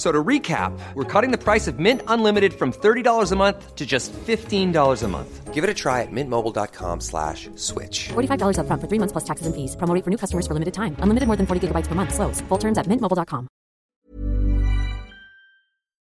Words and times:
F- 0.00 0.06
So 0.06 0.10
to 0.12 0.24
recap, 0.24 0.72
we're 0.94 1.04
cutting 1.04 1.30
the 1.30 1.44
price 1.52 1.68
of 1.68 1.78
Mint 1.78 2.00
Unlimited 2.08 2.52
from 2.54 2.72
$30 2.72 3.32
a 3.32 3.36
month 3.36 3.76
to 3.76 3.84
just 3.84 4.12
$15 4.26 5.02
a 5.04 5.08
month. 5.08 5.52
Give 5.52 5.62
it 5.62 5.68
a 5.68 5.74
try 5.74 6.00
at 6.00 6.08
mintmobile.com 6.10 7.00
slash 7.00 7.50
switch. 7.56 8.08
$45 8.08 8.56
upfront 8.56 8.80
for 8.80 8.88
three 8.88 8.98
months 8.98 9.12
plus 9.12 9.24
taxes 9.24 9.46
and 9.46 9.54
fees. 9.54 9.76
Promo 9.76 10.02
for 10.02 10.10
new 10.10 10.16
customers 10.16 10.46
for 10.46 10.54
limited 10.54 10.72
time. 10.72 10.96
Unlimited 11.04 11.26
more 11.28 11.36
than 11.36 11.46
40 11.46 11.60
gigabytes 11.68 11.86
per 11.86 11.94
month. 11.94 12.14
Slows. 12.14 12.40
Full 12.48 12.58
terms 12.58 12.78
at 12.78 12.86
mintmobile.com. 12.88 13.46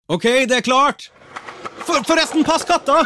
Ok, 0.09 0.23
det 0.49 0.58
er 0.58 0.61
klart! 0.61 1.11
For, 1.86 2.02
forresten, 2.03 2.44
pass 2.44 2.66
katta! 2.66 3.05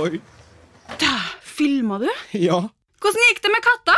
Oi. 0.00 0.20
Filma 1.42 1.98
du? 2.00 2.08
Ja. 2.32 2.62
Hvordan 3.02 3.22
gikk 3.28 3.42
det 3.44 3.52
med 3.52 3.60
katta? 3.64 3.96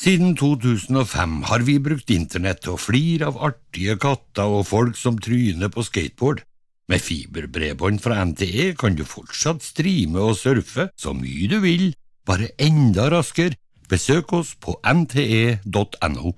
Siden 0.00 0.30
2005 0.32 1.42
har 1.44 1.60
vi 1.66 1.74
brukt 1.76 2.08
internett 2.14 2.62
til 2.64 2.72
å 2.72 2.80
flire 2.80 3.26
av 3.28 3.36
artige 3.50 3.98
katter 4.00 4.48
og 4.48 4.64
folk 4.70 4.96
som 4.96 5.18
tryner 5.20 5.68
på 5.68 5.84
skateboard. 5.84 6.40
Med 6.88 7.04
fiberbredbånd 7.04 8.00
fra 8.00 8.22
NTE 8.24 8.70
kan 8.80 8.96
du 8.96 9.04
fortsatt 9.04 9.60
streame 9.60 10.24
og 10.24 10.38
surfe 10.40 10.88
så 10.96 11.12
mye 11.12 11.52
du 11.52 11.58
vil, 11.60 11.90
bare 12.24 12.48
enda 12.56 13.10
raskere. 13.12 13.60
Besøk 13.92 14.32
oss 14.40 14.54
på 14.56 14.78
nte.no. 14.88 16.32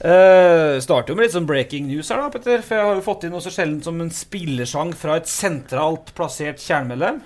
Uh, 0.00 0.80
starter 0.80 1.12
jo 1.12 1.16
med 1.18 1.26
litt 1.26 1.34
sånn 1.34 1.48
breaking 1.48 1.84
news 1.90 2.08
her, 2.08 2.22
da, 2.22 2.30
Petter. 2.32 2.62
For 2.64 2.78
jeg 2.78 2.88
har 2.88 2.96
jo 2.96 3.04
fått 3.04 3.26
inn 3.26 3.34
noe 3.34 3.44
så 3.44 3.52
sjeldent 3.52 3.84
som 3.84 4.00
en 4.00 4.12
spillersang 4.14 4.94
fra 4.96 5.18
et 5.20 5.28
sentralt 5.28 6.14
plassert 6.16 6.62
kjernemedlem. 6.64 7.20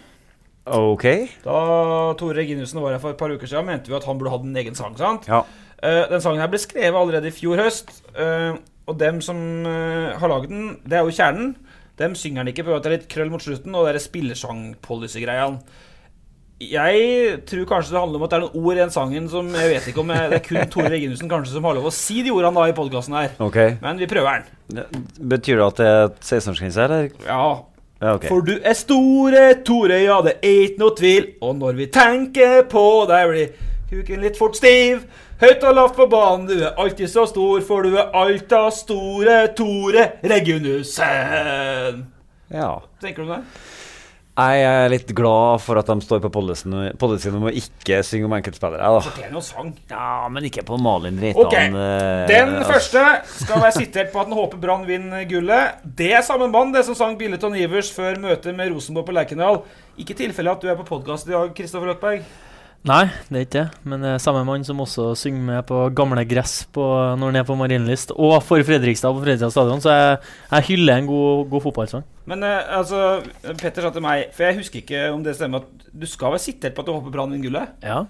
Ok. 0.74 1.06
Da 1.44 1.58
Tore 2.18 2.38
Reginussen 2.40 2.80
var 2.82 2.96
her 2.96 3.02
for 3.02 3.14
et 3.14 3.20
par 3.20 3.30
uker 3.30 3.46
siden, 3.46 3.68
mente 3.68 3.92
vi 3.92 3.98
at 3.98 4.08
han 4.08 4.18
burde 4.18 4.32
hatt 4.34 4.48
en 4.48 4.58
egen 4.64 4.78
sang. 4.78 4.98
sant? 4.98 5.28
Ja. 5.30 5.44
Uh, 5.78 6.04
den 6.10 6.24
sangen 6.24 6.42
her 6.42 6.50
ble 6.50 6.58
skrevet 6.62 6.98
allerede 6.98 7.30
i 7.30 7.36
fjor 7.36 7.62
høst. 7.62 7.94
Uh, 8.18 8.58
og 8.84 8.98
dem 9.00 9.22
som 9.24 9.38
har 9.64 10.28
laget 10.28 10.50
den, 10.50 10.74
det 10.84 10.98
er 10.98 11.06
jo 11.06 11.14
kjernen. 11.16 11.54
Dem 11.96 12.12
synger 12.18 12.42
den 12.42 12.50
ikke 12.52 12.66
på 12.66 12.74
at 12.74 12.84
det 12.84 12.90
er 12.90 12.94
litt 12.98 13.06
krøll 13.08 13.30
mot 13.32 13.40
slutten, 13.40 13.72
og 13.72 13.86
det 13.86 13.94
er 13.94 14.02
spillersang-policy-greia. 14.02 15.46
Jeg 16.72 17.36
tror 17.50 17.66
kanskje 17.68 17.94
det 17.94 18.00
handler 18.00 18.20
om 18.20 18.24
at 18.26 18.32
det 18.32 18.38
er 18.38 18.44
noen 18.46 18.64
ord 18.64 18.74
i 18.74 18.80
den 18.80 18.94
sangen 18.94 19.28
som 19.32 19.50
jeg 19.54 19.70
vet 19.74 19.90
ikke 19.90 20.02
om 20.02 20.12
jeg, 20.14 20.30
Det 20.32 20.38
er 20.38 20.44
kun 20.48 20.72
Tore 20.72 20.90
Reginussen 20.94 21.30
kanskje 21.30 21.56
som 21.56 21.68
har 21.68 21.76
lov 21.78 21.90
å 21.90 21.94
si 21.94 22.22
de 22.24 22.32
ordene 22.34 22.56
da 22.56 22.70
i 22.70 22.76
podkasten 22.76 23.16
her. 23.18 23.36
Ok. 23.44 23.60
Men 23.82 24.00
vi 24.00 24.08
prøver 24.10 24.44
den. 24.70 25.04
Betyr 25.34 25.60
det 25.60 25.66
at 25.68 25.82
det 25.82 25.88
er 25.92 26.10
16-årsgrense, 26.22 26.88
eller? 26.88 27.08
Ja. 27.28 27.44
Ja, 28.04 28.14
okay. 28.18 28.28
For 28.28 28.44
du 28.44 28.56
er 28.58 28.74
store, 28.76 29.44
Tore, 29.64 30.00
ja, 30.02 30.18
det 30.26 30.34
er 30.44 30.64
ikke 30.66 30.82
noe 30.82 30.96
tvil. 30.98 31.28
Og 31.44 31.54
når 31.56 31.78
vi 31.78 31.86
tenker 31.94 32.64
på 32.68 32.82
deg, 33.08 33.30
blir 33.30 33.70
kuken 33.88 34.24
litt 34.24 34.36
fort 34.40 34.58
stiv. 34.58 35.04
Høyt 35.40 35.64
og 35.66 35.76
lavt 35.78 35.96
på 35.96 36.06
banen, 36.10 36.44
du 36.50 36.56
er 36.58 36.76
alltid 36.80 37.10
så 37.10 37.24
stor, 37.30 37.62
for 37.66 37.86
du 37.86 37.96
er 37.96 38.12
alt 38.14 38.52
av 38.54 38.68
store 38.76 39.38
Tore 39.56 40.04
Reginussen. 40.22 42.04
Ja. 42.54 42.70
Tenker 43.02 43.24
du 43.24 43.30
om 43.30 43.38
det? 43.38 43.42
Jeg 44.34 44.62
er 44.66 44.88
litt 44.90 45.10
glad 45.14 45.60
for 45.62 45.78
at 45.78 45.86
de 45.86 45.94
står 46.02 46.18
på 46.24 46.30
policyen 46.34 47.36
om 47.38 47.44
å 47.46 47.52
ikke 47.54 48.00
synge 48.02 48.26
om 48.26 48.32
enkeltspillere. 48.34 48.82
da. 48.82 49.38
Sang. 49.44 49.68
Ja, 49.90 50.26
men 50.28 50.48
ikke 50.48 50.64
på 50.66 50.78
Malin 50.82 51.20
Reitan. 51.22 51.44
Ok, 51.46 51.54
eh, 51.54 52.26
Den 52.26 52.56
altså. 52.56 52.72
første 52.72 53.04
skal 53.44 53.62
være 53.62 53.76
sitert 53.76 54.10
på 54.10 54.18
at 54.24 54.26
den 54.26 54.34
håper 54.34 54.58
Brann 54.58 54.88
vinner 54.88 55.22
gullet. 55.30 55.78
Det 55.84 56.10
er 56.18 56.26
samme 56.26 56.48
mann 56.50 56.74
det 56.74 56.82
som 56.84 56.98
sang 56.98 57.14
Billet 57.16 57.46
og 57.46 57.54
Ivers 57.54 57.92
før 57.94 58.18
møtet 58.18 58.56
med 58.58 58.74
Rosenborg 58.74 59.06
på 59.06 59.14
Lerkendal. 59.14 59.62
Ikke 60.02 60.18
tilfelle 60.18 60.50
at 60.50 60.60
du 60.60 60.66
er 60.66 60.80
på 60.82 60.88
podkast 60.88 61.30
i 61.30 61.36
dag, 61.36 61.54
Kristoffer 61.54 61.92
Løkberg. 61.92 62.26
Nei, 62.84 63.06
det 63.32 63.38
er 63.38 63.44
ikke 63.46 63.60
det. 63.62 63.84
Men 63.88 64.02
det 64.04 64.10
er 64.12 64.20
samme 64.20 64.42
mann 64.44 64.64
som 64.66 64.82
også 64.84 65.14
synger 65.16 65.44
med 65.46 65.62
på 65.68 65.78
gamle 65.96 66.20
gress 66.28 66.66
på, 66.68 66.82
når 67.16 67.30
han 67.30 67.38
er 67.40 67.46
på 67.48 67.56
Marienlyst, 67.56 68.12
og 68.12 68.34
for 68.44 68.60
Fredrikstad 68.60 69.14
på 69.16 69.22
Fredrikstad 69.22 69.54
stadion. 69.54 69.80
Så 69.80 69.94
jeg, 69.94 70.18
jeg 70.50 70.66
hyller 70.68 71.00
en 71.00 71.08
god, 71.08 71.46
god 71.54 71.64
fotballsang. 71.64 72.04
Men 72.28 72.44
eh, 72.44 72.76
altså, 72.76 73.22
Petter 73.60 73.86
sa 73.86 73.92
til 73.94 74.04
meg, 74.04 74.26
for 74.36 74.44
jeg 74.44 74.58
husker 74.60 74.82
ikke 74.82 75.06
om 75.14 75.24
det 75.24 75.32
stemmer, 75.38 75.64
at 75.64 75.88
du 75.96 76.04
skal 76.10 76.36
være 76.36 76.44
sitert 76.44 76.76
på 76.76 76.84
at 76.84 76.90
du 76.90 76.92
hopper 76.92 77.14
Brann 77.14 77.32
vinner 77.32 77.48
gullet? 77.48 77.72
Ja. 77.84 78.02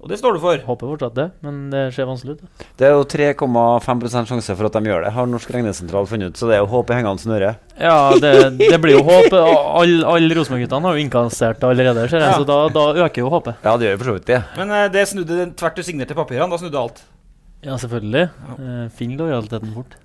Og 0.00 0.08
det 0.08 0.16
står 0.16 0.32
du 0.32 0.40
for? 0.40 0.56
Håper 0.64 0.88
fortsatt 0.94 1.14
det, 1.18 1.26
men 1.44 1.56
det 1.72 1.82
ser 1.92 2.06
vanskelig 2.08 2.38
ut. 2.38 2.64
Det 2.80 2.86
er 2.88 2.94
jo 2.96 3.02
3,5% 3.04 4.30
sjanse 4.30 4.54
for 4.56 4.68
at 4.70 4.78
de 4.78 4.88
gjør 4.88 5.04
det, 5.04 5.12
har 5.12 5.28
Norsk 5.28 5.50
regnesentral 5.52 6.08
funnet 6.08 6.32
ut. 6.32 6.40
Så 6.40 6.48
det 6.48 6.56
er 6.56 6.62
jo 6.62 6.70
håp 6.72 6.88
i 6.92 6.96
hengende 6.96 7.20
snøre. 7.20 7.50
Ja, 7.76 7.98
det, 8.16 8.32
det 8.62 8.78
blir 8.80 8.96
jo 8.96 9.02
håp. 9.04 9.28
Alle 9.36 10.08
all 10.08 10.32
Rosenborg-guttene 10.38 10.88
har 10.88 10.96
jo 10.96 11.04
innkassert 11.04 11.60
det 11.60 11.68
allerede, 11.68 12.06
ser 12.08 12.24
jeg, 12.24 12.32
Ja. 12.32 12.38
så 12.40 12.48
da, 12.48 12.58
da 12.72 12.86
øker 13.06 13.26
jo 13.26 13.32
håpet. 13.36 13.60
Ja, 13.66 13.76
det 13.76 13.90
gjør 13.90 13.98
for 14.02 14.10
så 14.12 14.16
vidt 14.16 14.28
det. 14.32 14.40
Men 14.56 14.72
eh, 14.78 14.86
det 14.96 15.04
snudde 15.12 15.50
tvert 15.60 15.76
du 15.76 15.82
signerte 15.84 16.16
papirene. 16.16 16.48
Da 16.50 16.60
snudde 16.64 16.80
alt. 16.80 17.02
Ja, 17.60 17.76
selvfølgelig. 17.76 18.24
Eh, 18.56 18.84
Finn 18.96 19.18
lojaliteten 19.20 19.74
fort. 19.76 19.98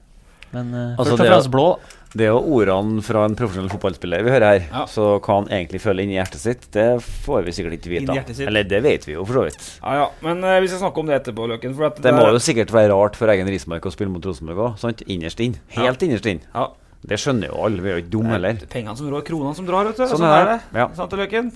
Men 0.56 0.74
uh, 0.74 0.82
Altså, 0.96 1.12
først 1.12 1.20
og 1.20 1.22
det 1.22 1.30
fremst 1.34 1.54
blå. 1.54 1.68
Det 2.16 2.24
er 2.24 2.32
jo 2.32 2.40
ordene 2.56 3.04
fra 3.04 3.26
en 3.28 3.34
profesjonell 3.36 3.68
fotballspiller 3.74 4.24
vi 4.24 4.32
hører 4.32 4.46
her. 4.48 4.62
Ja. 4.70 4.86
Så 4.88 5.08
hva 5.20 5.36
han 5.42 5.50
egentlig 5.52 5.82
føler 5.84 6.06
inni 6.06 6.16
hjertet 6.16 6.40
sitt, 6.40 6.64
det 6.72 6.88
får 7.04 7.44
vi 7.44 7.56
sikkert 7.58 7.76
ikke 7.76 7.92
vite. 7.92 8.16
Eller 8.48 8.68
det 8.72 8.80
vet 8.86 9.04
vi 9.08 9.18
jo 9.18 9.26
for 9.28 9.42
så 9.42 9.44
vidt. 9.50 9.68
Ja, 9.82 9.98
ja. 10.00 10.08
Men 10.24 10.40
uh, 10.48 10.56
vi 10.64 10.72
skal 10.72 10.86
snakke 10.86 11.04
om 11.04 11.12
det 11.12 11.20
etterpå, 11.20 11.50
Løken. 11.52 11.76
For 11.76 11.90
at 11.90 12.00
Det 12.06 12.16
må 12.16 12.24
jo 12.32 12.40
sikkert 12.40 12.72
være 12.76 12.96
rart 12.96 13.20
for 13.20 13.32
egen 13.36 13.52
Rismark 13.52 13.86
å 13.86 13.94
spille 13.94 14.14
mot 14.14 14.24
Rosenborg 14.24 14.64
òg. 14.70 15.06
Innerst 15.12 15.44
inn. 15.44 15.60
Helt 15.76 16.08
innerst 16.08 16.32
inn. 16.32 16.42
Ja. 16.56 16.70
Det 17.06 17.20
skjønner 17.22 17.52
jo 17.52 17.60
alle, 17.68 17.84
vi 17.86 17.90
er 17.92 17.98
jo 18.00 18.02
ikke 18.02 18.12
dumme 18.16 18.34
heller. 18.34 18.58
Pengene 18.72 18.98
som 18.98 19.10
rår, 19.14 19.22
kronene 19.28 19.54
som 19.58 19.68
drar, 19.68 19.86
vet 19.86 20.00
du. 20.00 20.04
Sånn 20.10 20.18
Sånn, 20.24 20.26
er 20.32 20.48
det. 20.50 20.56
det. 20.74 20.80
Ja. 20.82 20.88
Sant 20.98 21.12
det, 21.14 21.20
Løken? 21.22 21.52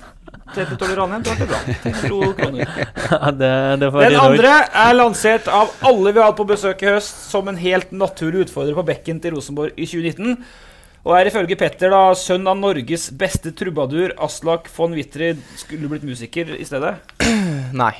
Tete 0.53 0.77
Tolly 0.77 0.95
Ranheim, 0.99 1.23
det 1.25 1.47
bra. 1.49 1.59
Tenk 1.83 1.99
to 2.05 2.19
kroner. 2.37 2.73
Ja, 3.09 3.31
det, 3.33 3.51
det 3.81 3.87
får 3.89 4.03
Den 4.05 4.19
andre 4.21 4.51
er 4.83 4.93
lansert 4.93 5.47
av 5.49 5.71
alle 5.89 6.11
vi 6.13 6.21
har 6.21 6.29
hatt 6.29 6.37
på 6.37 6.45
besøk 6.51 6.83
i 6.85 6.91
høst 6.91 7.23
som 7.31 7.49
en 7.49 7.57
helt 7.57 7.89
naturlig 7.95 8.45
utfordrer 8.45 8.77
på 8.77 8.85
bekken 8.91 9.17
til 9.23 9.33
Rosenborg 9.33 9.73
i 9.73 9.87
2019. 9.89 10.37
Og 11.07 11.15
er 11.15 11.29
ifølge 11.31 11.57
Petter 11.57 11.89
da 11.95 12.03
sønn 12.19 12.45
av 12.51 12.57
Norges 12.59 13.07
beste 13.17 13.53
trubadur, 13.57 14.13
Aslak 14.21 14.69
von 14.75 14.93
Wittrid, 14.93 15.41
skulle 15.57 15.89
blitt 15.89 16.05
musiker 16.05 16.53
i 16.59 16.65
stedet. 16.67 16.97
Nei, 17.81 17.93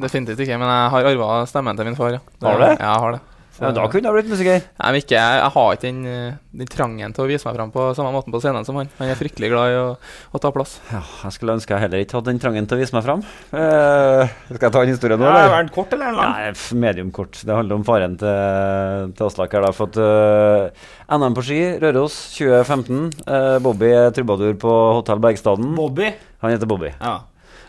definitivt 0.00 0.40
ikke. 0.46 0.56
Men 0.62 0.70
jeg 0.72 0.92
har 0.96 1.08
arva 1.12 1.30
stemmen 1.50 1.76
til 1.76 1.90
min 1.90 1.98
far. 1.98 2.16
Ja. 2.16 2.22
Har 2.46 2.56
du 2.56 2.64
det? 2.64 2.74
Ja, 2.78 2.92
jeg 2.94 3.02
har 3.04 3.18
det. 3.18 3.24
Ja, 3.60 3.72
da 3.76 3.86
kunne 3.92 4.10
du 4.10 4.16
blitt 4.18 4.30
musiker. 4.30 4.64
Nei, 4.80 4.90
men 4.92 5.00
ikke, 5.00 5.16
jeg, 5.16 5.40
jeg 5.40 5.52
har 5.56 5.76
ikke 5.76 5.86
den, 5.86 6.00
eh, 6.10 6.38
den 6.62 6.70
trangen 6.72 7.14
til 7.16 7.24
å 7.24 7.28
vise 7.30 7.48
meg 7.48 7.56
fram 7.58 7.72
på 7.74 7.86
samme 7.96 8.12
måten 8.14 8.34
på 8.34 8.40
scenen 8.42 8.66
som 8.68 8.78
han. 8.80 8.90
Han 9.00 9.12
er 9.12 9.18
fryktelig 9.18 9.50
glad 9.52 9.72
i 9.72 9.78
å, 9.80 9.86
å 10.32 10.42
ta 10.42 10.52
plass. 10.54 10.76
Ja, 10.92 11.02
jeg 11.24 11.36
skulle 11.36 11.56
ønske 11.56 11.74
jeg 11.76 11.86
heller 11.86 12.04
ikke 12.04 12.18
hadde 12.18 12.32
den 12.32 12.42
trangen 12.42 12.68
til 12.68 12.78
å 12.78 12.80
vise 12.82 12.96
meg 12.96 13.06
fram. 13.06 13.24
Eh, 13.56 14.34
skal 14.52 14.68
jeg 14.68 14.76
ta 14.76 14.84
en 14.84 14.92
historie 14.92 15.18
nå, 15.20 15.26
Ja, 15.28 15.34
eller? 15.44 15.56
er 15.58 15.66
den 15.66 15.74
kort 15.74 15.94
eller 15.96 16.12
en 16.12 16.20
lang? 16.20 16.34
Nei, 16.36 16.50
mediumkort 16.52 16.84
medium 16.86 17.12
kort. 17.16 17.40
Det 17.46 17.56
handler 17.56 17.78
om 17.80 17.86
faren 17.86 18.16
til, 18.20 19.14
til 19.16 19.26
Aslak 19.28 19.56
her. 19.56 19.66
da, 19.66 19.72
For 19.76 19.90
at 19.90 20.00
eh, 20.02 21.16
NM 21.16 21.36
på 21.36 21.44
ski, 21.46 21.60
Røros 21.82 22.16
2015. 22.36 23.00
Uh, 23.26 23.56
Bobby 23.62 23.92
er 23.94 24.12
trubadur 24.14 24.56
på 24.60 24.72
Hotell 24.98 25.22
Bergstaden. 25.22 25.74
Bobby? 25.78 26.10
Han 26.42 26.54
heter 26.54 26.68
Bobby. 26.70 26.92
Ja. 27.00 27.20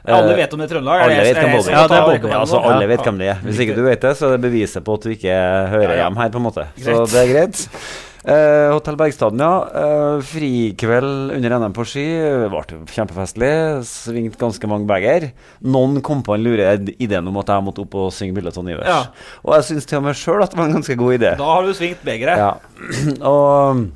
Alle 0.06 0.34
Eh, 0.34 0.38
vet 0.38 0.54
om 0.54 0.60
det 0.60 0.70
i 0.70 0.74
Trøndelag? 0.74 1.00
Er 1.00 1.04
Alle 1.04 1.24
vet 1.24 1.38
er 1.38 1.42
hvem 1.42 1.56
Bobby 1.58 1.72
Ja, 1.72 1.88
det 1.88 1.98
er 1.98 2.06
Bobby. 2.08 2.34
altså, 2.34 2.60
alle 2.64 2.88
vet 2.88 3.02
hvem 3.08 3.18
det 3.18 3.28
er. 3.28 3.40
Hvis 3.44 3.60
ikke 3.60 3.76
du 3.76 3.84
vet 3.84 4.02
det, 4.02 4.18
så 4.18 4.28
er 4.28 4.38
det 4.38 4.42
beviset 4.42 4.84
på 4.84 4.94
at 4.94 5.08
du 5.08 5.10
ikke 5.10 5.40
hører 5.74 5.96
hjem 6.04 6.20
her, 6.22 6.30
på 6.30 6.38
en 6.38 6.48
måte. 6.48 6.68
Så 6.78 7.00
det 7.12 7.24
er 7.24 7.34
greit. 7.34 7.68
Uh, 8.28 8.74
Hotell 8.74 8.98
Bergstaden, 9.00 9.40
ja. 9.40 9.52
Uh, 9.72 10.24
frikveld 10.28 11.32
under 11.38 11.54
NM 11.62 11.76
på 11.76 11.86
ski. 11.88 12.04
Ble 12.52 12.64
kjempefestlig. 12.92 13.52
Svingt 13.88 14.36
ganske 14.42 14.68
mange 14.68 14.88
bager. 14.90 15.30
Noen 15.64 16.02
kom 16.04 16.24
på 16.28 16.36
en 16.36 16.44
lure 16.44 16.74
ideen 16.98 17.30
om 17.32 17.40
at 17.40 17.54
jeg 17.54 17.64
måtte 17.64 17.86
opp 17.86 17.96
og 17.96 18.10
synge 18.12 18.36
Billeton 18.36 18.68
Ivers. 18.74 18.90
Ja. 18.90 19.38
Og 19.46 19.56
jeg 19.56 19.70
syns 19.70 19.88
til 19.88 20.02
og 20.02 20.10
med 20.10 20.20
sjøl 20.20 20.44
at 20.44 20.52
det 20.52 20.60
var 20.60 20.68
en 20.68 20.76
ganske 20.76 20.98
god 21.00 21.16
idé. 21.16 21.32
Da 21.40 21.54
har 21.54 21.64
du 21.64 21.72
svingt 21.78 22.04
begeret. 22.04 22.44
Ja. 22.44 22.52
og 23.32 23.88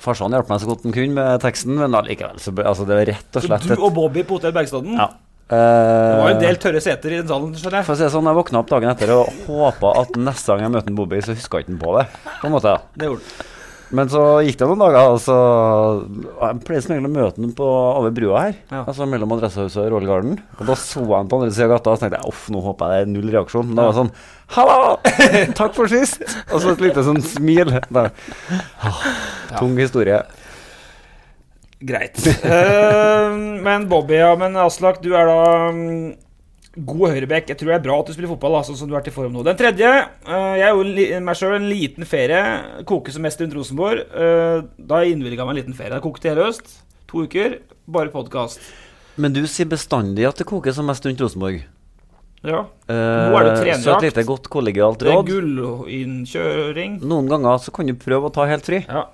farsan 0.00 0.32
hjalp 0.36 0.48
meg 0.50 0.62
så 0.62 0.68
godt 0.70 0.86
han 0.86 0.94
kunne 0.96 1.16
med 1.16 1.42
teksten, 1.44 1.76
men 1.80 1.96
allikevel 1.98 2.38
så 2.40 2.54
altså, 2.56 2.86
det 2.88 2.96
var 3.00 3.10
rett 3.12 3.36
og 3.36 3.42
Så 3.44 3.48
slett 3.50 3.68
du 3.68 3.74
og 3.76 3.92
Bobby 3.96 4.24
på 4.24 4.38
Hotell 4.38 4.54
Bergstaden? 4.56 4.96
Ja. 4.96 5.10
Det 5.50 5.58
var 5.58 6.28
jo 6.28 6.34
en 6.36 6.36
Eh, 6.38 6.42
del 6.46 6.58
tørre 6.62 6.80
seter 6.82 7.10
i 7.10 7.16
den 7.18 7.26
salen, 7.26 7.54
skjønner 7.58 7.80
jeg. 7.80 7.86
For 7.88 7.96
å 7.96 7.98
si 7.98 8.04
det 8.06 8.12
sånn, 8.14 8.28
Jeg 8.30 8.38
våkna 8.38 8.60
opp 8.62 8.68
dagen 8.70 8.90
etter 8.92 9.10
og 9.16 9.32
håpa 9.48 9.90
at 10.04 10.14
neste 10.14 10.46
gang 10.54 10.62
jeg 10.68 10.74
møter 10.76 10.94
Bobby, 10.94 11.18
så 11.26 11.34
huska 11.34 11.62
ikke 11.64 11.72
han 11.74 11.80
på 11.82 11.94
det. 11.98 12.04
På 12.38 12.46
en 12.46 12.54
måte. 12.54 12.74
Det 12.94 13.08
gjorde 13.08 13.24
du. 13.26 13.49
Men 13.90 14.06
så 14.12 14.20
gikk 14.46 14.58
det 14.60 14.66
noen 14.70 14.82
dager, 14.84 15.08
og 15.10 15.18
så 15.18 15.36
Jeg 16.38 16.60
pleier 16.66 16.82
som 16.84 16.92
regel 16.94 17.08
å 17.08 17.10
møte 17.10 17.40
ham 17.42 17.52
på- 17.58 17.70
over 17.98 18.12
brua 18.14 18.42
her. 18.44 18.54
Ja. 18.70 18.84
Altså 18.84 19.06
mellom 19.10 19.32
Adressehuset 19.34 19.80
og 19.82 19.88
Royal 19.96 20.06
Garden. 20.06 20.36
Og 20.60 20.66
da 20.68 20.76
så 20.78 21.00
jeg 21.02 21.10
ham 21.10 21.28
på 21.30 21.40
andre 21.40 21.50
sida 21.56 21.66
av 21.66 21.72
gata, 21.74 21.90
og 21.90 21.98
så 21.98 22.04
tenkte 22.06 22.20
jeg 22.20 22.30
uff, 22.30 22.44
nå 22.54 22.62
håper 22.62 22.86
jeg 22.86 22.92
det 22.94 23.08
er 23.08 23.12
null 23.16 23.32
reaksjon. 23.34 23.66
Men 23.66 23.76
da 23.80 23.88
var 23.88 23.92
det 23.92 24.00
sånn 24.00 24.12
Hallo! 24.50 24.96
Takk 25.60 25.74
for 25.74 25.90
sist! 25.90 26.22
Og 26.52 26.60
så 26.62 26.72
et 26.74 26.80
lite 26.86 27.02
sånn 27.06 27.20
smil. 27.22 27.74
Ah, 27.90 29.02
tung 29.58 29.74
historie. 29.78 30.22
Greit. 31.80 32.18
uh, 32.44 33.30
men 33.64 33.86
Bobby, 33.88 34.18
ja, 34.20 34.34
men 34.36 34.54
Aslak, 34.60 34.98
du 35.02 35.14
er 35.16 35.26
da 35.30 35.70
mm, 35.72 36.10
god 36.86 37.14
høyrebekk. 37.14 37.50
Jeg 37.52 37.60
tror 37.60 37.72
det 37.72 37.78
er 37.78 37.84
bra 37.84 37.96
at 38.00 38.10
du 38.10 38.14
spiller 38.14 38.32
fotball, 38.32 38.58
sånn 38.66 38.78
som 38.80 38.90
du 38.90 38.94
er 38.98 39.04
til 39.06 39.14
form 39.14 39.34
nå. 39.36 39.44
Den 39.46 39.58
tredje, 39.58 39.90
uh, 40.28 40.54
jeg 40.58 40.74
gjorde 40.74 41.22
meg 41.26 41.40
sjøl 41.40 41.56
en 41.56 41.68
liten 41.70 42.08
ferie. 42.08 42.44
Koker 42.88 43.16
som 43.16 43.26
mest 43.26 43.42
rundt 43.42 43.56
Rosenborg. 43.58 44.06
Uh, 44.14 44.68
da 44.78 45.02
innvilga 45.08 45.46
meg 45.46 45.56
en 45.56 45.60
liten 45.62 45.76
ferie. 45.78 45.96
Jeg 45.98 46.06
kokte 46.06 46.32
hele 46.32 46.48
høst. 46.48 46.78
To 47.10 47.26
uker, 47.26 47.58
bare 47.90 48.12
podkast. 48.14 48.62
Men 49.20 49.34
du 49.34 49.42
sier 49.50 49.68
bestandig 49.68 50.28
at 50.28 50.38
det 50.40 50.46
koker 50.48 50.72
som 50.76 50.86
mest 50.88 51.04
rundt 51.06 51.20
Rosenborg. 51.20 51.64
Ja. 52.40 52.62
Eh, 52.88 52.96
Nå 53.28 53.36
er 53.36 53.50
det 53.50 53.74
så 53.82 53.98
et 53.98 54.06
lite 54.06 54.22
godt 54.24 54.46
kollegialt 54.48 55.02
Det 55.02 55.10
er 55.10 55.18
råd. 55.18 55.28
gullinnkjøring. 55.28 57.00
Noen 57.04 57.28
ganger 57.28 57.58
så 57.60 57.72
kan 57.74 57.88
du 57.90 57.92
prøve 58.00 58.30
å 58.30 58.32
ta 58.32 58.46
helt 58.48 58.64
fri. 58.64 58.80
Ja. 58.86 59.08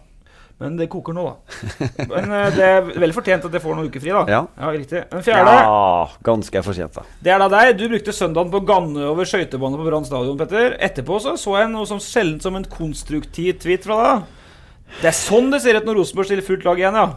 Men 0.57 0.77
det 0.79 0.87
koker 0.89 1.13
nå, 1.13 1.23
da. 1.27 1.89
Men 2.09 2.31
eh, 2.33 2.47
det 2.57 2.65
er 2.65 2.87
veldig 2.87 3.17
fortjent 3.19 3.45
at 3.45 3.57
jeg 3.59 3.61
får 3.61 3.77
noen 3.77 3.91
uker 3.91 4.01
fri, 4.01 4.13
da. 4.15 4.23
Ja. 4.33 4.71
riktig. 4.73 5.03
Den 5.11 5.25
fjerde, 5.27 5.53
Ja, 5.53 6.07
ganske 6.25 6.63
fortjent, 6.65 6.97
da. 6.97 7.05
det 7.21 7.35
er 7.35 7.43
da 7.43 7.49
deg. 7.53 7.75
Du 7.77 7.85
brukte 7.93 8.15
søndagen 8.17 8.53
på 8.55 8.63
å 8.63 8.67
ganne 8.71 9.05
over 9.11 9.29
skøytebanen 9.29 9.77
på 9.83 9.89
Brann 9.91 10.09
stadion, 10.09 10.39
Petter. 10.41 10.79
Etterpå 10.81 11.21
så, 11.21 11.37
så 11.41 11.59
jeg 11.61 11.69
noe 11.75 11.85
som 11.91 12.01
sjelden 12.01 12.41
som 12.41 12.57
en 12.57 12.65
konstruktiv 12.73 13.61
tweet 13.61 13.85
fra 13.85 14.01
deg. 14.01 14.33
Det 15.03 15.11
er 15.11 15.19
sånn 15.19 15.53
det 15.53 15.61
ser 15.61 15.77
ut 15.77 15.89
når 15.89 16.01
Rosenborg 16.01 16.31
stiller 16.31 16.47
fullt 16.47 16.65
lag 16.65 16.81
igjen, 16.81 16.97
ja. 17.05 17.09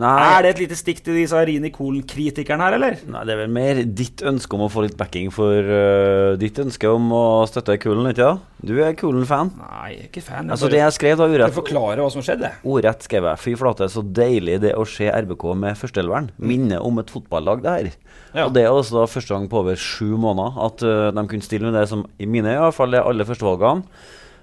Nei. 0.00 0.12
Er 0.38 0.44
det 0.46 0.50
et 0.54 0.60
lite 0.62 0.76
stikk 0.78 1.02
til 1.04 1.18
disse 1.20 1.36
Rini 1.36 1.68
Kolen-kritikerne 1.74 2.64
her, 2.64 2.76
eller? 2.78 2.94
Nei, 3.12 3.24
Det 3.28 3.34
er 3.34 3.40
vel 3.42 3.50
mer 3.52 3.80
ditt 3.84 4.22
ønske 4.24 4.56
om 4.56 4.62
å 4.64 4.68
få 4.72 4.86
litt 4.86 4.96
backing 4.96 5.28
for 5.34 5.52
uh, 5.52 6.32
ditt 6.40 6.56
ønske 6.62 6.88
om 6.88 7.10
å 7.12 7.24
støtte 7.50 7.76
Kulen, 7.82 8.08
ikke 8.08 8.30
sant? 8.30 8.46
Du 8.62 8.72
er 8.80 8.94
Kulen-fan. 8.96 9.50
Nei, 9.58 9.90
jeg 9.92 9.98
er 10.00 10.08
ikke 10.08 10.24
fan. 10.24 10.46
Jeg 10.46 10.54
Altså, 10.56 10.70
det 10.72 10.80
jeg 10.80 10.96
skrev 10.96 11.18
da, 11.20 11.26
urett. 11.28 11.52
forklarer 11.56 12.00
hva 12.04 12.08
som 12.14 12.24
skjedde. 12.24 12.52
Ordrett 12.64 13.04
skrev 13.04 13.28
jeg. 13.28 13.42
Fy 13.42 13.54
flate, 13.60 13.90
så 13.92 14.04
deilig 14.06 14.60
det 14.64 14.72
å 14.78 14.86
se 14.88 15.10
RBK 15.12 15.44
med 15.66 15.76
førsteelveren. 15.82 16.30
Minner 16.38 16.80
om 16.86 17.02
et 17.02 17.12
fotballag, 17.12 17.60
det 17.66 17.76
her. 17.76 17.92
Ja. 18.32 18.46
Og 18.46 18.56
det 18.56 18.64
er 18.64 18.72
også 18.72 19.02
da 19.02 19.06
første 19.10 19.34
gang 19.34 19.50
på 19.52 19.60
over 19.60 19.76
sju 19.76 20.14
måneder 20.16 20.56
at 20.70 20.86
uh, 20.88 21.10
de 21.12 21.26
kunne 21.28 21.44
stille 21.44 21.68
med 21.68 21.76
det 21.76 21.84
som 21.90 22.06
i 22.22 22.30
mine 22.30 22.54
i 22.56 22.60
hvert 22.62 22.78
fall 22.78 22.96
er 22.96 23.04
alle 23.04 23.28
førstevalgene. 23.28 23.84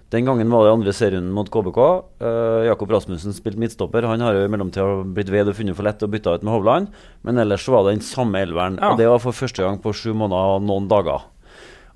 Den 0.09 0.25
gangen 0.25 0.49
var 0.49 0.65
det 0.65 0.71
andre 0.73 0.93
serierunden 0.95 1.33
mot 1.35 1.49
KBK. 1.53 1.77
Uh, 2.23 2.65
Jakob 2.65 2.89
Rasmussen 2.89 3.33
spilte 3.35 3.61
midtstopper. 3.61 4.07
Han 4.09 4.23
har 4.25 4.33
jo 4.33 4.45
i 4.47 4.49
mellomtida 4.49 5.03
blitt 5.05 5.29
veid 5.29 5.51
og 5.51 5.57
funnet 5.59 5.77
for 5.77 5.85
lett 5.85 6.01
og 6.01 6.09
bytta 6.15 6.33
ut 6.33 6.45
med 6.47 6.55
Hovland. 6.55 6.87
Men 7.27 7.37
ellers 7.43 7.61
så 7.67 7.75
var 7.75 7.85
det 7.85 7.99
den 7.99 8.07
samme 8.07 8.41
elveren. 8.41 8.79
Ja. 8.81 8.89
Og 8.95 8.97
det 8.97 9.05
var 9.11 9.21
for 9.21 9.37
første 9.37 9.61
gang 9.61 9.77
på 9.83 9.93
sju 9.93 10.15
måneder 10.17 10.55
og 10.57 10.65
noen 10.65 10.89
dager. 10.89 11.27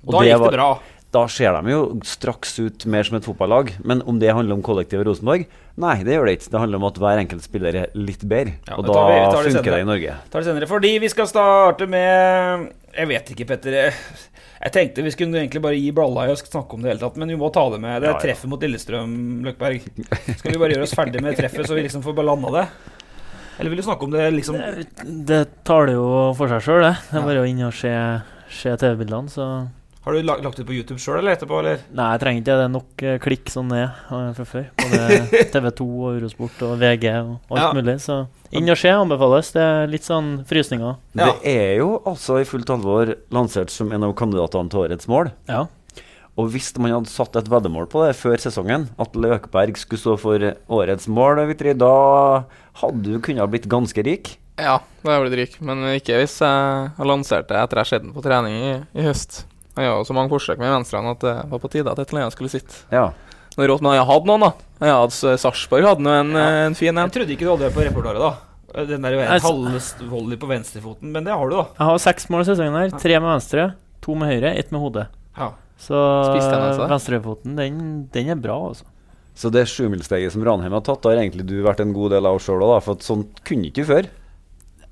Og 0.04 0.12
Da 0.12 0.20
gikk 0.22 0.30
det 0.36 0.40
var- 0.44 0.52
bra. 0.52 0.68
Da 1.14 1.20
ser 1.30 1.54
de 1.54 1.70
jo 1.70 1.80
straks 2.02 2.56
ut 2.58 2.84
mer 2.90 3.06
som 3.06 3.16
et 3.20 3.26
fotballag. 3.28 3.68
Men 3.86 4.00
om 4.10 4.16
det 4.18 4.32
handler 4.34 4.56
om 4.56 4.64
kollektivet 4.66 5.06
Rosenborg? 5.06 5.44
Nei, 5.78 5.96
det 6.06 6.16
gjør 6.16 6.26
det 6.26 6.32
ikke. 6.40 6.50
Det 6.50 6.60
handler 6.64 6.80
om 6.80 6.86
at 6.88 6.98
hver 7.02 7.20
enkelt 7.22 7.44
spiller 7.46 7.76
er 7.84 7.92
litt 7.94 8.24
bedre. 8.26 8.56
Ja, 8.66 8.78
og 8.80 8.86
da 8.88 8.92
tar 8.96 9.10
vi- 9.12 9.18
tar 9.20 9.42
det 9.44 9.52
funker 9.54 9.62
senere. 9.62 9.76
det 9.78 9.84
i 9.86 9.90
Norge. 9.92 10.14
tar 10.32 10.40
det 10.40 10.48
senere. 10.48 10.68
Fordi 10.70 10.92
vi 11.04 11.08
skal 11.12 11.26
starte 11.30 11.86
med 11.88 12.72
Jeg 12.94 13.08
vet 13.08 13.30
ikke, 13.34 13.46
Petter. 13.46 13.72
Jeg 14.64 14.72
tenkte 14.72 15.02
vi 15.02 15.10
skulle 15.10 15.34
egentlig 15.42 15.60
bare 15.62 15.74
gi 15.76 15.90
blalla 15.92 16.26
i 16.26 16.30
og 16.30 16.38
snakke 16.38 16.74
om 16.74 16.80
det 16.82 16.92
hele 16.92 17.00
tatt, 17.02 17.16
men 17.18 17.28
vi 17.28 17.36
må 17.36 17.52
ta 17.52 17.68
det 17.70 17.80
med. 17.80 18.00
Det 18.02 18.08
er 18.08 18.12
Ja, 18.12 18.18
ja. 18.18 18.22
treffet 18.34 18.48
mot 18.48 18.60
Lillestrøm, 18.60 19.42
Løkberg. 19.44 19.82
Skal 20.38 20.52
vi 20.52 20.58
bare 20.58 20.70
gjøre 20.74 20.82
oss 20.86 20.94
ferdig 20.94 21.20
med 21.20 21.36
treffet, 21.36 21.66
så 21.66 21.74
vi 21.74 21.82
liksom 21.82 22.02
får 22.02 22.14
bare 22.14 22.26
landa 22.30 22.50
det? 22.60 22.68
Eller 23.58 23.70
vil 23.70 23.76
du 23.78 23.82
snakke 23.86 24.02
om 24.02 24.10
det 24.10 24.32
liksom 24.34 24.56
Det 25.26 25.64
tar 25.64 25.86
det 25.86 25.94
jo 25.94 26.32
for 26.34 26.48
seg 26.48 26.62
sjøl, 26.62 26.82
det. 26.86 26.96
Det 27.10 27.18
er 27.20 27.26
bare 27.26 27.42
å 27.44 27.48
inn 27.48 27.62
og 27.66 27.72
se, 27.74 27.92
se 28.50 28.70
TV-bildene, 28.76 29.28
så 29.30 29.68
Har 30.04 30.12
du 30.12 30.20
la- 30.22 30.36
lagt 30.44 30.58
ut 30.60 30.66
på 30.68 30.74
YouTube 30.76 30.98
sjøl, 31.00 31.18
eller 31.22 31.32
etterpå, 31.32 31.58
eller? 31.62 31.78
Nei, 31.96 32.06
jeg 32.12 32.20
trenger 32.20 32.40
ikke 32.42 32.48
det. 32.50 32.64
Er 32.66 32.72
nok 32.74 33.02
eh, 33.08 33.14
klikk 33.24 33.48
sånn 33.48 33.70
det 33.72 33.78
er 33.80 33.92
eh, 34.12 34.32
fra 34.36 34.44
før. 34.50 34.66
Både 34.82 35.20
TV2 35.54 35.86
og 35.88 36.08
Eurosport 36.18 36.64
og 36.66 36.74
VG 36.82 37.06
og 37.22 37.30
alt 37.54 37.62
Ja. 37.62 37.70
mulig. 37.78 37.94
Så 38.04 38.18
inn 38.52 38.68
og 38.68 38.76
se 38.76 38.92
anbefales. 38.92 39.48
Det 39.56 39.62
er 39.64 39.88
litt 39.88 40.04
sånn 40.04 40.28
frysninger. 40.50 40.98
Det 41.16 41.30
er 41.54 41.70
jo 41.80 41.94
altså 42.04 42.36
i 42.42 42.44
fullt 42.48 42.68
alvor 42.76 43.14
lansert 43.32 43.72
som 43.72 43.92
en 43.96 44.04
av 44.04 44.12
kandidatene 44.18 44.68
til 44.74 44.82
årets 44.84 45.08
mål. 45.08 45.32
Ja. 45.48 45.64
Og 46.36 46.48
hvis 46.50 46.68
man 46.82 46.90
hadde 46.90 47.08
satt 47.08 47.36
et 47.38 47.48
veddemål 47.48 47.86
på 47.92 48.04
det 48.04 48.12
før 48.18 48.36
sesongen, 48.42 48.88
at 48.98 49.14
Løkberg 49.14 49.76
skulle 49.78 50.02
stå 50.02 50.16
for 50.18 50.44
årets 50.68 51.06
mål, 51.08 51.40
Vitri, 51.48 51.72
da 51.78 52.44
hadde 52.82 53.04
du 53.06 53.20
kunnet 53.22 53.40
ha 53.40 53.46
blitt 53.48 53.68
ganske 53.70 54.02
rik. 54.04 54.34
Ja, 54.58 54.80
da 55.00 55.14
hadde 55.14 55.16
jeg 55.16 55.24
blitt 55.28 55.40
rik. 55.44 55.56
Men 55.64 55.80
ikke 55.94 56.18
hvis 56.20 56.36
jeg 56.42 56.90
har 56.98 57.08
lansert 57.08 57.48
det 57.48 57.56
etter 57.62 57.78
jeg 57.80 57.86
har 57.86 57.92
sett 57.94 58.04
den 58.04 58.12
på 58.18 58.22
trening 58.26 58.52
i, 58.58 58.72
i 59.00 59.06
høst. 59.06 59.44
Jeg 59.74 59.90
har 59.90 60.04
så 60.06 60.14
mange 60.14 60.30
forsøk 60.30 60.58
med 60.60 60.70
venstrene 60.70 61.14
at 61.16 61.22
det 61.24 61.34
var 61.50 61.62
på 61.62 61.70
tide 61.72 61.90
at 61.90 61.98
et 61.98 62.10
eller 62.12 62.26
annet 62.26 62.36
skulle 62.36 62.52
sitte. 62.52 62.84
Ja. 62.94 63.08
Nå 63.54 63.66
rått, 63.70 63.82
men 63.82 63.94
jeg 63.94 64.06
hadde 64.06 64.30
noen, 64.30 64.44
da. 64.46 64.50
Ja, 64.82 64.96
hadde 65.02 65.34
Sarpsborg 65.38 65.86
hadde 65.86 66.02
nå 66.04 66.14
en, 66.20 66.32
en 66.36 66.76
fin 66.78 66.90
en. 66.94 67.04
Jeg 67.06 67.14
trodde 67.18 67.34
ikke 67.34 67.46
du 67.46 67.52
hadde 67.52 67.68
det 67.68 67.74
på 67.76 67.84
repertoaret, 67.86 68.22
da. 68.22 68.84
Den 68.88 69.02
der 69.06 69.20
Altså- 69.22 69.52
halvvolley 69.52 70.38
på 70.38 70.48
venstrefoten, 70.50 71.12
men 71.14 71.26
det 71.26 71.32
har 71.34 71.50
du, 71.50 71.56
da. 71.60 71.66
Jeg 71.78 71.86
har 71.90 72.00
seks 72.02 72.26
mål 72.30 72.42
i 72.42 72.48
sesongen 72.50 72.78
her. 72.80 72.96
Tre 72.98 73.20
med 73.20 73.30
venstre, 73.30 73.66
to 74.02 74.16
med 74.18 74.32
høyre, 74.32 74.50
ett 74.58 74.72
med 74.74 74.82
hodet. 74.82 75.06
Ja. 75.38 75.52
Så 75.78 75.94
altså. 75.94 76.88
venstrefoten, 76.90 77.54
den, 77.58 78.08
den 78.14 78.28
er 78.34 78.34
bra, 78.40 78.58
altså. 78.70 78.84
Så 79.34 79.50
det 79.50 79.66
sjumilssteget 79.66 80.30
som 80.30 80.44
Ranheim 80.46 80.72
har 80.76 80.82
tatt, 80.86 81.02
har 81.06 81.18
egentlig 81.18 81.46
du 81.46 81.56
vært 81.62 81.80
en 81.82 81.92
god 81.94 82.14
del 82.14 82.26
av 82.26 82.38
sjøl 82.42 82.62
òg, 82.62 82.76
for 82.86 82.94
at 82.94 83.06
sånt 83.06 83.40
kunne 83.46 83.66
ikke 83.70 83.82
du 83.82 83.90
før. 83.90 84.10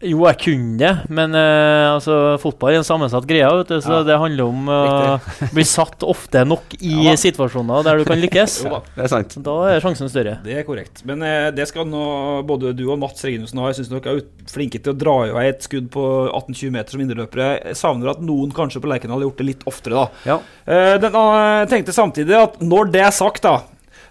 Jo, 0.02 0.24
jeg 0.26 0.38
kunne 0.42 0.78
det, 0.80 0.90
men 1.14 1.34
uh, 1.36 1.94
altså, 1.94 2.16
fotball 2.42 2.72
er 2.74 2.80
en 2.80 2.86
sammensatt 2.86 3.26
greie, 3.30 3.46
vet 3.60 3.68
du, 3.70 3.76
så 3.84 4.00
Ja. 4.00 4.02
det 4.08 4.16
handler 4.18 4.48
om 4.50 4.66
å 4.72 5.18
bli 5.54 5.64
satt 5.68 6.02
ofte 6.02 6.42
nok 6.48 6.74
i 6.80 7.06
Ja 7.06 7.14
situasjoner 7.18 7.84
der 7.86 8.02
du 8.02 8.04
kan 8.08 8.18
lykkes. 8.18 8.56
Jo. 8.66 8.80
Det 8.96 9.04
er 9.06 9.12
sant. 9.12 9.36
Da 9.46 9.54
er 9.70 9.82
sjansen 9.84 10.10
større. 10.10 10.38
Det 10.42 10.56
er 10.58 10.66
korrekt. 10.66 11.04
Men 11.08 11.22
uh, 11.22 11.50
det 11.54 11.68
skal 11.70 11.86
nå 11.86 12.42
både 12.48 12.72
du 12.74 12.84
og 12.90 12.98
Mats 12.98 13.22
Reginussen 13.22 13.60
ha. 13.62 13.70
Jeg 13.70 13.80
syns 13.82 13.92
dere 13.92 14.16
er 14.18 14.22
flinke 14.50 14.80
til 14.82 14.92
å 14.94 14.98
dra 14.98 15.16
i 15.28 15.32
vei 15.38 15.46
et 15.52 15.62
skudd 15.66 15.86
på 15.94 16.02
18-20 16.34 16.74
meter 16.74 16.96
som 16.96 17.04
indreløpere. 17.06 17.50
Jeg 17.70 17.78
savner 17.78 18.10
at 18.14 18.22
noen 18.24 18.50
kanskje 18.56 18.82
på 18.82 18.90
Lerkendal 18.90 19.20
har 19.20 19.28
gjort 19.28 19.42
det 19.42 19.48
litt 19.52 19.66
oftere, 19.70 20.02
da. 20.02 20.06
Ja. 20.26 20.38
Eh, 20.66 20.96
den, 21.02 21.14
eh, 21.14 21.64
tenkte 21.70 21.94
samtidig 21.94 22.34
at 22.38 22.58
når 22.62 22.90
det 22.94 23.04
er 23.06 23.14
sagt, 23.14 23.42
da 23.46 23.60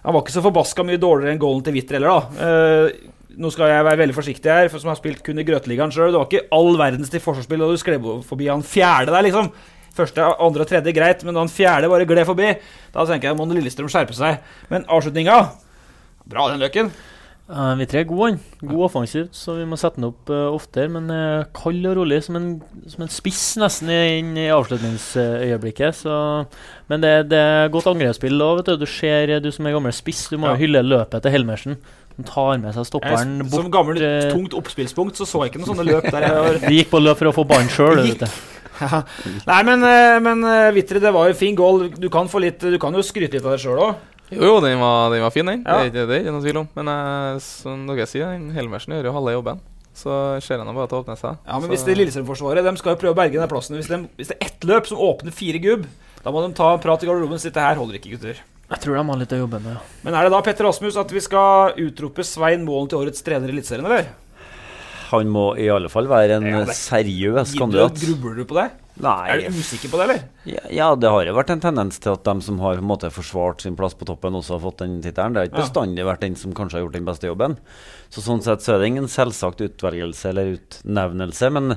Han 0.04 0.16
var 0.16 0.24
ikke 0.24 0.34
så 0.34 0.42
forbaska 0.42 0.82
mye 0.88 0.98
dårligere 0.98 1.36
enn 1.36 1.42
goalen 1.42 1.62
til 1.66 1.76
Witter 1.76 2.00
heller, 2.00 2.24
da. 2.42 2.90
Nå 3.40 3.52
skal 3.54 3.72
jeg 3.72 3.86
være 3.88 4.02
veldig 4.02 4.16
forsiktig 4.18 4.52
her, 4.52 4.68
for 4.72 4.82
som 4.82 4.92
har 4.92 4.98
spilt 5.00 5.22
kun 5.24 5.40
i 5.40 5.46
Grøteligaen 5.48 5.94
sjøl. 5.94 6.12
Det 6.12 6.20
var 6.20 6.28
ikke 6.28 6.50
all 6.58 6.76
verdens 6.80 7.12
til 7.14 7.24
forsvarsspill, 7.24 7.64
og 7.64 7.72
du 7.72 7.80
skled 7.80 8.10
forbi 8.28 8.50
han 8.52 8.66
fjerde 8.66 9.14
der, 9.14 9.24
liksom. 9.28 9.52
Første, 9.96 10.24
andre 10.40 10.64
og 10.64 10.70
tredje 10.70 10.94
greit, 10.96 11.24
men 11.28 11.36
da 11.36 11.44
han 11.44 11.52
fjerde 11.52 11.90
bare 11.92 12.08
gled 12.08 12.28
forbi, 12.28 12.54
da 12.94 13.06
tenker 13.08 13.32
jeg 13.32 13.40
må 13.40 13.48
Lillestrøm 13.52 13.92
skjerpe 13.92 14.16
seg. 14.16 14.40
Men 14.72 14.88
avslutninga 14.88 15.42
Bra, 16.32 16.46
den 16.52 16.62
løken. 16.62 16.92
Uh, 17.52 17.74
vi 17.76 17.84
tre 17.90 18.06
er 18.06 18.08
god, 18.08 18.22
han. 18.30 18.38
God 18.64 18.86
offensivt, 18.86 19.34
så 19.36 19.58
vi 19.58 19.66
må 19.68 19.76
sette 19.76 20.00
den 20.00 20.08
opp 20.08 20.30
uh, 20.32 20.54
oftere. 20.54 20.88
Men 20.94 21.10
uh, 21.12 21.48
kald 21.58 21.84
og 21.90 21.98
rolig, 21.98 22.22
som 22.24 22.38
en, 22.40 22.46
som 22.88 23.04
en 23.04 23.12
spiss 23.12 23.42
nesten 23.60 23.92
i, 23.92 23.98
inn 24.22 24.30
i 24.40 24.46
avslutningsøyeblikket. 24.54 25.98
Så, 26.04 26.14
men 26.88 27.04
det, 27.04 27.12
det 27.34 27.42
er 27.42 27.74
godt 27.74 27.90
angrepsspill 27.92 28.40
òg, 28.46 28.62
vet 28.62 28.72
du. 28.72 28.86
Du 28.86 28.88
ser, 28.88 29.34
du 29.44 29.50
som 29.52 29.68
er 29.68 29.76
gammel 29.76 29.96
spiss, 29.98 30.30
du 30.32 30.38
må 30.40 30.54
Ja. 30.54 30.62
hylle 30.62 30.86
løpet 30.86 31.26
til 31.26 31.36
Helmersen. 31.36 31.82
Han 32.22 32.28
tar 32.30 32.62
med 32.62 32.72
seg 32.76 32.84
Jeg, 32.84 32.90
stopperen 32.92 33.34
bort. 33.42 33.58
som 33.58 33.72
gammel 33.74 34.00
eh, 34.06 34.30
tungt 34.32 34.54
oppspillspunkt 34.62 35.18
så 35.20 35.26
så 35.28 35.42
jeg 35.44 35.52
ikke 35.56 35.64
noen 35.66 35.72
sånne 35.74 35.88
løp 35.90 36.08
der. 36.08 36.28
Jeg 36.30 36.38
var 36.38 36.62
Vi 36.70 36.78
gikk 36.80 36.94
på 36.94 37.02
løp 37.02 37.18
for 37.20 37.32
å 37.32 37.36
få 37.42 37.46
ballen 37.50 37.70
sjøl, 37.74 38.06
Gikk. 38.06 38.22
vet 38.22 38.30
du. 38.30 38.40
Ja. 38.82 39.04
Nei, 39.46 39.60
men, 39.68 39.84
eh, 39.86 40.16
men 40.26 40.40
eh, 40.48 40.72
Vitre, 40.74 40.98
det 41.04 41.12
var 41.14 41.28
jo 41.30 41.36
fin 41.38 41.54
goal. 41.58 41.84
Du 42.02 42.08
kan, 42.10 42.26
få 42.32 42.40
litt, 42.42 42.64
du 42.64 42.80
kan 42.82 42.96
jo 42.98 43.04
skryte 43.06 43.36
litt 43.38 43.46
av 43.46 43.54
deg 43.54 43.62
sjøl 43.62 43.78
òg. 43.78 44.08
Jo, 44.32 44.40
jo, 44.48 44.56
den 44.64 44.80
var, 44.82 45.12
den 45.14 45.22
var 45.22 45.34
fin, 45.36 45.46
den. 45.46 45.62
Ja. 45.68 45.82
Det, 45.84 45.92
er 45.92 45.92
ikke- 45.92 46.08
det 46.10 46.16
er 46.16 46.24
ikke 46.24 46.34
noe 46.34 46.42
tvil 46.46 46.60
om. 46.64 46.70
Men 46.80 46.90
som 47.44 47.84
dere 47.92 48.08
sier, 48.10 48.32
Helmersen 48.56 48.96
gjør 48.96 49.10
jo 49.12 49.14
halve 49.20 49.36
jobben. 49.36 49.60
Så 49.94 50.18
ser 50.42 50.64
han 50.64 50.72
bare 50.74 50.88
til 50.88 50.98
å 50.98 51.04
åpne 51.04 51.18
seg. 51.20 51.38
Ja, 51.46 51.60
men 51.60 51.68
så, 51.68 51.74
hvis 51.76 51.84
det 51.86 51.98
Lillestrøm-forsvaret 52.00 52.64
De 52.64 52.72
skal 52.80 52.96
jo 52.96 53.00
prøve 53.04 53.12
å 53.14 53.20
berge 53.22 53.38
den 53.42 53.52
plassen. 53.52 53.76
Hvis, 53.78 53.90
de, 53.92 54.00
hvis 54.18 54.32
det 54.32 54.38
er 54.40 54.48
ett 54.48 54.64
løp 54.72 54.88
som 54.90 55.02
åpner 55.04 55.36
fire 55.36 55.60
gubb, 55.62 55.84
da 56.24 56.32
må 56.34 56.42
de 56.48 56.54
ta 56.58 56.72
en 56.74 56.82
prat 56.82 57.04
i 57.04 57.10
garderoben. 57.10 57.42
Sitte 57.44 57.60
her 57.62 57.76
holder 57.78 58.00
ikke, 58.00 58.16
gutter. 58.16 58.40
Jeg 58.72 58.80
tror 58.86 58.96
de 58.96 59.04
har 59.12 59.20
litt 59.20 59.34
å 59.36 59.42
jobbe 59.44 59.60
med. 59.62 59.74
ja. 59.76 59.82
Men 60.06 60.16
er 60.16 60.24
det 60.28 60.32
da, 60.32 60.42
Petter 60.46 60.64
Rasmus, 60.70 60.96
at 60.98 61.12
vi 61.12 61.20
skal 61.24 61.74
utrope 61.84 62.24
Svein 62.24 62.64
Målen 62.66 62.88
til 62.92 63.02
årets 63.04 63.24
trener 63.26 63.52
i 63.52 63.56
Eliteserien, 63.58 63.86
eller? 63.86 64.08
Han 65.12 65.28
må 65.28 65.50
i 65.60 65.66
alle 65.68 65.90
fall 65.92 66.08
være 66.08 66.38
en 66.40 66.46
Ja, 66.48 66.62
seriøs 66.72 67.52
kandidat. 67.60 67.98
Grubler 68.00 68.38
du 68.40 68.46
på 68.48 68.56
det? 68.56 68.70
Nei. 69.02 69.28
Er 69.34 69.42
du 69.44 69.58
usikker 69.60 69.92
på 69.92 70.00
det, 70.00 70.06
eller? 70.06 70.22
Ja, 70.48 70.62
ja, 70.72 70.88
det 70.96 71.10
har 71.12 71.26
jo 71.28 71.34
vært 71.36 71.52
en 71.52 71.60
tendens 71.64 72.00
til 72.00 72.14
at 72.14 72.24
de 72.24 72.36
som 72.46 72.60
har 72.64 72.78
på 72.80 72.84
en 72.86 72.88
måte 72.88 73.10
forsvart 73.12 73.66
sin 73.66 73.76
plass 73.76 73.96
på 73.98 74.08
toppen, 74.08 74.38
også 74.40 74.56
har 74.56 74.64
fått 74.64 74.84
den 74.86 75.02
tittelen. 75.04 75.34
Det 75.36 75.42
har 75.42 75.50
ikke 75.52 75.60
Ja. 75.60 75.66
bestandig 75.68 76.06
vært 76.08 76.24
den 76.24 76.36
som 76.40 76.54
kanskje 76.56 76.80
har 76.80 76.86
gjort 76.86 76.96
den 76.96 77.06
beste 77.12 77.28
jobben. 77.28 77.58
Så 78.10 78.22
Sånn 78.24 78.42
sett 78.42 78.64
så 78.64 78.76
er 78.76 78.80
det 78.80 78.88
ingen 78.88 79.08
selvsagt 79.12 79.60
utvelgelse 79.68 80.30
eller 80.32 80.56
utnevnelse, 80.56 81.52
men 81.52 81.76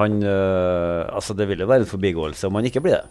han 0.00 0.22
øh, 0.22 1.12
Altså, 1.12 1.36
det 1.36 1.48
vil 1.48 1.58
jo 1.60 1.66
være 1.68 1.84
en 1.84 1.92
forbigåelse 1.92 2.46
om 2.48 2.54
han 2.54 2.64
ikke 2.64 2.80
blir 2.80 2.96
det. 3.02 3.04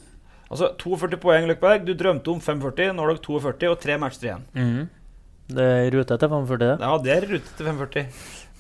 Altså, 0.51 0.73
42 0.81 1.19
poeng, 1.23 1.47
Løkberg. 1.47 1.85
Du 1.87 1.93
drømte 1.95 2.33
om 2.33 2.41
45, 2.43 2.91
nå 2.95 3.05
har 3.05 3.13
dere 3.13 3.23
42 3.23 3.71
og 3.71 3.79
tre 3.79 3.95
matcher 4.01 4.27
igjen. 4.27 4.43
Mm. 4.51 4.89
Det 5.51 5.67
er 5.67 5.89
rute 5.95 6.17
til 6.19 6.31
45. 6.31 6.69
Ja, 6.79 6.91
det 7.03 7.13
er 7.15 7.27
rute 7.29 7.55
til 7.57 7.69
45. 7.71 8.03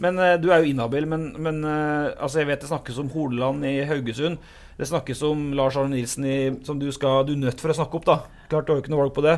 Men 0.01 0.19
uh, 0.19 0.33
du 0.39 0.49
er 0.51 0.63
jo 0.63 0.71
inhabil. 0.71 1.07
Men, 1.07 1.27
men 1.39 1.61
uh, 1.67 2.11
altså, 2.15 2.41
jeg 2.41 2.51
vet 2.51 2.63
det 2.63 2.71
snakkes 2.71 3.01
om 3.03 3.11
Hordaland 3.13 3.67
i 3.67 3.75
Haugesund. 3.87 4.39
Det 4.79 4.87
snakkes 4.89 5.21
om 5.27 5.51
Lars 5.57 5.77
Arne 5.77 5.93
Nilsen 5.97 6.25
i, 6.25 6.37
som 6.65 6.79
du 6.81 6.87
skal 6.95 7.27
Du 7.27 7.35
er 7.35 7.43
nødt 7.43 7.61
for 7.61 7.73
å 7.73 7.77
snakke 7.77 7.99
opp, 7.99 8.07
da. 8.07 8.47
Klart 8.51 8.67
du 8.67 8.73
har 8.73 8.79
jo 8.79 8.85
ikke 8.85 8.95
noe 8.95 9.03
valg 9.03 9.15
på 9.17 9.25
det. 9.27 9.37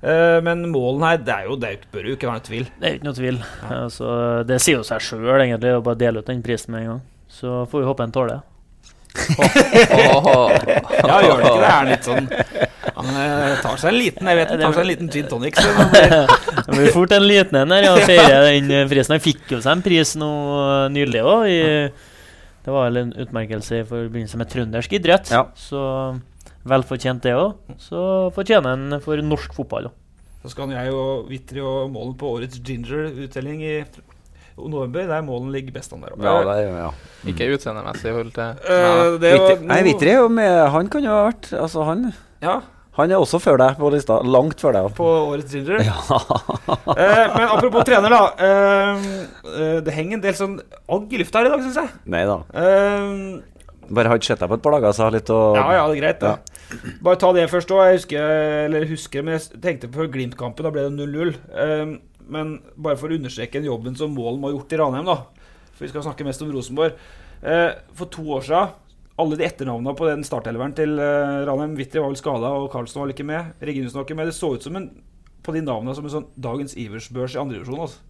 Uh, 0.00 0.40
men 0.44 0.64
målen 0.72 1.04
her, 1.04 1.20
det 1.20 1.36
er 1.36 1.48
jo, 1.50 1.56
det 1.60 1.74
jo, 1.74 1.88
bør 1.92 2.10
jo 2.10 2.16
ikke 2.16 2.30
være 2.30 2.40
noe 2.40 2.48
tvil. 2.48 2.68
Det 2.80 2.88
er 2.88 2.98
ikke 2.98 3.10
noe 3.10 3.20
tvil. 3.20 3.42
Altså, 3.68 4.12
det 4.48 4.62
sier 4.64 4.80
jo 4.80 4.86
seg 4.88 5.04
sjøl, 5.04 5.34
egentlig, 5.36 5.76
å 5.76 5.84
bare 5.84 6.00
dele 6.00 6.24
ut 6.24 6.32
den 6.32 6.44
prisen 6.44 6.72
med 6.74 6.86
en 6.86 6.94
gang. 6.94 7.02
Så 7.30 7.64
får 7.70 7.84
vi 7.84 7.90
håpe 7.92 8.08
en 8.08 8.16
tåler 8.16 8.38
det. 8.38 8.49
Ja, 10.10 11.16
gjør 11.24 11.40
det 11.40 11.48
ikke 11.48 11.60
det? 11.60 11.66
Er 11.66 11.74
han 11.74 11.88
litt 11.90 12.06
sånn 12.06 12.26
Han 12.96 13.08
eh, 13.16 13.54
tar 13.62 13.78
seg 13.80 13.90
en 13.90 13.96
liten 13.98 14.30
Jeg 14.30 14.38
vet 14.38 14.52
han 14.54 14.62
tar 14.62 14.74
seg 14.76 14.82
en 14.84 14.90
liten 14.90 15.10
gin 15.12 15.28
tonic. 15.30 15.58
Så 15.58 15.66
det 15.66 15.86
blir- 15.94 16.34
Det 16.70 16.76
blir 16.76 16.92
fort 16.94 17.12
en 17.16 17.26
liten 17.26 17.56
en 17.62 17.72
her, 17.74 17.86
ja, 17.88 17.94
den 18.46 18.70
eh, 18.70 18.84
prisen. 18.90 19.16
Han 19.16 19.24
fikk 19.24 19.46
jo 19.56 19.60
seg 19.64 19.72
en 19.78 19.82
pris 19.86 20.12
nå 20.20 20.30
eh, 20.60 20.86
nylig 20.94 21.22
òg. 21.24 21.46
Det 22.60 22.74
var 22.74 22.90
vel 22.90 23.00
en 23.00 23.14
utmerkelse 23.24 23.80
i 23.80 23.86
forbindelse 23.88 24.36
med 24.38 24.50
trøndersk 24.52 24.92
idrett. 24.98 25.30
Så 25.58 25.80
velfortjent, 26.70 27.22
det 27.24 27.32
òg. 27.40 27.56
Så 27.80 28.02
fortjener 28.36 28.76
han 28.76 29.00
for 29.02 29.22
norsk 29.24 29.54
fotball 29.56 29.88
òg. 29.90 29.96
Så 30.44 30.52
skal 30.54 30.70
jeg 30.72 30.92
og 30.96 31.26
Vitri 31.28 31.60
og 31.64 31.90
Målen 31.92 32.14
på 32.20 32.30
årets 32.36 32.60
Ginger-uttelling 32.64 33.58
i 33.66 33.74
november. 34.68 35.06
Der 35.08 35.22
Målen 35.22 35.52
ligger 35.54 35.72
best 35.78 35.92
an 35.96 36.00
der 36.04 36.12
oppe. 36.12 36.24
Ja, 36.26 36.42
det 36.44 36.56
er, 36.66 36.76
ja. 36.84 36.90
Ikke 37.30 37.48
utseendemessig 37.54 38.12
holdt 38.16 38.36
jeg 38.40 38.56
Eh, 38.64 39.16
det 39.20 39.32
var 39.38 39.48
Vitri- 39.50 39.66
Nei, 39.68 39.80
Vitri 39.86 40.10
er 40.14 40.20
jo 40.22 40.28
med 40.32 40.68
Han 40.72 40.88
kan 40.88 41.02
jo 41.04 41.10
ha 41.12 41.26
vært 41.30 41.50
Altså, 41.60 41.84
han 41.84 42.12
Ja. 42.42 42.60
Han 42.96 43.10
er 43.12 43.20
også 43.22 43.38
før 43.40 43.56
deg 43.60 43.76
på 43.78 43.88
lista. 43.94 44.16
Langt 44.26 44.60
før 44.60 44.72
deg. 44.74 44.88
På 44.96 45.06
årets 45.30 45.52
Ginger? 45.54 45.78
Ja. 45.86 45.94
Eh, 46.90 47.26
men 47.36 47.46
apropos 47.48 47.84
trener, 47.86 48.10
da. 48.10 48.22
Eh, 48.36 49.04
eh, 49.46 49.78
det 49.86 49.94
henger 49.94 50.18
en 50.18 50.24
del 50.24 50.34
sånn 50.36 50.56
agg 50.90 51.12
i 51.14 51.20
lufta 51.22 51.38
her 51.40 51.46
i 51.46 51.52
dag, 51.54 51.62
syns 51.64 51.78
jeg. 51.80 51.90
Nei 52.10 52.24
da. 52.28 52.40
Eh, 52.52 53.40
Bare 53.90 54.06
har 54.10 54.18
ikke 54.20 54.28
sett 54.30 54.38
deg 54.42 54.50
på 54.52 54.54
et 54.58 54.62
par 54.62 54.74
dager, 54.76 54.92
så 54.94 55.06
har 55.06 55.14
litt 55.14 55.30
å 55.34 55.38
ja, 55.56 55.64
ja, 55.74 55.86
det 55.90 55.96
er 55.96 56.00
greit, 56.02 56.20
det. 56.20 56.92
Bare 57.02 57.18
ta 57.18 57.32
det 57.34 57.46
først 57.50 57.72
òg. 57.74 57.80
Jeg 57.88 57.96
husker, 58.00 58.34
eller 58.68 58.84
husker, 58.90 59.24
men 59.26 59.34
jeg 59.38 59.60
tenkte 59.64 59.88
på 59.90 60.06
Glimt-kampen. 60.12 60.66
Da 60.66 60.70
ble 60.74 60.84
det 60.86 60.92
0-0. 60.94 61.32
Eh, 62.30 62.34
men 62.34 62.60
bare 62.76 62.98
for 63.00 63.10
å 63.10 63.18
understreke 63.18 63.58
den 63.58 63.68
jobben 63.68 63.98
som 63.98 64.14
Målen 64.14 64.42
har 64.46 64.54
gjort 64.54 64.72
i 64.72 64.80
Ranheim, 64.80 65.10
da. 65.10 65.18
For 65.74 65.86
vi 65.86 65.90
skal 65.92 66.06
snakke 66.06 66.26
mest 66.26 66.42
om 66.46 66.52
Rosenborg. 66.54 66.94
Eh, 67.42 67.72
for 67.96 68.06
to 68.12 68.24
år 68.36 68.46
siden 68.46 68.78
alle 69.20 69.36
de 69.36 69.44
etternavnene 69.44 69.96
på 69.96 70.06
den 70.08 70.22
startelveren 70.24 70.74
til 70.76 70.94
uh, 70.96 71.44
Ranheim 71.48 71.74
Wittry 71.78 72.00
var 72.00 72.12
vel 72.12 72.20
skada, 72.20 72.52
og 72.56 72.70
Karlsen 72.72 73.00
var 73.00 73.08
vel 73.08 73.12
ikke 73.12 73.26
med. 73.28 73.50
Reginussen 73.60 73.98
var 73.98 74.06
ikke 74.06 74.16
med. 74.16 74.30
Det 74.30 74.36
så 74.36 74.54
ut 74.54 74.64
som 74.64 74.78
en, 74.78 74.86
på 75.44 75.52
de 75.56 75.60
navnene 75.64 75.96
som 75.96 76.06
en 76.06 76.14
sånn 76.14 76.30
dagens 76.40 76.76
Ivers-børs 76.80 77.36
i 77.36 77.42
andredivisjon. 77.42 77.82
Altså. 77.84 78.00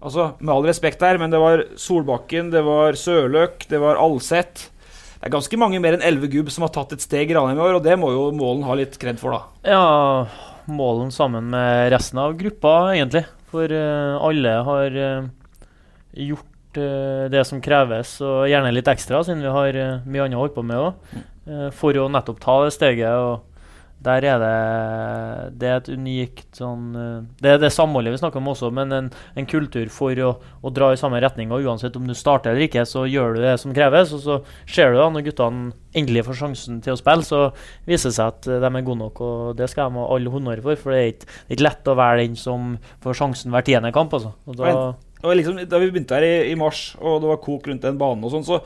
altså, 0.00 0.30
med 0.40 0.54
all 0.54 0.68
respekt 0.68 1.04
der, 1.04 1.20
men 1.20 1.34
det 1.34 1.42
var 1.42 1.66
Solbakken, 1.80 2.48
det 2.54 2.64
var 2.66 2.96
Sørløk, 2.96 3.68
det 3.68 3.82
var 3.82 4.00
Alseth. 4.00 4.70
Det 5.16 5.28
er 5.28 5.36
ganske 5.36 5.60
mange 5.60 5.80
mer 5.82 5.96
enn 5.96 6.04
elleve 6.06 6.30
gubb 6.32 6.48
som 6.54 6.66
har 6.66 6.72
tatt 6.72 6.94
et 6.96 7.04
steg 7.04 7.32
i 7.32 7.36
Ranheim 7.36 7.60
i 7.60 7.66
år, 7.66 7.78
og 7.78 7.84
det 7.84 7.96
må 8.00 8.12
jo 8.14 8.28
Målen 8.36 8.64
ha 8.68 8.76
litt 8.78 8.96
kred 9.02 9.20
for, 9.20 9.36
da. 9.36 9.72
Ja, 9.76 10.66
målen 10.70 11.12
sammen 11.14 11.50
med 11.52 11.90
resten 11.92 12.20
av 12.22 12.36
gruppa, 12.38 12.78
egentlig. 12.94 13.26
For 13.56 13.72
eh, 13.72 14.14
alle 14.20 14.52
har 14.68 14.96
eh, 15.00 15.28
gjort 16.28 16.76
eh, 16.76 17.24
det 17.32 17.44
som 17.48 17.62
kreves, 17.64 18.18
og 18.20 18.44
gjerne 18.50 18.74
litt 18.74 18.90
ekstra, 18.92 19.22
siden 19.24 19.40
vi 19.46 19.54
har 19.54 19.78
mye 20.04 20.26
annet 20.26 20.36
å 20.36 20.42
holde 20.44 20.56
på 20.58 20.64
med 20.66 20.82
òg, 20.82 21.14
for 21.78 21.96
å 21.96 22.08
nettopp 22.10 22.40
ta 22.42 22.56
det 22.66 22.74
steget. 22.74 23.14
og 23.16 23.55
der 24.04 24.24
er 24.28 24.38
det 24.42 25.58
Det 25.60 25.68
er 25.68 25.78
et 25.80 25.88
unikt 25.88 26.58
sånn 26.58 26.90
eh, 26.94 27.24
Det 27.40 27.54
er 27.54 27.62
det 27.62 27.72
samholdet 27.74 28.12
vi 28.14 28.20
snakker 28.20 28.42
om 28.42 28.50
også, 28.52 28.70
men 28.74 28.92
en, 28.92 29.08
en 29.10 29.48
kultur 29.48 29.88
for 29.92 30.20
å, 30.22 30.34
å 30.36 30.72
dra 30.74 30.92
i 30.92 31.00
samme 31.00 31.20
retning. 31.22 31.52
Og 31.54 31.66
uansett 31.66 31.96
om 31.96 32.06
du 32.06 32.14
starter 32.16 32.52
eller 32.52 32.66
ikke, 32.68 32.84
så 32.88 33.06
gjør 33.08 33.36
du 33.36 33.42
det 33.44 33.56
som 33.62 33.74
kreves. 33.76 34.12
Og 34.16 34.22
så 34.22 34.38
ser 34.68 34.92
du 34.92 35.00
da 35.00 35.08
når 35.12 35.26
guttene 35.30 35.72
endelig 35.96 36.26
får 36.26 36.40
sjansen 36.42 36.82
til 36.84 36.92
å 36.92 37.00
spille, 37.00 37.24
så 37.24 37.42
viser 37.88 38.12
det 38.12 38.18
seg 38.18 38.34
at 38.34 38.50
eh, 38.50 38.60
de 38.62 38.70
er 38.70 38.86
gode 38.86 39.02
nok. 39.02 39.22
Og 39.24 39.56
det 39.58 39.70
skal 39.72 39.90
de 39.90 40.02
ha 40.02 40.08
all 40.16 40.30
honnør 40.34 40.64
for, 40.68 40.82
for 40.82 40.94
det 40.94 41.00
er 41.00 41.12
ikke, 41.14 41.30
det 41.32 41.48
er 41.48 41.58
ikke 41.58 41.68
lett 41.70 41.92
å 41.92 41.98
være 42.02 42.22
den 42.22 42.40
som 42.40 42.74
får 43.04 43.20
sjansen 43.22 43.54
hver 43.54 43.66
tiende 43.66 43.94
kamp. 43.96 44.14
Altså. 44.16 44.34
Da, 44.60 45.32
liksom, 45.32 45.62
da 45.64 45.80
vi 45.82 45.88
begynte 45.90 46.20
her 46.20 46.26
i, 46.26 46.36
i 46.52 46.58
mars, 46.58 46.90
og 47.00 47.22
det 47.24 47.32
var 47.32 47.42
kok 47.42 47.66
rundt 47.70 47.88
den 47.88 47.98
banen, 48.00 48.26
og 48.26 48.36
sånn, 48.36 48.46
så 48.46 48.60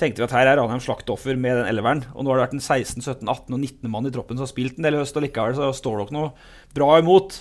tenkte 0.00 0.20
vi 0.20 0.26
at 0.26 0.34
her 0.36 0.50
er 0.50 0.60
Ranheim 0.60 0.82
slakteoffer 0.84 1.38
med 1.40 1.60
den 1.60 1.70
elleveren. 1.70 2.04
Og 2.14 2.24
nå 2.24 2.32
har 2.32 2.40
det 2.40 2.46
vært 2.46 2.58
en 2.58 2.64
16, 2.64 3.00
17, 3.00 3.24
18 3.24 3.56
og 3.56 3.58
19 3.62 3.92
mann 3.92 4.08
i 4.08 4.12
troppen 4.14 4.36
som 4.36 4.44
har 4.44 4.52
spilt 4.52 4.76
en 4.76 4.86
del 4.86 4.98
i 4.98 5.00
høst, 5.00 5.16
og 5.16 5.24
likevel 5.24 5.56
så 5.56 5.72
står 5.76 6.02
dere 6.02 6.16
noe 6.16 6.30
bra 6.76 6.96
imot. 7.00 7.40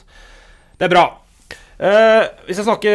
Det 0.79 0.87
er 0.87 0.93
bra. 0.93 1.05
Eh, 1.75 2.21
vi 2.47 2.55
skal 2.55 2.69
snakke 2.69 2.91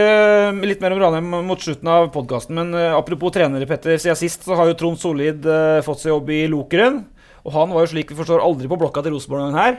litt 0.65 0.81
mer 0.81 0.95
om 0.97 1.03
Ranheim 1.03 1.35
mot 1.45 1.61
slutten 1.61 1.91
av 1.93 2.09
podkasten, 2.15 2.57
men 2.57 2.73
eh, 2.73 2.97
apropos 2.97 3.35
trenere, 3.37 3.69
Petter. 3.69 4.01
Siden 4.01 4.17
sist 4.17 4.49
så 4.49 4.57
har 4.57 4.71
jo 4.71 4.79
Trond 4.81 5.01
Solid 5.01 5.45
eh, 5.45 5.83
fått 5.85 6.01
seg 6.05 6.15
jobb 6.15 6.33
i 6.33 6.47
Lokeren. 6.49 7.03
Og 7.45 7.53
han 7.57 7.73
var 7.73 7.85
jo 7.85 7.93
slik 7.93 8.11
vi 8.13 8.19
forstår 8.19 8.43
aldri 8.45 8.69
på 8.69 8.77
blokka 8.81 9.05
til 9.05 9.15
Rosenborg 9.17 9.49
denne 9.49 9.65
her. 9.65 9.79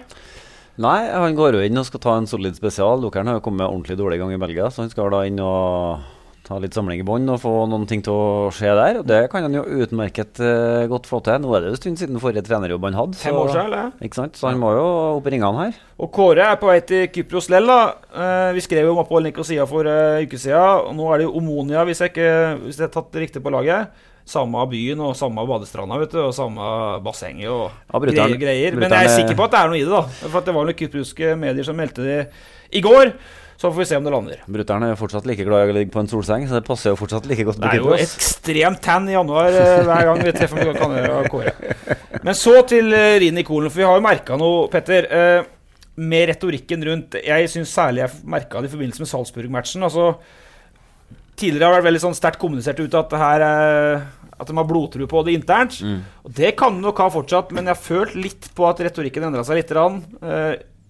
Nei, 0.82 1.00
han 1.10 1.36
går 1.38 1.58
jo 1.58 1.66
inn 1.66 1.78
og 1.78 1.86
skal 1.86 2.02
ta 2.02 2.16
en 2.18 2.30
solid 2.30 2.56
spesial. 2.58 3.02
Lokeren 3.02 3.30
har 3.30 3.38
jo 3.38 3.46
kommet 3.46 3.68
ordentlig 3.68 3.98
dårlig 4.00 4.18
i 4.18 4.22
gang 4.22 4.34
i 4.34 4.42
Belgia, 4.42 4.70
så 4.72 4.86
han 4.86 4.94
skal 4.94 5.12
da 5.14 5.26
inn 5.28 5.42
og 5.44 6.21
ta 6.52 6.60
litt 6.60 6.76
samling 6.76 7.00
i 7.00 7.06
bånd 7.08 7.32
og 7.32 7.40
få 7.42 7.52
noen 7.72 7.88
ting 7.90 8.04
til 8.04 8.12
å 8.14 8.50
skje 8.54 8.74
der. 8.76 9.00
Og 9.00 9.08
det 9.08 9.22
kan 9.32 9.46
han 9.46 9.56
jo 9.56 9.64
utmerket 9.64 10.42
uh, 10.44 10.84
godt 10.92 11.08
få 11.10 11.22
til. 11.24 11.40
Nå 11.44 11.56
er 11.56 11.64
det 11.64 11.72
jo 11.72 11.78
en 11.78 11.82
stund 11.82 12.02
siden 12.02 12.22
forrige 12.22 12.44
trenerjobb 12.48 12.90
han 12.90 13.00
hadde. 13.00 13.20
Fem 13.22 13.40
år 13.40 13.54
siden, 13.54 13.72
eller? 13.72 14.30
Så 14.36 14.50
han 14.50 14.62
må 14.62 14.74
jo 14.76 14.86
opp 15.18 15.30
i 15.30 15.36
ringene 15.36 15.66
her. 15.66 15.82
Og 16.02 16.12
Kåre 16.16 16.52
er 16.52 16.60
på 16.60 16.70
vei 16.72 16.80
til 16.84 17.08
Kypros 17.16 17.50
lell. 17.54 17.72
da. 17.72 17.82
Uh, 18.12 18.52
vi 18.58 18.64
skrev 18.66 18.90
jo 18.90 18.96
om 18.96 19.04
Opphold 19.06 19.30
Nikosia 19.30 19.68
for 19.70 19.88
en 19.88 20.22
uh, 20.22 20.24
uke 20.28 20.40
siden. 20.42 20.88
Og 20.92 20.96
nå 21.00 21.10
er 21.12 21.22
det 21.22 21.30
jo 21.30 21.36
Omonia, 21.40 21.86
hvis 21.88 22.04
jeg 22.04 22.14
ikke 22.14 22.32
hvis 22.66 22.80
jeg 22.82 22.90
har 22.90 22.96
tatt 23.00 23.12
det 23.16 23.28
riktig 23.28 23.44
på 23.46 23.54
laget. 23.54 24.08
Samme 24.32 24.62
byen 24.70 25.00
og 25.02 25.16
samme 25.18 25.44
badestranda 25.50 25.98
vet 25.98 26.12
du, 26.14 26.20
og 26.22 26.34
samme 26.36 26.64
bassenget 27.04 27.50
og 27.50 27.72
Ja, 27.90 28.00
greier. 28.00 28.38
greier. 28.38 28.76
Men 28.78 28.92
jeg 28.92 29.08
er 29.08 29.10
er- 29.10 29.18
sikker 29.18 29.36
på 29.40 29.48
at 29.48 29.52
det 29.56 29.60
er 29.60 29.72
noe 29.72 29.80
i 29.80 29.86
det. 29.86 29.90
da. 29.90 30.30
For 30.30 30.42
Det 30.42 30.54
var 30.56 30.66
noen 30.68 30.78
kypriske 30.78 31.38
medier 31.40 31.66
som 31.66 31.76
meldte 31.76 32.06
det 32.06 32.20
i 32.72 32.82
går. 32.82 33.14
Så 33.62 33.70
får 33.70 33.84
vi 33.84 33.86
se 33.86 33.98
om 34.00 34.06
det 34.08 34.10
lander. 34.10 34.40
Brutter'n 34.50 34.88
er 34.88 34.96
fortsatt 34.98 35.28
like 35.30 35.46
glad 35.46 35.68
i 35.68 35.70
å 35.70 35.76
ligge 35.76 35.94
på 35.94 36.02
en 36.02 36.08
solseng, 36.10 36.48
så 36.50 36.58
det 36.58 36.66
passer 36.66 36.90
jo 36.90 36.98
fortsatt 36.98 37.28
like 37.30 37.46
godt 37.46 37.60
Det 37.62 37.70
er 37.70 37.84
jo 37.84 37.94
ekstremt 37.94 38.82
tan 38.82 39.06
i 39.06 39.14
januar 39.14 39.54
eh, 39.54 39.84
hver 39.86 40.08
gang 40.08 40.22
vi 40.26 40.34
treffer 40.34 40.72
Kanøya 40.80 41.20
og 41.20 41.28
Kåre. 41.30 41.54
Men 42.26 42.38
så 42.38 42.56
til 42.66 42.90
uh, 42.90 43.20
Rini 43.22 43.44
Kolen, 43.46 43.70
for 43.70 43.84
vi 43.84 43.86
har 43.86 44.00
jo 44.00 44.06
merka 44.06 44.38
noe, 44.42 44.64
Petter. 44.74 45.06
eh, 45.06 45.50
med 46.02 46.30
retorikken 46.32 46.86
rundt 46.88 47.18
Jeg 47.20 47.50
syns 47.52 47.74
særlig 47.76 48.02
jeg 48.06 48.24
merka 48.34 48.62
det 48.64 48.72
i 48.72 48.74
forbindelse 48.74 49.04
med 49.04 49.12
Salzburg-matchen. 49.12 49.86
Altså, 49.86 50.08
tidligere 51.38 51.68
har 51.68 51.76
det 51.76 51.82
vært 51.82 51.90
veldig 51.92 52.04
sånn 52.08 52.18
sterkt 52.18 52.42
kommunisert 52.42 52.82
ut 52.82 52.98
at 52.98 53.14
det 53.14 53.22
her 53.22 53.46
eh, 53.46 54.10
at 54.42 54.50
de 54.50 54.58
har 54.58 54.66
blodtro 54.66 55.06
på 55.06 55.22
det 55.28 55.36
internt. 55.38 55.78
Mm. 55.86 56.02
Og 56.26 56.34
Det 56.42 56.56
kan 56.58 56.74
de 56.74 56.82
nok 56.82 56.98
ha 57.04 57.12
fortsatt, 57.14 57.54
men 57.54 57.70
jeg 57.70 57.76
har 57.76 57.84
følt 57.84 58.18
litt 58.18 58.50
på 58.58 58.66
at 58.66 58.82
retorikken 58.82 59.28
endra 59.28 59.46
seg 59.46 59.62
litt. 59.62 59.74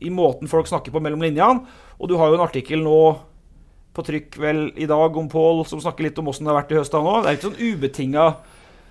I 0.01 0.09
måten 0.13 0.49
folk 0.51 0.67
snakker 0.69 0.93
på 0.93 1.01
mellom 1.03 1.21
linjene. 1.21 1.65
Og 1.99 2.09
du 2.09 2.15
har 2.17 2.31
jo 2.31 2.39
en 2.39 2.45
artikkel 2.47 2.81
nå 2.83 2.97
på 3.91 4.05
trykk 4.07 4.37
vel 4.39 4.61
i 4.79 4.87
dag 4.87 5.17
om 5.19 5.27
Pål, 5.29 5.65
som 5.67 5.81
snakker 5.83 6.07
litt 6.07 6.19
om 6.21 6.29
åssen 6.31 6.47
det 6.47 6.53
har 6.53 6.61
vært 6.61 6.71
i 6.71 6.79
høst. 6.79 6.93
Det 6.95 7.27
er 7.27 7.35
ikke 7.37 7.49
sånn 7.49 7.61
ubetinga 7.61 8.25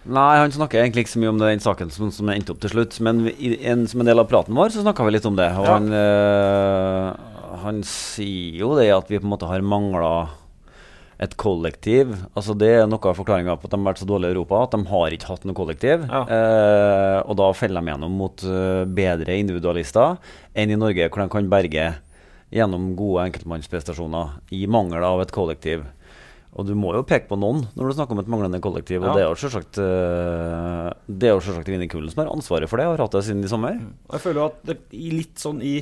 Nei, 0.08 0.38
han 0.40 0.52
snakker 0.52 0.80
egentlig 0.80 1.02
ikke 1.04 1.12
så 1.12 1.20
mye 1.20 1.28
om 1.34 1.40
den 1.42 1.60
saken 1.60 1.90
som, 1.92 2.08
som 2.14 2.30
endte 2.32 2.54
opp 2.54 2.60
til 2.62 2.72
slutt. 2.72 2.94
Men 3.04 3.26
i, 3.34 3.50
en, 3.68 3.82
som 3.90 4.00
en 4.00 4.08
del 4.08 4.22
av 4.22 4.30
praten 4.30 4.56
vår 4.56 4.72
så 4.72 4.80
snakka 4.80 5.04
vi 5.04 5.12
litt 5.12 5.26
om 5.28 5.36
det. 5.36 5.50
Og 5.60 5.66
Ja. 5.68 5.74
han, 5.76 5.90
øh, 5.92 7.58
han 7.66 7.82
sier 7.84 8.62
jo 8.62 8.70
det 8.78 8.88
at 8.94 9.10
vi 9.12 9.18
på 9.20 9.28
en 9.28 9.34
måte 9.34 9.50
har 9.50 9.60
mangla 9.60 10.30
et 11.20 11.36
kollektiv. 11.36 12.14
Altså 12.32 12.54
Det 12.56 12.70
er 12.78 12.86
noe 12.88 13.10
av 13.10 13.18
forklaringa 13.18 13.58
på 13.60 13.68
at 13.68 13.74
de 13.74 13.78
har 13.78 13.88
vært 13.90 14.00
så 14.00 14.08
dårlige 14.08 14.32
i 14.32 14.36
Europa. 14.38 14.62
At 14.64 14.76
de 14.76 14.88
har 14.88 15.16
ikke 15.16 15.32
hatt 15.34 15.46
noe 15.48 15.58
kollektiv. 15.58 16.06
Ja. 16.08 16.22
Eh, 16.24 17.18
og 17.26 17.36
da 17.40 17.50
feller 17.56 17.84
de 17.84 17.92
gjennom 17.92 18.16
mot 18.22 18.44
øh, 18.46 18.84
bedre 18.88 19.36
individualister 19.36 20.16
enn 20.56 20.72
i 20.72 20.80
Norge, 20.80 21.10
hvor 21.10 21.22
de 21.22 21.32
kan 21.32 21.52
berge 21.52 21.88
gjennom 22.50 22.92
gode 22.98 23.28
enkeltmannsprestasjoner 23.28 24.40
i 24.56 24.64
mangel 24.70 25.04
av 25.06 25.22
et 25.22 25.34
kollektiv. 25.34 25.84
Og 26.58 26.66
du 26.66 26.72
må 26.74 26.90
jo 26.96 27.04
peke 27.06 27.28
på 27.30 27.38
noen 27.38 27.62
når 27.76 27.90
du 27.90 27.94
snakker 27.94 28.16
om 28.16 28.22
et 28.24 28.30
manglende 28.32 28.58
kollektiv. 28.64 29.04
Ja. 29.04 29.10
Og 29.12 29.18
det 29.18 29.22
er 29.22 29.28
jo 29.28 29.38
selvsagt 29.38 29.78
uh, 29.78 30.88
Det 31.06 31.28
er 31.28 31.36
jo 31.36 31.44
selvsagt 31.46 31.70
Vinni 31.70 31.86
Kullen 31.90 32.10
som 32.10 32.24
har 32.24 32.32
ansvaret 32.32 32.70
for 32.70 32.80
det, 32.80 32.88
og 32.88 32.96
har 32.96 33.04
hatt 33.04 33.14
det 33.14 33.22
siden 33.28 33.46
i 33.46 33.50
sommer. 33.52 33.78
Og 34.08 34.16
jeg 34.16 34.24
føler 34.24 34.42
jo 34.42 34.48
at 34.48 34.64
det, 34.66 34.78
litt 35.14 35.38
sånn 35.38 35.62
i, 35.62 35.76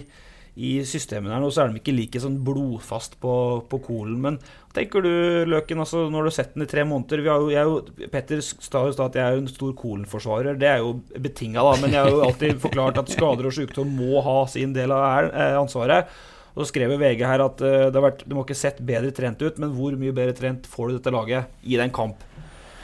i 0.58 0.70
systemet 0.82 1.30
her 1.30 1.42
nå, 1.42 1.48
så 1.54 1.62
er 1.62 1.70
de 1.70 1.78
ikke 1.78 1.94
like 1.94 2.20
sånn 2.22 2.40
blodfast 2.42 3.14
på, 3.22 3.32
på 3.70 3.78
Kolen. 3.84 4.16
Men 4.24 4.38
tenker 4.74 5.04
du, 5.04 5.10
Løken, 5.46 5.78
altså, 5.84 6.08
når 6.10 6.26
du 6.26 6.30
har 6.32 6.34
sett 6.34 6.56
den 6.56 6.64
i 6.64 6.70
tre 6.70 6.82
måneder? 6.88 7.22
Vi 7.22 7.30
har 7.30 7.44
jo, 7.44 7.52
jeg 7.52 7.60
er 7.62 7.70
jo, 7.70 8.08
Petter 8.10 8.42
sa 8.42 8.82
jo 8.88 8.96
at 9.04 9.18
jeg 9.20 9.22
er 9.22 9.36
jo 9.36 9.44
en 9.44 9.52
stor 9.52 9.76
Kolen-forsvarer. 9.78 10.58
Det 10.58 10.70
er 10.72 10.82
jo 10.82 10.96
betinga, 11.14 11.62
da. 11.62 11.76
Men 11.78 11.94
jeg 11.94 12.02
har 12.02 12.10
jo 12.10 12.24
alltid 12.26 12.58
forklart 12.66 12.98
at 13.04 13.14
skader 13.14 13.46
og 13.50 13.54
sykdom 13.54 13.94
må 14.00 14.24
ha 14.26 14.40
sin 14.50 14.74
del 14.74 14.96
av 14.96 15.30
eh, 15.30 15.54
ansvaret. 15.60 16.10
Og 16.56 16.64
så 16.64 16.72
skrev 16.72 16.96
jo 16.96 16.98
VG 17.04 17.22
her 17.22 17.46
at 17.46 17.62
eh, 17.62 17.86
det 17.86 17.94
har 17.94 18.08
vært, 18.08 18.26
du 18.26 18.34
må 18.34 18.42
ikke 18.42 18.58
sett 18.58 18.82
bedre 18.82 19.14
trent 19.14 19.38
ut, 19.44 19.62
men 19.62 19.70
hvor 19.78 19.94
mye 20.00 20.16
bedre 20.16 20.34
trent 20.34 20.66
får 20.66 20.90
du 20.90 20.98
dette 20.98 21.14
laget 21.14 21.54
i 21.62 21.78
den 21.78 21.94
kamp? 21.94 22.26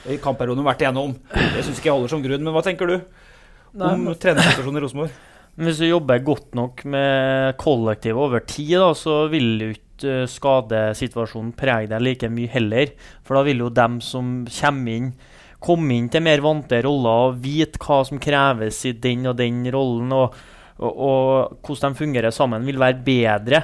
I 0.06 0.20
kampperioden 0.22 0.62
vært 0.62 0.84
igjennom. 0.84 1.18
Det 1.32 1.64
syns 1.64 1.80
ikke 1.80 1.90
jeg 1.90 1.98
holder 1.98 2.14
som 2.14 2.22
grunn. 2.22 2.46
Men 2.46 2.54
hva 2.54 2.62
tenker 2.62 2.86
du 2.86 2.98
om 3.00 3.02
treningssituasjonen 3.82 4.20
trenersituasjonen 4.22 4.78
i 4.78 4.84
Rosenborg? 4.84 5.22
Men 5.56 5.68
hvis 5.68 5.78
du 5.82 5.86
jobber 5.86 6.22
godt 6.26 6.54
nok 6.58 6.82
med 6.90 7.54
kollektivet 7.62 8.18
over 8.18 8.42
tid, 8.48 8.72
da, 8.80 8.88
så 8.98 9.20
vil 9.30 9.52
jo 9.62 9.68
ikke 9.76 10.10
eh, 10.10 10.24
skadesituasjonen 10.30 11.52
prege 11.54 11.86
deg 11.92 12.02
like 12.02 12.30
mye 12.32 12.50
heller. 12.50 12.90
For 13.22 13.38
da 13.38 13.44
vil 13.46 13.62
jo 13.62 13.70
dem 13.74 14.00
som 14.02 14.40
kommer 14.50 14.96
inn, 14.98 15.12
komme 15.64 15.94
inn 15.96 16.08
til 16.12 16.24
mer 16.26 16.42
vante 16.44 16.80
roller 16.84 17.28
og 17.30 17.38
vite 17.44 17.78
hva 17.80 18.00
som 18.04 18.18
kreves 18.20 18.82
i 18.90 18.96
den 19.00 19.28
og 19.30 19.38
den 19.38 19.62
rollen, 19.72 20.10
og, 20.12 20.34
og, 20.82 20.98
og 21.06 21.62
hvordan 21.64 21.94
de 21.94 22.00
fungerer 22.02 22.34
sammen, 22.34 22.66
vil 22.66 22.82
være 22.82 22.98
bedre. 23.06 23.62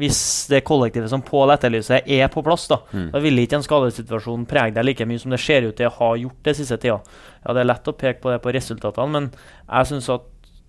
Hvis 0.00 0.20
det 0.50 0.60
kollektivet 0.64 1.10
som 1.10 1.22
Pål 1.26 1.50
etterlyser, 1.56 2.04
er 2.06 2.28
på 2.30 2.42
plass, 2.46 2.68
da, 2.70 2.76
Mm. 2.94 3.08
da 3.14 3.20
vil 3.22 3.38
ikke 3.42 3.58
en 3.58 3.64
skadesituasjon 3.66 4.44
prege 4.50 4.74
deg 4.76 4.86
like 4.86 5.06
mye 5.06 5.18
som 5.22 5.30
det 5.34 5.40
ser 5.42 5.66
ut 5.66 5.76
til 5.78 5.88
å 5.90 5.94
ha 5.96 6.10
gjort 6.18 6.42
det 6.46 6.54
siste 6.58 6.78
tida. 6.78 7.00
Ja, 7.44 7.54
det 7.54 7.62
er 7.64 7.70
lett 7.72 7.90
å 7.90 7.96
peke 7.98 8.20
på 8.22 8.30
det 8.34 8.38
på 8.42 8.52
resultatene, 8.54 9.10
men 9.14 9.30
jeg 9.66 9.90
synes 9.90 10.08
at 10.14 10.28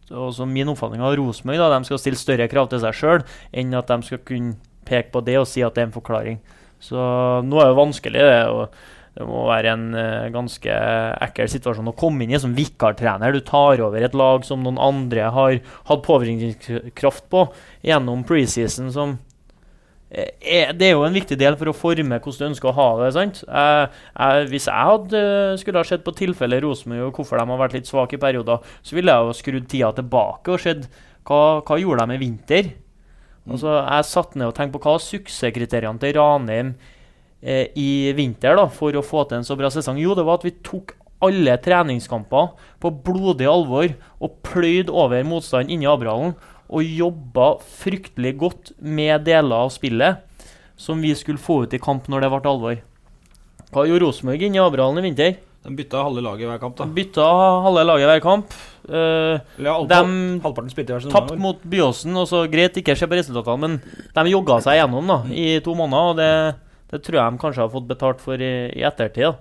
og 0.09 0.33
så 0.35 0.47
Min 0.49 0.71
oppfatning 0.71 1.03
av 1.05 1.15
Rosenborg 1.19 1.61
de 1.71 1.87
skal 1.87 2.01
stille 2.01 2.19
større 2.19 2.49
krav 2.51 2.71
til 2.71 2.81
seg 2.83 2.97
sjøl 2.97 3.21
enn 3.55 3.77
at 3.77 3.91
de 3.91 4.07
skal 4.07 4.23
kunne 4.27 4.57
peke 4.87 5.13
på 5.13 5.21
det 5.23 5.37
og 5.39 5.47
si 5.47 5.63
at 5.63 5.75
det 5.75 5.85
er 5.85 5.89
en 5.89 5.95
forklaring. 5.95 6.41
Så 6.81 6.97
nå 7.45 7.61
er 7.61 7.69
det 7.69 7.77
vanskelig, 7.77 8.25
det. 8.25 8.41
og 8.49 8.73
Det 9.15 9.27
må 9.27 9.43
være 9.47 9.73
en 9.75 9.87
uh, 9.93 10.31
ganske 10.33 10.77
ekkel 11.27 11.51
situasjon 11.51 11.91
å 11.91 11.97
komme 11.97 12.25
inn 12.25 12.33
i 12.33 12.41
som 12.41 12.55
vikartrener. 12.57 13.35
Du 13.35 13.43
tar 13.45 13.83
over 13.85 14.01
et 14.01 14.17
lag 14.17 14.47
som 14.47 14.63
noen 14.65 14.79
andre 14.81 15.29
har 15.35 15.59
hatt 15.91 16.05
påvirkningskraft 16.07 17.29
på 17.31 17.45
gjennom 17.85 18.25
preseason, 18.27 18.89
som 18.91 19.19
det 20.11 20.83
er 20.83 20.91
jo 20.91 21.05
en 21.07 21.15
viktig 21.15 21.37
del 21.39 21.55
for 21.55 21.71
å 21.71 21.75
forme 21.75 22.17
hvordan 22.19 22.39
du 22.41 22.47
ønsker 22.49 22.67
å 22.71 22.75
ha 22.75 22.87
det. 22.99 23.11
sant? 23.15 23.41
Jeg, 23.47 23.85
jeg, 24.11 24.47
hvis 24.51 24.67
jeg 24.67 24.89
hadde, 24.91 25.21
skulle 25.61 25.79
ha 25.79 25.87
sett 25.87 26.03
på 26.03 26.15
tilfellet 26.17 26.65
Rosenborg 26.65 27.07
og 27.07 27.21
hvorfor 27.21 27.39
de 27.39 27.45
har 27.53 27.61
vært 27.61 27.77
litt 27.77 27.87
svake 27.87 28.17
i 28.17 28.21
perioder, 28.21 28.65
så 28.83 28.97
ville 28.97 29.15
jeg 29.15 29.29
jo 29.29 29.37
skrudd 29.39 29.69
tida 29.71 29.91
tilbake 29.95 30.51
og 30.51 30.63
sett 30.63 30.89
hva, 31.27 31.61
hva 31.63 31.79
gjorde 31.79 32.09
de 32.09 32.17
i 32.17 32.23
vinter. 32.25 32.73
Altså, 33.47 33.77
jeg 33.79 34.09
satt 34.09 34.35
ned 34.35 34.51
og 34.51 34.57
tenkte 34.57 34.77
på 34.77 34.83
hva 34.89 34.97
suksesskriteriene 35.01 36.01
til 36.01 36.17
Ranheim 36.19 36.75
eh, 37.41 37.71
i 37.79 38.11
vinter 38.17 38.59
da, 38.59 38.67
for 38.69 38.93
å 38.93 39.05
få 39.05 39.23
til 39.29 39.39
en 39.39 39.47
så 39.47 39.57
bra 39.59 39.71
sesong. 39.73 40.01
Jo, 40.01 40.17
det 40.17 40.27
var 40.27 40.41
at 40.41 40.47
vi 40.47 40.57
tok 40.65 40.97
alle 41.21 41.55
treningskamper 41.61 42.51
på 42.81 42.91
blodig 43.05 43.47
alvor 43.49 43.91
og 44.21 44.39
pløyd 44.45 44.89
over 44.89 45.23
motstand 45.27 45.71
inni 45.71 45.89
Abrahallen 45.89 46.33
og 46.71 46.87
jobba 46.87 47.47
fryktelig 47.81 48.35
godt 48.39 48.73
med 48.79 49.25
deler 49.27 49.67
av 49.67 49.71
spillet 49.73 50.23
som 50.79 51.01
vi 51.03 51.11
skulle 51.17 51.41
få 51.41 51.63
ut 51.65 51.75
i 51.75 51.81
kamp 51.81 52.07
når 52.09 52.23
det 52.23 52.31
ble 52.31 52.51
alvor. 52.51 52.77
Hva 53.71 53.87
gjorde 53.87 54.05
Rosenborg 54.05 54.43
i 54.47 54.59
Abrahallen 54.59 55.01
i 55.01 55.09
vinter? 55.09 55.39
De 55.61 55.75
bytta 55.77 56.01
halve 56.01 56.23
laget 56.25 56.49
hver 56.49 56.57
kamp, 56.57 56.73
da. 56.79 56.87
De 56.89 56.95
bytta 56.95 57.25
halve 57.67 57.83
laget 57.85 58.09
hver 58.09 58.23
kamp. 58.23 58.55
Uh, 58.89 59.37
ja, 59.61 59.75
de 59.85 59.99
tapte 60.41 61.37
mot 61.37 61.61
Byåsen. 61.61 62.15
og 62.17 62.25
så 62.31 62.47
Greit 62.49 62.79
ikke 62.81 62.95
se 62.97 63.05
på 63.05 63.19
resultatene, 63.19 63.61
men 63.61 63.77
de 64.15 64.33
jogga 64.33 64.57
seg 64.65 64.79
gjennom 64.79 65.11
da, 65.11 65.19
i 65.29 65.59
to 65.61 65.75
måneder. 65.77 66.09
og 66.09 66.17
det, 66.17 66.31
det 66.89 67.03
tror 67.05 67.19
jeg 67.19 67.35
de 67.35 67.43
kanskje 67.43 67.61
har 67.61 67.75
fått 67.75 67.91
betalt 67.91 68.23
for 68.23 68.41
i, 68.41 68.53
i 68.73 68.81
ettertid. 68.87 69.37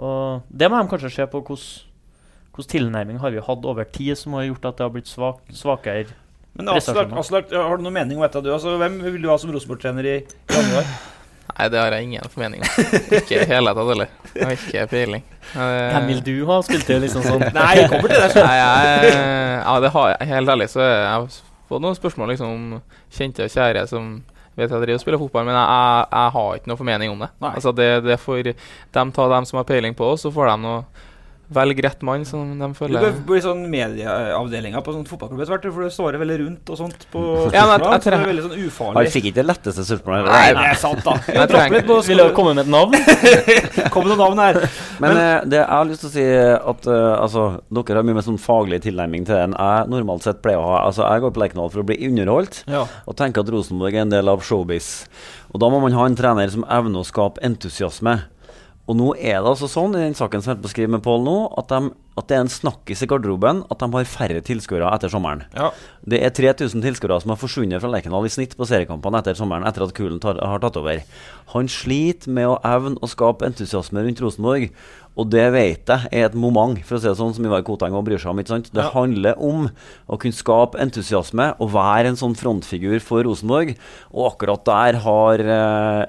Og 0.00 0.42
Det 0.50 0.70
må 0.70 0.80
de 0.80 0.90
kanskje 0.90 1.12
se 1.20 1.28
på 1.30 1.44
hvordan 1.44 2.68
tilnærming 2.74 3.22
har 3.22 3.30
vi 3.32 3.40
hatt 3.40 3.64
over 3.64 3.86
tid 3.88 4.18
som 4.18 4.34
har 4.36 4.50
gjort 4.50 4.66
at 4.68 4.76
det 4.76 4.84
har 4.84 4.92
blitt 4.92 5.08
svak, 5.08 5.38
svakere 5.54 6.10
Men 6.58 6.68
Aslak. 6.74 7.12
Aslak, 7.12 7.52
har 7.54 7.78
du 7.78 7.86
noen 7.86 7.94
mening 7.94 8.18
om 8.18 8.26
dette? 8.26 8.42
Du? 8.44 8.50
Altså, 8.54 8.76
hvem 8.80 8.98
vil 9.06 9.22
du 9.22 9.30
ha 9.30 9.38
som 9.40 9.52
Rosenborg-trener 9.54 10.08
i 10.08 10.16
januar? 10.50 10.88
Nei, 11.50 11.66
det 11.68 11.80
har 11.80 11.94
jeg 11.94 12.06
ingen 12.06 12.32
formening 12.32 12.62
om. 12.62 12.96
Ikke 13.18 13.42
i 13.42 13.46
hele 13.50 13.72
tatt 13.76 13.88
heller. 13.90 14.10
Jeg 14.32 14.46
har 14.46 14.56
ikke 14.56 14.84
peiling. 14.92 15.24
Hvem 15.52 16.10
vil 16.12 16.20
du 16.24 16.34
ha? 16.48 16.58
Spilte 16.64 16.96
jo 16.96 17.02
liksom 17.02 17.24
sånn 17.26 17.42
Nei, 17.56 17.70
jeg 17.80 17.90
kommer 17.90 18.12
til 18.12 18.22
det. 18.22 18.44
Nei, 18.46 18.56
jeg, 18.60 19.14
ja, 19.66 19.74
det 19.84 19.90
har 19.96 20.12
jeg. 20.14 20.28
Helt 20.30 20.54
ærlig 20.54 20.68
så 20.72 20.84
jeg 20.84 21.08
har 21.08 21.26
fått 21.70 21.84
noen 21.84 21.98
spørsmål 21.98 22.32
liksom 22.34 22.54
om 22.54 22.78
kjente 23.14 23.46
og 23.46 23.52
kjære 23.52 23.84
som 23.90 24.12
vet 24.58 24.70
jeg 24.70 24.82
driver 24.82 24.96
og 24.96 25.02
spiller 25.02 25.20
fotball, 25.20 25.46
men 25.46 25.56
jeg, 25.56 25.66
jeg, 25.70 26.06
jeg 26.14 26.32
har 26.36 26.56
ikke 26.58 26.70
noe 26.70 26.80
formening 26.80 27.12
om 27.12 27.22
det. 27.24 27.30
Altså 27.50 27.72
det, 27.76 27.90
det 28.06 28.18
får 28.20 28.42
de 28.48 28.54
ta 28.94 29.04
dem 29.34 29.46
som 29.48 29.60
har 29.60 29.68
peiling 29.68 29.96
på 29.98 30.10
og 30.14 30.18
så 30.22 30.32
får 30.34 30.52
de 30.52 30.56
noe 30.64 31.06
velge 31.52 31.82
rett 31.82 32.02
mann 32.06 32.24
som 32.24 32.58
de 32.58 32.68
føler. 32.78 33.00
Du 33.00 33.06
bør 33.06 33.20
bli 33.26 33.40
sånn 33.42 33.62
medieavdelinga 33.70 34.80
på 34.86 34.92
sånn 34.94 35.06
fotballklubb 35.08 35.40
etter 35.42 35.54
hvert, 35.56 35.66
for 35.74 35.82
du 35.82 35.90
svarer 35.94 36.20
veldig 36.22 36.38
rundt 36.44 36.70
og 36.70 36.78
sånt 36.78 37.06
på 37.12 37.22
Ja, 37.52 37.66
men 37.66 37.80
jeg- 37.80 37.90
jeg 37.90 38.00
det 38.12 38.28
veldig 38.30 38.44
sånn 38.44 38.56
ufarlig. 38.58 38.94
ufarlig. 38.94 39.12
fikk 39.14 39.24
ikke 39.30 39.34
det 39.40 39.46
letteste 39.46 39.82
spørsmålet. 39.88 40.26
Nei, 40.30 40.52
det 40.54 40.66
er 40.70 40.74
sant, 40.74 41.04
da. 41.04 41.12
Jeg 41.26 41.34
jeg 41.36 41.48
trenger- 41.48 41.72
litt 41.76 41.86
på 41.86 42.06
Vil 42.06 42.16
du 42.18 42.34
komme 42.34 42.54
med 42.54 42.66
et 42.66 42.70
navn? 42.70 42.92
Kom 43.90 44.06
med 44.06 44.16
noen 44.16 44.36
navn 44.36 44.38
her. 44.38 44.70
Men 45.00 45.14
men 45.14 45.48
det 45.50 45.58
jeg 45.58 45.66
har 45.68 45.84
lyst 45.84 46.00
til 46.00 46.10
å 46.10 46.12
si 46.12 46.24
at 46.70 46.86
uh, 46.86 47.22
altså, 47.22 47.60
dere 47.72 47.96
har 47.96 48.02
mye 48.06 48.14
mer 48.14 48.22
sånn 48.22 48.38
faglig 48.38 48.80
tilnærming 48.82 49.24
til 49.26 49.34
det 49.34 49.42
enn 49.48 49.54
jeg 49.58 49.88
normalt 49.90 50.22
sett 50.22 50.42
pleier 50.42 50.58
å 50.60 50.66
ha. 50.70 50.86
Altså, 50.86 51.02
jeg 51.10 51.20
går 51.22 51.32
på 51.34 51.40
Lerkendal 51.42 51.70
for 51.72 51.82
å 51.82 51.86
bli 51.86 51.96
underholdt 52.06 52.64
Ja. 52.68 52.86
og 53.06 53.16
tenker 53.16 53.40
at 53.40 53.48
Rosenborg 53.50 53.94
er 53.94 54.02
en 54.02 54.08
del 54.10 54.28
av 54.28 54.40
showbiz. 54.42 55.06
Og 55.52 55.58
da 55.60 55.66
må 55.68 55.80
man 55.82 55.92
ha 55.92 56.04
en 56.06 56.14
trener 56.16 56.48
som 56.50 56.62
evner 56.70 57.00
å 57.02 57.06
skape 57.06 57.38
entusiasme. 57.42 58.20
Og 58.90 58.96
nå 58.98 59.12
er 59.20 59.36
det 59.38 59.46
altså 59.52 59.68
sånn 59.70 59.92
i 59.94 60.00
den 60.02 60.16
saken 60.18 60.42
som 60.42 60.50
jeg 60.56 60.62
på 60.64 60.66
å 60.66 60.72
skrive 60.72 60.90
med 60.96 61.02
Pål 61.04 61.20
nå, 61.22 61.34
at, 61.60 61.70
de, 61.70 61.92
at 62.18 62.26
det 62.30 62.34
er 62.36 62.40
en 62.42 62.50
snakkis 62.50 63.04
i 63.04 63.08
garderoben 63.12 63.60
at 63.70 63.78
de 63.84 63.88
har 63.92 64.08
færre 64.10 64.40
tilskuere 64.42 64.88
etter 64.96 65.12
sommeren. 65.12 65.44
Ja. 65.54 65.68
Det 66.10 66.18
er 66.26 66.32
3000 66.34 66.82
tilskuere 66.82 67.20
som 67.22 67.30
har 67.30 67.38
forsvunnet 67.38 67.78
fra 67.84 67.92
Lerkendal 67.92 68.26
i 68.26 68.32
snitt 68.34 68.56
på 68.58 68.66
seriekampene 68.66 69.20
etter 69.22 69.38
sommeren, 69.38 69.68
etter 69.68 69.86
at 69.86 69.94
Kulen 69.94 70.18
tar, 70.24 70.40
har 70.42 70.64
tatt 70.64 70.80
over. 70.80 71.04
Han 71.54 71.70
sliter 71.70 72.34
med 72.34 72.50
å 72.50 72.58
evne 72.66 72.98
å 72.98 73.12
skape 73.14 73.46
entusiasme 73.46 74.02
rundt 74.08 74.24
Rosenborg. 74.26 74.70
Og 75.18 75.26
det 75.30 75.46
vet 75.54 75.90
jeg 75.90 76.10
er 76.14 76.28
et 76.30 76.36
moment, 76.38 76.78
for 76.86 76.96
å 76.96 77.00
si 77.02 77.08
det 77.10 77.16
sånn, 77.18 77.34
som 77.36 77.46
Ivar 77.46 77.62
Koteng 77.66 77.94
bryr 78.06 78.18
seg 78.22 78.30
om. 78.32 78.38
ikke 78.42 78.54
sant? 78.56 78.70
Det 78.74 78.82
Ja. 78.84 78.90
handler 78.94 79.38
om 79.38 79.68
å 80.08 80.18
kunne 80.18 80.32
skape 80.34 80.78
entusiasme 80.82 81.52
og 81.60 81.70
være 81.74 82.06
en 82.10 82.16
sånn 82.18 82.34
frontfigur 82.38 82.98
for 83.02 83.22
Rosenborg. 83.26 83.76
Og 84.14 84.32
akkurat 84.32 84.64
der 84.64 84.98
har 85.02 85.38
eh, 85.38 86.06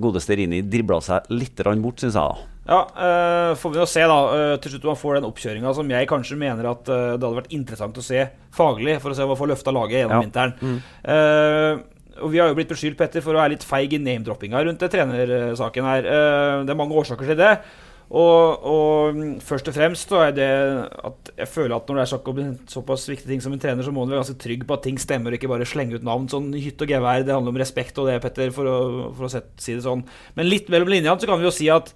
godeste 0.00 0.36
Rini 0.38 0.62
dribla 0.62 1.00
seg 1.02 1.30
litt 1.30 1.56
bort, 1.82 1.98
syns 2.00 2.14
jeg. 2.14 2.22
da. 2.22 2.50
Ja, 2.66 2.80
eh, 2.96 3.54
får 3.60 3.72
vi 3.74 3.78
nå 3.78 3.86
se, 3.86 4.00
da. 4.00 4.18
eh, 4.54 4.56
til 4.56 4.72
slutt 4.72 4.84
om 4.84 4.94
han 4.94 4.96
får 5.02 5.14
den 5.20 5.26
oppkjøringa 5.30 5.74
som 5.74 5.90
jeg 5.90 6.08
kanskje 6.08 6.36
mener 6.40 6.70
at 6.70 6.88
eh, 6.88 7.16
det 7.18 7.22
hadde 7.26 7.40
vært 7.42 7.52
interessant 7.52 7.98
å 7.98 8.02
se 8.02 8.28
faglig, 8.56 9.00
for 9.02 9.10
å 9.10 9.14
se 9.18 9.22
om 9.22 9.28
han 9.34 9.36
får 9.36 9.50
løfta 9.52 9.72
laget 9.74 10.00
gjennom 10.00 10.16
Ja. 10.16 10.22
vinteren. 10.24 10.54
Mm. 10.62 10.78
Eh, 11.04 11.82
og 12.22 12.30
Vi 12.30 12.38
har 12.38 12.46
jo 12.48 12.54
blitt 12.54 12.68
beskyldt 12.70 12.96
Petter, 12.96 13.20
for 13.20 13.34
å 13.34 13.40
være 13.42 13.50
litt 13.56 13.64
feig 13.66 13.92
i 13.92 13.98
name-droppinga 13.98 14.64
rundt 14.64 14.78
det 14.78 14.90
trenersaken 14.92 15.84
her. 15.84 16.06
Eh, 16.06 16.64
det 16.64 16.70
er 16.70 16.78
mange 16.78 16.94
årsaker 16.94 17.26
til 17.26 17.36
det. 17.36 17.58
Og, 18.10 18.64
og 18.68 19.20
først 19.42 19.68
og 19.70 19.74
fremst 19.74 20.10
så 20.12 20.20
er 20.26 20.34
det 20.36 20.48
at 21.08 21.30
jeg 21.38 21.48
føler 21.50 21.74
at 21.76 21.88
når 21.88 21.96
det 21.98 22.02
er 22.04 22.10
snakk 22.12 22.28
om 22.30 22.40
såpass 22.70 23.06
viktige 23.08 23.30
ting 23.32 23.42
som 23.42 23.54
en 23.56 23.62
trener, 23.62 23.82
så 23.82 23.94
må 23.94 24.04
man 24.04 24.12
være 24.12 24.22
ganske 24.22 24.42
trygg 24.44 24.66
på 24.68 24.76
at 24.76 24.84
ting 24.86 25.00
stemmer, 25.00 25.32
og 25.32 25.38
ikke 25.38 25.50
bare 25.50 25.66
slenge 25.68 25.96
ut 25.98 26.06
navn 26.06 26.28
sånn 26.30 26.52
hytt 26.52 26.84
og 26.84 26.92
gevær. 26.94 27.24
Det 27.24 27.34
handler 27.34 27.54
om 27.54 27.60
respekt 27.62 27.98
og 27.98 28.10
det, 28.10 28.20
Petter, 28.22 28.52
for 28.54 28.68
å, 28.70 28.78
for 29.16 29.26
å 29.26 29.32
sett, 29.32 29.54
si 29.62 29.74
det 29.74 29.86
sånn. 29.86 30.04
Men 30.36 30.50
litt 30.50 30.68
mellom 30.72 30.92
linjene 30.92 31.16
så 31.18 31.30
kan 31.30 31.40
vi 31.40 31.48
jo 31.48 31.54
si 31.54 31.70
at 31.72 31.94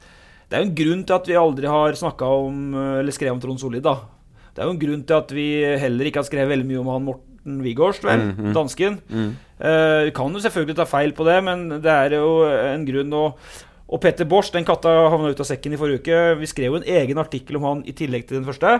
det 0.49 0.57
er 0.57 0.65
jo 0.65 0.71
en 0.71 0.79
grunn 0.81 1.05
til 1.05 1.19
at 1.19 1.29
vi 1.29 1.37
aldri 1.37 1.69
har 1.69 1.99
snakka 2.01 2.29
om 2.49 2.69
eller 3.03 3.13
skrevet 3.13 3.37
om 3.37 3.43
Trond 3.45 3.61
Solid, 3.61 3.85
da. 3.85 3.99
Det 4.57 4.65
er 4.65 4.71
jo 4.71 4.75
en 4.75 4.81
grunn 4.81 5.03
til 5.07 5.21
at 5.21 5.33
vi 5.37 5.49
heller 5.79 6.09
ikke 6.09 6.23
har 6.23 6.27
skrevet 6.27 6.51
veldig 6.51 6.67
mye 6.67 6.81
om 6.81 6.89
han 6.91 7.05
Morten 7.07 7.61
Wigårdst, 7.63 8.03
vel, 8.05 8.25
Mm, 8.25 8.49
mm. 8.49 8.55
dansken. 8.57 8.99
Mm. 9.13 9.29
Uh, 9.59 10.01
vi 10.09 10.15
kan 10.17 10.33
jo 10.35 10.41
selvfølgelig 10.43 10.77
ta 10.81 10.87
feil 10.89 11.13
på 11.15 11.27
det, 11.29 11.37
men 11.45 11.69
det 11.85 11.93
er 11.93 12.17
jo 12.17 12.33
en 12.49 12.87
grunn. 12.89 13.13
Og, 13.13 13.53
og 13.89 14.01
Petter 14.05 14.29
Bosch, 14.29 14.53
den 14.53 14.67
katta 14.69 14.91
havna 15.09 15.31
ut 15.33 15.41
av 15.41 15.49
sekken 15.49 15.73
i 15.73 15.81
forrige 15.81 16.03
uke. 16.03 16.21
Vi 16.43 16.49
skrev 16.51 16.75
jo 16.75 16.81
en 16.83 16.89
egen 17.01 17.19
artikkel 17.23 17.57
om 17.57 17.65
han 17.65 17.79
i 17.89 17.95
tillegg 17.97 18.27
til 18.29 18.37
den 18.41 18.49
første. 18.49 18.75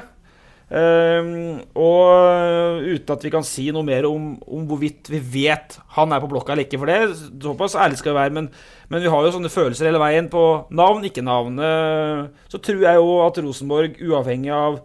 Um, 0.69 1.63
og 1.81 2.83
uten 2.85 3.13
at 3.15 3.23
vi 3.25 3.31
kan 3.33 3.47
si 3.47 3.71
noe 3.73 3.87
mer 3.89 4.05
om, 4.05 4.35
om 4.45 4.67
hvorvidt 4.69 5.09
vi 5.09 5.21
vet 5.33 5.79
han 5.97 6.13
er 6.13 6.21
på 6.21 6.29
blokka 6.29 6.53
eller 6.53 6.67
ikke. 6.67 6.81
For 6.83 6.91
det 6.93 7.17
såpass 7.41 7.79
ærlig 7.81 8.03
skal 8.03 8.13
vi 8.13 8.19
være. 8.21 8.35
Men, 8.37 8.51
men 8.93 9.01
vi 9.05 9.09
har 9.15 9.25
jo 9.25 9.33
sånne 9.39 9.53
følelser 9.53 9.89
hele 9.89 10.03
veien 10.03 10.29
på 10.33 10.45
navn, 10.77 11.07
ikke 11.09 11.25
navn. 11.25 11.57
Eh, 11.57 12.29
Så 12.53 12.61
tror 12.61 12.85
jeg 12.85 13.01
jo 13.01 13.17
at 13.25 13.41
Rosenborg, 13.41 13.97
uavhengig 14.05 14.53
av 14.53 14.83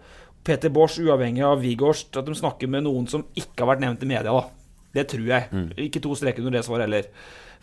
Peter 0.47 0.71
Bosch, 0.71 1.01
uavhengig 1.03 1.43
av 1.47 1.59
Wigårst, 1.63 2.15
at 2.19 2.27
de 2.31 2.35
snakker 2.39 2.71
med 2.71 2.87
noen 2.87 3.11
som 3.11 3.27
ikke 3.35 3.65
har 3.65 3.73
vært 3.73 3.83
nevnt 3.83 4.07
i 4.07 4.11
media. 4.15 4.31
da 4.31 4.47
Det 4.95 5.09
tror 5.11 5.27
jeg. 5.35 5.51
Ikke 5.89 5.99
to 6.03 6.15
streker 6.15 6.43
under 6.47 6.61
det 6.61 6.65
svaret 6.67 6.87
heller. 6.87 7.11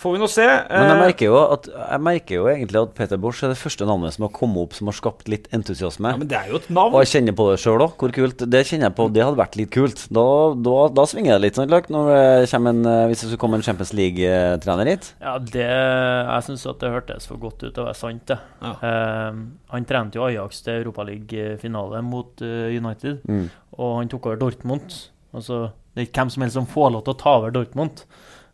Får 0.01 0.15
vi 0.15 0.19
nå 0.23 0.27
se. 0.33 0.45
Men 0.49 0.87
jeg 0.89 0.95
Eh, 0.97 1.01
merker, 1.03 1.27
jo 1.29 1.35
at, 1.53 1.67
jeg 1.69 2.01
merker 2.01 2.35
jo 2.39 2.45
egentlig 2.49 2.79
at 2.81 2.93
Peter 2.97 3.19
Bosch 3.21 3.43
er 3.45 3.51
det 3.53 3.59
første 3.61 3.85
navnet 3.85 4.15
som 4.15 4.25
har 4.25 4.31
kommet 4.33 4.57
opp 4.63 4.73
som 4.73 4.89
har 4.89 4.95
skapt 4.97 5.29
litt 5.29 5.45
entusiasme. 5.53 6.15
Ja, 6.15 6.17
men 6.17 6.31
det 6.31 6.39
er 6.39 6.47
jo 6.49 6.57
et 6.57 6.71
navn. 6.73 6.95
Og 6.97 7.03
jeg 7.05 7.11
kjenner 7.13 7.37
på 7.37 7.47
det 7.51 7.59
sjøl 7.61 7.85
òg. 7.85 7.93
Hvor 8.01 8.15
kult. 8.17 8.45
Det 8.49 8.63
kjenner 8.65 8.89
jeg 8.89 8.95
på, 8.97 9.07
det 9.13 9.27
hadde 9.27 9.37
vært 9.43 9.59
litt 9.61 9.71
kult. 9.75 10.07
Da, 10.09 10.25
da, 10.57 10.77
da 10.97 11.05
svinger 11.11 11.37
det 11.37 11.43
litt, 11.45 11.59
sånn, 11.61 11.69
Løk, 11.69 11.91
når 11.93 12.09
det 12.15 12.49
kommer 12.55 12.73
en, 12.73 12.81
eh, 12.89 13.03
hvis 13.11 13.21
det 13.21 13.29
skulle 13.29 13.43
komme 13.45 13.61
en 13.61 13.67
Champions 13.69 13.93
League-trener 13.93 14.89
hit. 14.95 15.11
Ja, 15.21 15.37
det, 15.37 15.69
jeg 15.69 16.47
syns 16.49 16.65
at 16.73 16.81
det 16.81 16.95
hørtes 16.97 17.29
for 17.29 17.37
godt 17.45 17.61
ut 17.67 17.75
til 17.75 17.85
å 17.85 17.89
være 17.91 18.01
sant, 18.01 18.25
det. 18.33 18.39
Eh, 18.65 19.43
han 19.77 19.85
trente 19.93 20.17
jo 20.17 20.25
Ajax 20.31 20.63
til 20.65 20.81
Europaliga-finale 20.81 22.01
mot 22.03 22.41
United, 22.41 23.21
Mm. 23.29 23.51
og 23.79 23.99
han 24.01 24.09
tok 24.09 24.27
over 24.33 24.37
Dortmund. 24.47 24.97
Altså, 25.35 25.71
det 25.95 26.03
er 26.03 26.07
ikke 26.09 26.23
hvem 26.25 26.31
som 26.33 26.43
helst 26.43 26.55
som 26.57 26.67
får 26.67 26.93
lov 26.97 27.05
til 27.05 27.15
å 27.15 27.19
ta 27.21 27.37
over 27.37 27.51
Dortmund. 27.55 28.05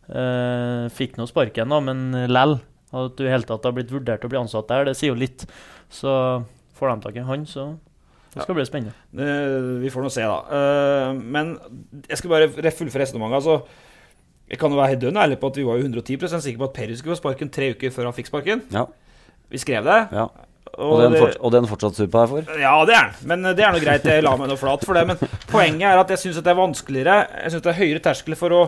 Eh, 0.07 0.85
fikk 0.95 1.17
nå 1.19 1.27
sparken, 1.29 1.73
da, 1.73 1.81
men 1.83 2.29
lell. 2.31 2.59
At 2.95 3.17
du 3.19 3.25
i 3.25 3.31
hele 3.31 3.47
tatt 3.47 3.65
har 3.67 3.75
blitt 3.75 3.91
vurdert 3.91 4.23
å 4.23 4.31
bli 4.31 4.39
ansatt 4.39 4.69
der, 4.71 4.87
det 4.87 4.95
sier 4.99 5.11
jo 5.11 5.19
litt. 5.19 5.43
Så 5.91 6.11
får 6.77 6.93
de 6.93 7.03
tak 7.03 7.19
i 7.19 7.25
han, 7.27 7.43
så 7.49 7.73
det 8.37 8.45
skal 8.45 8.57
bli 8.57 8.65
spennende. 8.67 8.93
Uh, 9.17 9.79
vi 9.81 9.89
får 9.89 10.03
nå 10.05 10.11
se, 10.13 10.23
da. 10.27 10.39
Uh, 10.45 11.17
men 11.17 11.55
jeg 12.05 12.19
skal 12.19 12.33
bare 12.33 12.49
re- 12.53 12.73
fullføre 12.75 13.01
resonnementet. 13.01 13.39
Altså, 13.39 13.87
jeg 14.47 14.59
kan 14.61 14.71
jo 14.71 14.79
være 14.79 14.93
helt 14.93 15.01
dønn 15.03 15.17
ærlig 15.19 15.39
på 15.41 15.49
at 15.49 15.57
vi 15.59 15.65
var 15.67 15.79
jo 15.79 15.87
110% 15.87 16.43
sikre 16.45 16.61
på 16.61 16.67
at 16.69 16.75
Perry 16.75 16.95
skulle 16.99 17.17
få 17.17 17.23
sparken 17.23 17.49
tre 17.51 17.71
uker 17.73 17.91
før 17.95 18.11
han 18.11 18.15
fikk 18.15 18.29
sparken. 18.29 18.61
Ja. 18.71 18.85
Vi 19.51 19.59
skrev 19.63 19.87
det. 19.87 19.97
Ja. 20.13 20.27
Og, 20.77 20.99
det 20.99 21.07
er 21.07 21.15
en 21.15 21.39
og 21.41 21.51
det 21.51 21.59
er 21.59 21.69
fortsatt 21.71 21.97
sur 21.97 22.09
på 22.11 22.21
deg 22.21 22.31
for? 22.31 22.59
Ja, 22.61 22.73
det 22.85 22.93
er 22.93 23.09
den. 23.09 23.27
Men 23.31 23.49
eh, 23.49 23.55
det 23.57 23.65
er 23.65 23.73
noe 23.73 23.81
greit. 23.81 24.05
Jeg 24.05 24.23
la 24.23 24.35
meg 24.37 24.51
noe 24.51 24.59
flat 24.59 24.83
for 24.85 24.99
det. 24.99 25.05
Men 25.09 25.37
poenget 25.49 25.87
er 25.89 26.01
at 26.03 26.11
jeg 26.13 26.21
syns 26.21 26.37
det 26.43 26.51
er 26.51 26.59
vanskeligere 26.59 27.15
Jeg 27.23 27.53
synes 27.53 27.65
det 27.65 27.71
er 27.71 27.79
høyere 27.79 28.03
terskel 28.03 28.37
for 28.37 28.53
å 28.53 28.61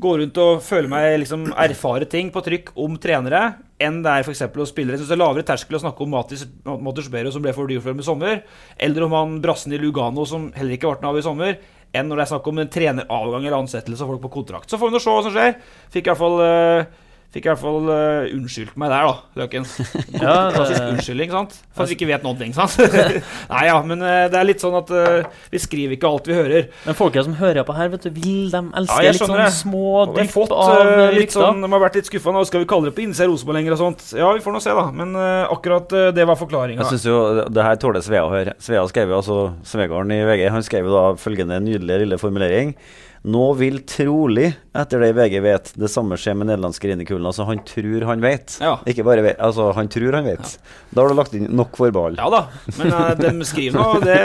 gå 0.00 0.12
rundt 0.18 0.38
og 0.40 0.62
føle 0.64 0.88
meg 0.90 1.18
liksom 1.20 1.50
erfare 1.52 2.08
ting 2.08 2.30
på 2.32 2.42
trykk 2.44 2.72
om 2.80 2.96
trenere 3.00 3.42
enn 3.82 4.00
det 4.04 4.12
er 4.12 4.24
f.eks. 4.24 4.44
å 4.46 4.66
spille. 4.68 4.94
Jeg 4.94 5.02
syns 5.02 5.10
det 5.10 5.16
er 5.16 5.20
lavere 5.20 5.46
terskel 5.46 5.76
å 5.76 5.82
snakke 5.82 6.04
om 6.04 6.12
Matis 6.14 6.46
Montesbero 6.64 7.32
som 7.34 7.44
ble 7.44 7.54
for 7.56 7.68
dyr 7.68 7.82
for 7.82 7.92
dem 7.92 8.02
i 8.02 8.06
sommer, 8.06 8.42
eller 8.78 9.06
om 9.06 9.16
han 9.18 9.38
brassen 9.44 9.74
i 9.74 9.80
Lugano 9.82 10.26
som 10.28 10.50
heller 10.56 10.78
ikke 10.78 10.94
ble 10.94 11.10
av 11.10 11.18
i 11.18 11.24
sommer, 11.26 11.56
enn 11.92 12.08
når 12.08 12.20
det 12.20 12.24
er 12.24 12.32
snakk 12.32 12.46
om 12.48 12.60
en 12.62 12.72
treneravgang 12.72 13.46
eller 13.46 13.58
ansettelse 13.58 14.04
av 14.04 14.12
folk 14.14 14.22
på 14.24 14.32
kontrakt. 14.38 14.70
Så 14.70 14.80
får 14.80 14.88
vi 14.88 14.96
nå 14.96 15.02
se 15.02 15.12
hva 15.12 15.24
som 15.26 15.34
skjer. 15.34 15.58
Fikk 15.92 16.06
i 16.06 16.12
hvert 16.12 16.22
fall 16.22 16.38
eh, 16.46 16.86
Fikk 17.32 17.46
i 17.46 17.48
hvert 17.48 17.60
fall 17.62 17.86
uh, 17.88 18.26
unnskyldt 18.28 18.74
meg 18.76 18.90
der, 18.92 19.06
da, 19.08 19.12
Løken. 19.40 19.64
Ja, 20.20 20.34
Klassisk 20.52 20.82
unnskyldning, 20.84 21.30
sant? 21.32 21.54
For 21.72 21.86
at 21.86 21.88
vi 21.88 21.96
ikke 21.96 22.08
vet 22.10 22.26
noen 22.26 22.36
ting, 22.36 22.50
sant? 22.52 22.74
Nei 23.54 23.62
ja, 23.70 23.78
men 23.88 24.02
uh, 24.04 24.26
det 24.28 24.36
er 24.36 24.44
litt 24.50 24.60
sånn 24.60 24.74
at 24.76 24.90
uh, 24.92 25.30
vi 25.48 25.60
skriver 25.62 25.94
ikke 25.96 26.10
alt 26.10 26.26
vi 26.28 26.36
hører. 26.36 26.66
Men 26.84 26.98
folka 26.98 27.22
som 27.24 27.38
hører 27.38 27.64
på 27.64 27.76
her, 27.78 27.88
vet 27.94 28.04
du, 28.04 28.10
vil 28.18 28.50
de 28.52 28.60
elske 28.82 28.98
Ja, 29.00 29.14
litt 29.16 29.22
sånn 29.24 29.32
det. 29.40 29.46
små 29.56 30.02
drypp 30.10 30.36
av 30.52 30.74
rykter? 31.16 31.38
sånn, 31.38 31.64
De 31.64 31.70
har 31.72 31.82
vært 31.86 31.96
litt 32.02 32.10
skuffa 32.10 32.34
nå. 32.36 32.42
Skal 32.50 32.66
vi 32.66 32.68
kalle 32.74 32.90
det 32.90 32.96
på 32.98 33.04
innsida 33.06 33.30
Rosenborg 33.30 33.58
lenger 33.62 33.78
og 33.78 33.80
sånt? 33.80 34.04
Ja, 34.12 34.28
vi 34.36 34.44
får 34.44 34.56
nå 34.58 34.60
se, 34.66 34.74
da. 34.76 34.84
Men 34.92 35.16
akkurat 35.22 35.96
det 36.12 36.26
var 36.28 36.36
forklaringa. 36.36 36.82
Jeg 36.84 36.98
synes 36.98 37.08
jo 37.08 37.16
Det 37.48 37.64
her 37.64 37.80
tåler 37.80 38.04
Svea 38.04 38.26
å 38.26 38.34
høre. 38.34 38.52
Svea 38.60 38.84
skrev 38.92 39.08
jo 39.08 39.22
altså 39.22 39.38
Svegarden 39.72 40.12
i 40.12 40.20
VG 40.28 40.50
Han 40.52 40.68
skrev 40.68 40.90
jo 40.90 40.92
da 40.98 41.06
følgende 41.20 41.62
nydelige 41.64 42.04
lille 42.04 42.20
formulering. 42.20 42.76
Nå 43.22 43.42
vil 43.54 43.76
trolig, 43.86 44.48
etter 44.74 44.98
det 45.04 45.12
VG 45.14 45.36
vet, 45.44 45.68
det 45.78 45.88
samme 45.92 46.16
skje 46.18 46.32
med 46.34 46.48
nederlandske 46.48 46.88
Rinekulen. 46.90 47.28
Altså, 47.28 47.44
han 47.46 47.60
tror 47.68 48.06
han 48.08 48.24
vet. 48.24 48.56
Ikke 48.90 49.04
bare 49.06 49.22
vet, 49.22 49.38
altså, 49.38 49.68
han 49.76 49.90
tror 49.92 50.16
han 50.18 50.26
vet. 50.26 50.56
Da 50.90 51.04
har 51.04 51.12
du 51.12 51.18
lagt 51.20 51.36
inn 51.38 51.46
nok 51.54 51.78
forbehold. 51.78 52.18
Ja 52.18 52.26
da, 52.34 52.40
men 52.80 52.90
uh, 52.90 53.12
de 53.20 53.46
skriver 53.46 53.78
nå, 53.78 53.86
og 54.00 54.02
det, 54.08 54.18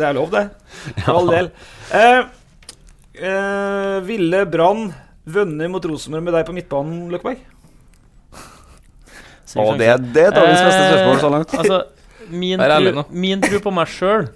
det 0.00 0.08
er- 0.08 0.16
lov, 0.16 0.32
det. 0.32 0.46
For 1.02 1.20
all 1.20 1.28
del. 1.34 1.52
Uh, 1.92 2.24
uh, 3.20 4.00
ville 4.08 4.42
Brann 4.48 4.88
vunnet 5.28 5.68
mot 5.76 5.92
Rosenborg 5.92 6.24
med 6.24 6.38
deg 6.38 6.48
på 6.48 6.56
midtbanen, 6.56 7.06
Løkkeberg? 7.12 7.44
Å, 9.50 9.70
det, 9.76 9.94
det 10.14 10.28
er 10.30 10.32
dagens 10.32 10.64
beste 10.64 10.82
spørsmål 10.88 11.20
så 11.20 11.36
langt. 11.36 11.56
Altså, 11.60 11.84
min, 12.30 12.60
nå. 12.96 13.04
min 13.10 13.40
tro 13.42 13.60
på 13.64 13.72
meg 13.74 13.90
sjøl 13.90 14.30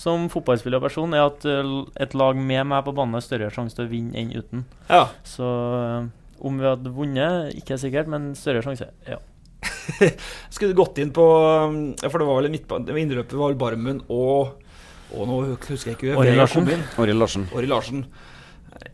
som 0.00 0.28
fotballspiller 0.32 0.80
og 0.80 0.86
person 0.86 1.16
er 1.16 1.26
at 1.26 1.44
uh, 1.44 1.82
et 2.00 2.14
lag 2.16 2.38
med 2.38 2.68
meg 2.70 2.86
på 2.86 2.94
banen 2.96 3.18
har 3.18 3.24
større 3.24 3.50
sjanse 3.52 3.76
til 3.76 3.86
å 3.86 3.90
vinne 3.90 4.16
enn 4.16 4.32
uten. 4.32 4.64
Ja. 4.88 5.08
Så 5.28 5.44
uh, 5.44 6.08
om 6.40 6.56
vi 6.60 6.68
hadde 6.68 6.94
vunnet, 6.94 7.52
ikke 7.60 7.76
sikkert, 7.80 8.08
men 8.10 8.32
større 8.38 8.64
sjanse, 8.64 8.88
ja. 9.08 9.20
Skulle 10.52 10.72
du 10.72 10.78
gått 10.78 11.00
inn 11.02 11.10
på 11.12 11.24
um, 11.68 11.74
For 12.00 12.22
det 12.22 12.26
var 12.28 12.38
vel 12.38 12.46
innløpet 12.48 13.32
det 13.34 13.36
var 13.36 13.50
vel 13.50 13.58
Barmen 13.60 13.98
og 14.08 14.54
Og 15.12 15.26
nå 15.28 15.40
husker 15.50 15.90
jeg 15.90 15.98
ikke 15.98 16.14
Vegard 16.14 16.38
Larsen. 16.38 16.70
Åri 17.02 17.16
Larsen. 17.16 17.44
Ori 17.58 17.68
Larsen. 17.68 18.04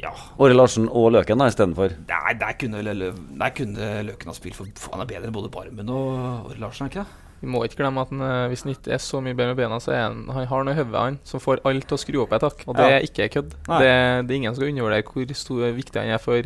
Ja. 0.02 0.10
Åre 0.42 0.56
Larsen 0.56 0.88
og 0.88 1.12
Løken 1.14 1.38
da 1.38 1.46
istedenfor. 1.52 1.94
Nei, 2.08 2.32
der 2.40 2.56
kunne, 2.58 2.82
der 2.82 3.54
kunne 3.54 3.92
Løken 4.08 4.32
ha 4.32 4.34
spilt, 4.34 4.58
for 4.58 4.66
for 4.80 4.96
han 4.96 5.04
er 5.04 5.12
bedre 5.12 5.30
enn 5.30 5.36
både 5.36 5.52
Barmen 5.54 5.92
og 5.92 6.50
Åre 6.50 6.58
Larsen, 6.64 6.88
er 6.88 6.94
ikke 6.94 7.04
det? 7.04 7.25
Vi 7.42 7.46
må 7.52 7.60
ikke 7.66 7.82
glemme 7.82 8.00
at 8.00 8.08
han, 8.14 8.22
eh, 8.24 8.46
hvis 8.48 8.62
han 8.64 8.72
ikke 8.72 8.92
er 8.96 9.02
så 9.04 9.20
mye 9.20 9.36
bedre 9.36 9.52
med 9.52 9.58
bena, 9.60 9.76
så 9.82 9.92
er 9.92 10.00
han, 10.06 10.22
han 10.32 10.46
har 10.48 10.64
noe 10.64 10.72
i 10.72 10.78
hodet 10.78 11.02
han 11.02 11.18
som 11.28 11.42
får 11.42 11.60
alt 11.68 11.84
til 11.86 11.98
å 11.98 12.00
skru 12.00 12.20
opp 12.22 12.32
et 12.32 12.46
hakk. 12.48 12.62
Og 12.66 12.76
det 12.78 12.86
Ja. 12.86 12.96
er 12.96 13.04
ikke 13.04 13.28
kødd. 13.34 13.50
Det, 13.68 13.90
det 14.26 14.32
er 14.32 14.38
ingen 14.40 14.54
som 14.54 14.62
skal 14.62 14.72
undervurdere 14.72 15.04
hvor 15.04 15.34
stor 15.36 15.66
viktig 15.76 16.00
han 16.00 16.14
er 16.16 16.22
for 16.22 16.42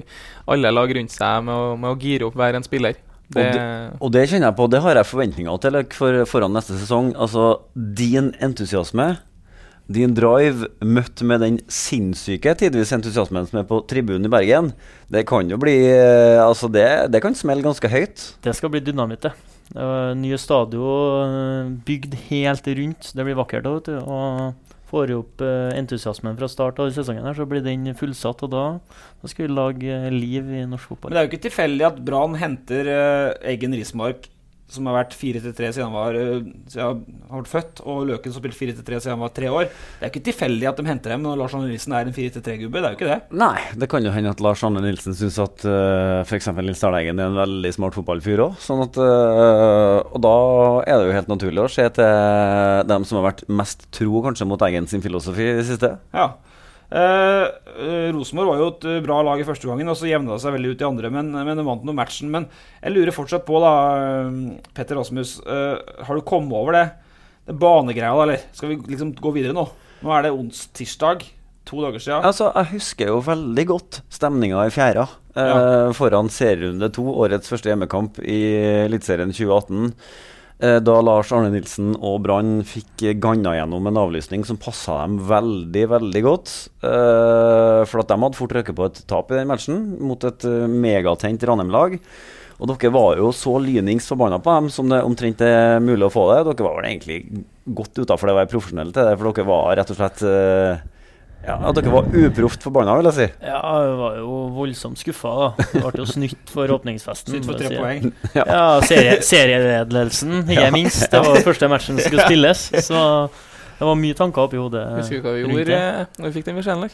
alle 0.50 0.72
lag 0.74 0.90
rundt 0.96 1.14
seg 1.14 1.44
med 1.46 1.54
å, 1.54 1.76
med 1.78 1.90
å 1.94 1.98
gire 2.02 2.26
opp 2.26 2.34
hver 2.34 2.58
en 2.58 2.66
spiller. 2.66 2.98
Og 3.30 3.38
det, 3.38 3.62
og 4.02 4.10
det 4.10 4.24
kjenner 4.26 4.48
jeg 4.50 4.56
på, 4.58 4.64
det 4.72 4.80
har 4.82 4.98
jeg 4.98 5.06
forventninger 5.06 5.58
til 5.62 5.76
for, 5.94 6.24
foran 6.26 6.50
neste 6.56 6.74
sesong. 6.80 7.12
Altså, 7.14 7.60
din 7.76 8.32
entusiasme, 8.42 9.20
din 9.86 10.12
drive, 10.14 10.66
møtt 10.82 11.22
med 11.22 11.40
den 11.42 11.60
sinnssyke 11.70 12.56
tidvis 12.58 12.90
entusiasmen 12.94 13.46
som 13.46 13.60
er 13.62 13.68
på 13.70 13.78
tribunen 13.90 14.26
i 14.26 14.32
Bergen, 14.34 14.72
det 15.10 15.24
kan 15.30 15.46
jo 15.50 15.58
bli 15.62 15.76
eh, 15.94 16.42
Altså, 16.42 16.66
det, 16.70 16.88
det 17.14 17.22
kan 17.22 17.34
smelle 17.38 17.62
ganske 17.62 17.86
høyt. 17.90 18.26
Det 18.42 18.54
skal 18.58 18.70
bli 18.74 18.82
dynamitt, 18.82 19.22
det. 19.22 19.32
Nye 19.70 20.38
stadion 20.40 21.36
eh, 21.36 21.70
bygd 21.86 22.16
helt 22.30 22.66
rundt. 22.66 23.12
Det 23.14 23.26
blir 23.26 23.38
vakkert. 23.38 23.68
vet 23.68 23.90
du. 23.90 23.96
Og 24.02 24.70
får 24.90 25.12
opp 25.14 25.42
eh, 25.46 25.70
entusiasmen 25.78 26.34
fra 26.38 26.48
start 26.50 26.80
av 26.82 26.90
sesongen, 26.90 27.22
her, 27.22 27.36
så 27.38 27.46
blir 27.46 27.62
den 27.62 27.92
fullsatt. 27.94 28.42
Og 28.46 28.50
da, 28.50 28.64
da 29.22 29.30
skal 29.30 29.46
vi 29.46 29.54
lage 29.54 29.94
eh, 29.94 30.10
liv 30.10 30.50
i 30.50 30.64
norsk 30.66 30.90
fotball. 30.90 31.12
Men 31.12 31.18
det 31.18 31.22
er 31.22 31.28
jo 31.28 31.32
ikke 31.32 31.46
tilfeldig 31.46 31.88
at 31.92 32.02
Brann 32.06 32.34
henter 32.40 32.90
Eggen 33.46 33.76
Rismark, 33.78 34.26
som 34.70 34.86
har 34.88 34.96
vært 35.00 35.14
4-3 35.18 35.70
siden 35.74 35.88
han 35.88 35.94
var, 35.94 36.16
eh, 36.18 36.44
siden 36.70 37.00
han 37.30 37.42
ble 37.42 37.50
født, 37.50 37.82
og 37.84 38.04
Løken 38.08 38.34
som 38.34 38.42
spilte 38.42 38.58
4-3 38.58 39.00
siden 39.00 39.14
han 39.16 39.24
var 39.24 39.32
tre 39.36 39.50
år. 39.50 39.68
Det 39.70 40.06
er 40.06 40.12
ikke 40.12 40.24
tilfeldig 40.30 40.68
at 40.70 40.80
de 40.80 40.86
henter 40.88 41.14
dem 41.14 41.24
når 41.26 41.40
Lars 41.40 41.56
Arne 41.56 41.70
Nilsen 41.70 41.96
er 41.96 42.08
en 42.08 42.16
4-3-gubbe. 42.16 42.80
Det 42.80 42.88
er 42.88 42.94
jo 42.94 42.98
ikke 42.98 43.10
det. 43.10 43.18
Nei, 43.42 43.56
det 43.82 43.90
kan 43.92 44.06
jo 44.06 44.14
hende 44.14 44.34
at 44.34 44.42
Lars 44.44 44.64
Arne 44.66 44.82
Nilsen 44.84 45.16
syns 45.18 45.38
at 45.42 45.64
uh, 45.66 46.20
f.eks. 46.24 46.50
Nils 46.60 46.84
Arne 46.86 47.00
Eggen 47.02 47.22
er 47.22 47.30
en 47.30 47.40
veldig 47.40 47.72
smart 47.74 47.96
fotballfyr 47.98 48.44
òg. 48.46 48.58
Sånn 48.62 48.84
at, 48.84 48.98
eh, 49.00 49.96
og 50.10 50.20
da 50.22 50.36
er 50.84 51.00
det 51.00 51.08
jo 51.08 51.16
helt 51.16 51.32
naturlig 51.32 51.64
å 51.64 51.72
se 51.72 51.86
til 51.96 52.86
dem 52.90 53.06
som 53.08 53.20
har 53.20 53.30
vært 53.30 53.46
mest 53.50 53.88
tro 53.94 54.22
kanskje 54.26 54.48
mot 54.48 54.62
Eggen 54.66 54.88
sin 54.90 55.02
filosofi 55.04 55.46
i 55.46 55.58
det 55.58 55.66
siste. 55.68 55.96
Ja. 56.14 56.32
Eh, 56.90 57.44
eh, 57.78 58.08
Rosenborg 58.14 58.50
var 58.50 58.58
jo 58.62 58.68
et 58.72 58.86
eh, 58.90 59.00
bra 59.04 59.20
lag 59.22 59.40
i 59.42 59.46
første 59.46 59.68
gangen, 59.70 59.88
og 59.92 59.98
så 59.98 60.08
jevna 60.10 60.34
det 60.34 60.42
seg 60.42 60.56
veldig 60.56 60.72
ut 60.74 60.82
i 60.82 60.88
andre. 60.88 61.10
Men, 61.14 61.30
men 61.34 61.60
de 61.60 61.66
vant 61.66 61.84
nå 61.86 61.94
matchen. 61.96 62.32
Men 62.34 62.48
jeg 62.80 62.94
lurer 62.96 63.14
fortsatt 63.14 63.46
på, 63.46 63.60
da, 63.62 63.74
eh, 64.26 64.72
Petter 64.76 64.98
Rasmus, 64.98 65.36
eh, 65.46 65.76
har 66.06 66.18
du 66.18 66.26
kommet 66.26 66.56
over 66.58 66.74
det? 66.78 66.86
Det 67.46 67.56
banegreia, 67.58 68.10
da, 68.14 68.24
eller? 68.26 68.42
Skal 68.56 68.72
vi 68.74 68.80
liksom 68.94 69.14
gå 69.18 69.34
videre 69.36 69.54
nå? 69.56 69.68
Nå 70.02 70.16
er 70.16 70.26
det 70.26 70.34
ons 70.34 70.66
tirsdag. 70.76 71.26
To 71.70 71.78
dager 71.84 72.02
siden. 72.02 72.24
Altså, 72.26 72.48
Jeg 72.56 72.72
husker 72.72 73.10
jo 73.12 73.20
veldig 73.22 73.64
godt 73.68 74.00
stemninga 74.10 74.64
i 74.66 74.72
fjæra 74.74 75.04
eh, 75.38 75.90
foran 75.94 76.30
serierunde 76.32 76.88
to, 76.96 77.04
årets 77.22 77.52
første 77.52 77.70
hjemmekamp 77.70 78.18
i 78.24 78.38
Eliteserien 78.88 79.30
2018. 79.30 79.92
eh, 80.62 80.78
Da 80.84 80.96
Lars 81.04 81.32
Arne 81.34 81.50
Nilsen 81.52 81.94
og 81.96 82.20
Brann 82.24 82.60
fikk 82.66 83.04
ganna 83.22 83.56
gjennom 83.56 83.88
en 83.90 84.00
avlysning 84.00 84.44
som 84.48 84.60
passa 84.60 85.00
dem 85.02 85.18
veldig, 85.28 85.86
veldig 85.94 86.22
godt. 86.26 86.52
Eh, 86.84 87.80
for 87.88 88.02
at 88.02 88.12
de 88.12 88.20
hadde 88.24 88.38
fort 88.38 88.54
røket 88.56 88.76
på 88.76 88.90
et 88.90 89.00
tap 89.10 89.32
i 89.32 89.40
den 89.40 89.50
matchen 89.50 89.80
mot 90.04 90.28
et 90.28 90.46
eh, 90.48 90.68
megatent 90.70 91.48
Ranheim-lag. 91.50 91.98
Og 92.60 92.68
dere 92.68 92.92
var 92.92 93.16
jo 93.16 93.30
så 93.32 93.54
lynings 93.62 94.08
forbanna 94.10 94.36
på 94.44 94.52
dem 94.58 94.68
som 94.72 94.90
det 94.92 95.00
omtrent 95.00 95.40
er 95.46 95.80
mulig 95.80 96.04
å 96.10 96.12
få 96.12 96.26
det. 96.34 96.42
Dere 96.50 96.66
var 96.66 96.76
vel 96.76 96.90
egentlig 96.90 97.44
godt 97.64 98.02
utafor 98.02 98.28
det 98.28 98.34
å 98.34 98.40
være 98.42 98.52
profesjonelle 98.52 98.92
til 98.92 99.08
det, 99.08 99.14
for 99.16 99.30
dere 99.30 99.48
var 99.48 99.78
rett 99.80 99.92
og 99.94 100.00
slett 100.00 100.24
ja, 101.46 101.56
at 101.70 101.74
dere 101.78 101.92
var 101.92 102.04
uproft 102.12 102.62
forbanna, 102.66 102.94
vil 103.00 103.08
jeg 103.10 103.14
si. 103.16 103.26
Ja, 103.48 103.60
jeg 103.84 103.94
var 104.00 104.16
jo 104.20 104.34
voldsomt 104.56 104.98
skuffa. 105.00 105.32
da. 105.40 105.66
Det 105.72 105.82
ble 105.86 106.02
jo 106.02 106.08
snytt 106.10 106.50
for 106.52 106.68
åpningsfesten. 106.76 107.32
Snytt 107.34 107.46
for 107.48 107.58
tre 107.60 107.68
si. 107.72 107.78
poeng. 107.80 108.10
Ja, 108.36 108.44
ja 108.46 108.64
serie, 108.86 109.16
serieledelsen, 109.22 110.42
ikke 110.48 110.66
Ja. 110.68 110.70
minst. 110.74 111.06
Det 111.10 111.22
var 111.26 111.40
første 111.46 111.68
matchen 111.72 111.96
som 111.98 112.04
skulle 112.06 112.26
spilles. 112.28 112.66
Så 112.86 113.04
det 113.80 113.86
var 113.88 113.94
mye 113.96 114.14
tanker 114.18 114.42
oppi 114.48 114.60
hodet. 114.60 114.84
Husker 115.00 115.22
du 115.22 115.28
hva 115.28 115.32
vi 115.38 115.46
gjorde 115.46 115.64
det. 115.70 115.80
eh, 115.80 116.26
vi 116.26 116.32
fikk 116.36 116.44
den 116.50 116.60
beskjeden? 116.60 116.90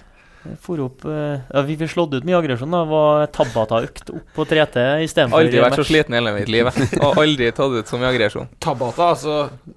Like? 0.47 0.59
For 0.67 0.81
opp, 0.85 1.05
eh, 1.05 1.41
ja, 1.53 1.63
vi 1.69 1.77
fikk 1.81 1.93
slått 1.95 2.15
ut 2.17 2.25
mye 2.29 2.39
aggresjon. 2.39 2.71
da 2.71 2.83
var 2.89 3.27
Tabata-økt 3.35 4.11
opp 4.15 4.35
på 4.37 4.47
3T 4.51 4.85
istedenfor 5.05 5.41
Aldri 5.43 5.61
vært 5.65 5.79
så 5.81 5.87
sliten 5.89 6.15
i 6.15 6.21
hele 6.21 6.33
mitt 6.37 6.49
liv. 6.53 6.67
Og 7.03 7.21
aldri 7.23 7.51
tatt 7.57 7.77
ut 7.81 7.87
så 7.91 7.99
mye 8.01 8.11
aggresjon. 8.15 8.49
Tabata, 8.61 9.11
altså 9.15 9.37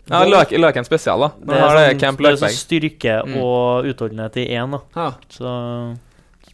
Ja, 0.10 0.24
Løk, 0.26 0.52
Løken 0.58 0.86
spesial, 0.88 1.20
da. 1.26 1.32
Det 1.40 1.56
er, 1.58 1.64
har 1.66 1.76
det 1.80 1.88
sånn, 1.90 2.00
Camp 2.06 2.20
det 2.24 2.34
er 2.34 2.40
sånn 2.46 2.58
styrke 2.60 3.18
Mm. 3.26 3.36
og 3.44 3.90
utholdenhet 3.90 4.38
i 4.38 4.48
én. 4.56 4.72
da. 4.72 4.80
Ja. 4.96 5.10
Så 5.30 5.54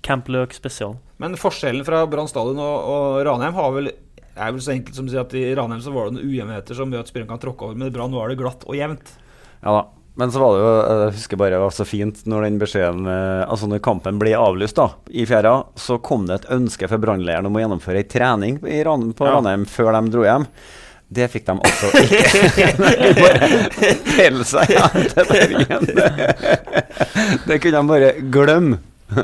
Camp 0.06 0.28
Løk 0.30 0.54
spesial. 0.54 0.96
Men 1.18 1.36
forskjellen 1.40 1.86
fra 1.88 2.04
Brann 2.10 2.28
stadion 2.28 2.60
og, 2.60 2.90
og 2.92 3.22
Ranheim 3.26 3.54
har 3.58 3.72
vel 3.76 3.92
er 4.36 4.52
vel 4.52 4.60
så 4.60 4.74
enkelt 4.74 4.98
som 4.98 5.06
å 5.08 5.12
si 5.14 5.18
at 5.22 5.34
I 5.40 5.44
Ranheim 5.56 5.80
så 5.80 5.94
var 5.96 6.10
det 6.10 6.18
noen 6.18 6.28
ujevnheter 6.28 6.76
som 6.76 6.92
gjør 6.92 7.06
at 7.06 7.08
spilleren 7.12 7.30
kan 7.32 7.40
tråkke 7.40 7.70
over, 7.70 7.78
men 7.80 7.88
i 7.88 7.94
Brann 7.96 8.12
var 8.12 8.28
det 8.28 8.36
glatt 8.42 8.66
og 8.68 8.76
jevnt. 8.76 9.14
Ja 9.64 9.72
da. 9.78 9.84
Men 10.16 10.32
så 10.32 10.40
var 10.40 10.54
det 10.56 10.62
jo 10.64 10.70
Jeg 11.04 11.14
husker 11.18 11.40
bare 11.42 11.52
det 11.58 11.60
var 11.66 11.74
så 11.76 11.86
fint 11.88 12.22
når 12.32 12.46
den 12.46 12.60
beskjeden 12.62 13.04
eh, 13.12 13.42
Altså 13.52 13.68
når 13.68 13.82
kampen 13.84 14.16
ble 14.22 14.32
avlyst 14.40 14.78
da 14.80 14.86
i 15.12 15.26
fjerde, 15.28 15.52
så 15.76 15.98
kom 16.00 16.24
det 16.30 16.38
et 16.40 16.50
ønske 16.56 16.88
fra 16.88 17.00
brannleiren 17.04 17.50
om 17.50 17.56
å 17.58 17.64
gjennomføre 17.64 18.00
ei 18.00 18.08
trening 18.08 18.62
i 18.64 18.80
Ran 18.88 19.10
på 19.18 19.28
Ja. 19.28 19.34
Ranheim 19.36 19.66
før 19.68 19.92
de 19.98 20.14
dro 20.14 20.24
hjem. 20.24 20.48
Det 21.16 21.28
fikk 21.30 21.46
de 21.46 21.54
altså 21.68 21.92
ikke. 22.02 22.70
bare 23.22 23.50
telle 24.16 24.48
seg 24.48 24.72
Ja, 24.74 24.88
til 24.90 25.28
Bergen. 25.30 25.86
Det 27.46 27.60
kunne 27.62 27.76
de 27.78 27.84
bare 27.92 28.10
glemme. 28.34 28.80
Jeg 29.12 29.20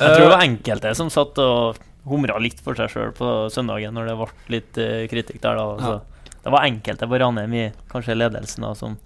tror 0.00 0.24
det 0.24 0.30
var 0.32 0.46
enkelte 0.46 0.94
som 0.96 1.10
satt 1.12 1.36
og 1.44 1.76
humra 2.08 2.38
litt 2.40 2.62
for 2.64 2.78
seg 2.78 2.88
sjøl 2.94 3.10
på 3.18 3.34
søndagen 3.52 3.92
når 3.98 4.08
det 4.08 4.16
ble 4.22 4.30
litt 4.56 4.80
eh, 4.80 5.04
kritikk 5.10 5.42
der. 5.44 5.58
da 5.60 5.66
så 5.84 6.32
Det 6.46 6.54
var 6.54 6.64
enkelte 6.70 7.06
på 7.10 7.18
Ranheim 7.20 7.52
i 7.60 7.66
kanskje 7.92 8.16
ledelsen 8.16 8.64
da 8.64 8.72
som 8.78 8.96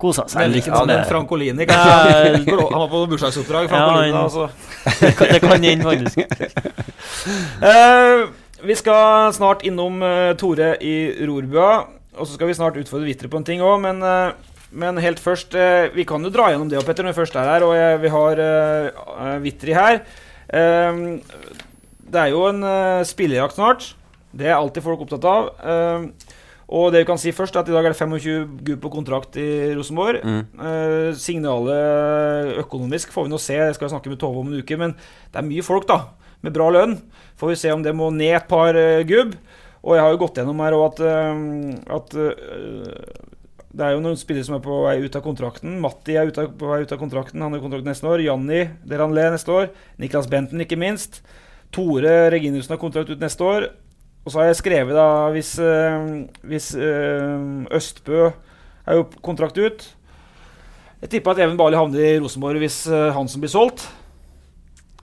kosa 0.00 0.24
seg 0.30 0.42
Men 0.44 0.54
litt 0.54 0.64
ikke 0.64 0.76
sånn 0.80 0.90
med 0.90 1.06
Frankolini, 1.08 1.66
kanskje. 1.70 2.56
Han 2.56 2.82
var 2.82 2.90
på 2.92 3.00
bursdagsoppdrag. 3.12 3.68
Frankolini, 3.72 4.12
han- 4.14 4.22
altså. 4.24 4.48
det 5.00 5.40
kan- 5.42 5.64
hende, 5.64 5.84
faktisk. 5.84 6.18
Uh, 7.62 8.28
vi 8.68 8.76
skal 8.78 9.32
snart 9.36 9.64
innom 9.68 10.00
uh, 10.04 10.32
Tore 10.40 10.74
i 10.84 10.94
Rorbua, 11.26 11.72
og 12.16 12.26
så 12.26 12.36
skal 12.36 12.50
vi 12.50 12.56
snart 12.58 12.78
utfordre 12.80 13.08
Vitre 13.08 13.30
på 13.32 13.40
en 13.40 13.46
ting 13.46 13.62
òg, 13.64 13.78
men, 13.80 14.00
eh, 14.04 14.32
men 14.76 14.98
helt 15.00 15.20
først 15.22 15.54
eh, 15.56 15.86
Vi 15.94 16.04
kan 16.04 16.20
jo 16.26 16.28
dra 16.32 16.48
gjennom 16.50 16.68
det, 16.68 16.82
Petter, 16.84 17.06
når 17.06 17.14
vi 17.14 17.20
først 17.20 17.38
er 17.38 17.48
her, 17.48 17.64
og 17.64 17.72
jeg, 17.78 18.00
vi 18.02 18.10
har 18.12 18.42
uh, 18.42 19.38
Vitri 19.40 19.76
her. 19.76 20.02
Eh, 20.50 21.00
det 22.10 22.20
er 22.24 22.32
jo 22.34 22.42
en 22.50 22.60
uh, 22.66 23.06
spillerjakt 23.06 23.56
snart. 23.56 23.86
Det 24.36 24.50
er 24.50 24.56
alltid 24.58 24.84
folk 24.84 25.06
opptatt 25.06 25.24
av. 25.30 25.48
Eh, 25.62 26.34
og 26.70 26.92
det 26.94 27.02
vi 27.02 27.08
kan 27.08 27.18
si 27.18 27.32
først 27.34 27.56
er 27.56 27.64
at 27.64 27.70
I 27.70 27.74
dag 27.74 27.88
er 27.88 27.94
det 27.94 27.98
25 27.98 28.60
gubb 28.66 28.82
på 28.84 28.92
kontrakt 28.92 29.34
i 29.42 29.72
Rosenborg. 29.74 30.20
Mm. 30.22 30.42
Eh, 30.54 31.08
signalet 31.18 32.60
økonomisk 32.62 33.10
får 33.10 33.26
vi 33.26 33.32
nå 33.32 33.40
se, 33.42 33.56
det 33.58 33.74
skal 33.74 33.88
vi 33.88 33.94
snakke 33.96 34.12
med 34.12 34.20
Tove 34.22 34.38
om 34.44 34.52
en 34.52 34.62
uke. 34.62 34.78
Men 34.78 34.94
det 34.94 35.40
er 35.40 35.48
mye 35.48 35.66
folk 35.66 35.88
da, 35.90 36.04
med 36.46 36.54
bra 36.54 36.68
lønn. 36.70 36.94
Får 37.40 37.50
vi 37.50 37.58
se 37.58 37.74
om 37.74 37.82
det 37.82 37.96
må 37.98 38.12
ned 38.14 38.36
et 38.38 38.46
par 38.50 38.78
eh, 38.78 39.02
gubb. 39.08 39.34
Og 39.80 39.96
jeg 39.96 40.04
har 40.04 40.14
jo 40.14 40.22
gått 40.22 40.38
gjennom 40.38 40.62
her 40.62 40.76
at, 40.76 41.02
eh, 41.10 41.42
at 41.96 42.16
eh, 42.22 43.28
det 43.70 43.86
er 43.86 43.96
jo 43.96 44.04
noen 44.04 44.18
spillere 44.20 44.46
som 44.46 44.60
er 44.60 44.64
på 44.64 44.80
vei 44.84 44.96
ut 45.02 45.18
av 45.18 45.26
kontrakten. 45.26 45.74
Matti 45.82 46.14
er 46.14 46.30
av, 46.30 46.54
på 46.54 46.70
vei 46.70 46.82
ut 46.84 46.94
av 46.94 47.02
kontrakten. 47.02 47.42
Han 47.42 47.56
har 47.56 47.64
kontrakt 47.64 47.88
neste 47.88 48.06
år. 48.06 48.22
Janni 48.22 48.62
Deranlé 48.86 49.26
neste 49.34 49.54
år. 49.56 49.70
Niklas 49.98 50.30
Benten, 50.30 50.62
ikke 50.62 50.78
minst. 50.78 51.22
Tore 51.74 52.28
Reginiussen 52.30 52.74
har 52.76 52.82
kontrakt 52.82 53.10
ut 53.10 53.22
neste 53.22 53.46
år. 53.46 53.72
Og 54.20 54.32
så 54.32 54.42
har 54.42 54.50
jeg 54.50 54.58
skrevet, 54.60 54.92
da, 54.96 55.06
hvis, 55.32 55.54
eh, 55.64 56.10
hvis 56.44 56.74
eh, 56.76 57.72
Østbø 57.76 58.26
er 58.28 58.98
jo 58.98 59.06
kontrakt 59.24 59.56
ut 59.56 59.86
Jeg 61.00 61.12
tipper 61.14 61.32
at 61.32 61.40
Even 61.44 61.56
Bali 61.56 61.78
havner 61.78 62.02
i 62.04 62.18
Rosenborg 62.20 62.60
hvis 62.60 62.82
uh, 62.92 63.08
Hansen 63.16 63.40
blir 63.40 63.52
solgt. 63.52 63.86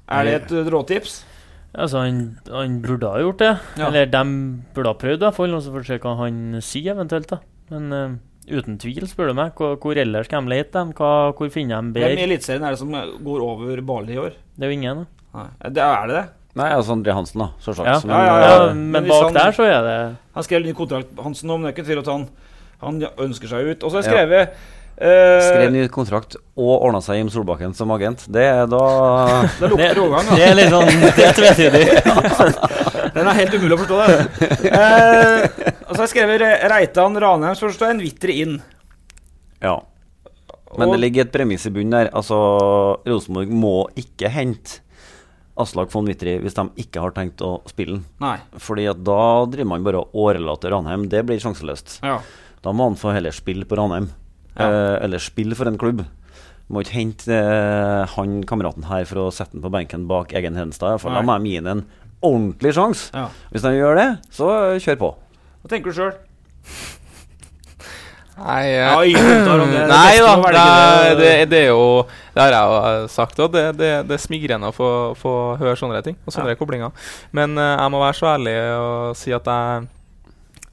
Er 0.06 0.28
det 0.28 0.36
et 0.38 0.70
råtips? 0.70 1.24
Altså, 1.74 2.04
han, 2.06 2.20
han 2.54 2.78
burde 2.84 3.10
ha 3.10 3.24
gjort 3.24 3.42
det. 3.42 3.50
Ja. 3.82 3.90
Eller 3.90 4.06
de 4.14 4.22
burde 4.76 4.94
ha 4.94 5.00
prøvd, 5.02 5.18
i 5.18 5.26
hvert 5.26 5.40
fall. 5.40 5.56
Og 5.58 5.64
så 5.66 5.74
får 5.74 5.84
vi 5.84 5.90
se 5.90 6.00
hva 6.06 6.14
han 6.22 6.38
sier, 6.62 6.94
eventuelt. 6.94 7.34
da 7.34 7.42
Men 7.74 7.90
uh, 7.90 8.16
uten 8.46 8.78
tvil, 8.82 9.10
spør 9.10 9.34
du 9.34 9.38
meg. 9.42 9.58
Hvor, 9.58 9.74
hvor 9.82 9.98
ellers 9.98 10.30
skal 10.30 10.46
de 10.46 10.54
lete 10.54 10.78
dem? 10.78 10.94
Hva, 10.98 11.12
hvor 11.34 11.50
finner 11.54 11.82
de 11.82 11.98
Hvem 11.98 12.06
i 12.06 12.14
bedre? 12.14 12.28
Eliteserien 12.30 12.70
er 12.70 12.78
det 12.78 12.82
som 12.84 12.94
går 12.94 13.46
over 13.50 13.82
Bali 13.90 14.14
i 14.14 14.22
år? 14.22 14.38
Det 14.54 14.70
er 14.70 14.74
jo 14.74 14.78
ingen, 14.78 15.02
da. 15.02 15.28
Nei. 15.38 15.50
Det 15.74 15.88
er 15.90 16.12
det 16.12 16.20
det? 16.22 16.28
Nei, 16.58 16.70
altså 16.74 16.96
André 16.98 17.14
Hansen, 17.14 17.42
da. 17.44 17.50
Selvsagt. 17.64 17.88
Ja. 17.88 17.98
Som 18.02 18.10
Ja, 18.14 18.22
ja, 18.26 18.38
ja, 18.42 18.74
men 18.74 19.06
hvis 19.06 19.14
bak 19.14 19.34
der 19.36 19.52
så 19.56 19.68
er 19.68 19.84
det 19.86 19.98
Han 20.38 20.44
skrev 20.48 20.66
ny 20.66 20.74
kontrakt, 20.78 21.12
Hansen, 21.24 21.50
om 21.54 21.62
men 21.62 21.70
det 21.70 21.74
er 21.74 21.78
ikke 21.78 21.88
tvil 21.92 22.02
at 22.02 22.10
han, 22.14 22.26
han 22.82 23.00
ønsker 23.28 23.52
seg 23.52 23.72
ut. 23.74 23.84
Og 23.86 23.92
så 23.94 24.00
har 24.00 24.04
jeg 24.04 24.12
skrevet 24.12 24.56
eh, 24.98 25.42
Skrev 25.48 25.72
ny 25.76 25.84
kontrakt 25.94 26.38
og 26.58 26.72
ordna 26.88 27.02
seg 27.06 27.20
Jim 27.20 27.30
Solbakken 27.34 27.76
som 27.78 27.92
agent. 27.94 28.26
Det 28.34 28.46
er 28.46 28.64
da 28.72 28.82
Det 29.60 29.70
lukter 29.74 30.02
overgang, 30.04 30.32
da. 30.32 30.40
det 30.40 30.48
er 30.48 30.58
litt 30.58 30.74
sånn- 30.74 31.06
det 31.18 31.28
er 31.28 31.38
tvetydig. 31.38 31.84
Den 33.18 33.30
er 33.32 33.38
helt 33.40 33.54
umulig 33.58 33.78
å 33.78 33.82
forstå, 33.82 34.00
det. 34.08 34.72
Eh, 34.72 35.46
og 35.88 35.94
så 35.94 36.00
har 36.00 36.04
jeg 36.08 36.12
skrevet 36.16 36.44
Reitan 36.74 37.16
Ranheim, 37.22 37.56
så 37.58 37.70
en 37.90 38.02
Vitre 38.04 38.34
inn. 38.34 38.58
Ja. 39.64 39.78
Men 40.78 40.90
Og- 40.90 40.94
det 40.98 41.00
ligger 41.02 41.26
et 41.26 41.32
premiss 41.34 41.66
i 41.66 41.72
bunnen 41.74 41.94
der. 41.96 42.10
Altså, 42.14 42.38
Rosenborg 43.08 43.50
må 43.50 43.76
ikke 43.98 44.30
hente 44.30 44.82
Aslak 45.62 45.92
von 45.94 46.08
Wittry 46.10 46.38
hvis 46.44 46.56
de 46.58 46.68
ikke 46.84 47.02
har 47.04 47.16
tenkt 47.16 47.42
å 47.46 47.58
spille 47.70 47.98
den. 47.98 48.06
Nei. 48.24 48.38
Fordi 48.62 48.88
at 48.92 49.02
da 49.06 49.20
driver 49.50 49.72
man 49.74 49.86
bare 49.88 50.04
og 50.04 50.16
årelater 50.28 50.74
Ranheim. 50.74 51.08
Det 51.12 51.24
blir 51.28 51.42
sjanseløst. 51.44 52.00
Ja. 52.06 52.20
Da 52.66 52.74
må 52.76 52.90
han 52.90 53.00
få 53.00 53.14
heller 53.16 53.36
spille 53.36 53.68
på 53.68 53.78
Ranheim. 53.80 54.10
Ja. 54.58 54.68
Eh, 54.68 54.96
eller 55.06 55.22
spille 55.24 55.58
for 55.58 55.70
en 55.70 55.80
klubb. 55.82 56.04
Må 56.68 56.84
ikke 56.84 56.98
hente 56.98 57.32
eh, 57.32 58.04
han 58.18 58.42
kameraten 58.48 58.88
her 58.90 59.06
for 59.08 59.28
å 59.28 59.32
sette 59.32 59.56
den 59.56 59.64
på 59.64 59.72
benken 59.72 60.08
bak 60.10 60.34
egen 60.36 60.58
Hedenstad. 60.60 61.00
Da 61.06 61.24
må 61.24 61.38
de 61.40 61.54
gi 61.54 61.62
ham 61.62 61.72
en 61.78 61.86
ordentlig 62.26 62.74
sjanse. 62.76 63.12
Ja. 63.16 63.30
Hvis 63.54 63.64
de 63.64 63.76
gjør 63.78 64.00
det, 64.02 64.08
så 64.36 64.50
kjør 64.84 65.02
på. 65.04 65.12
Hva 65.62 65.72
tenker 65.72 65.94
du 65.94 66.00
sjøl? 66.00 66.16
Nei, 68.38 68.64
Ja. 68.74 68.94
Det 69.02 69.84
Nei 69.94 70.18
da, 70.22 70.36
det, 71.18 71.50
det- 71.50 71.62
er 71.66 71.70
jo 71.72 72.06
Det 72.36 72.42
har 72.44 72.54
jeg 72.54 72.70
jo 72.70 72.80
eh, 72.80 73.08
sagt 73.10 73.40
òg. 73.42 73.52
Det, 73.52 73.66
det, 73.80 73.92
det 74.08 74.18
er 74.18 74.22
smigrende 74.24 74.70
å 74.70 74.76
få, 74.76 74.90
få 75.18 75.34
høre 75.58 75.76
sånne 75.80 76.04
ting 76.06 76.18
og 76.26 76.34
sånne 76.36 76.58
koblinger. 76.60 76.92
Men 77.34 77.58
eh, 77.58 77.76
jeg 77.82 77.94
må 77.94 78.02
være 78.04 78.18
så 78.20 78.34
ærlig 78.36 78.58
og 78.78 79.16
si 79.18 79.34
at 79.34 79.48
jeg 79.50 79.88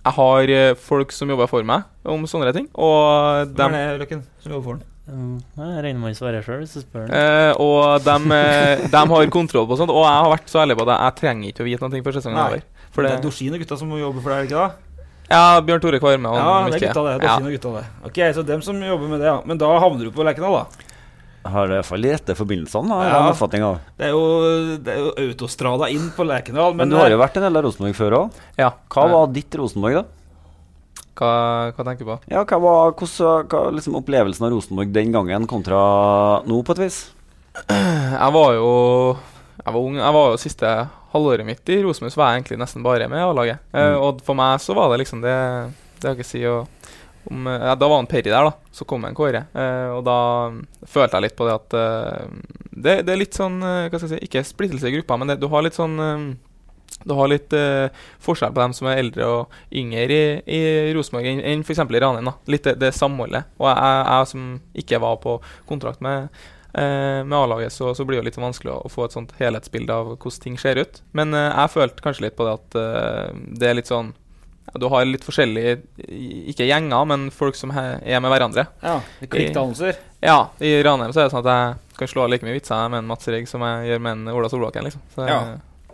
Jeg 0.05 0.17
har 0.19 0.51
eh, 0.59 0.75
folk 0.77 1.13
som 1.17 1.31
jobber 1.33 1.49
for 1.49 1.65
meg 1.65 1.87
om 2.05 2.27
sånne 2.29 2.53
ting, 2.53 2.69
og 2.77 3.55
Hvem 3.57 3.73
er 3.79 3.95
det, 3.95 4.03
Løkken, 4.05 4.27
som 4.43 4.53
jobber 4.53 4.67
for 4.69 4.77
den? 4.77 4.91
Jeg 5.05 5.83
regner 5.85 6.01
med 6.01 6.09
han 6.09 6.15
svarer 6.17 6.45
sjøl, 6.45 6.63
hvis 6.65 6.77
du 6.77 6.81
spør. 6.81 7.09
Eh, 7.13 7.53
og 7.61 8.05
de, 8.05 8.97
har 9.17 9.33
kontroll 9.33 9.67
på 9.69 9.77
sånt. 9.77 9.93
Og 9.93 10.05
jeg 10.05 10.21
har 10.21 10.31
vært 10.33 10.49
så 10.53 10.63
ærlig 10.63 10.77
på 10.81 10.87
det. 10.89 10.97
Jeg 10.97 11.17
trenger 11.21 11.51
ikke 11.51 11.65
å 11.65 11.69
vite 11.69 11.89
noe 11.89 12.05
før 12.07 12.17
sesongen 12.17 12.41
er 12.41 12.55
over. 12.55 12.65
For 12.95 13.05
det 13.05 13.11
det, 13.11 13.19
er 13.19 13.25
Dorsin 13.25 13.57
og 13.57 13.61
gutta 13.61 13.77
som 13.81 13.93
jobber 13.99 14.25
for 14.25 14.33
deg, 14.33 14.49
ikke 14.49 14.61
da? 14.63 14.84
Ja, 15.31 15.61
Bjørn 15.65 15.81
Tore 15.83 16.01
Kvarme 16.03 16.31
og 16.33 16.37
Ja, 16.37 16.49
det 16.69 16.79
er 16.81 16.87
gutta, 16.89 17.05
det. 17.07 17.13
det, 17.15 17.29
Dorsin 17.29 17.47
og 17.49 17.55
gutta, 17.57 17.71
det. 17.79 17.85
Ok, 18.11 18.19
Så 18.37 18.45
dem 18.47 18.63
som 18.63 18.83
jobber 18.83 19.09
med 19.15 19.21
det, 19.25 19.31
ja. 19.31 19.39
Men 19.45 19.61
da 19.61 19.71
havner 19.81 20.05
du 20.05 20.13
på 20.15 20.27
Lerkendal, 20.27 20.61
da. 20.63 20.91
Har 21.45 21.69
i 21.69 21.77
hvert 21.77 21.89
fall 21.89 22.05
de 22.05 22.13
rette 22.15 22.35
forbindelsene. 22.39 22.89
Da, 22.89 22.99
Ja. 23.05 23.17
ja. 23.19 23.31
oppfatning 23.33 23.65
av. 23.67 23.79
Det 24.01 24.07
er 24.09 24.13
jo, 24.15 24.23
det 24.81 24.93
er 24.95 25.01
jo 25.03 25.11
autostrada 25.29 25.89
inn 25.93 26.11
på 26.17 26.25
Lerkendal. 26.25 26.73
Men, 26.73 26.89
Men, 26.89 26.95
du 26.95 26.97
har 27.01 27.11
jo 27.13 27.19
eh, 27.19 27.25
vært 27.25 27.37
en 27.41 27.45
del 27.49 27.57
av 27.61 27.65
Rosenborg 27.67 27.97
før 27.99 28.19
òg. 28.21 28.39
Ja. 28.61 28.71
Hva 28.89 29.09
var 29.13 29.33
ditt 29.33 29.59
Rosenborg, 29.61 30.01
da? 30.01 30.05
Hva, 31.15 31.33
hva 31.77 31.85
tenker 31.87 32.03
du 32.03 32.09
på? 32.11 32.17
Ja, 32.33 32.43
hva 32.49 32.59
var 32.59 32.95
hvordan, 32.99 33.47
hva, 33.53 33.61
liksom 33.77 33.99
opplevelsen 34.01 34.49
av 34.49 34.55
Rosenborg 34.57 34.91
den 34.97 35.13
gangen 35.15 35.47
kontra 35.47 35.83
nå, 36.49 36.63
på 36.67 36.75
et 36.75 36.83
vis? 36.89 36.99
Jeg 37.71 38.31
var 38.35 38.55
jo 38.57 38.71
Jeg 39.61 39.71
var 39.73 39.81
ung. 39.81 39.97
Jeg 40.01 40.17
var 40.17 40.33
jo 40.33 40.41
siste 40.43 40.73
halvåret 41.15 41.47
mitt 41.47 41.69
i 41.73 41.81
Rosenborg, 41.85 42.17
var 42.19 42.33
jeg 42.33 42.43
egentlig 42.43 42.59
nesten 42.61 42.85
bare 42.85 43.09
med 43.09 43.23
A-laget. 43.25 43.59
Eh, 43.73 43.91
Mm. 43.95 44.03
og 44.03 44.21
for 44.27 44.35
meg 44.39 44.59
så 44.61 44.75
var 44.77 44.91
det 44.93 45.01
liksom 45.07 45.23
det 45.23 45.35
Det 46.01 46.09
har 46.11 46.15
jeg 46.15 46.19
ikke 46.19 46.27
å 46.27 46.33
si. 46.35 46.45
Og, 46.45 46.69
om, 47.31 47.47
eh, 47.49 47.63
ja, 47.71 47.75
da 47.81 47.89
var 47.89 47.97
han 48.03 48.07
Perry 48.11 48.29
der, 48.29 48.45
da. 48.45 48.53
Så 48.75 48.85
kom 48.85 49.05
en 49.07 49.15
Kåre. 49.17 49.47
Eh, 49.55 49.89
og 49.95 50.03
da 50.05 50.17
følte 50.85 51.17
jeg 51.17 51.23
litt 51.23 51.37
på 51.39 51.47
det 51.49 51.55
at 51.55 51.77
eh, 51.81 52.27
det, 52.75 52.97
det 53.07 53.13
er 53.15 53.21
litt 53.23 53.33
sånn 53.39 53.63
eh, 53.63 53.87
Hva 53.89 53.97
skal 54.03 54.11
jeg 54.11 54.19
si 54.19 54.27
Ikke 54.27 54.43
splittelse 54.45 54.91
i 54.91 54.97
gruppa, 54.99 55.17
men 55.17 55.29
det, 55.33 55.39
du 55.41 55.47
har 55.49 55.63
litt 55.65 55.79
sånn 55.79 55.97
du 57.05 57.13
har 57.19 57.27
litt 57.29 57.53
eh, 57.53 57.89
forskjell 58.23 58.53
på 58.55 58.61
dem 58.63 58.73
som 58.77 58.87
er 58.89 59.01
eldre 59.03 59.25
og 59.27 59.57
yngre 59.75 60.05
i, 60.15 60.21
i 60.47 60.61
Rosenborg 60.95 61.27
enn 61.27 61.41
enn 61.43 61.65
f.eks. 61.67 61.81
i 61.83 62.01
Ranheim. 62.01 62.31
Litt 62.49 62.65
det, 62.69 62.77
det 62.81 62.93
samholdet. 62.97 63.49
Og 63.59 63.67
jeg, 63.69 64.05
jeg 64.07 64.29
som 64.31 64.45
ikke 64.85 65.01
var 65.03 65.17
på 65.21 65.35
kontrakt 65.69 66.01
med, 66.05 66.29
med 66.83 67.37
A-laget, 67.39 67.73
så, 67.73 67.93
så 67.95 68.05
blir 68.05 68.19
det 68.21 68.31
litt 68.33 68.39
vanskelig 68.41 68.73
å, 68.75 68.89
få 68.91 69.05
et 69.07 69.15
sånt 69.15 69.33
helhetsbilde 69.39 69.95
av 69.95 70.13
hvordan 70.17 70.43
ting 70.43 70.59
ser 70.59 70.81
ut. 70.83 71.01
Men 71.13 71.35
eh, 71.35 71.51
jeg 71.53 71.73
følte 71.77 72.03
kanskje 72.05 72.27
litt 72.27 72.37
på 72.39 72.47
det 72.49 72.55
at 72.59 72.79
eh, 72.81 73.29
det 73.61 73.69
er 73.71 73.79
litt 73.79 73.91
sånn 73.91 74.13
ja, 74.65 74.79
Du 74.81 74.89
har 74.89 75.05
litt 75.07 75.23
forskjellige, 75.27 75.77
ikke 76.51 76.67
gjenger, 76.67 77.05
men 77.11 77.29
folk 77.35 77.55
som 77.59 77.71
er 77.77 78.01
med 78.25 78.31
hverandre. 78.33 78.67
Ja, 78.83 78.99
klikkdannelser. 79.29 79.95
I- 80.01 80.11
Ja, 80.25 80.39
i 80.65 80.71
Ranheim 80.83 81.13
så 81.13 81.21
er 81.21 81.29
det 81.29 81.35
sånn 81.35 81.45
at 81.45 81.53
jeg 81.53 81.99
kan 81.99 82.09
slå 82.09 82.25
like 82.33 82.47
mye 82.47 82.57
vitser 82.57 82.89
med 82.89 83.03
en 83.03 83.11
Mats 83.11 83.29
Rigg 83.29 83.45
som 83.47 83.61
jeg 83.61 83.91
gjør 83.93 84.01
med 84.07 84.13
en 84.17 84.33
Ola 84.33 84.49
Solbakken. 84.49 84.85
liksom. 84.89 85.03
Så, 85.15 85.29
Ja. 85.29 85.41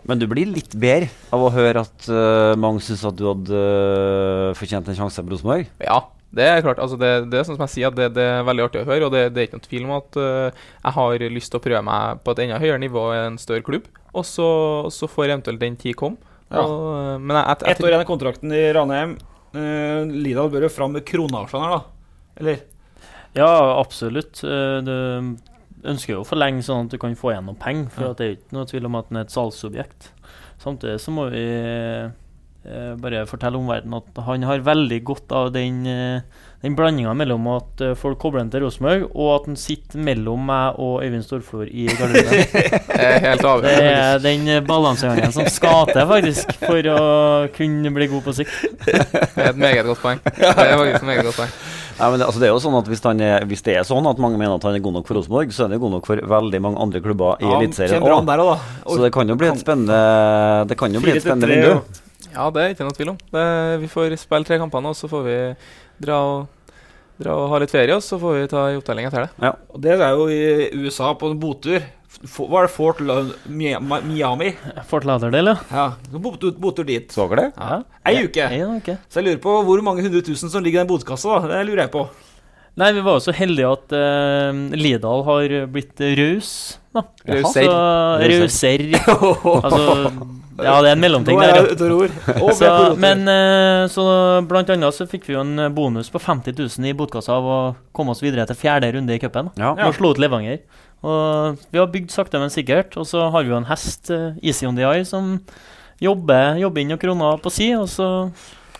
Men 0.07 0.17
du 0.17 0.25
blir 0.25 0.47
litt 0.49 0.71
bedre 0.73 1.11
av 1.35 1.43
å 1.45 1.51
høre 1.53 1.83
at 1.83 2.07
uh, 2.09 2.55
mange 2.57 2.79
syns 2.81 3.03
at 3.05 3.13
du 3.19 3.27
hadde 3.27 3.51
uh, 3.53 4.53
fortjent 4.57 4.87
en 4.89 4.95
sjanse 4.97 5.21
på 5.21 5.29
Rosenborg? 5.35 5.67
Ja, 5.83 5.99
det 6.31 6.45
er 6.47 6.61
klart. 6.63 6.79
Altså 6.79 6.95
det, 6.99 7.09
det 7.31 7.39
er 7.41 7.47
sånn 7.47 7.57
som 7.57 7.65
jeg 7.67 7.73
sier, 7.73 7.91
at 7.91 7.97
det, 7.97 8.05
det 8.15 8.23
er 8.23 8.45
veldig 8.47 8.63
artig 8.63 8.81
å 8.83 8.87
høre. 8.87 9.07
Og 9.07 9.11
det, 9.11 9.23
det 9.35 9.41
er 9.41 9.47
ikke 9.49 9.57
noen 9.59 9.65
tvil 9.67 9.87
om 9.87 9.95
at 9.97 10.19
uh, 10.19 10.61
jeg 10.77 10.95
har 10.97 11.25
lyst 11.35 11.51
til 11.51 11.59
å 11.59 11.63
prøve 11.65 11.81
meg 11.87 12.21
på 12.23 12.35
et 12.35 12.43
enda 12.45 12.59
høyere 12.61 12.79
nivå 12.83 13.03
i 13.11 13.19
en 13.25 13.39
større 13.41 13.65
klubb. 13.67 13.89
Og 14.15 14.23
så, 14.27 14.47
så 14.91 15.09
får 15.11 15.29
eventuelt 15.29 15.61
den 15.61 15.75
tid 15.79 15.97
komme. 15.99 16.19
Ja. 16.51 16.63
Ett 16.63 17.79
år 17.83 17.89
igjen 17.91 18.01
av 18.01 18.07
kontrakten 18.07 18.51
i 18.55 18.63
Ranheim. 18.75 19.17
Uh, 19.51 20.07
Lidal 20.07 20.51
bør 20.51 20.67
jo 20.67 20.71
fram 20.71 20.95
med 20.95 21.03
kronavsjangeren, 21.07 21.79
da. 21.79 22.31
Eller? 22.39 22.63
Ja, 23.35 23.51
absolutt. 23.79 24.39
Uh, 24.43 24.79
du 24.87 24.95
ønsker 25.91 26.15
jo 26.15 26.23
å 26.23 26.27
forlenge 26.27 26.63
sånn 26.63 26.87
at 26.87 26.95
du 26.95 26.99
kan 27.01 27.15
få 27.19 27.33
igjen 27.33 27.47
noe 27.49 27.59
penger. 27.59 27.91
For 27.91 28.07
Ja. 28.07 28.15
at 28.15 28.19
det 28.23 28.27
er 28.27 28.35
ikke 28.37 28.55
noe 28.55 28.71
tvil 28.71 28.87
om 28.87 28.97
at 28.99 29.11
den 29.11 29.19
er 29.19 29.27
et 29.27 29.35
salgsobjekt. 29.35 30.11
Samtidig 30.61 30.99
så 31.01 31.11
må 31.15 31.27
vi 31.33 31.45
bare 33.01 33.25
fortelle 33.25 33.57
omverdenen 33.57 33.97
at 33.97 34.19
han 34.27 34.43
har 34.45 34.61
veldig 34.65 34.99
godt 35.07 35.33
av 35.33 35.47
den, 35.55 35.79
eh, 35.89 36.21
den 36.61 36.75
blandinga 36.77 37.13
mellom 37.17 37.47
at 37.55 37.81
eh, 37.81 37.95
folk 37.97 38.19
kobler 38.21 38.43
han 38.43 38.51
til 38.53 38.61
Rosenborg, 38.65 39.07
og 39.15 39.31
at 39.33 39.47
han 39.49 39.57
sitter 39.57 40.03
mellom 40.05 40.43
meg 40.45 40.77
og 40.77 41.01
Øyvind 41.01 41.25
Storflor 41.25 41.65
i 41.65 41.87
garderoben. 41.89 42.45
Det 42.91 43.07
er 43.07 43.19
helt 43.25 43.45
avgjørende, 43.49 43.81
Det 43.81 43.95
er 43.97 44.21
den 44.27 44.47
eh, 44.47 44.61
balansegangen 44.67 45.33
som 45.33 45.49
skal 45.49 45.89
til, 45.89 46.05
faktisk, 46.11 46.53
for 46.61 46.91
å 46.93 47.01
kunne 47.55 47.93
bli 47.97 48.11
god 48.13 48.25
på 48.27 48.35
sikt. 48.43 48.53
Det 48.85 49.41
er 49.41 49.49
et 49.55 49.61
meget 49.61 49.87
godt 49.89 50.03
poeng. 50.03 50.21
Det 50.37 50.51
er 50.51 50.77
faktisk 50.77 50.99
et 51.01 51.09
meget 51.09 51.25
godt 51.31 51.41
poeng. 51.41 51.55
Ja, 52.01 52.07
men 52.09 52.17
det, 52.17 52.25
altså 52.25 52.41
det 52.41 52.47
er 52.47 52.53
jo 52.55 52.61
sånn 52.63 52.75
at 52.79 52.87
hvis, 52.89 53.01
han 53.05 53.19
er, 53.21 53.43
hvis 53.45 53.61
det 53.65 53.75
er 53.77 53.83
sånn 53.85 54.07
at 54.09 54.21
mange 54.21 54.39
mener 54.39 54.55
at 54.55 54.63
han 54.65 54.73
er 54.73 54.81
god 54.81 54.95
nok 54.95 55.09
for 55.09 55.19
Rosenborg, 55.19 55.51
så 55.53 55.65
er 55.65 55.69
han 55.69 55.75
jo 55.75 55.81
god 55.83 55.95
nok 55.97 56.07
for 56.09 56.21
veldig 56.33 56.61
mange 56.65 56.81
andre 56.81 57.01
klubber 57.03 57.41
i 57.41 57.45
Ja, 57.45 57.59
Eliteserien 57.59 58.05
òg. 58.05 58.63
Så 58.85 59.01
det 59.03 59.11
kan 59.13 59.29
jo 59.29 59.37
bli 59.37 59.51
et 59.51 59.61
spennende 59.61 59.99
Det 60.69 60.77
kan 60.79 60.93
jo 60.93 61.03
bli 61.03 61.13
et 61.13 61.25
spennende 61.25 61.51
vindu. 61.51 62.01
Ja, 62.33 62.47
det 62.53 62.63
er 62.63 62.73
ikke 62.75 62.87
noe 62.87 62.97
tvil 62.97 63.13
om. 63.13 63.19
Det, 63.35 63.45
vi 63.83 63.89
får 63.91 64.15
spille 64.21 64.47
tre 64.47 64.59
kampene, 64.61 64.91
og 64.91 64.97
så 64.97 65.09
får 65.11 65.23
vi 65.27 65.37
dra 66.01 66.19
og, 66.25 66.75
dra 67.21 67.35
og 67.37 67.49
ha 67.53 67.59
litt 67.63 67.73
ferie, 67.73 67.95
og 67.95 68.03
så 68.05 68.19
får 68.21 68.37
vi 68.39 68.51
ta 68.51 68.67
en 68.71 68.79
opptelling 68.81 69.09
etter 69.09 69.27
det. 69.27 69.31
Ja, 69.43 69.53
Og 69.69 69.81
det 69.83 69.97
er 69.97 70.15
jo 70.17 70.27
i 70.31 70.85
USA 70.85 71.13
på 71.17 71.31
en 71.31 71.39
botur. 71.41 71.81
Hva 72.21 72.59
er 72.59 72.67
det? 72.67 72.73
Fort 72.75 72.99
Miami? 73.47 74.51
Fort 74.89 75.05
Lauderdale, 75.07 75.55
ja. 75.71 75.85
Botur, 76.11 76.51
botur 76.59 76.85
dit. 76.85 77.07
Så 77.13 77.27
dere 77.31 77.47
det? 77.47 77.51
Ja. 77.57 77.77
Ei 78.11 78.25
uke. 78.25 78.49
En 78.59 78.75
uke. 78.81 78.97
Så 79.09 79.21
jeg 79.21 79.29
lurer 79.29 79.41
på 79.45 79.55
hvor 79.67 79.81
mange 79.85 80.03
hundre 80.05 80.21
tusen 80.25 80.51
som 80.51 80.63
ligger 80.63 80.81
i 80.81 80.83
den 80.83 80.91
botkassa. 80.91 81.39
da. 81.39 81.55
Det 81.55 81.63
lurer 81.69 81.85
jeg 81.85 81.93
på. 81.95 82.03
Nei, 82.79 82.91
vi 82.95 83.01
var 83.03 83.17
jo 83.17 83.23
så 83.25 83.33
heldige 83.35 83.67
at 83.67 83.91
uh, 83.93 84.59
Lidal 84.79 85.25
har 85.27 85.55
blitt 85.71 85.99
raus. 86.17 86.51
Rauser. 87.27 87.65
Så- 87.67 88.29
Rauser. 88.31 88.83
altså, 88.95 90.11
ja, 90.67 90.75
det 90.79 90.91
er 90.91 90.93
en 90.93 91.03
mellomting 91.03 91.41
er 91.43 91.51
der. 91.51 91.67
er 91.75 92.55
Så, 92.55 92.71
men 92.99 93.25
uh, 93.27 93.87
så 93.91 94.05
blant 94.47 94.71
annet 94.71 94.95
så 94.95 95.07
fikk 95.09 95.27
vi 95.27 95.35
jo 95.35 95.43
en 95.43 95.67
bonus 95.75 96.11
på 96.13 96.21
50 96.23 96.55
000 96.57 96.87
i 96.91 96.95
botkassa 96.95 97.35
av 97.35 97.49
å 97.49 97.59
komme 97.95 98.15
oss 98.15 98.23
videre 98.23 98.47
til 98.47 98.59
fjerde 98.59 98.93
runde 98.95 99.15
i 99.15 99.19
cupen. 99.19 99.51
Ja. 99.59 99.73
Og 99.87 99.99
slå 99.99 100.13
ut 100.15 100.23
Levanger. 100.23 100.63
Og 101.01 101.59
vi 101.73 101.81
har 101.81 101.91
bygd 101.91 102.13
sakte, 102.13 102.39
men 102.39 102.53
sikkert. 102.53 102.95
Og 102.99 103.07
så 103.09 103.27
har 103.33 103.43
vi 103.43 103.51
jo 103.51 103.59
en 103.59 103.67
hest, 103.71 104.11
uh, 104.13 104.31
Easy 104.39 104.67
on 104.69 104.79
the 104.79 104.87
Eye, 104.87 105.03
som 105.07 105.37
jobber, 106.01 106.55
jobber 106.61 106.81
inn 106.81 106.95
noen 106.95 107.01
kroner 107.01 107.43
på 107.43 107.51
si, 107.53 107.71
og 107.77 107.87
så 107.91 108.07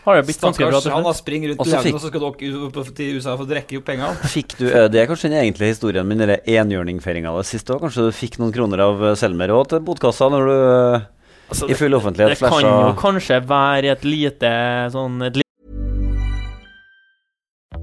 har 0.05 0.15
det 0.17 0.25
blitt 0.25 0.41
ganske 0.41 0.67
bra 0.71 0.79
til 0.81 0.91
han 0.91 1.03
har 1.05 1.13
slutt. 1.13 1.21
springer 1.21 1.49
rundt 1.51 1.61
Og 1.61 1.67
i 1.67 1.69
så 1.71 1.81
fikk- 1.85 1.93
og 1.93 2.01
så 2.01 2.09
skal 2.09 2.23
dere 2.25 2.71
ut 2.71 2.95
til 2.97 3.15
USA 3.17 3.35
for 3.37 3.45
å 3.45 3.49
drikke 3.51 3.77
opp 3.77 3.85
pengene. 3.85 4.15
Fikk 4.33 4.57
du, 4.57 4.65
eh, 4.67 4.87
Det 4.87 5.01
er 5.01 5.07
kanskje 5.07 5.29
den 5.29 5.39
egentlige 5.43 5.75
historien 5.75 6.07
min, 6.07 6.17
den 6.17 6.37
enhjørningfeiringa 6.41 7.35
det 7.37 7.45
siste 7.45 7.75
òg. 7.75 7.81
Kanskje 7.85 8.07
du 8.09 8.11
fikk 8.11 8.39
noen 8.41 8.53
kroner 8.55 8.79
av 8.81 9.03
eh, 9.03 9.15
Selmer 9.15 9.53
òg 9.53 9.67
til 9.69 9.79
botkassa 9.79 10.29
når 10.33 10.45
du 10.49 10.55
eh, 10.57 11.01
Altså, 11.51 11.67
i 11.69 11.75
full 11.75 11.91
offentlighet 11.91 12.39
Det 12.39 12.47
kan 12.47 12.63
jo 12.63 12.93
kanskje 12.95 13.41
være 13.45 13.91
et 13.91 14.03
lite 14.07 14.51
sånn 14.93 15.21
et 15.27 15.35
li 15.35 15.43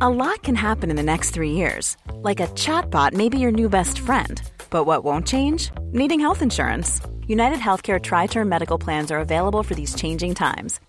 A 0.01 0.09
lot 0.09 0.43
can 0.43 0.55
happen 0.55 0.91
in 0.91 0.97
the 0.97 1.03
next 1.03 1.33
three 1.33 1.51
years. 1.51 1.97
Like 2.23 2.41
a 2.41 2.47
chatbot 2.55 3.15
may 3.15 3.29
be 3.29 3.39
your 3.39 3.51
new 3.51 3.69
best 3.69 3.99
friend. 3.99 4.41
But 4.71 4.85
what 4.85 5.05
won't 5.05 5.27
change? 5.27 5.71
Needing 5.93 6.21
health 6.21 6.41
insurance. 6.41 7.01
United 7.27 7.59
Healthcare 7.59 8.01
Tri 8.01 8.27
Term 8.27 8.49
Medical 8.49 8.79
Plans 8.79 9.11
are 9.11 9.19
available 9.19 9.63
for 9.63 9.75
these 9.75 9.95
changing 9.95 10.35
times. 10.35 10.81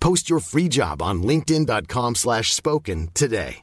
Post 0.00 0.30
your 0.30 0.40
free 0.40 0.68
job 0.68 1.02
on 1.02 1.22
linkedin.com/spoken 1.22 2.14
slash 2.14 2.54
spoken 2.54 3.08
today. 3.14 3.60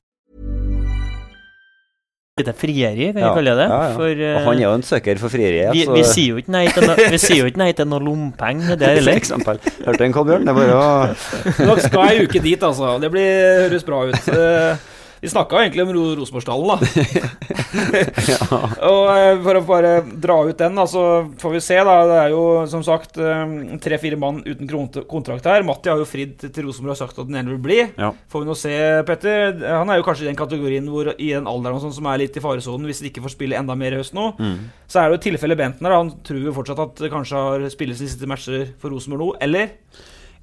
lite 2.38 2.52
frieri, 2.52 3.06
kan 3.14 3.16
vi 3.16 3.22
Ja, 3.22 3.34
kalle 3.34 3.52
det. 3.56 3.66
ja, 3.70 3.84
ja. 3.88 3.92
For, 3.96 4.10
Og 4.36 4.42
han 4.44 4.58
er 4.60 4.64
jo 4.66 4.72
en 4.76 4.82
søker 4.84 5.18
for 5.22 5.30
frieri. 5.32 5.62
vi, 5.72 5.86
vi 5.88 6.02
sier 6.04 6.34
jo 6.34 6.36
ikke 6.42 6.52
nei 6.52 6.66
til, 6.68 6.84
no, 6.84 6.96
vi 7.00 7.18
sier 7.18 7.38
jo 7.40 7.46
ikke 7.48 7.62
nei 7.62 7.72
til 7.72 7.88
noe 7.88 8.04
lompenger 8.04 8.76
der 8.76 8.98
For 9.00 9.08
heller. 9.08 9.60
Hørte 9.86 9.98
du 10.02 10.04
en 10.04 10.16
Kolbjørn? 10.18 10.44
Det 10.44 10.52
er 10.52 10.58
bare 10.58 10.76
å 10.76 11.16
Dere 11.62 11.86
skal 11.86 12.04
ei 12.10 12.26
uke 12.26 12.42
dit, 12.44 12.60
altså. 12.68 12.98
Det 13.00 13.12
blir, 13.14 13.32
høres 13.70 13.88
bra 13.88 14.02
ut. 14.12 14.28
Eh, 14.36 14.76
Vi 15.26 15.32
snakka 15.32 15.64
egentlig 15.64 15.82
om 15.82 15.94
Rosenborgstallen, 16.20 16.70
da. 16.70 16.76
Og 18.92 19.08
eh, 19.10 19.32
for 19.42 19.58
å 19.58 19.64
bare 19.66 19.94
dra 20.06 20.36
ut 20.46 20.60
den, 20.60 20.78
da, 20.78 20.86
så 20.90 21.04
får 21.42 21.56
vi 21.56 21.62
se, 21.66 21.80
da. 21.88 21.96
Det 22.06 22.20
er 22.20 22.34
jo 22.36 22.44
som 22.70 22.84
sagt 22.86 23.18
eh, 23.18 23.56
tre-fire 23.82 24.20
mann 24.22 24.44
uten 24.46 24.70
kontrakt 25.10 25.50
her. 25.50 25.66
Matti 25.66 25.90
har 25.90 26.02
jo 26.02 26.08
fridd 26.10 26.46
til 26.46 26.68
Rosenborg 26.68 26.94
og 26.94 27.02
sagt 27.02 27.18
at 27.18 27.30
den 27.30 27.40
gjerne 27.40 27.56
vil 27.56 27.64
bli. 27.66 27.80
Ja. 27.98 28.12
Får 28.30 28.46
vi 28.46 28.50
nå 28.52 28.58
se, 28.60 28.76
Petter. 29.10 29.58
Han 29.66 29.90
er 29.90 29.98
jo 29.98 30.08
kanskje 30.08 30.28
i 30.28 30.30
den 30.30 30.40
kategorien 30.40 30.90
hvor 30.94 31.10
i 31.16 31.32
den 31.34 31.50
alderen 31.50 31.80
og 31.80 31.86
sånn 31.88 31.98
som 31.98 32.10
er 32.12 32.22
litt 32.22 32.38
i 32.38 32.44
faresonen, 32.44 32.86
hvis 32.90 33.02
de 33.02 33.10
ikke 33.10 33.26
får 33.26 33.34
spille 33.34 33.58
enda 33.58 33.78
mer 33.80 33.98
i 33.98 34.02
høst 34.04 34.16
nå. 34.18 34.32
Mm. 34.38 34.58
Så 34.86 35.02
er 35.02 35.10
det 35.10 35.18
jo 35.18 35.26
tilfellet 35.32 35.60
Bentner. 35.60 35.90
da. 35.90 36.02
Han 36.04 36.14
tror 36.28 36.46
jo 36.46 36.56
fortsatt 36.56 36.86
at 36.86 37.06
det 37.06 37.14
kanskje 37.14 37.46
har 37.48 37.70
spilles 37.74 37.98
de 37.98 38.12
siste 38.12 38.30
matcher 38.30 38.70
for 38.78 38.94
Rosenborg 38.94 39.26
nå, 39.26 39.32
eller? 39.42 39.74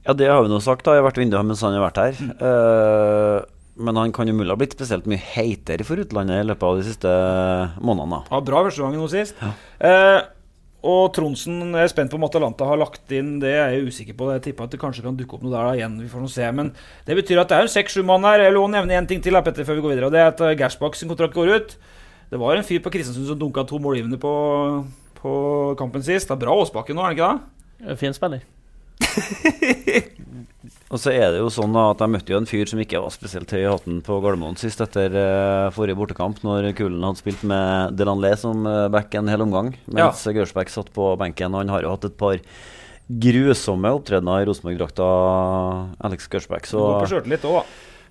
Ja, 0.03 0.15
det 0.19 0.27
har 0.27 0.43
vi 0.43 0.51
nå 0.51 0.59
sagt 0.63 0.87
da, 0.89 0.97
i 0.99 1.03
hvert 1.05 1.19
vindu 1.19 1.39
mens 1.47 1.63
han 1.63 1.77
har 1.77 1.85
vært 1.85 2.01
her. 2.03 2.23
Eh, 2.43 3.37
men 3.77 3.97
han 3.97 4.13
kan 4.13 4.29
jo 4.29 4.35
mulig 4.37 4.53
ha 4.53 4.59
blitt 4.61 4.77
spesielt 4.77 5.07
mye 5.09 5.21
heitere 5.33 5.87
for 5.89 6.01
utlandet 6.03 6.43
i 6.43 6.49
løpet 6.51 6.69
av 6.69 6.79
de 6.79 6.87
siste 6.87 7.13
månedene. 7.81 8.23
Ja, 8.29 8.41
bra 8.45 8.63
første 8.67 8.85
gangen 8.85 9.01
nå 9.01 9.09
sist. 9.13 9.39
Eh, 9.81 10.21
og 10.83 11.13
Tronsen 11.15 11.61
jeg 11.71 11.87
er 11.87 11.91
spent 11.93 12.11
på 12.11 12.19
om 12.19 12.27
Atalanta 12.27 12.67
har 12.67 12.81
lagt 12.81 13.13
inn 13.15 13.37
det. 13.43 13.53
er 13.55 13.77
jeg 13.77 13.87
usikker 13.93 14.17
på. 14.19 14.29
det. 14.29 14.41
Jeg 14.41 14.45
tipper 14.49 14.67
at 14.67 14.75
det 14.75 14.81
kanskje 14.83 15.05
kan 15.07 15.17
dukke 15.19 15.39
opp 15.39 15.45
noe 15.47 15.55
der 15.55 15.69
da 15.69 15.75
igjen. 15.79 15.99
Vi 16.03 16.11
får 16.11 16.25
nå 16.25 16.31
se. 16.33 16.49
Men 16.59 16.73
det 17.07 17.17
betyr 17.21 17.41
at 17.41 17.53
det 17.53 17.59
er 17.59 17.69
en 17.69 17.75
seks-sju 17.77 18.03
mann 18.07 18.27
her. 18.27 18.43
Jeg 18.43 18.53
vil 18.53 18.61
også 18.65 18.75
nevne 18.75 18.99
én 18.99 19.09
ting 19.09 19.23
til 19.23 19.39
her, 19.39 19.45
Petter, 19.47 19.67
før 19.69 19.79
vi 19.79 19.85
går 19.87 19.95
videre. 19.95 20.11
Og 20.11 20.15
det 20.17 20.21
er 20.25 20.33
at 20.33 20.43
eh, 20.43 20.57
Gersbach 20.59 20.99
sin 20.99 21.13
kontrakt 21.13 21.39
går 21.39 21.55
ut. 21.55 21.77
Det 22.33 22.41
var 22.41 22.59
en 22.59 22.67
fyr 22.67 22.83
på 22.83 22.91
Kristiansund 22.91 23.31
som 23.31 23.39
dunka 23.39 23.63
to 23.69 23.79
målgivende 23.79 24.19
på, 24.19 24.33
på 25.21 25.33
kampen 25.79 26.03
sist. 26.03 26.27
Det 26.27 26.35
er 26.35 26.43
bra 26.43 26.59
Åsbakken 26.65 26.99
nå, 26.99 27.07
er 27.07 27.15
det 27.15 27.21
ikke 27.21 27.31
det? 27.31 27.99
Fin 28.03 28.17
spiller. 28.17 28.43
Og 30.93 31.01
så 31.01 31.09
er 31.15 31.31
det 31.33 31.39
jo 31.41 31.49
sånn 31.53 31.73
at 31.81 32.03
jeg 32.05 32.13
møtte 32.13 32.35
jo 32.35 32.39
en 32.43 32.49
fyr 32.49 32.69
som 32.69 32.81
ikke 32.83 33.01
var 33.01 33.13
spesielt 33.15 33.53
høy 33.55 33.63
i 33.63 33.71
hatten 33.71 34.03
på 34.05 34.19
Gardermoen 34.21 34.59
sist 34.61 34.83
etter 34.85 35.15
uh, 35.17 35.71
forrige 35.73 35.97
bortekamp, 35.97 36.43
når 36.45 36.69
Kulen 36.77 37.01
hadde 37.07 37.23
spilt 37.23 37.47
med 37.49 37.97
Delanlé 37.97 38.35
som 38.37 38.67
uh, 38.69 38.91
back 38.93 39.17
en 39.17 39.31
hel 39.33 39.45
omgang, 39.45 39.73
mens 39.89 40.27
ja. 40.29 40.35
Gørsbæk 40.37 40.73
satt 40.73 40.93
på 40.93 41.15
benken. 41.21 41.57
Og 41.57 41.65
Han 41.65 41.73
har 41.73 41.87
jo 41.87 41.95
hatt 41.95 42.05
et 42.11 42.19
par 42.21 42.43
grusomme 43.09 43.95
opptredener 43.97 44.45
i 44.45 44.51
Rosenborg-drakta, 44.51 45.09
Alex 46.05 46.29
Gørsbæk. 46.33 46.69
Så 46.69 46.85
litt 47.25 47.49
også, 47.49 47.65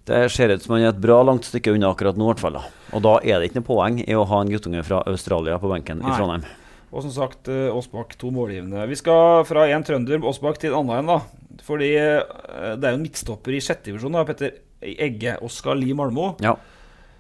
det 0.10 0.24
ser 0.34 0.49
ut 0.49 0.64
som 0.64 0.76
han 0.76 0.88
er 0.88 0.95
et 0.95 1.02
bra 1.02 1.20
langt 1.26 1.45
stykke 1.45 1.76
unna 1.76 1.91
akkurat 1.93 2.18
nå, 2.18 2.26
i 2.26 2.34
hvert 2.34 2.41
fall. 2.41 2.58
da. 2.58 2.66
Og 2.97 3.06
da 3.06 3.14
er 3.22 3.38
det 3.38 3.52
ikke 3.52 3.62
noe 3.62 3.70
poeng 3.70 4.02
i 4.02 4.18
å 4.18 4.26
ha 4.26 4.41
en 4.41 4.49
guttunge 4.49 4.82
fra 4.88 5.04
Australia 5.10 5.62
på 5.62 5.70
benken 5.70 6.02
Nei. 6.02 6.10
i 6.10 6.18
Trondheim. 6.18 6.47
Og 6.92 7.06
som 7.06 7.12
sagt, 7.16 7.48
eh, 7.48 7.70
Aasbakk 7.72 8.18
to 8.20 8.32
målgivende. 8.36 8.84
Vi 8.89 8.98
skal 9.00 9.46
fra 9.48 9.64
én 9.72 9.84
trønder, 9.88 10.20
Åsbakk, 10.28 10.58
til 10.60 10.74
en 10.74 10.82
annen 10.92 10.98
en, 11.06 11.12
da. 11.14 11.62
Fordi 11.64 11.92
eh, 11.96 12.74
det 12.76 12.84
er 12.84 12.92
jo 12.96 13.00
en 13.00 13.06
midtstopper 13.06 13.56
i 13.56 13.62
sjette 13.64 13.88
divisjon, 13.88 14.18
Petter 14.28 14.58
Egge 14.82 15.38
Oskar 15.46 15.78
Li 15.80 15.94
Malmo, 15.96 16.34
Ja. 16.44 16.56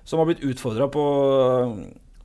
som 0.03 0.19
har 0.19 0.27
blitt 0.27 0.43
utfordra 0.43 0.89
på, 0.91 1.05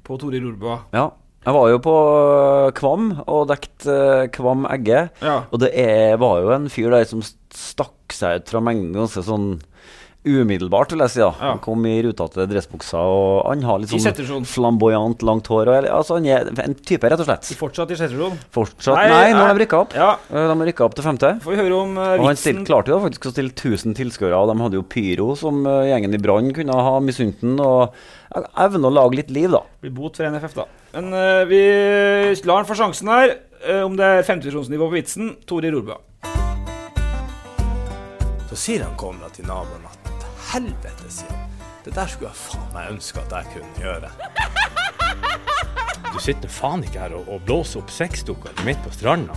på 0.02 0.18
Tore 0.18 0.40
Rorbua. 0.42 0.80
Ja. 0.96 1.06
Jeg 1.46 1.54
var 1.54 1.68
jo 1.70 1.78
på 1.78 1.92
øh, 1.94 2.72
Kvam 2.74 3.04
og 3.30 3.44
dekket 3.52 3.86
Kvam 4.34 4.64
Egge. 4.66 5.04
Ja. 5.22 5.36
Og 5.52 5.60
det 5.62 5.70
er, 5.78 6.16
var 6.18 6.40
jo 6.42 6.50
en 6.56 6.66
fyr 6.72 6.90
der 6.90 7.06
som 7.06 7.22
stakk 7.22 8.10
seg 8.16 8.40
ut 8.42 8.50
fra 8.50 8.62
mengden 8.66 8.96
ganske 8.96 9.22
sånn 9.22 9.52
umiddelbart, 10.26 10.90
vil 10.92 11.02
jeg 11.04 11.12
si. 11.14 11.20
da 11.22 11.30
Han 11.38 11.60
kom 11.64 11.84
i 11.88 11.94
rutete 12.04 12.44
dressbukser, 12.50 12.98
og 12.98 13.46
han 13.48 13.62
har 13.66 13.80
litt 13.82 13.92
sånn 13.94 14.46
flamboyant, 14.48 15.22
langt 15.26 15.46
hår. 15.52 15.70
Og, 15.70 15.88
altså, 15.98 16.18
han 16.18 16.26
er 16.30 16.50
en 16.64 16.74
type, 16.76 17.06
rett 17.08 17.22
og 17.22 17.28
slett. 17.28 17.50
Fortsatt 17.60 17.92
i 17.94 17.98
sjette. 17.98 18.30
Fortsatt, 18.54 18.98
Nei, 18.98 19.06
nei, 19.12 19.30
nå 19.36 19.44
har 19.44 19.54
de 19.54 19.62
rykka 19.64 19.80
opp. 19.84 19.94
Ja. 19.96 20.10
Eh, 20.30 20.46
De 20.50 20.56
har 20.58 20.68
rykka 20.70 20.86
opp 20.88 20.96
til 20.98 21.06
femte. 21.06 21.32
Får 21.44 21.54
vi 21.54 21.60
høre 21.62 21.78
om 21.78 21.94
vitsen 21.96 22.20
Og 22.20 22.60
han 22.60 22.68
klarte 22.68 22.92
jo 22.94 23.00
faktisk 23.06 23.28
å 23.30 23.34
stille 23.34 23.54
1000 23.54 23.96
tilskuere, 23.98 24.36
og 24.36 24.50
de 24.52 24.58
hadde 24.64 24.80
jo 24.80 24.84
pyro 24.96 25.28
som 25.38 25.62
uh, 25.66 25.84
gjengen 25.88 26.14
i 26.16 26.22
Brann 26.22 26.52
kunne 26.56 26.80
ha 26.88 26.96
misunt 27.04 27.40
den. 27.44 27.60
Og 27.62 27.94
evne 28.66 28.90
å 28.90 28.94
lage 28.98 29.22
litt 29.22 29.30
liv, 29.34 29.50
da. 29.54 29.62
blir 29.82 29.94
bot 29.96 30.18
for 30.18 30.26
NFF, 30.28 30.58
da. 30.58 30.66
Men 30.96 31.12
uh, 31.14 31.44
vi 31.48 31.62
lar 32.46 32.62
han 32.62 32.68
få 32.68 32.78
sjansen 32.78 33.08
her. 33.14 33.36
om 33.82 33.96
det 33.96 34.04
er 34.04 34.26
femtedivisjonsnivå 34.26 34.90
på 34.90 34.98
vitsen. 34.98 35.32
Tore 35.48 35.70
Rorbø. 35.74 35.96
Så 38.46 38.58
sier 38.60 38.84
han 38.86 38.94
kona 39.00 39.28
til 39.34 39.48
naboen 39.48 39.85
helvete, 40.52 41.10
sier. 41.10 41.36
Det 41.84 41.94
der 41.94 42.06
skulle 42.10 42.30
jeg 42.32 42.38
faen 42.40 42.72
meg 42.74 42.90
ønske 42.90 43.20
at 43.22 43.32
jeg 43.36 43.44
kunne 43.54 43.78
gjøre. 43.78 44.08
Du 46.10 46.18
sitter 46.22 46.48
faen 46.50 46.84
ikke 46.86 47.00
her 47.02 47.12
og, 47.18 47.24
og 47.30 47.40
blåser 47.46 47.80
opp 47.82 47.90
sexdukker 47.94 48.52
midt 48.66 48.80
på 48.82 48.90
stranda. 48.94 49.34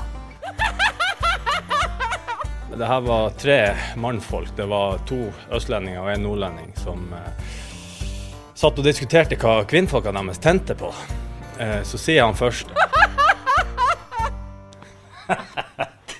Det 2.80 2.88
her 2.88 3.02
var 3.04 3.34
tre 3.36 3.76
mannfolk. 4.00 4.56
Det 4.56 4.64
var 4.72 5.02
to 5.10 5.18
østlendinger 5.52 6.00
og 6.00 6.14
en 6.14 6.24
nordlending 6.24 6.72
som 6.80 7.12
eh, 7.12 7.32
satt 8.56 8.80
og 8.80 8.86
diskuterte 8.86 9.36
hva 9.42 9.68
kvinnfolka 9.68 10.12
deres 10.16 10.40
tente 10.40 10.76
på. 10.80 10.88
Eh, 11.60 11.84
så 11.84 11.98
sier 12.00 12.24
han 12.24 12.40
først 12.40 12.72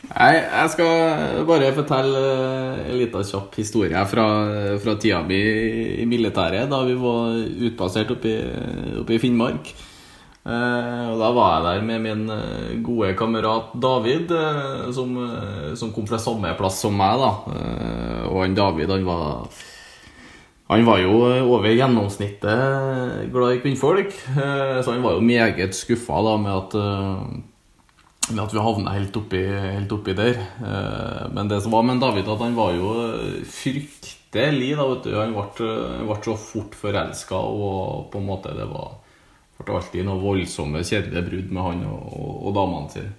Nei, 0.10 0.40
jeg 0.42 0.70
skal 0.74 1.44
bare 1.46 1.70
fortelle 1.78 2.22
eh, 2.26 2.80
en 2.90 2.98
liten 2.98 3.26
kjapp 3.28 3.54
historie 3.60 4.00
fra, 4.10 4.26
fra 4.82 4.96
tida 4.98 5.20
mi 5.28 5.38
i 6.02 6.08
militæret, 6.10 6.66
da 6.72 6.80
vi 6.88 6.96
var 6.98 7.38
utplassert 7.70 8.16
oppe 8.16 8.32
i, 8.34 9.20
Finnmark. 9.22 9.70
Eh, 10.50 11.04
og 11.12 11.20
Da 11.22 11.30
var 11.36 11.52
jeg 11.54 11.66
der 11.68 11.86
med 11.86 12.02
min 12.08 12.24
eh, 12.34 12.80
gode 12.82 13.12
kamerat 13.20 13.76
David, 13.78 14.34
som, 14.98 15.14
som 15.78 15.94
kom 15.94 16.10
fra 16.10 16.18
samme 16.22 16.56
plass 16.58 16.82
som 16.82 16.98
meg. 16.98 17.22
da. 17.22 17.32
Og 18.32 18.42
han 18.42 18.58
David 18.58 18.96
han 18.96 19.06
var 19.06 19.46
han 20.70 20.84
var 20.86 21.00
jo 21.02 21.14
over 21.50 21.72
gjennomsnittet 21.74 23.30
glad 23.34 23.56
i 23.56 23.62
kvinnfolk, 23.64 24.12
så 24.36 24.92
han 24.92 25.02
var 25.02 25.16
jo 25.16 25.24
meget 25.26 25.74
skuffa 25.74 26.22
med 26.38 26.52
at 26.54 26.76
med 28.34 28.46
at 28.46 28.54
vi 28.54 28.64
havna 28.64 28.94
helt 28.96 29.16
helt 29.16 29.92
oppi 29.92 30.16
der. 30.18 30.40
Eh, 30.62 31.28
Men 31.34 31.48
det 31.48 31.62
som 31.62 31.72
var 31.72 31.84
med 31.84 32.00
David, 32.00 32.28
at 32.28 32.40
han 32.40 32.56
var 32.56 32.74
jo 32.74 32.94
fryktelig 33.46 34.76
da, 34.78 34.88
vet 34.94 35.04
du. 35.04 35.14
Han 35.18 35.34
ble, 35.34 35.70
ble 36.06 36.18
så 36.24 36.36
fort 36.38 36.76
forelska, 36.76 37.36
og 37.36 38.12
på 38.12 38.22
en 38.22 38.30
måte 38.30 38.56
det 38.56 38.70
var 38.70 39.00
ble 39.60 39.76
alltid 39.76 40.06
noen 40.08 40.24
voldsomme, 40.24 40.86
kjedelige 40.88 41.26
brudd 41.26 41.52
med 41.52 41.66
han 41.66 41.84
og, 41.90 42.14
og, 42.16 42.32
og 42.48 42.56
damene 42.56 42.94
sine. 42.94 43.12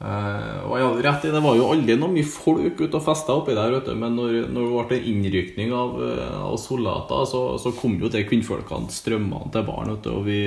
Uh, 0.00 0.64
og 0.64 0.70
jeg 0.78 0.84
hadde 0.86 1.02
rett 1.04 1.24
i, 1.28 1.30
Det 1.34 1.40
var 1.44 1.56
jo 1.58 1.64
aldri 1.74 1.94
noe 2.00 2.08
mye 2.08 2.24
folk 2.24 2.78
ute 2.80 2.96
og 2.96 3.02
festa 3.04 3.34
oppi 3.36 3.52
der, 3.52 3.74
vet 3.74 3.90
du. 3.90 3.92
men 4.00 4.14
når, 4.16 4.46
når 4.48 4.70
det 4.70 4.86
ble 4.88 5.00
innrykning 5.10 5.74
av, 5.76 5.98
eh, 6.06 6.36
av 6.40 6.56
soldater, 6.56 7.26
så, 7.28 7.42
så 7.60 7.74
kom 7.76 7.98
jo 8.00 8.08
de 8.08 8.24
kvinnfolkene 8.24 8.88
strømmende 8.88 9.52
til 9.52 9.66
baren. 9.68 9.98
Vi, 10.24 10.40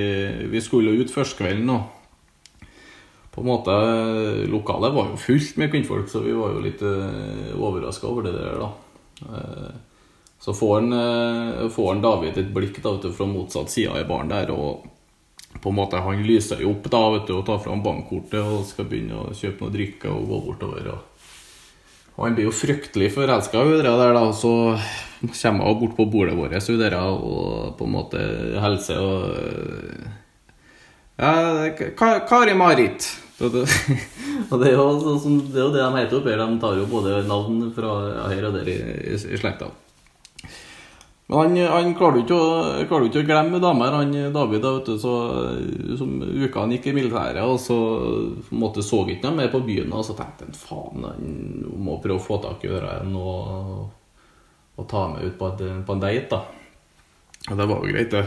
vi 0.49 0.63
skulle 0.65 0.95
jo 0.95 1.05
ut 1.05 1.13
førstkvelden. 1.13 1.69
og 1.69 2.02
på 3.33 3.41
en 3.41 3.47
måte, 3.49 3.73
Lokalet 4.51 4.93
var 4.93 5.09
jo 5.09 5.17
fullt 5.17 5.57
med 5.57 5.71
kvinnfolk, 5.73 6.09
så 6.09 6.21
vi 6.21 6.35
var 6.37 6.53
jo 6.53 6.61
litt 6.61 6.81
uh, 6.85 7.53
overraska 7.57 8.05
over 8.07 8.27
det 8.27 8.35
der. 8.37 8.59
da. 8.61 8.69
Eh, 9.25 9.71
så 10.43 10.53
får 10.53 10.73
han, 10.75 10.93
eh, 10.93 11.69
får 11.69 11.87
han 11.93 12.01
David 12.03 12.37
et 12.37 12.49
blikk 12.53 12.81
da, 12.83 12.91
vet 12.91 13.05
du, 13.07 13.13
fra 13.15 13.25
motsatt 13.29 13.71
side 13.71 14.01
i 14.01 14.07
baren 14.09 14.27
der, 14.27 14.51
og 14.51 14.83
på 15.63 15.71
en 15.71 15.77
måte 15.77 16.01
han 16.03 16.23
lyser 16.27 16.59
jo 16.61 16.73
opp 16.73 16.89
da, 16.91 16.99
vet 17.13 17.29
du, 17.29 17.37
og 17.37 17.45
tar 17.47 17.61
fram 17.63 17.83
bankkortet 17.85 18.41
og 18.41 18.65
skal 18.67 18.89
begynne 18.89 19.21
å 19.21 19.31
kjøpe 19.37 19.63
noe 19.63 19.73
drikke 19.73 20.11
og 20.11 20.27
gå 20.27 20.41
bortover. 20.49 20.91
og, 20.91 20.99
Han 22.17 22.35
blir 22.35 22.49
jo 22.49 22.53
fryktelig 22.53 23.13
forelska 23.15 23.63
i 23.63 23.77
det 23.79 23.83
der, 23.87 24.13
da, 24.13 24.25
og 24.27 24.35
så 24.35 24.53
kommer 25.31 25.65
hun 25.71 25.79
bort 25.79 25.95
på 25.95 26.09
bordet 26.11 26.35
vårt 26.35 26.53
og 26.99 27.77
på 27.77 27.85
en 27.87 27.95
måte 27.95 28.19
hilser 28.59 28.99
og 28.99 29.29
ja, 31.17 31.69
Ka- 31.95 32.25
Kari-Marit. 32.27 33.22
Og 34.51 34.59
det, 34.61 34.67
er 34.69 34.75
jo 34.77 34.83
sånn 35.01 35.21
som- 35.23 35.39
det 35.49 35.57
er 35.57 35.65
jo 35.65 35.71
det 35.73 35.81
de 35.83 36.01
heter 36.01 36.19
opp 36.19 36.27
her. 36.29 36.41
De 36.43 36.59
tar 36.61 36.75
jo 36.77 36.89
både 36.91 37.23
navn 37.27 37.63
fra 37.75 37.93
her 38.29 38.45
og 38.49 38.59
der 38.59 38.69
i, 38.69 38.75
i, 39.13 39.15
i 39.17 39.39
slekta. 39.39 39.71
Men 41.31 41.39
han, 41.39 41.55
han 41.71 41.93
klarer 41.95 42.19
jo 42.19 42.23
ikke, 42.25 42.99
ikke 43.07 43.21
å 43.23 43.25
glemme 43.25 43.59
damer, 43.63 43.95
han 43.95 44.11
David. 44.35 44.61
da, 44.61 44.73
vet 44.75 44.89
du, 44.91 44.97
så, 45.01 45.13
som 45.97 46.17
Uka 46.21 46.65
han 46.65 46.73
gikk 46.75 46.89
i 46.91 46.95
militæret, 46.97 47.39
og 47.47 47.55
så 47.63 47.77
på 48.43 48.51
en 48.53 48.59
måte 48.61 48.83
så 48.85 48.99
ikke 49.07 49.29
han 49.31 49.39
mer 49.39 49.49
på 49.53 49.63
byen. 49.65 49.93
Og 49.95 50.03
så 50.05 50.17
tenkte 50.19 50.49
han 50.49 50.57
faen, 50.59 51.07
han 51.07 51.33
må 51.87 51.97
prøve 52.03 52.19
å 52.19 52.25
få 52.27 52.37
tak 52.43 52.67
i 52.67 52.69
igjen 52.73 53.15
og, 53.17 53.87
og 54.77 54.87
ta 54.91 55.07
meg 55.15 55.31
ut 55.31 55.39
på, 55.39 55.53
et, 55.55 55.65
på 55.87 55.95
en 55.95 56.03
date. 56.03 56.27
da. 56.35 56.43
Og 57.49 57.59
det 57.59 57.69
var 57.71 57.81
jo 57.81 57.91
greit, 57.95 58.13
det. 58.13 58.25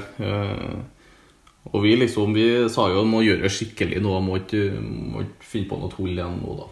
Og 1.76 1.84
vi 1.84 1.92
liksom, 2.00 2.32
vi 2.36 2.46
sa 2.72 2.88
jo 2.88 3.04
må 3.08 3.20
gjøre 3.26 3.50
skikkelig 3.52 4.00
nå, 4.00 4.16
må 4.24 4.40
ikke, 4.40 4.64
må 4.80 5.26
ikke 5.26 5.50
finne 5.50 5.70
på 5.70 5.80
noe 5.80 5.92
tull 5.92 6.14
igjen 6.14 6.40
nå, 6.40 6.56
da. 6.62 6.70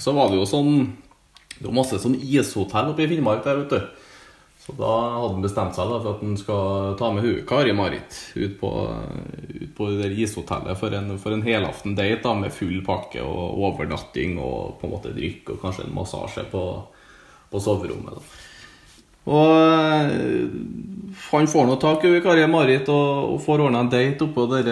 Så 0.00 0.14
var 0.16 0.32
det 0.32 0.40
jo 0.40 0.46
sånn 0.48 0.72
Det 1.58 1.68
var 1.68 1.76
masse 1.76 1.98
sånn 2.02 2.16
ishotell 2.18 2.90
oppe 2.90 3.04
i 3.04 3.10
Finnmark 3.10 3.44
der, 3.44 3.62
vet 3.62 3.76
du. 3.76 4.06
Så 4.66 4.74
da 4.74 4.88
hadde 5.14 5.36
han 5.36 5.44
bestemt 5.44 5.76
seg 5.76 5.92
da, 5.92 6.00
for 6.02 6.16
at 6.16 6.24
han 6.24 6.38
skal 6.40 6.96
ta 6.98 7.12
med 7.14 7.22
hun 7.22 7.44
Kari-Marit 7.46 8.16
ut 8.34 8.56
på, 8.58 8.70
ut 9.60 9.70
på 9.76 9.90
det 9.92 10.00
der 10.00 10.16
ishotellet 10.24 10.80
for 10.80 10.96
en, 10.98 11.12
for 11.22 11.36
en 11.36 11.44
helaften 11.46 11.94
date 11.94 12.24
da, 12.24 12.32
med 12.34 12.54
full 12.54 12.80
pakke 12.84 13.22
og 13.22 13.60
overnatting 13.68 14.40
og 14.42 14.80
på 14.80 14.88
en 14.88 14.94
måte 14.96 15.14
drikk 15.14 15.54
og 15.54 15.62
kanskje 15.62 15.86
en 15.86 15.94
massasje 15.94 16.48
på, 16.50 16.64
på 17.52 17.62
soverommet. 17.62 18.18
da. 18.18 18.55
Og 19.26 19.52
eh, 19.52 20.42
han 21.30 21.48
får 21.50 21.66
nå 21.66 21.76
tak 21.82 22.04
i 22.06 22.20
Kari 22.22 22.44
Marit 22.46 22.88
og, 22.92 23.32
og 23.32 23.40
får 23.42 23.64
ordna 23.64 23.80
en 23.82 23.90
date 23.90 24.22
oppå 24.26 24.44
det 24.52 24.62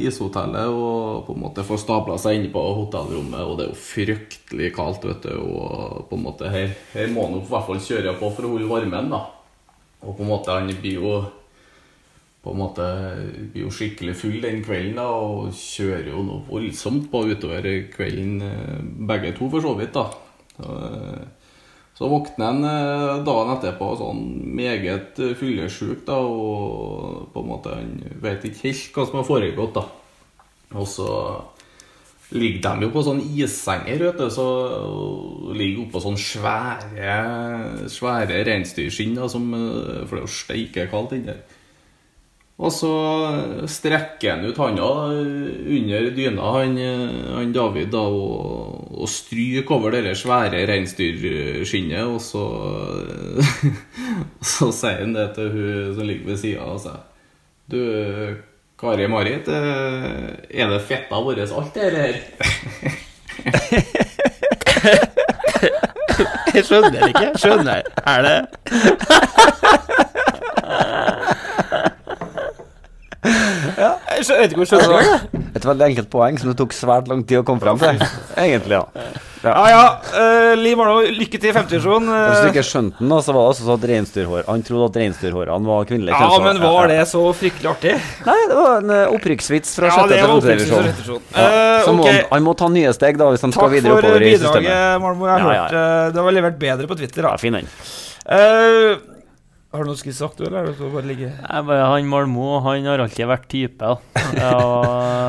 ishotellet 0.00 0.70
og 0.72 1.26
på 1.26 1.34
en 1.34 1.42
måte 1.42 1.64
får 1.66 1.82
stabla 1.82 2.16
seg 2.20 2.38
inne 2.38 2.52
på 2.54 2.62
hotellrommet, 2.78 3.42
og 3.44 3.58
det 3.58 3.66
er 3.66 3.74
jo 3.74 3.82
fryktelig 3.82 4.70
kaldt, 4.76 5.04
vet 5.04 5.26
du. 5.28 5.34
Og 5.44 6.06
på 6.08 6.16
en 6.16 6.24
måte 6.24 6.52
her, 6.52 6.72
her 6.94 7.12
må 7.12 7.26
han 7.26 7.36
i 7.40 7.44
hvert 7.50 7.68
fall 7.68 7.82
kjøre 7.84 8.16
på 8.20 8.32
for 8.36 8.48
å 8.48 8.54
holde 8.54 8.70
varmen, 8.70 9.12
da. 9.12 9.26
Og 10.00 10.16
på 10.16 10.24
en 10.24 10.32
måte 10.32 10.56
han 10.56 10.72
blir 10.80 11.02
jo 11.02 11.12
på 12.40 12.54
en 12.54 12.60
måte 12.62 12.84
blir 13.52 13.66
jo 13.66 13.74
skikkelig 13.74 14.14
full 14.16 14.38
den 14.40 14.62
kvelden 14.64 14.96
da, 14.96 15.10
og 15.12 15.52
kjører 15.52 16.08
jo 16.08 16.22
noe 16.24 16.46
voldsomt 16.46 17.10
på 17.12 17.26
utover 17.28 17.68
kvelden, 17.92 18.40
eh, 18.46 18.78
begge 19.10 19.34
to 19.36 19.50
for 19.52 19.60
så 19.60 19.74
vidt. 19.76 19.92
da. 19.92 20.06
Så, 20.56 20.78
eh, 20.88 21.39
så 22.00 22.08
våkner 22.08 22.46
han 22.46 22.64
eh, 22.64 23.18
dagen 23.26 23.50
etterpå 23.58 23.90
sånn 24.00 24.20
meget 24.56 25.18
eh, 25.20 25.34
fyllesyk, 25.36 26.06
da, 26.06 26.16
og 26.16 27.26
på 27.34 27.42
en 27.42 27.50
måte 27.50 27.74
han 27.76 27.90
vet 28.22 28.46
ikke 28.48 28.70
helt 28.70 28.94
hva 28.96 29.04
som 29.04 29.18
har 29.20 29.26
foregått. 29.28 29.74
da. 29.76 29.82
Og 30.80 30.88
så 30.88 31.10
ligger 32.32 32.62
de 32.64 32.86
jo 32.86 32.90
på 32.94 33.02
sånn 33.04 33.20
issenger, 33.20 34.00
vet 34.06 34.22
du, 34.22 34.30
så 34.32 34.48
ligger 35.52 35.84
oppå 35.84 36.00
sånn 36.00 36.16
svære, 36.16 37.18
svære 37.92 38.40
reinsdyrskinn, 38.48 39.20
som, 39.28 39.52
eh, 39.52 40.00
for 40.06 40.16
det 40.16 40.22
er 40.22 40.24
jo 40.24 40.36
steike 40.40 40.90
kaldt 40.94 41.18
inni 41.18 41.34
der. 41.34 41.49
Og 42.60 42.68
så 42.76 42.92
strekker 43.72 44.34
han 44.34 44.44
ut 44.44 44.58
handa 44.60 44.88
under 45.16 46.10
dyna, 46.12 46.50
han, 46.58 46.74
han 47.32 47.54
David, 47.56 47.88
da, 47.94 48.02
og, 48.04 48.90
og 49.00 49.08
stryker 49.08 49.78
over 49.78 49.96
det 49.96 50.12
svære 50.20 50.66
reinsdyrskinnet, 50.68 52.04
og 52.04 52.20
så 52.20 52.44
Så 54.52 54.68
sier 54.76 55.00
han 55.06 55.16
det 55.16 55.30
til 55.38 55.48
hun 55.54 55.94
som 55.96 56.04
ligger 56.04 56.26
ved 56.32 56.38
sida 56.42 56.60
av 56.68 56.78
seg. 56.84 56.98
Du, 57.70 57.80
Kari 58.80 59.08
Marit, 59.08 59.48
eh, 59.48 60.28
er 60.50 60.68
det 60.68 60.84
fetta 60.84 61.16
vår 61.24 61.40
alt, 61.46 61.74
det 61.74 61.90
her? 61.96 62.14
Jeg 66.54 66.64
skjønner 66.66 67.08
ikke. 67.08 67.38
Skjønner. 67.40 67.82
Er 68.04 68.20
det 68.26 68.38
Jeg 73.30 74.26
vet 74.28 74.52
ikke 74.52 74.60
hvor 74.60 74.66
jeg 74.66 74.70
skjønner 74.74 75.00
det. 75.00 75.42
Et 75.60 75.64
veldig 75.66 75.86
enkelt 75.90 76.10
poeng 76.12 76.38
som 76.40 76.50
det 76.52 76.58
tok 76.60 76.72
svært 76.76 77.08
lang 77.10 77.24
tid 77.26 77.40
å 77.40 77.44
komme 77.46 77.62
fram 77.62 77.78
til. 77.80 77.98
Egentlig, 78.38 78.78
ja. 78.80 78.86
Ja 79.40 79.52
ja, 79.72 79.84
eh, 80.20 80.50
Liv 80.60 80.76
Arno, 80.84 80.98
lykke 81.16 81.38
til 81.40 81.48
i 81.48 81.52
femtedivisjon. 81.56 82.10
Hvis 82.12 82.42
du 82.44 82.48
ikke 82.50 82.64
skjønte 82.66 83.00
den, 83.00 83.14
så 83.24 83.32
var 83.32 83.46
det 83.46 83.52
altså 83.54 83.64
så 83.64 83.76
at 83.78 83.86
reinsdyrhår 83.88 84.42
Han 84.50 84.64
trodde 84.66 84.88
at 84.90 84.98
reinsdyrhårene 85.00 85.64
var 85.70 85.86
kvinnelige 85.88 86.18
Ja, 86.20 86.40
men 86.44 86.60
var 86.60 86.90
det 86.92 86.98
så 87.08 87.22
fryktelig 87.38 87.70
artig? 87.70 87.94
Nei, 88.26 88.36
det 88.50 88.58
var 88.58 88.82
en 88.82 88.92
uh, 88.92 89.14
opprykksvits 89.16 89.72
fra 89.78 89.88
Ja, 89.88 89.94
sjette 89.96 90.12
det 90.12 90.18
til 90.20 90.28
var 90.28 90.44
femte 90.44 90.58
divisjon. 90.58 90.90
sjette. 90.90 91.16
Ja. 91.32 91.46
Eh, 91.46 91.80
Så 91.86 91.94
må 91.96 92.04
ok. 92.04 92.10
han, 92.10 92.20
han 92.34 92.46
må 92.50 92.54
ta 92.60 92.68
nye 92.76 92.92
steg 92.98 93.16
da 93.22 93.30
hvis 93.32 93.46
han 93.48 93.56
skal 93.56 93.70
Takk 93.70 93.76
videre 93.78 93.96
for 93.96 94.04
oppover 94.10 94.26
i 94.28 94.34
bidraget. 94.36 95.00
Malmo. 95.06 95.30
Jeg 95.32 95.32
har 95.32 95.40
Ja, 95.40 95.56
ja, 95.56 95.64
hørt 95.64 95.80
eh, 95.80 96.12
Det 96.18 96.26
var 96.28 96.36
levert 96.36 96.60
bedre 96.66 96.92
på 96.92 97.00
Twitter. 97.00 97.22
Da. 97.24 97.32
Ja, 97.32 97.40
fin 97.40 97.56
den. 97.56 97.72
Eh, 98.28 99.00
har 99.70 99.84
du 99.84 99.90
noe 99.92 99.98
skulle 99.98 100.16
sagt, 100.18 100.40
du, 100.40 100.48
eller? 100.48 100.66
er 100.66 100.74
det 100.74 100.90
bare 100.90 101.06
ligge 101.06 101.28
Nei, 101.30 101.58
bare 101.62 101.90
Han 101.92 102.08
Malmo 102.10 102.56
han 102.64 102.88
har 102.90 103.02
alltid 103.04 103.28
vært 103.30 103.46
type. 103.52 103.78
da. 103.78 103.98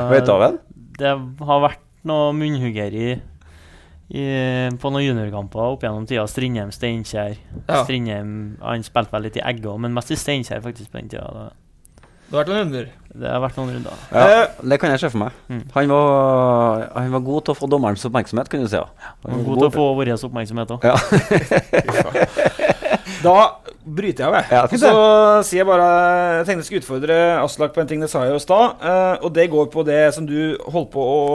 Vet 0.10 0.26
du 0.26 0.32
av 0.34 0.46
ham? 0.48 0.58
Det 0.98 1.12
har 1.46 1.62
vært 1.62 1.84
noe 2.10 2.32
munnhuggeri 2.34 3.20
på 4.12 4.90
noen 4.92 5.06
juniorkamper 5.06 5.62
opp 5.62 5.86
gjennom 5.86 6.08
tida. 6.10 6.26
Strindheim, 6.28 6.72
Steinkjer. 6.76 7.38
Ja. 7.68 7.84
Strindheim, 7.86 8.58
Han 8.60 8.84
spilte 8.84 9.14
vel 9.14 9.30
litt 9.30 9.38
i 9.40 9.44
Egga, 9.46 9.78
men 9.80 9.94
mest 9.96 10.12
i 10.12 10.18
Steinkjer 10.20 10.60
faktisk 10.66 10.92
på 10.92 11.00
den 11.00 11.14
tida. 11.14 11.30
da. 11.32 11.50
Det 12.32 12.36
har 12.36 12.42
vært 12.42 12.52
noen 12.52 12.60
runder. 12.66 12.86
Det 13.12 13.28
har 13.30 13.42
vært 13.44 13.58
noen 13.60 13.72
runder. 13.76 14.04
Ja, 14.12 14.44
det 14.72 14.78
kan 14.82 14.92
jeg 14.94 15.00
se 15.04 15.10
for 15.12 15.22
meg. 15.22 15.40
Mm. 15.52 15.64
Han, 15.76 15.90
var, 15.92 16.86
han 16.96 17.12
var 17.16 17.26
god 17.30 17.46
til 17.46 17.54
å 17.54 17.60
få 17.60 17.68
dommerens 17.72 18.06
oppmerksomhet, 18.08 18.52
kan 18.52 18.64
du 18.64 18.70
si. 18.72 18.80
Ja. 18.80 18.88
Han 19.28 19.38
var 19.38 19.48
god 19.50 19.58
til 19.62 19.70
å 19.70 19.74
få 19.76 19.88
vår 20.00 20.14
oppmerksomhet 20.18 20.76
òg. 20.76 20.82
Ja. 20.88 20.96
Da 23.22 23.61
bryter 23.86 24.24
jeg 24.24 24.30
av, 24.30 24.38
jeg. 24.38 24.46
Ja, 24.52 24.62
så 24.82 24.92
sier 25.48 25.62
jeg 25.62 25.70
bare 25.70 25.88
Jeg 26.38 26.46
tenkte 26.48 26.62
jeg 26.62 26.68
skulle 26.70 26.84
utfordre 26.84 27.18
Aslak 27.42 27.74
på 27.76 27.82
en 27.84 27.90
ting 27.90 28.04
det 28.04 28.12
sa 28.12 28.26
jeg 28.28 28.38
i 28.38 28.44
stad. 28.44 28.78
eh, 28.84 29.16
og 29.26 29.34
det 29.36 29.50
går 29.52 29.72
på 29.74 29.86
det 29.88 30.04
som 30.16 30.28
du 30.30 30.58
holdt 30.70 30.92
på 30.94 31.02
å, 31.02 31.26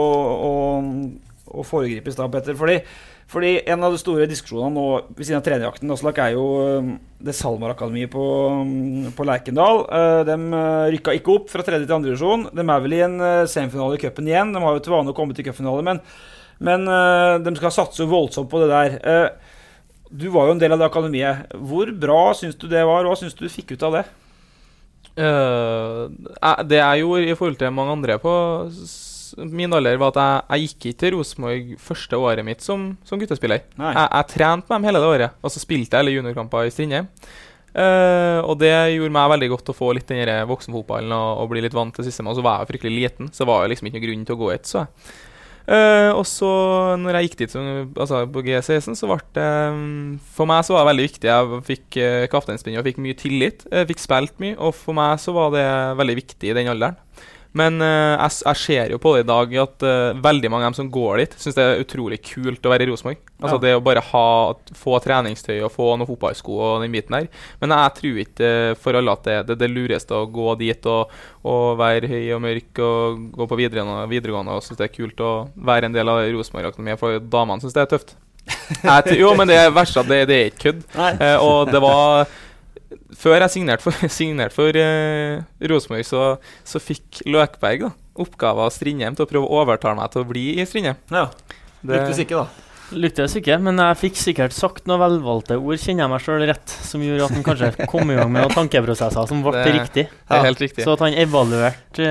å, 0.47 1.59
å 1.59 1.67
foregripe 1.67 2.11
i 2.11 2.15
stad, 2.15 2.31
Petter. 2.33 2.57
Fordi, 2.59 2.79
fordi 3.27 3.57
en 3.67 3.83
av 3.83 3.91
de 3.91 3.99
store 4.01 4.29
diskusjonene 4.29 4.75
nå 4.75 4.87
ved 5.17 5.25
siden 5.25 5.41
av 5.41 5.45
trenerjakten 5.47 5.91
Aslak, 5.95 6.21
er 6.23 6.37
jo 6.37 6.47
eh, 6.63 6.93
det 7.27 7.33
SalMar-akademiet 7.33 8.11
på, 8.13 8.23
mm, 8.63 9.11
på 9.17 9.25
Lerkendal. 9.25 9.83
Uh, 9.89 10.21
de 10.27 10.37
eh, 10.37 10.87
rykka 10.95 11.15
ikke 11.17 11.33
opp 11.33 11.51
fra 11.51 11.65
tredje 11.65 11.87
til 11.87 11.97
andre 11.97 12.13
divisjon. 12.13 12.47
De 12.53 12.63
er 12.63 12.83
vel 12.83 12.95
i 12.97 13.03
en 13.07 13.19
eh, 13.19 13.43
semifinale 13.49 13.97
i 13.97 14.01
cupen 14.03 14.29
igjen. 14.29 14.53
De 14.53 14.61
har 14.61 14.77
jo 14.77 14.83
til 14.85 14.93
vane 14.93 15.13
å 15.13 15.17
komme 15.17 15.37
til 15.37 15.47
cupfinale, 15.47 15.83
men, 15.87 16.01
men 16.63 16.85
eh, 16.85 17.35
de 17.41 17.55
skal 17.57 17.73
satse 17.73 18.05
voldsomt 18.09 18.51
på 18.51 18.61
det 18.63 18.69
der. 18.71 18.99
Eh, 20.07 20.15
du 20.17 20.29
var 20.33 20.47
jo 20.47 20.55
en 20.55 20.61
del 20.61 20.73
av 20.73 20.79
det 20.79 20.87
akademiet. 20.87 21.51
Hvor 21.53 21.91
bra 21.91 22.21
syns 22.37 22.55
du 22.55 22.67
det 22.71 22.85
var? 22.87 23.05
Hva 23.05 23.17
syns 23.19 23.35
du 23.35 23.45
du 23.45 23.51
fikk 23.51 23.75
ut 23.75 23.83
av 23.83 23.99
det? 23.99 24.05
Uh, 25.17 26.13
det 26.69 26.77
jeg 26.77 27.01
gjorde 27.01 27.25
i 27.25 27.35
forhold 27.35 27.57
til 27.57 27.73
mange 27.73 27.95
andre 27.95 28.19
på 28.21 28.31
min 29.49 29.73
alder, 29.73 29.97
var 29.99 30.13
at 30.13 30.19
jeg, 30.21 30.43
jeg 30.47 30.63
gikk 30.63 30.77
ikke 30.77 30.99
til 31.01 31.15
Rosenborg 31.17 31.71
første 31.83 32.19
året 32.21 32.45
mitt 32.47 32.63
som, 32.63 32.91
som 33.03 33.19
guttespiller. 33.19 33.65
Jeg, 33.75 33.97
jeg 33.97 34.29
trente 34.31 34.69
med 34.69 34.77
dem 34.77 34.87
hele 34.87 35.01
det 35.03 35.09
året, 35.09 35.35
og 35.41 35.51
så 35.51 35.61
spilte 35.61 35.97
jeg 35.97 36.05
alle 36.05 36.13
juniorkamper 36.15 36.69
i 36.69 36.71
Strindheim. 36.73 37.09
Uh, 37.77 38.39
og 38.47 38.55
det 38.61 38.71
gjorde 38.93 39.13
meg 39.13 39.33
veldig 39.33 39.49
godt 39.51 39.73
å 39.73 39.75
få 39.75 39.91
litt 39.97 40.09
den 40.09 40.31
voksenfotballen 40.49 41.11
og, 41.13 41.43
og 41.43 41.51
bli 41.51 41.65
litt 41.65 41.75
vant 41.77 41.93
til 41.97 42.07
systemet. 42.07 42.31
Og 42.31 42.39
så 42.39 42.45
var 42.47 42.61
jeg 42.61 42.71
fryktelig 42.71 42.95
liten, 42.95 43.33
så 43.35 43.49
var 43.49 43.65
det 43.65 43.73
liksom 43.73 43.89
ikke 43.89 43.99
noen 43.99 44.07
grunn 44.07 44.27
til 44.29 44.37
å 44.37 44.41
gå 44.41 44.53
ut, 44.53 44.69
Så 44.69 44.79
jeg. 44.85 45.09
Eh, 45.67 46.09
og 46.15 46.23
så, 46.23 46.49
når 46.95 47.17
jeg 47.17 47.27
gikk 47.27 47.41
dit 47.41 47.51
som, 47.51 47.65
altså 47.99 48.21
på 48.31 48.43
G16, 48.45 48.95
så 48.95 49.09
ble 49.09 49.17
det 49.35 49.47
um, 49.75 50.13
For 50.37 50.47
meg 50.47 50.63
så 50.63 50.77
var 50.77 50.85
det 50.85 50.91
veldig 50.93 51.07
viktig. 51.09 51.27
Jeg 51.27 51.63
fikk 51.67 51.97
uh, 51.99 52.27
kapteinspinn 52.31 52.77
og 52.79 52.87
fikk 52.87 53.01
mye 53.03 53.17
tillit. 53.19 53.65
Jeg 53.67 53.89
fikk 53.89 54.03
spilt 54.03 54.39
mye, 54.43 54.55
og 54.55 54.71
for 54.77 54.95
meg 54.95 55.19
så 55.19 55.35
var 55.35 55.51
det 55.55 55.65
veldig 55.99 56.17
viktig 56.21 56.53
i 56.53 56.55
den 56.55 56.71
alderen. 56.71 56.95
Men 57.57 57.81
uh, 57.81 58.15
jeg, 58.17 58.35
jeg 58.45 58.59
ser 58.61 58.93
jo 58.93 58.99
på 59.01 59.15
det 59.15 59.23
i 59.25 59.27
dag 59.29 59.55
at 59.63 59.85
uh, 59.87 60.19
veldig 60.23 60.51
mange 60.53 60.67
av 60.67 60.71
dem 60.71 60.77
som 60.77 60.91
går 60.93 61.23
dit, 61.23 61.37
syns 61.41 61.57
det 61.57 61.63
er 61.63 61.81
utrolig 61.83 62.19
kult 62.25 62.65
å 62.67 62.73
være 62.73 62.85
i 62.85 62.89
Rosenborg. 62.91 63.21
Altså 63.37 63.57
Ja. 63.57 63.61
det 63.63 63.73
å 63.77 63.83
bare 63.85 64.01
ha, 64.01 64.27
få 64.77 64.97
treningstøy 65.03 65.59
og 65.61 65.73
få 65.73 65.91
noen 65.95 66.09
fotballsko 66.09 66.55
og 66.57 66.85
den 66.85 66.93
biten 66.95 67.17
der. 67.17 67.27
Men 67.61 67.75
jeg 67.75 67.95
tror 67.99 68.21
ikke 68.23 68.47
eh, 68.49 68.75
for 68.81 68.97
alle 68.97 69.13
at 69.13 69.27
det 69.27 69.35
er 69.35 69.43
det, 69.49 69.59
det 69.61 69.69
lureste 69.69 70.17
å 70.17 70.29
gå 70.33 70.55
dit 70.57 70.89
og, 70.89 71.13
og 71.45 71.65
være 71.77 72.09
høy 72.09 72.31
og 72.33 72.41
mørk 72.41 72.81
og 72.81 73.19
gå 73.37 73.49
på 73.51 73.59
videregående, 73.61 74.07
videregående 74.09 74.57
og 74.57 74.65
synes 74.65 74.81
det 74.81 74.87
er 74.87 74.95
kult 74.95 75.21
å 75.21 75.33
være 75.69 75.89
en 75.91 75.97
del 75.97 76.09
av 76.09 76.23
Rosenborg-akademiet, 76.33 77.01
for 77.01 77.21
damene 77.21 77.61
syns 77.61 77.77
det 77.77 77.85
er 77.85 77.93
tøft. 77.93 78.17
Jo, 79.21 79.33
men 79.37 79.49
det 79.49 79.57
er 79.59 79.73
verst 79.75 79.97
at 79.99 80.07
det, 80.09 80.21
det 80.29 80.35
er 80.37 80.51
ikke 80.51 80.71
kødd. 80.71 80.83
Uh, 80.95 81.37
og 81.43 81.71
det 81.71 81.81
var 81.83 82.29
Før 83.19 83.39
jeg 83.43 83.51
signerte 83.51 83.83
for, 83.83 84.07
signert 84.19 84.53
for 84.55 84.71
uh, 84.79 85.41
Rosenborg, 85.71 86.05
så, 86.07 86.21
så 86.67 86.79
fikk 86.83 87.23
Løkberg 87.27 87.87
da, 87.87 87.89
oppgave 88.23 88.63
av 88.67 88.71
Strindheim 88.75 89.17
til 89.17 89.25
å 89.27 89.29
prøve 89.29 89.49
å 89.49 89.59
overtale 89.63 89.97
meg 89.99 90.13
til 90.13 90.23
å 90.23 90.29
bli 90.29 90.45
i 90.61 90.65
Strindheim. 90.67 90.97
Ja. 91.11 91.25
Det- 91.81 91.97
Lyktes 91.99 92.23
ikke, 92.23 92.39
da. 92.45 92.63
Lyktes 92.95 93.33
ikke, 93.35 93.57
men 93.59 93.81
jeg 93.83 93.97
fikk 93.99 94.15
sikkert 94.15 94.53
sagt 94.55 94.85
noen 94.87 95.01
velvalgte 95.01 95.57
ord, 95.59 95.75
kjenner 95.83 96.05
jeg 96.05 96.11
meg 96.13 96.21
sjøl 96.23 96.45
rett, 96.47 96.71
som 96.87 97.01
gjorde 97.03 97.25
at 97.27 97.33
han 97.35 97.43
kanskje 97.43 97.87
kom 97.91 98.13
i 98.13 98.15
gang 98.15 98.31
med 98.31 98.45
noen 98.45 98.55
tankeprosesser 98.55 99.27
som 99.27 99.41
ble 99.43 99.51
Det- 99.59 99.73
riktig. 99.75 100.05
det 100.07 100.37
er 100.37 100.45
helt 100.47 100.61
riktig. 100.63 100.85
Så 100.87 100.93
at 100.95 101.03
han 101.03 101.17
evaluerte 101.19 102.07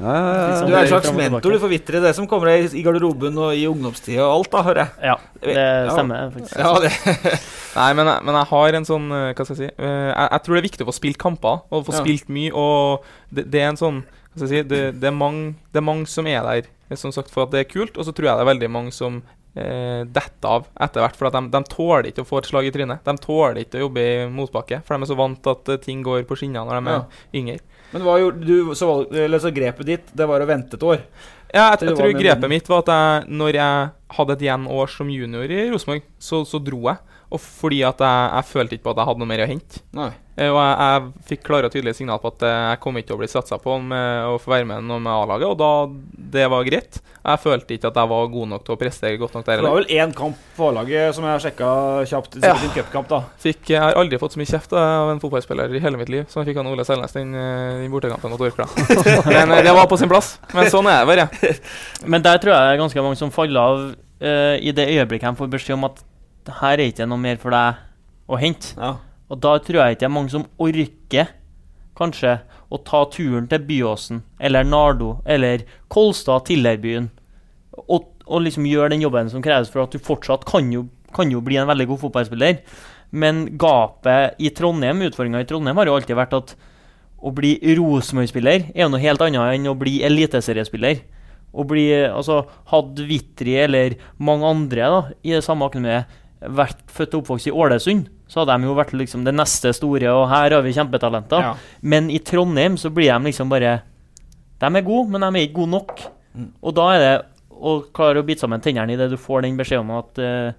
eh, 0.00 0.50
ja. 0.50 0.66
Du 0.66 0.72
er 0.74 0.80
en 0.82 0.88
slags 0.90 1.12
mentor 1.16 1.52
du 1.54 1.58
forvitrer 1.62 2.02
det 2.04 2.12
som 2.16 2.26
kommer 2.30 2.50
deg 2.52 2.74
i 2.74 2.82
garderoben 2.86 3.36
og 3.40 3.52
i 3.56 3.66
ungdomstida 3.68 4.22
og 4.26 4.32
alt, 4.40 4.50
da, 4.54 4.62
hører 4.66 4.80
jeg. 4.82 5.10
Ja, 5.10 5.16
det 5.42 5.92
stemmer 5.94 6.30
faktisk. 6.34 6.56
Ja, 6.58 6.72
det. 6.84 6.92
Nei, 7.80 7.88
men, 7.98 8.06
jeg- 8.10 8.24
men 8.26 8.34
jeg 8.40 8.50
har 8.50 8.78
en 8.80 8.88
sånn 8.88 9.10
eh, 9.14 9.26
Hva 9.34 9.44
skal 9.46 9.54
jeg 9.56 9.60
si 9.60 9.68
eh, 9.70 10.08
jeg, 10.10 10.28
jeg 10.34 10.42
tror 10.46 10.54
det 10.56 10.60
er 10.62 10.68
viktig 10.70 10.86
å 10.86 10.90
få 10.90 10.96
spilt 10.96 11.20
kamper, 11.22 11.60
og 11.70 11.84
få 11.86 11.94
Ja. 11.96 12.00
spilt 12.04 12.28
mye. 12.32 12.52
Og 12.54 13.04
det, 13.30 13.44
det 13.52 13.60
er 13.62 13.68
en 13.74 13.78
sånn 13.80 14.00
Hva 14.06 14.40
skal 14.40 14.46
jeg 14.48 14.64
si 14.64 14.68
Det, 14.72 14.80
det, 15.00 15.10
er 15.10 15.16
mange, 15.16 15.52
det 15.72 15.78
er 15.82 15.86
mange 15.86 16.06
som 16.10 16.26
er 16.30 16.40
der 16.48 16.64
eh, 16.90 16.96
som 16.98 17.12
sagt 17.14 17.30
for 17.30 17.44
at 17.46 17.52
det 17.54 17.64
er 17.64 17.70
kult, 17.70 17.96
og 18.00 18.04
så 18.08 18.14
tror 18.16 18.30
jeg 18.32 18.40
det 18.40 18.46
er 18.46 18.50
veldig 18.54 18.70
mange 18.74 18.92
som 18.96 19.20
eh, 19.54 20.02
detter 20.06 20.48
av 20.56 20.66
etter 20.82 21.02
hvert. 21.04 21.16
For 21.18 21.28
at 21.30 21.34
de, 21.38 21.44
de 21.54 21.60
tåler 21.70 22.10
ikke 22.10 22.22
å 22.24 22.28
få 22.28 22.38
et 22.42 22.48
slag 22.50 22.66
i 22.66 22.72
trynet. 22.74 23.02
De 23.06 23.14
tåler 23.22 23.62
ikke 23.64 23.78
å 23.78 23.84
jobbe 23.88 24.02
i 24.06 24.26
motbakke, 24.30 24.80
for 24.86 24.94
de 24.96 25.06
er 25.06 25.10
så 25.12 25.18
vant 25.18 25.38
til 25.42 25.54
at 25.56 25.82
ting 25.86 26.02
går 26.06 26.22
på 26.28 26.38
skinner 26.38 26.66
når 26.66 26.80
de 26.80 26.94
er 26.96 27.22
yngre. 27.42 27.58
Men 27.90 28.06
gjorde 28.22 28.46
du 28.46 28.74
så, 28.78 28.90
eller 29.10 29.42
så 29.42 29.50
grepet 29.54 29.88
ditt, 29.88 30.10
det 30.14 30.26
var 30.30 30.42
å 30.42 30.48
vente 30.48 30.78
et 30.78 30.86
år? 30.86 31.00
Ja, 31.50 31.72
jeg, 31.72 31.88
jeg 31.88 31.96
tror 31.98 32.14
grepet 32.14 32.52
mitt 32.52 32.68
var 32.70 32.84
at 32.84 32.92
jeg, 32.94 33.30
når 33.40 33.56
jeg 33.58 33.88
hadde 34.16 34.36
et 34.36 34.44
igjen 34.46 34.68
år 34.70 34.92
som 34.92 35.10
junior 35.10 35.50
i 35.50 35.64
Rosenborg, 35.72 36.04
så, 36.22 36.44
så 36.46 36.60
dro 36.62 36.84
jeg. 36.86 37.09
Og 37.30 37.38
fordi 37.38 37.84
at 37.86 38.00
jeg, 38.02 38.30
jeg 38.34 38.48
følte 38.50 38.74
ikke 38.74 38.88
på 38.88 38.92
at 38.96 39.00
jeg 39.00 39.06
hadde 39.10 39.22
noe 39.22 39.30
mer 39.30 39.44
å 39.44 39.46
hente. 39.46 39.80
Nei. 39.94 40.08
Eh, 40.34 40.48
Og 40.50 40.56
jeg, 40.58 40.74
jeg 40.80 41.26
fikk 41.28 41.44
klare 41.46 41.68
og 41.68 41.74
tydelige 41.74 41.98
signal 42.00 42.18
på 42.22 42.32
at 42.32 42.42
eh, 42.48 42.56
jeg 42.72 42.80
kom 42.82 42.96
ikke 42.98 43.10
til 43.12 43.16
å 43.18 43.20
bli 43.20 43.28
satsa 43.30 43.58
på 43.62 43.76
med 43.84 44.30
å 44.32 44.34
få 44.42 44.50
være 44.54 44.66
med 44.66 44.88
noe 44.88 44.98
med 45.04 45.12
A-laget, 45.12 45.52
og 45.52 45.60
da 45.60 45.70
det 46.34 46.48
var 46.50 46.66
greit. 46.66 46.98
Jeg 47.20 47.42
følte 47.42 47.76
ikke 47.76 47.90
at 47.92 48.00
jeg 48.00 48.10
var 48.10 48.30
god 48.32 48.50
nok 48.54 48.64
til 48.64 48.74
å 48.74 48.78
prestere 48.80 49.20
godt 49.20 49.36
nok 49.36 49.46
der. 49.46 49.60
Det 49.60 49.68
var 49.68 49.78
vel 49.78 49.92
én 49.92 50.14
kamp 50.16 50.42
på 50.56 50.70
A-laget 50.72 51.14
som 51.14 51.28
jeg 51.28 51.44
sjekka 51.46 51.70
kjapt. 52.10 52.38
Ja. 52.42 52.54
En 52.56 52.74
cupkamp, 52.74 53.10
da. 53.12 53.22
Fikk, 53.46 53.62
jeg 53.76 53.82
har 53.84 53.98
aldri 54.00 54.18
fått 54.22 54.34
så 54.34 54.42
mye 54.42 54.50
kjeft 54.50 54.74
eh, 54.74 54.90
av 55.04 55.14
en 55.14 55.22
fotballspiller 55.22 55.78
i 55.78 55.84
hele 55.86 56.00
mitt 56.00 56.10
liv 56.10 56.26
som 56.32 56.42
jeg 56.42 56.50
fikk 56.50 56.62
av 56.64 56.72
Ole 56.74 56.88
Selnes 56.88 57.14
den, 57.14 57.34
den 57.36 57.90
bortekampen 57.94 58.34
mot 58.34 58.42
Orkla. 58.48 58.66
Men 59.30 59.54
det 59.62 59.76
var 59.76 59.86
på 59.90 60.00
sin 60.00 60.10
plass. 60.10 60.38
Men 60.56 60.72
sånn 60.72 60.90
er 60.90 61.04
det 61.04 61.10
bare. 61.14 61.56
Men 62.10 62.26
der 62.26 62.42
tror 62.42 62.56
jeg 62.56 62.64
det 62.64 62.74
er 62.74 62.84
ganske 62.86 63.06
mange 63.06 63.20
som 63.20 63.34
faller 63.34 63.60
av 63.62 63.90
uh, 63.92 64.56
i 64.58 64.72
det 64.74 64.88
øyeblikket 64.96 65.28
de 65.30 65.38
får 65.44 65.52
beskjed 65.58 65.76
om 65.78 65.86
at 65.92 66.00
det 66.46 66.56
her 66.60 66.78
er 66.78 66.90
ikke 66.90 67.08
noe 67.08 67.20
mer 67.20 67.40
for 67.40 67.54
deg 67.54 67.80
å 68.30 68.38
hente. 68.40 68.74
Og 69.30 69.38
da 69.42 69.56
tror 69.62 69.82
jeg 69.82 69.96
ikke 69.96 70.04
det 70.04 70.08
er 70.08 70.14
mange 70.14 70.32
som 70.32 70.46
orker, 70.60 71.34
kanskje, 72.00 72.38
å 72.70 72.78
ta 72.86 73.02
turen 73.10 73.48
til 73.50 73.64
Byåsen 73.66 74.22
eller 74.40 74.64
Nardo 74.64 75.16
eller 75.28 75.66
Kolstad, 75.90 76.46
Tillerbyen, 76.46 77.10
og, 77.82 78.06
og 78.26 78.44
liksom 78.46 78.68
gjøre 78.68 78.94
den 78.94 79.02
jobben 79.04 79.30
som 79.32 79.42
kreves 79.44 79.72
for 79.72 79.82
at 79.84 79.92
du 79.92 80.02
fortsatt 80.02 80.46
kan 80.48 80.70
jo, 80.72 80.86
kan 81.14 81.32
jo 81.32 81.42
bli 81.44 81.58
en 81.60 81.68
veldig 81.68 81.88
god 81.90 82.02
fotballspiller. 82.04 82.60
Men 83.10 83.42
gapet 83.58 84.38
i 84.38 84.52
Trondheim, 84.54 85.02
utfordringa 85.02 85.42
i 85.42 85.48
Trondheim 85.50 85.80
har 85.80 85.90
jo 85.90 85.96
alltid 85.98 86.18
vært 86.18 86.36
at 86.38 86.54
å 87.20 87.32
bli 87.36 87.56
Rosenborg-spiller 87.76 88.70
er 88.70 88.84
jo 88.84 88.92
noe 88.92 89.02
helt 89.02 89.22
annet 89.24 89.58
enn 89.58 89.68
å 89.68 89.76
bli 89.78 89.98
eliteseriespiller. 90.06 91.02
Å 91.50 91.66
bli, 91.66 91.88
altså, 92.06 92.44
Hadde 92.70 93.04
Vitri 93.08 93.56
eller 93.58 93.98
mange 94.22 94.46
andre 94.46 94.90
da, 94.94 95.00
i 95.26 95.34
det 95.34 95.42
samme 95.44 95.66
akademiet 95.66 96.19
vært 96.40 96.80
født 96.88 97.14
og 97.16 97.22
oppvokst 97.22 97.50
i 97.50 97.52
Ålesund, 97.52 98.06
så 98.30 98.40
hadde 98.40 98.56
de 98.56 98.68
jo 98.70 98.76
vært 98.78 98.94
liksom 98.96 99.26
det 99.26 99.34
neste 99.36 99.72
store, 99.76 100.12
og 100.14 100.28
her 100.30 100.54
har 100.56 100.64
vi 100.64 100.74
kjempetalenter. 100.76 101.44
Ja. 101.44 101.52
Men 101.82 102.08
i 102.12 102.20
Trondheim 102.24 102.78
så 102.80 102.92
blir 102.94 103.10
de 103.10 103.30
liksom 103.30 103.50
bare 103.52 103.80
De 104.60 104.68
er 104.68 104.84
gode, 104.84 105.10
men 105.10 105.24
de 105.24 105.28
er 105.28 105.46
ikke 105.48 105.60
gode 105.62 105.72
nok. 105.72 106.00
Mm. 106.36 106.50
Og 106.62 106.74
da 106.76 106.86
er 106.94 107.00
det 107.00 107.14
å 107.50 107.78
klare 107.96 108.20
å 108.20 108.26
bite 108.26 108.44
sammen 108.44 108.60
tennene 108.64 108.92
idet 108.92 109.10
du 109.12 109.16
får 109.20 109.44
den 109.44 109.56
beskjeden 109.56 109.88
om 109.88 110.00
at 110.00 110.20
uh, 110.20 110.52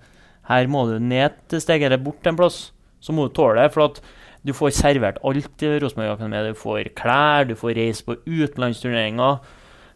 her 0.49 0.69
må 0.69 0.87
du 0.89 0.97
ned 0.99 1.29
et 1.29 1.61
steg 1.61 1.85
eller 1.85 2.01
bort 2.01 2.25
en 2.27 2.37
plass. 2.37 2.71
Så 3.01 3.13
må 3.13 3.27
du 3.27 3.35
tåle 3.37 3.61
det. 3.61 3.71
For 3.73 3.85
at 3.87 4.01
du 4.45 4.53
får 4.57 4.73
servert 4.73 5.21
alt 5.25 5.65
i 5.65 5.71
Rosenborg 5.81 6.15
Akademi. 6.15 6.41
Du 6.49 6.57
får 6.57 6.91
klær, 6.97 7.45
du 7.49 7.53
får 7.57 7.77
reise 7.77 8.05
på 8.05 8.17
utenlandsturneringer. 8.25 9.37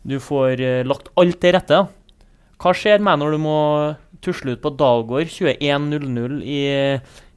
Du 0.05 0.19
får 0.21 0.61
uh, 0.61 0.81
lagt 0.85 1.09
alt 1.17 1.41
til 1.41 1.57
rette. 1.57 1.81
da. 1.81 2.04
Hva 2.61 2.71
skjer 2.75 3.03
med 3.03 3.19
når 3.21 3.35
du 3.35 3.41
må 3.43 3.57
tusle 4.23 4.55
ut 4.55 4.63
på 4.63 4.71
Dalgård 4.79 5.27
21.00 5.31 6.39
i, 6.41 6.61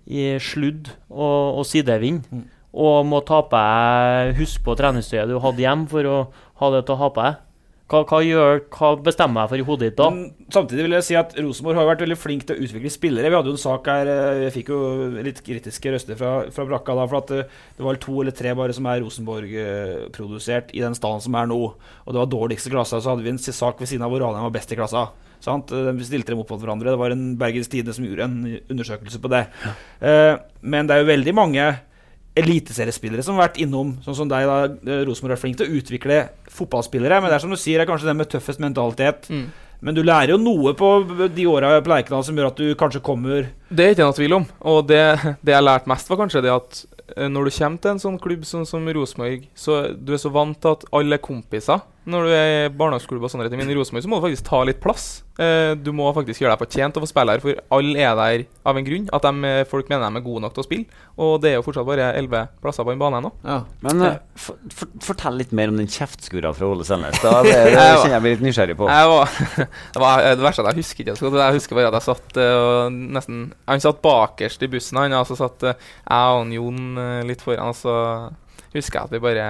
i 0.07 0.29
sludd 0.43 0.93
og, 1.11 1.59
og 1.59 1.66
sidevind? 1.69 2.29
Og 2.79 3.03
må 3.09 3.23
ta 3.27 3.41
på 3.49 3.59
deg 3.59 4.37
Husk 4.39 4.62
på 4.66 4.77
treningstøyet 4.79 5.31
du 5.31 5.39
hadde 5.43 5.64
hjemme 5.64 5.89
for 5.91 6.07
å 6.07 6.19
ha 6.61 6.73
det 6.75 6.85
til 6.87 6.95
å 6.95 7.03
ha 7.03 7.11
på 7.14 7.25
deg. 7.25 7.45
Hva, 7.89 8.03
hva, 8.05 8.18
gjør, 8.20 8.59
hva 8.68 8.89
bestemmer 9.01 9.47
jeg 9.47 9.51
for 9.51 9.61
i 9.62 9.64
hodet 9.64 9.86
ditt 9.89 9.97
da? 9.97 10.09
Men 10.12 10.49
samtidig 10.53 10.84
vil 10.84 10.95
jeg 10.99 11.05
si 11.07 11.14
at 11.16 11.30
Rosenborg 11.41 11.78
har 11.80 11.86
vært 11.89 12.03
veldig 12.05 12.18
flink 12.20 12.43
til 12.45 12.59
å 12.59 12.66
utvikle 12.66 12.91
spillere. 12.93 13.30
Vi 13.32 13.39
hadde 13.39 13.49
jo 13.49 13.57
en 13.57 13.62
sak 13.62 13.89
her 13.89 14.11
eh, 14.12 14.41
Jeg 14.43 14.55
fikk 14.59 14.72
jo 14.74 14.80
litt 15.24 15.41
kritiske 15.47 15.95
røster 15.95 16.18
fra, 16.20 16.32
fra 16.53 16.66
brakka 16.68 16.99
da. 16.99 17.07
For 17.09 17.20
at 17.22 17.32
eh, 17.32 17.55
det 17.78 17.86
var 17.86 18.01
to 18.03 18.18
eller 18.20 18.36
tre 18.36 18.53
bare 18.59 18.76
som 18.76 18.91
er 18.93 19.01
Rosenborg-produsert 19.07 20.76
i 20.76 20.84
den 20.84 20.99
staden 20.99 21.24
som 21.24 21.41
er 21.41 21.49
nå. 21.49 21.62
Og 21.72 22.12
det 22.12 22.20
var 22.20 22.30
dårligste 22.34 22.74
klassa. 22.74 23.01
Så 23.01 23.14
hadde 23.14 23.24
vi 23.24 23.32
en 23.32 23.41
sak 23.41 23.80
ved 23.80 23.89
siden 23.89 24.05
av 24.05 24.12
hvor 24.12 24.20
Ranheim 24.26 24.51
var 24.51 24.57
best 24.59 24.76
i 24.76 24.80
klassa. 24.82 25.09
Sant? 25.41 25.72
De 25.72 25.97
Vi 25.97 26.11
stilte 26.11 26.34
dem 26.34 26.45
opp 26.45 26.53
mot 26.53 26.61
hverandre. 26.61 26.93
Det 26.93 27.01
var 27.01 27.16
en 27.16 27.26
Bergens 27.41 27.72
Tidende 27.72 27.97
som 27.97 28.05
gjorde 28.05 28.28
en 28.28 28.39
undersøkelse 28.68 29.24
på 29.24 29.32
det. 29.32 29.47
Ja. 29.64 29.76
men 30.61 30.89
det 30.89 30.93
er 30.93 31.07
jo 31.07 31.12
veldig 31.14 31.39
mange 31.41 31.70
eliteseriespillere 32.39 33.24
som 33.24 33.36
har 33.36 33.49
vært 33.49 33.61
innom, 33.64 33.97
sånn 34.05 34.16
som 34.16 34.28
deg, 34.30 34.49
da, 34.49 34.59
eh, 34.64 35.05
Rosenborg 35.09 35.36
er 35.36 35.41
flink 35.41 35.59
til 35.59 35.68
å 35.68 35.80
utvikle 35.80 36.20
fotballspillere. 36.55 37.20
Men 37.20 37.30
det 37.30 37.39
er 37.39 37.45
som 37.45 37.51
du 37.53 37.59
sier, 37.61 37.80
er 37.80 37.89
kanskje 37.89 38.11
den 38.11 38.20
med 38.20 38.30
tøffest 38.30 38.62
mentalitet. 38.62 39.28
Mm. 39.30 39.49
Men 39.80 39.95
du 39.95 40.03
lærer 40.03 40.34
jo 40.34 40.41
noe 40.43 40.72
på 40.74 40.89
de 41.34 41.47
åra 41.47 41.76
på 41.78 41.93
Lerkendal 41.93 42.24
som 42.26 42.39
gjør 42.39 42.51
at 42.51 42.59
du 42.59 42.74
kanskje 42.78 43.03
kommer 43.05 43.47
Det 43.70 43.84
er 43.84 43.93
ikke 43.95 44.09
noe 44.09 44.16
tvil 44.16 44.39
om. 44.41 44.47
Og 44.72 44.80
det, 44.91 45.03
det 45.45 45.55
jeg 45.55 45.66
lærte 45.66 45.91
mest, 45.91 46.11
var 46.11 46.18
kanskje 46.22 46.43
det 46.43 46.55
at 46.55 46.80
eh, 47.16 47.28
når 47.30 47.47
du 47.47 47.55
kommer 47.59 47.82
til 47.84 47.95
en 47.95 48.03
sånn 48.03 48.18
klubb 48.22 48.49
sånn 48.49 48.66
som 48.66 48.89
Rosenborg, 48.89 49.47
så 49.55 49.84
du 49.95 50.14
er 50.16 50.22
så 50.22 50.32
vant 50.34 50.59
til 50.59 50.74
at 50.74 50.89
alle 50.99 51.18
er 51.18 51.22
kompiser. 51.22 51.84
Når 52.09 52.24
du 52.26 52.32
er 52.32 52.50
i 52.50 52.68
barnehageklubb 52.72 53.26
og 53.26 53.32
sånne 53.32 53.48
ting, 53.50 53.61
men 53.61 53.70
i 53.70 53.76
Rosenborg 53.76 54.04
så 54.04 54.11
må 54.11 54.18
du 54.18 54.24
faktisk 54.24 54.46
ta 54.48 54.62
litt 54.64 54.80
plass. 54.80 55.09
Eh, 55.38 55.76
du 55.78 55.92
må 55.94 56.09
faktisk 56.16 56.42
gjøre 56.42 56.56
deg 56.56 56.62
fortjent 56.64 56.96
til 56.96 57.02
å 57.02 57.04
få 57.04 57.09
spille 57.11 57.34
her, 57.34 57.42
for 57.42 57.59
alle 57.76 58.00
er 58.02 58.14
der 58.18 58.44
av 58.66 58.78
en 58.80 58.86
grunn. 58.86 59.04
At 59.14 59.26
de, 59.26 59.32
eh, 59.46 59.66
folk 59.70 59.90
mener 59.90 60.09
de 60.09 60.18
er 60.18 60.24
gode 60.24 60.42
nok 60.42 60.56
til 60.56 60.64
å 60.64 60.66
spille. 60.66 61.02
Og 61.20 61.36
det 61.42 61.52
er 61.52 61.56
jo 61.59 61.66
fortsatt 61.66 61.86
bare 61.86 62.09
elleve 62.18 62.40
plasser 62.62 62.86
på 62.86 62.94
en 62.94 63.02
bane 63.02 63.20
ennå. 63.20 63.32
Men 63.84 64.06
eh, 64.06 64.16
for, 64.34 64.56
for, 64.74 64.90
fortell 65.11 65.38
litt 65.38 65.52
mer 65.52 65.70
om 65.70 65.78
den 65.78 65.90
kjeftskura 65.90 66.54
fra 66.56 66.70
Ole 66.72 66.86
Selnes. 66.88 67.20
Det, 67.28 67.30
det, 67.44 67.76
det 67.76 67.84
kjenner 68.00 68.16
jeg 68.16 68.24
blir 68.24 68.34
litt 68.34 68.44
nysgjerrig 68.48 68.76
på. 68.78 68.88
Jeg 68.90 69.09
var, 69.12 69.36
det, 69.94 70.00
var, 70.02 70.24
det 70.24 70.42
verste 70.42 70.64
er 70.64 70.66
at 70.66 70.74
jeg 70.74 70.82
husker 70.82 71.04
ikke 71.04 71.16
så. 71.18 71.30
Jeg 71.38 71.59
husker 71.59 71.78
bare 71.78 71.92
at 71.92 71.98
jeg 71.98 72.06
satt 72.09 72.38
og 72.42 72.98
nesten 73.18 73.44
Han 73.68 73.82
satt 73.84 74.00
bakerst 74.02 74.64
i 74.64 74.70
bussen, 74.72 74.98
han, 74.98 75.14
og 75.18 75.28
så 75.28 75.36
satt 75.38 75.68
jeg 75.68 75.78
og 76.09 76.52
Jon 76.56 76.98
litt 77.28 77.44
foran, 77.44 77.70
og 77.70 77.78
så 77.78 77.94
husker 78.79 78.99
jeg 79.01 79.09
at 79.09 79.14
vi 79.16 79.20
bare 79.22 79.47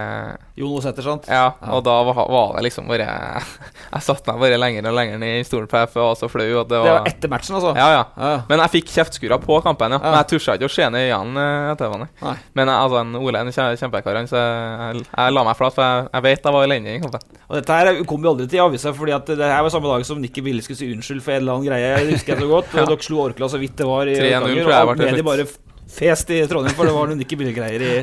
Jon 0.59 0.77
Osæter, 0.79 1.05
sant? 1.07 1.29
Ja, 1.31 1.47
og 1.73 1.83
da 1.87 1.97
var, 2.09 2.19
var 2.29 2.55
det 2.59 2.65
liksom 2.69 2.89
bare 2.91 3.07
Jeg 3.95 4.05
satte 4.05 4.33
meg 4.33 4.41
bare 4.43 4.59
lenger 4.61 4.89
og 4.91 4.97
lenger 4.99 5.21
ned 5.23 5.41
i 5.41 5.45
stolen, 5.47 5.69
for 5.71 5.83
jeg 5.85 5.93
var 5.97 6.17
så 6.21 6.29
flau. 6.31 6.47
Det 6.63 6.69
Det 6.73 6.81
var 6.85 7.07
etter 7.09 7.33
matchen, 7.33 7.57
altså? 7.59 7.73
Ja, 7.79 7.89
ja. 7.99 8.33
Men 8.51 8.63
jeg 8.65 8.75
fikk 8.79 8.93
kjeftskura 8.95 9.39
på 9.43 9.61
kampen, 9.65 9.95
ja. 9.97 10.01
Ja. 10.03 10.11
Men 10.13 10.19
jeg 10.21 10.31
turte 10.35 10.57
ikke 10.59 10.69
å 10.71 10.75
se 10.75 10.89
ned 10.95 11.07
i 11.09 11.13
øynene 11.15 11.47
etter 11.73 11.89
etterpå. 11.89 11.99
nei. 12.03 12.09
Nei. 12.23 12.37
Men 12.59 12.73
altså, 12.75 13.01
en 13.05 13.17
Ole 13.19 13.39
er 13.41 13.47
en 13.49 13.53
kje- 13.55 13.79
kjempekar, 13.81 14.21
så 14.29 14.39
jeg, 14.43 15.05
jeg 15.09 15.37
la 15.37 15.45
meg 15.49 15.57
flat, 15.59 15.75
for 15.77 15.85
jeg, 15.87 16.09
jeg 16.13 16.27
vet 16.29 16.49
jeg 16.49 16.57
var 16.59 16.67
elendig 16.69 16.97
i 16.97 17.01
kampen. 17.05 17.21
Og 17.49 17.57
dette 17.59 17.79
her 17.79 18.03
kom 18.09 18.25
jo 18.27 18.33
aldri 18.35 18.49
til 18.49 18.61
i 18.61 18.65
avisa, 18.67 18.93
fordi 18.97 19.15
at 19.17 19.27
det 19.39 19.49
her 19.53 19.63
var 19.65 19.73
samme 19.73 19.89
dag 19.95 20.05
som 20.09 20.21
Nikki 20.21 20.45
Bille 20.45 20.63
skulle 20.65 20.81
si 20.81 20.91
unnskyld 20.93 21.23
for 21.25 21.37
en 21.37 21.43
eller 21.43 21.57
annen 21.59 21.69
greie. 21.71 21.95
Det 22.05 22.19
husker 22.19 22.35
jeg 22.35 22.43
så 22.45 22.51
godt. 22.53 22.71
Ja. 22.79 22.85
dere 22.87 23.03
slo 23.03 23.23
Orkla 23.25 23.49
så 23.51 23.59
vidt 23.59 23.77
det 23.81 23.87
var. 23.89 24.07
i 24.07 24.15
3-0 24.19 24.45
tror 24.63 24.73
jeg 24.75 24.87
ble 24.89 24.97
det 24.99 25.09
slutt. 25.17 25.27
bare 25.27 25.47
fest 25.89 26.31
i 26.35 26.43
Trondheim, 26.51 26.75
for 26.77 26.85
det 26.89 26.95
var 26.95 27.09
noen 27.11 27.23
ikke 27.25 27.39
billige 27.41 27.57
greier 27.59 27.85
i, 27.85 27.95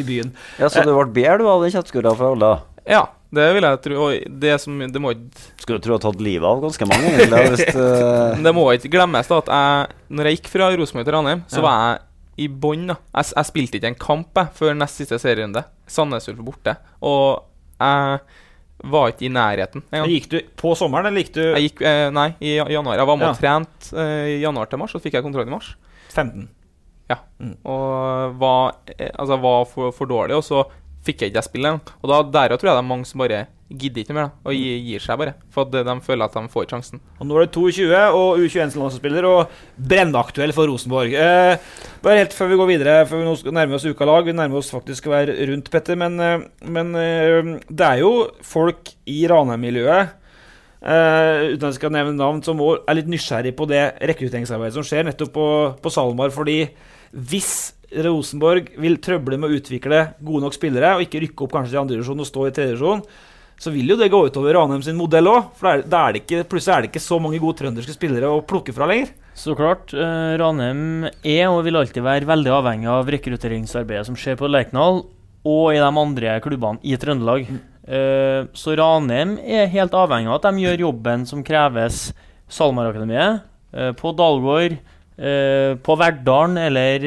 i 0.00 0.02
byen. 0.06 0.32
Ja, 0.60 0.68
Så 0.68 0.84
du 0.84 0.92
ble 0.94 1.06
bedre 1.22 1.38
du 1.42 1.48
av 1.48 1.62
den 1.64 1.72
kjeftskurra 1.74 2.12
fra 2.18 2.30
Olda? 2.34 2.50
Ja, 2.88 3.06
det 3.32 3.46
vil 3.54 3.62
jeg 3.66 3.80
tro. 3.84 3.96
Og 4.08 4.40
det 4.42 4.56
som 4.62 4.78
Det 4.80 5.00
må 5.02 5.12
ikke 5.14 5.44
Skulle 5.62 5.78
tro 5.84 5.92
du 5.92 5.96
har 5.98 6.04
tatt 6.12 6.20
livet 6.24 6.46
av 6.48 6.60
ganske 6.64 6.86
mange, 6.90 7.10
egentlig. 7.14 7.42
Hvis, 7.52 7.66
eh, 7.74 8.40
Det 8.46 8.52
må 8.56 8.64
ikke 8.74 8.90
glemmes 8.90 9.28
da 9.30 9.38
at 9.38 9.50
jeg 9.52 10.14
Når 10.16 10.26
jeg 10.30 10.38
gikk 10.40 10.48
fra 10.54 10.70
Rosenborg 10.74 11.06
til 11.06 11.14
Ranheim, 11.14 11.42
så 11.46 11.60
Ja. 11.60 11.66
var 11.68 11.76
jeg 11.84 12.06
i 12.40 12.48
bånn. 12.48 12.86
Jeg, 12.88 13.26
jeg 13.36 13.44
spilte 13.50 13.76
ikke 13.76 13.90
en 13.92 13.98
kamp 14.00 14.38
jeg, 14.40 14.48
før 14.56 14.72
nest 14.80 14.96
siste 14.96 15.18
serierunde. 15.20 15.60
Sandnes 15.86 16.28
Ulf 16.32 16.38
borte. 16.46 16.72
Og 17.04 17.42
jeg 17.76 18.20
var 18.90 19.10
ikke 19.12 19.26
i 19.28 19.32
nærheten. 19.34 19.82
Gikk 20.08 20.28
du 20.32 20.38
på 20.56 20.72
sommeren, 20.78 21.10
eller 21.10 21.20
gikk 21.20 21.34
du 21.36 21.42
Jeg 21.42 21.66
gikk, 21.68 21.82
eh, 21.84 22.06
Nei, 22.16 22.30
i 22.40 22.54
januar. 22.56 22.96
Jeg 22.96 23.06
var 23.10 23.18
med 23.20 23.28
Ja. 23.28 23.34
trente 23.36 23.92
eh, 23.92 24.38
i 24.38 24.40
januar 24.40 24.70
til 24.72 24.80
mars, 24.80 24.94
og 24.94 25.02
så 25.02 25.04
fikk 25.04 25.18
jeg 25.18 25.26
kontrakt 25.26 25.52
i 25.52 25.52
mars. 25.52 25.74
15. 26.14 26.48
Ja. 27.10 27.18
Og 27.66 28.36
var, 28.40 28.76
eh, 28.96 29.10
altså, 29.10 29.40
var 29.42 29.64
for, 29.70 29.94
for 29.96 30.10
dårlig, 30.10 30.38
og 30.38 30.46
så 30.46 30.66
fikk 31.06 31.24
jeg 31.24 31.32
ikke 31.32 31.46
spille 31.46 31.72
engang. 31.72 31.96
Og 32.02 32.12
da, 32.12 32.20
der 32.22 32.54
tror 32.56 32.70
jeg 32.70 32.76
det 32.76 32.84
er 32.84 32.92
mange 32.92 33.08
som 33.08 33.22
bare 33.22 33.46
gidder 33.70 34.02
ikke 34.02 34.14
mer, 34.16 34.30
da, 34.32 34.50
og 34.50 34.56
gir, 34.56 34.78
gir 34.82 35.02
seg 35.02 35.18
bare. 35.20 35.34
For 35.54 35.66
at 35.66 35.72
de, 35.72 35.82
de 35.86 35.94
føler 36.04 36.26
at 36.26 36.36
de 36.36 36.52
får 36.52 36.66
sjansen. 36.72 37.02
Og 37.22 37.28
nå 37.28 37.38
er 37.38 37.46
det 37.46 37.54
22 37.54 37.86
og 38.18 38.42
U21-landslagsspiller 38.42 39.28
og 39.28 39.56
brennaktuell 39.90 40.54
for 40.56 40.70
Rosenborg. 40.70 41.14
Eh, 41.14 41.72
bare 42.04 42.22
helt 42.22 42.34
før 42.36 42.50
vi 42.50 42.60
går 42.60 42.70
videre, 42.72 42.96
før 43.08 43.22
vi 43.22 43.28
nå 43.28 43.34
skal 43.38 43.54
nærme 43.56 43.78
oss 43.78 43.86
ukalag 43.86 44.26
Vi 44.26 44.34
nærmer 44.36 44.60
oss 44.60 44.72
faktisk 44.74 45.06
å 45.06 45.14
være 45.14 45.38
rundt, 45.52 45.70
Petter. 45.70 45.98
Men, 46.00 46.18
eh, 46.20 46.48
men 46.66 46.94
eh, 46.98 47.52
det 47.70 47.86
er 47.86 48.02
jo 48.02 48.14
folk 48.46 48.94
i 49.10 49.22
Ranheim-miljøet 49.30 50.16
Uh, 50.80 51.52
uten 51.52 51.66
at 51.66 51.74
jeg 51.74 51.76
skal 51.76 51.90
nevne 51.92 52.16
navn, 52.16 52.38
som 52.40 52.56
er 52.64 52.96
litt 52.96 53.08
nysgjerrig 53.12 53.50
på 53.52 53.66
det 53.68 53.82
rekrutteringsarbeidet 54.08 54.78
som 54.78 54.86
skjer 54.88 55.04
nettopp 55.04 55.34
på, 55.34 55.48
på 55.76 55.92
SalMar. 55.92 56.32
Fordi 56.32 56.62
hvis 57.10 57.72
Rosenborg 57.90 58.70
vil 58.78 59.00
trøble 59.02 59.38
med 59.40 59.50
å 59.50 59.58
utvikle 59.58 60.04
gode 60.22 60.44
nok 60.44 60.54
spillere, 60.54 60.94
og 60.94 61.04
ikke 61.04 61.24
rykke 61.24 61.44
opp 61.46 61.56
kanskje 61.56 61.74
til 61.74 61.82
andre 61.82 61.96
divisjon 61.98 62.22
og 62.22 62.28
stå 62.28 62.46
i 62.46 62.54
tredje 62.54 62.74
divisjon, 62.76 63.02
så 63.60 63.72
vil 63.74 63.92
jo 63.92 63.96
det 64.00 64.08
gå 64.08 64.20
utover 64.24 64.54
Ranheim 64.56 64.80
sin 64.84 64.96
modell 64.96 65.28
òg. 65.28 65.50
For 65.58 65.82
plutselig 65.84 66.72
er 66.72 66.84
det 66.84 66.90
ikke 66.92 67.02
så 67.04 67.18
mange 67.20 67.40
gode 67.42 67.58
trønderske 67.58 67.92
spillere 67.92 68.30
å 68.30 68.40
plukke 68.40 68.72
fra 68.72 68.88
lenger. 68.88 69.10
Så 69.36 69.52
klart. 69.58 69.92
eh, 69.92 70.36
Ranheim 70.40 71.10
er 71.10 71.48
og 71.50 71.64
vil 71.66 71.76
alltid 71.76 72.04
være 72.04 72.28
veldig 72.28 72.54
avhengig 72.56 72.88
av 72.88 73.10
rekrutteringsarbeidet 73.12 74.06
som 74.08 74.16
skjer 74.16 74.38
på 74.40 74.48
Lerkendal 74.48 75.02
og 75.44 75.66
i 75.74 75.80
de 75.80 75.90
andre 75.90 76.38
klubbene 76.44 76.80
i 76.84 76.96
Trøndelag. 77.00 77.50
Eh, 77.84 78.48
så 78.56 78.76
Ranheim 78.80 79.36
er 79.44 79.70
helt 79.72 79.96
avhengig 79.96 80.30
av 80.30 80.38
at 80.38 80.48
de 80.48 80.64
gjør 80.64 80.86
jobben 80.86 81.26
som 81.28 81.44
kreves 81.44 82.14
SalMar-akademiet, 82.48 83.42
eh, 83.74 83.92
på 83.92 84.12
Dalgård, 84.16 84.78
på 85.20 85.94
Verdalen 86.00 86.56
eller 86.56 87.04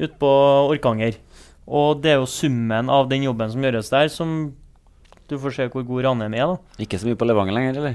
ute 0.00 0.14
på 0.18 0.30
Orkanger. 0.72 1.20
Og 1.64 2.00
det 2.02 2.10
er 2.12 2.18
jo 2.18 2.26
summen 2.28 2.90
av 2.92 3.06
den 3.12 3.24
jobben 3.28 3.52
som 3.52 3.62
gjøres 3.62 3.92
der, 3.92 4.10
som 4.12 4.32
du 5.30 5.36
får 5.40 5.54
se 5.56 5.68
hvor 5.72 5.84
god 5.86 6.04
Ranheim 6.08 6.34
er, 6.36 6.50
da. 6.50 6.82
Ikke 6.84 6.98
så 7.00 7.08
mye 7.08 7.18
på 7.18 7.28
Levanger 7.28 7.56
lenger, 7.56 7.78
eller? 7.80 7.94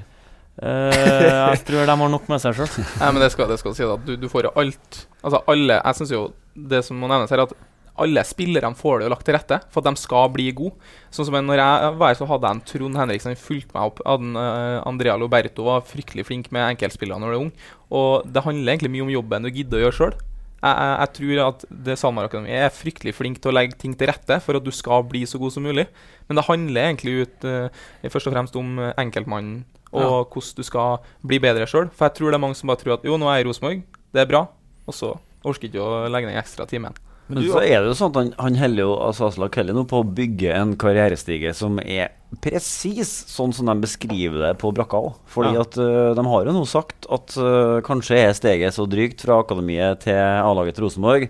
Uh, 0.60 1.54
jeg 1.54 1.62
tror 1.68 1.86
de 1.88 1.96
har 2.02 2.12
nok 2.12 2.26
med 2.28 2.42
seg 2.44 2.58
sjøl. 2.58 2.72
Nei, 3.02 3.12
men 3.14 3.22
det 3.24 3.30
skal, 3.32 3.48
det 3.52 3.60
skal 3.62 3.76
si 3.78 3.86
da. 3.88 3.96
Du, 4.04 4.16
du 4.20 4.28
får 4.32 4.50
jo 4.50 4.56
alt 4.60 4.98
Altså 5.24 5.40
alle 5.52 5.78
Jeg 5.78 5.96
syns 5.96 6.12
jo 6.12 6.24
det 6.72 6.82
som 6.84 7.00
må 7.00 7.08
nevnes 7.08 7.32
her, 7.32 7.46
at 7.46 7.54
alle 8.02 8.24
spillerne 8.28 8.78
får 8.78 9.00
det 9.00 9.08
jo 9.08 9.12
lagt 9.14 9.26
til 9.28 9.36
rette 9.36 9.60
for 9.74 9.82
at 9.82 9.90
de 9.90 10.02
skal 10.02 10.32
bli 10.34 10.48
gode. 10.56 10.76
Sånn 11.14 11.28
som 11.28 11.38
når 11.46 11.62
jeg 11.62 11.92
var 12.00 12.12
her, 12.12 12.18
så 12.20 12.28
hadde 12.30 12.48
jeg 12.50 12.58
en 12.58 12.64
Trond 12.72 13.00
Henriksen 13.02 13.36
som 13.36 13.44
fulgte 13.44 13.76
meg 13.76 13.92
opp. 13.92 14.02
Hadde 14.06 14.26
en, 14.30 14.40
eh, 14.40 14.80
Andrea 14.90 15.18
Loberto 15.20 15.68
var 15.68 15.86
fryktelig 15.88 16.26
flink 16.30 16.52
med 16.56 16.66
enkeltspillere 16.76 17.20
når 17.22 17.32
du 17.32 17.36
er 17.38 17.44
ung. 17.46 17.54
Og 17.92 18.28
det 18.32 18.44
handler 18.46 18.74
egentlig 18.74 18.92
mye 18.96 19.08
om 19.08 19.14
jobben 19.14 19.48
du 19.48 19.52
gidder 19.52 19.80
å 19.80 19.84
gjøre 19.88 19.98
sjøl. 20.00 20.18
Jeg, 20.60 20.76
jeg, 20.76 20.96
jeg 21.00 21.12
tror 21.16 21.42
at 21.46 21.66
det 21.88 21.96
SalMar 22.02 22.28
Akademiet 22.28 22.66
er 22.68 22.74
fryktelig 22.76 23.14
flink 23.16 23.38
til 23.40 23.52
å 23.52 23.56
legge 23.56 23.78
ting 23.80 23.94
til 23.96 24.10
rette 24.12 24.42
for 24.44 24.60
at 24.60 24.66
du 24.66 24.72
skal 24.76 25.06
bli 25.08 25.22
så 25.30 25.40
god 25.40 25.56
som 25.56 25.64
mulig. 25.64 25.86
Men 26.28 26.36
det 26.36 26.48
handler 26.50 26.90
egentlig 26.90 27.14
ut, 27.24 27.48
uh, 27.48 28.10
først 28.12 28.28
og 28.28 28.36
fremst 28.36 28.58
om 28.60 28.76
eh, 28.84 28.92
enkeltmannen 29.00 29.62
og 29.90 30.04
Ja. 30.04 30.10
hvordan 30.30 30.56
du 30.60 30.64
skal 30.68 31.00
bli 31.26 31.40
bedre 31.40 31.66
sjøl. 31.66 31.88
For 31.96 32.10
jeg 32.10 32.20
tror 32.20 32.30
det 32.30 32.38
er 32.38 32.44
mange 32.44 32.60
som 32.60 32.68
bare 32.70 32.84
tror 32.84 32.98
at 33.00 33.08
jo, 33.08 33.16
nå 33.18 33.26
er 33.32 33.40
jeg 33.40 33.46
i 33.46 33.50
Rosenborg, 33.50 33.86
det 34.14 34.22
er 34.22 34.30
bra, 34.30 34.44
og 34.86 34.94
så 34.94 35.16
orker 35.48 35.72
ikke 35.72 35.82
å 35.82 36.10
legge 36.12 36.28
ned 36.30 36.38
ekstra 36.38 36.68
timen. 36.70 36.94
Men 37.30 37.46
så 37.46 37.60
er 37.62 37.84
det 37.84 37.92
jo 37.92 37.98
sånn 37.98 38.10
at 38.10 38.18
han, 38.18 38.30
han 38.42 38.56
heller 38.58 38.88
jo 38.88 38.94
altså 39.06 39.28
Aslak 39.28 39.54
Kelly 39.54 39.74
nå 39.76 39.84
på 39.90 40.02
å 40.02 40.08
bygge 40.18 40.54
en 40.58 40.74
karrierestige 40.82 41.54
som 41.54 41.78
er 41.84 42.10
presis 42.42 43.10
sånn 43.30 43.54
som 43.54 43.70
de 43.70 43.76
beskriver 43.84 44.42
det 44.48 44.52
på 44.62 44.72
brakka 44.74 44.98
òg. 44.98 45.16
Fordi 45.30 45.54
Ja. 45.54 45.62
at 45.66 45.78
uh, 45.78 46.12
de 46.18 46.26
har 46.26 46.50
jo 46.50 46.56
nå 46.58 46.66
sagt 46.70 47.06
at 47.10 47.38
uh, 47.38 47.80
kanskje 47.86 48.18
er 48.18 48.34
steget 48.38 48.74
så 48.74 48.88
drygt 48.90 49.22
fra 49.26 49.40
akademiet 49.44 50.06
til 50.08 50.18
A-laget 50.18 50.78
til 50.78 50.88
Rosenborg. 50.88 51.30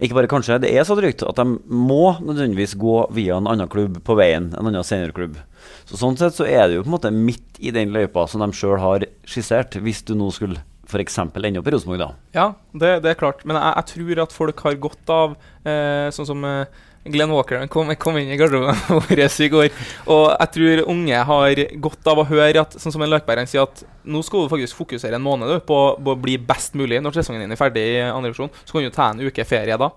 Ikke 0.00 0.16
bare 0.16 0.30
kanskje, 0.32 0.56
det 0.62 0.70
er 0.72 0.84
så 0.88 0.96
drygt 0.96 1.20
at 1.28 1.36
de 1.36 1.58
må 1.68 2.16
nødvendigvis 2.24 2.72
gå 2.80 3.02
via 3.12 3.36
en 3.36 3.48
annen 3.50 3.68
klubb 3.68 3.98
på 4.04 4.16
veien. 4.16 4.48
En 4.56 4.70
annen 4.70 4.84
seniorklubb. 4.84 5.36
Så 5.88 6.00
Sånn 6.00 6.16
sett 6.16 6.36
så 6.38 6.46
er 6.48 6.68
det 6.68 6.78
jo 6.78 6.84
på 6.86 6.88
en 6.88 6.96
måte 6.96 7.12
midt 7.12 7.60
i 7.60 7.72
den 7.74 7.92
løypa 7.92 8.24
som 8.28 8.40
de 8.40 8.48
sjøl 8.56 8.78
har 8.80 9.04
skissert, 9.28 9.76
hvis 9.76 10.00
du 10.08 10.14
nå 10.16 10.30
skulle 10.32 10.62
f.eks. 10.90 11.18
ende 11.22 11.62
opp 11.62 11.70
i 11.70 11.74
Rosenborg, 11.74 12.02
da. 12.02 12.10
Ja, 12.36 12.46
det, 12.74 12.92
det 13.04 13.14
er 13.14 13.18
klart. 13.20 13.44
Men 13.46 13.58
jeg, 13.58 13.72
jeg 13.78 13.90
tror 13.94 14.22
at 14.26 14.36
folk 14.36 14.62
har 14.66 14.78
godt 14.82 15.12
av 15.14 15.34
eh, 15.64 16.08
Sånn 16.14 16.28
som 16.28 16.46
eh, 16.46 16.80
Glenn 17.04 17.32
Walker 17.32 17.56
han 17.56 17.70
kom, 17.72 17.88
kom 17.96 18.18
inn 18.20 18.28
i 18.28 18.36
garderoben 18.36 18.76
vår 19.08 19.22
i 19.24 19.48
går. 19.48 19.70
Og 20.12 20.26
jeg 20.34 20.52
tror 20.56 20.82
unge 20.92 21.22
har 21.30 21.62
godt 21.80 22.10
av 22.12 22.20
å 22.20 22.26
høre 22.28 22.66
at 22.66 22.76
sånn 22.76 22.92
som 22.92 23.04
en 23.04 23.12
Løkberg 23.14 23.48
sier 23.48 23.64
at 23.64 23.84
nå 24.04 24.20
skal 24.26 24.44
du 24.44 24.52
faktisk 24.52 24.76
fokusere 24.82 25.16
en 25.16 25.24
måned 25.24 25.48
du, 25.48 25.56
på, 25.64 25.80
på 25.96 26.14
å 26.14 26.20
bli 26.20 26.36
best 26.36 26.76
mulig 26.76 27.00
når 27.00 27.20
sesongen 27.20 27.44
din 27.44 27.56
er 27.56 27.60
ferdig 27.60 27.86
i 27.94 28.02
andre 28.04 28.28
divisjon. 28.30 28.52
Så 28.64 28.76
kan 28.76 28.84
du 28.84 28.92
ta 28.94 29.10
en 29.14 29.24
uke 29.24 29.48
ferie 29.48 29.80
da. 29.80 29.90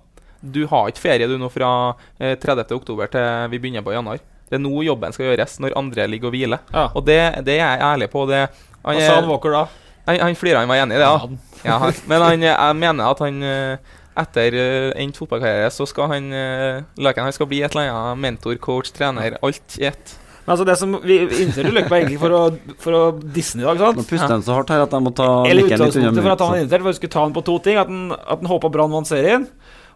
Du 0.44 0.64
har 0.72 0.91
ikke 0.91 1.04
ferie 1.04 1.28
du 1.28 1.36
nå 1.39 1.52
fra 1.52 1.72
eh, 2.20 2.38
30. 2.39 2.72
oktober 2.76 3.12
til 3.12 3.52
vi 3.52 3.60
begynner 3.60 3.84
på 3.84 3.96
januar. 3.96 4.24
Det 4.48 4.60
er 4.60 4.64
nå 4.64 4.84
jobben 4.86 5.16
skal 5.16 5.32
gjøres, 5.32 5.56
når 5.64 5.76
andre 5.80 6.08
ligger 6.12 6.30
og 6.30 6.36
hviler. 6.36 6.64
Og 6.94 7.04
det, 7.08 7.20
det 7.48 7.58
er 7.58 7.64
jeg 7.64 7.86
ærlig 7.88 8.10
på. 8.14 8.26
Det, 8.30 8.46
Hva 8.84 8.96
sa 9.00 9.16
han 9.18 9.32
Walker 9.32 9.56
da? 9.56 9.64
Han, 10.08 10.20
han 10.20 10.36
flira, 10.36 10.64
han 10.64 10.72
var 10.72 10.84
enig 10.84 10.99
i 10.99 11.04
det. 11.04 11.10
Ja. 11.10 11.30
Ja, 11.64 11.78
han, 11.80 11.93
men 12.12 12.20
han, 12.20 12.41
jeg 12.43 12.76
mener 12.76 13.08
at 13.08 13.22
han 13.24 13.38
eh, 13.47 13.93
etter 14.20 14.56
uh, 14.58 14.89
endt 14.99 15.16
fotballkarriere 15.16 15.70
så 15.72 15.86
skal 15.88 16.10
han 16.12 16.26
uh, 16.36 16.82
Løken 16.99 17.24
han 17.24 17.36
skal 17.36 17.47
bli 17.47 17.62
et 17.64 17.72
eller 17.72 17.88
annet 17.88 18.20
mentor, 18.20 18.58
coach, 18.60 18.91
trener. 18.91 19.38
Alt 19.39 19.78
i 19.80 19.88
ett. 19.88 20.18
Men 20.43 20.54
altså 20.54 20.66
det 20.68 20.76
som 20.80 20.97
Vi 21.08 21.22
innser 21.45 21.70
Løkberg 21.72 22.04
egentlig 22.04 22.20
for 22.20 22.36
å, 22.36 22.41
for 22.84 22.97
å 22.97 23.04
disse 23.16 23.56
i 23.60 23.64
dag. 23.64 23.80
sant? 23.80 24.01
Nå 24.01 24.04
puster 24.10 24.34
han 24.36 24.43
så 24.43 24.58
hardt 24.58 24.74
her 24.76 24.84
at 24.84 24.91
jeg 24.91 25.06
må 25.06 25.14
ta 25.16 25.30
Eller 25.47 25.70
utgangspunktet 25.70 26.20
for 26.20 26.34
at 26.34 26.43
han 26.43 26.58
er 26.58 26.66
invitert, 26.66 26.84
for 26.84 26.91
vi 26.91 26.99
skulle 26.99 27.16
ta 27.16 27.24
han 27.24 27.38
på 27.38 27.45
to 27.47 27.56
ting. 27.64 27.80
At 27.80 27.88
han, 27.88 28.12
at 28.12 28.43
han 28.43 28.51
håpa 28.51 28.72
Brann 28.74 28.91
vant 28.91 29.08
serien. 29.08 29.47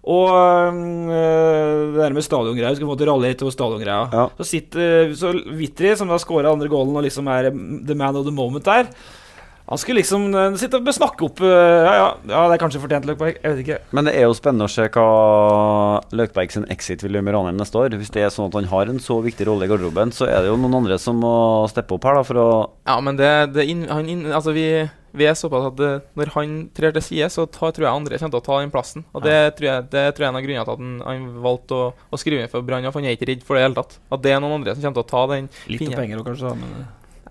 Og 0.08 0.32
øh, 0.32 0.78
det 1.12 1.99
der 1.99 2.16
med 2.16 2.24
stadiongreier. 2.24 2.72
Vi 2.72 2.80
skulle 2.80 2.93
få 2.93 2.99
til 3.01 3.12
rally 3.12 3.34
til 3.36 3.51
stadiongreia. 3.51 4.28
Så 4.39 4.47
sitter 4.47 5.12
Så 5.20 5.34
Vitri, 5.60 5.91
som 5.99 6.16
har 6.16 6.24
skåra 6.24 6.55
andre 6.55 6.72
goalen 6.72 6.95
og 6.95 7.03
liksom 7.03 7.28
er 7.28 7.51
mm, 7.51 7.82
the 7.89 7.97
man 7.99 8.16
of 8.16 8.24
the 8.24 8.32
moment 8.32 8.64
der 8.64 8.88
Han 9.68 9.80
skulle 9.82 9.99
liksom 9.99 10.30
uh, 10.32 10.55
sitte 10.59 10.80
og 10.80 10.88
snakke 10.95 11.26
opp 11.28 11.41
uh, 11.43 11.47
ja, 11.51 11.93
ja, 11.97 12.07
ja, 12.30 12.43
det 12.47 12.55
er 12.55 12.61
kanskje 12.61 12.82
fortjent, 12.84 13.07
Løkberg. 13.09 13.39
Jeg 13.41 13.53
vet 13.53 13.63
ikke. 13.65 13.80
Men 13.97 14.07
det 14.07 14.13
er 14.15 14.28
jo 14.28 14.36
spennende 14.38 14.68
å 14.70 14.72
se 14.72 14.86
hva 14.88 15.07
Løkberg 16.15 16.53
sin 16.53 16.68
exit 16.72 17.03
vil 17.03 17.18
gjøre 17.18 17.28
med 17.28 17.36
Ranheim 17.36 17.59
neste 17.59 17.82
år. 17.82 17.97
Hvis 17.99 18.13
det 18.15 18.24
er 18.24 18.32
sånn 18.34 18.47
at 18.47 18.55
han 18.55 18.70
har 18.72 18.91
en 18.91 19.01
så 19.03 19.20
viktig 19.26 19.49
rolle 19.49 19.68
i 19.68 19.72
garderoben, 19.72 20.13
så 20.15 20.30
er 20.30 20.45
det 20.45 20.53
jo 20.53 20.59
noen 20.61 20.80
andre 20.80 20.99
som 21.01 21.20
må 21.20 21.34
steppe 21.72 21.97
opp 21.97 22.07
her 22.07 22.22
da 22.22 22.24
for 22.28 22.39
å 22.39 22.47
Ja, 22.88 22.95
men 23.03 23.20
det, 23.20 23.34
det 23.57 23.68
inn, 23.68 23.84
han 23.91 24.07
inn, 24.07 24.24
altså 24.32 24.55
vi, 24.55 24.70
vi 25.18 25.28
er 25.28 25.36
såpass 25.36 25.68
at 25.72 25.78
det, 25.80 25.91
når 26.20 26.32
han 26.38 26.57
trer 26.78 26.95
til 26.95 27.03
side, 27.03 27.30
så 27.34 27.47
tar, 27.51 27.74
tror 27.76 27.89
jeg 27.89 27.91
andre 27.91 28.20
kommer 28.22 28.38
til 28.38 28.43
å 28.43 28.47
ta 28.47 28.59
den 28.61 28.74
plassen. 28.74 29.07
Og 29.11 29.26
det, 29.26 29.38
tror 29.57 29.70
jeg, 29.72 29.88
det 29.91 30.05
tror 30.13 30.26
jeg 30.26 30.30
er 30.30 30.34
en 30.34 30.39
av 30.39 30.45
grunnene 30.45 30.68
til 30.68 30.78
at 30.78 30.84
han, 30.84 30.93
han 31.07 31.28
valgte 31.43 31.80
å, 31.80 31.89
å 32.07 32.22
skrive 32.22 32.45
inn 32.45 32.53
for 32.53 32.63
Brann. 32.68 32.88
For 32.88 33.01
han 33.01 33.09
er 33.09 33.18
ikke 33.18 33.32
redd 33.34 33.43
for 33.43 33.57
det 33.57 33.63
i 33.63 33.65
det 33.65 33.72
hele 33.72 33.82
tatt. 33.82 33.99
At 34.15 34.24
det 34.24 34.36
er 34.36 34.43
noen 34.43 34.61
andre 34.61 34.78
som 34.78 34.88
kommer 34.88 35.01
til 35.01 35.07
å 35.07 35.11
ta 35.11 35.26
den 35.34 35.51
Litt 35.68 35.84
pinnen. 35.84 35.99
penger 35.99 36.22
òg, 36.22 36.32
kanskje. 36.32 36.53
Men 36.61 36.80
øh. 36.80 36.88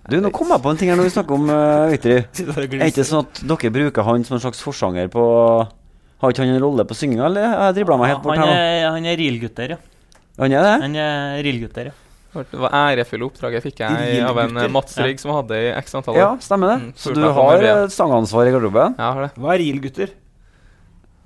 Du, 0.07 0.21
nå 0.23 0.31
kom 0.35 0.53
jeg 0.55 0.63
på 0.63 0.71
en 0.71 0.79
ting 0.79 0.91
her 0.93 0.99
når 1.01 1.09
vi 1.09 1.15
snakker 1.17 1.35
om 1.35 1.49
uh. 1.51 1.91
Er 1.91 2.23
og 2.23 2.69
gliser. 2.71 2.85
Er 2.85 2.93
ikke 2.93 3.07
sånn 3.09 3.25
at 3.27 3.41
dere 3.43 3.73
bruker 3.75 4.07
han 4.07 4.25
som 4.27 4.37
en 4.39 4.43
slags 4.45 4.63
forsanger 4.63 5.11
på 5.11 5.25
Har 6.23 6.33
ikke 6.33 6.45
han 6.45 6.55
en 6.55 6.63
rolle 6.63 6.87
på 6.87 6.95
synginga, 6.97 7.27
eller 7.27 7.47
har 7.51 7.69
jeg 7.71 7.81
dribla 7.81 7.99
meg 8.01 8.13
helt 8.15 8.23
bort 8.25 8.39
han, 8.39 8.49
her 8.49 8.87
nå? 8.87 8.93
han 8.97 9.09
er 9.11 9.19
real-gutter, 9.21 9.75
ja. 9.75 9.79
Han 10.39 10.53
er 10.53 10.63
det? 10.65 10.75
Han 10.85 10.97
er 11.01 11.43
real-gutter, 11.45 11.91
ja. 11.91 11.97
Det 12.37 12.59
var 12.61 12.75
ærefulle 12.77 13.25
oppdraget 13.31 13.65
fikk 13.65 13.79
jeg 13.81 14.21
av 14.29 14.39
en 14.43 14.59
Mats 14.73 14.97
Rigg 15.01 15.17
Ja. 15.17 15.23
Som 15.23 15.33
hadde 15.39 15.57
i 15.57 15.71
x 15.81 15.95
antall 15.97 16.19
Ja, 16.21 16.31
stemmer 16.45 16.75
det. 16.75 16.79
Mm, 16.83 16.91
Så 17.01 17.15
du 17.17 17.23
har 17.39 17.65
eh, 17.65 17.87
sangansvar 17.93 18.49
i 18.49 18.53
garderoben? 18.53 18.97
Ja, 19.01 19.13
har 19.17 19.27
det. 19.27 19.31
Hva 19.41 19.55
er 19.55 19.63
real, 19.63 19.79
gutter? 19.85 20.13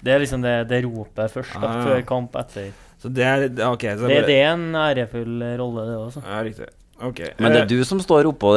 Det 0.01 0.15
er 0.15 0.23
liksom 0.23 0.45
det, 0.45 0.55
det 0.71 0.85
ropet 0.87 1.35
først, 1.35 1.57
da, 1.61 1.67
Ah. 1.67 1.81
før 1.85 2.05
kamp, 2.09 2.37
etter. 2.41 2.71
Så 3.03 3.11
det 3.13 3.25
er 3.27 3.47
okay, 3.69 3.97
så 3.97 4.07
Det, 4.09 4.21
bare- 4.21 4.27
det 4.29 4.39
er 4.39 4.53
en 4.53 4.69
ærefull 4.77 5.43
rolle, 5.61 5.87
det 5.89 5.97
også. 5.99 6.23
Ja, 6.25 6.41
riktig. 6.47 6.69
Ok. 7.01 7.21
Men 7.39 7.53
det 7.53 7.61
Eh, 7.61 7.63
er 7.65 7.69
du 7.71 7.85
som 7.85 8.01
står 8.03 8.27
oppå 8.29 8.51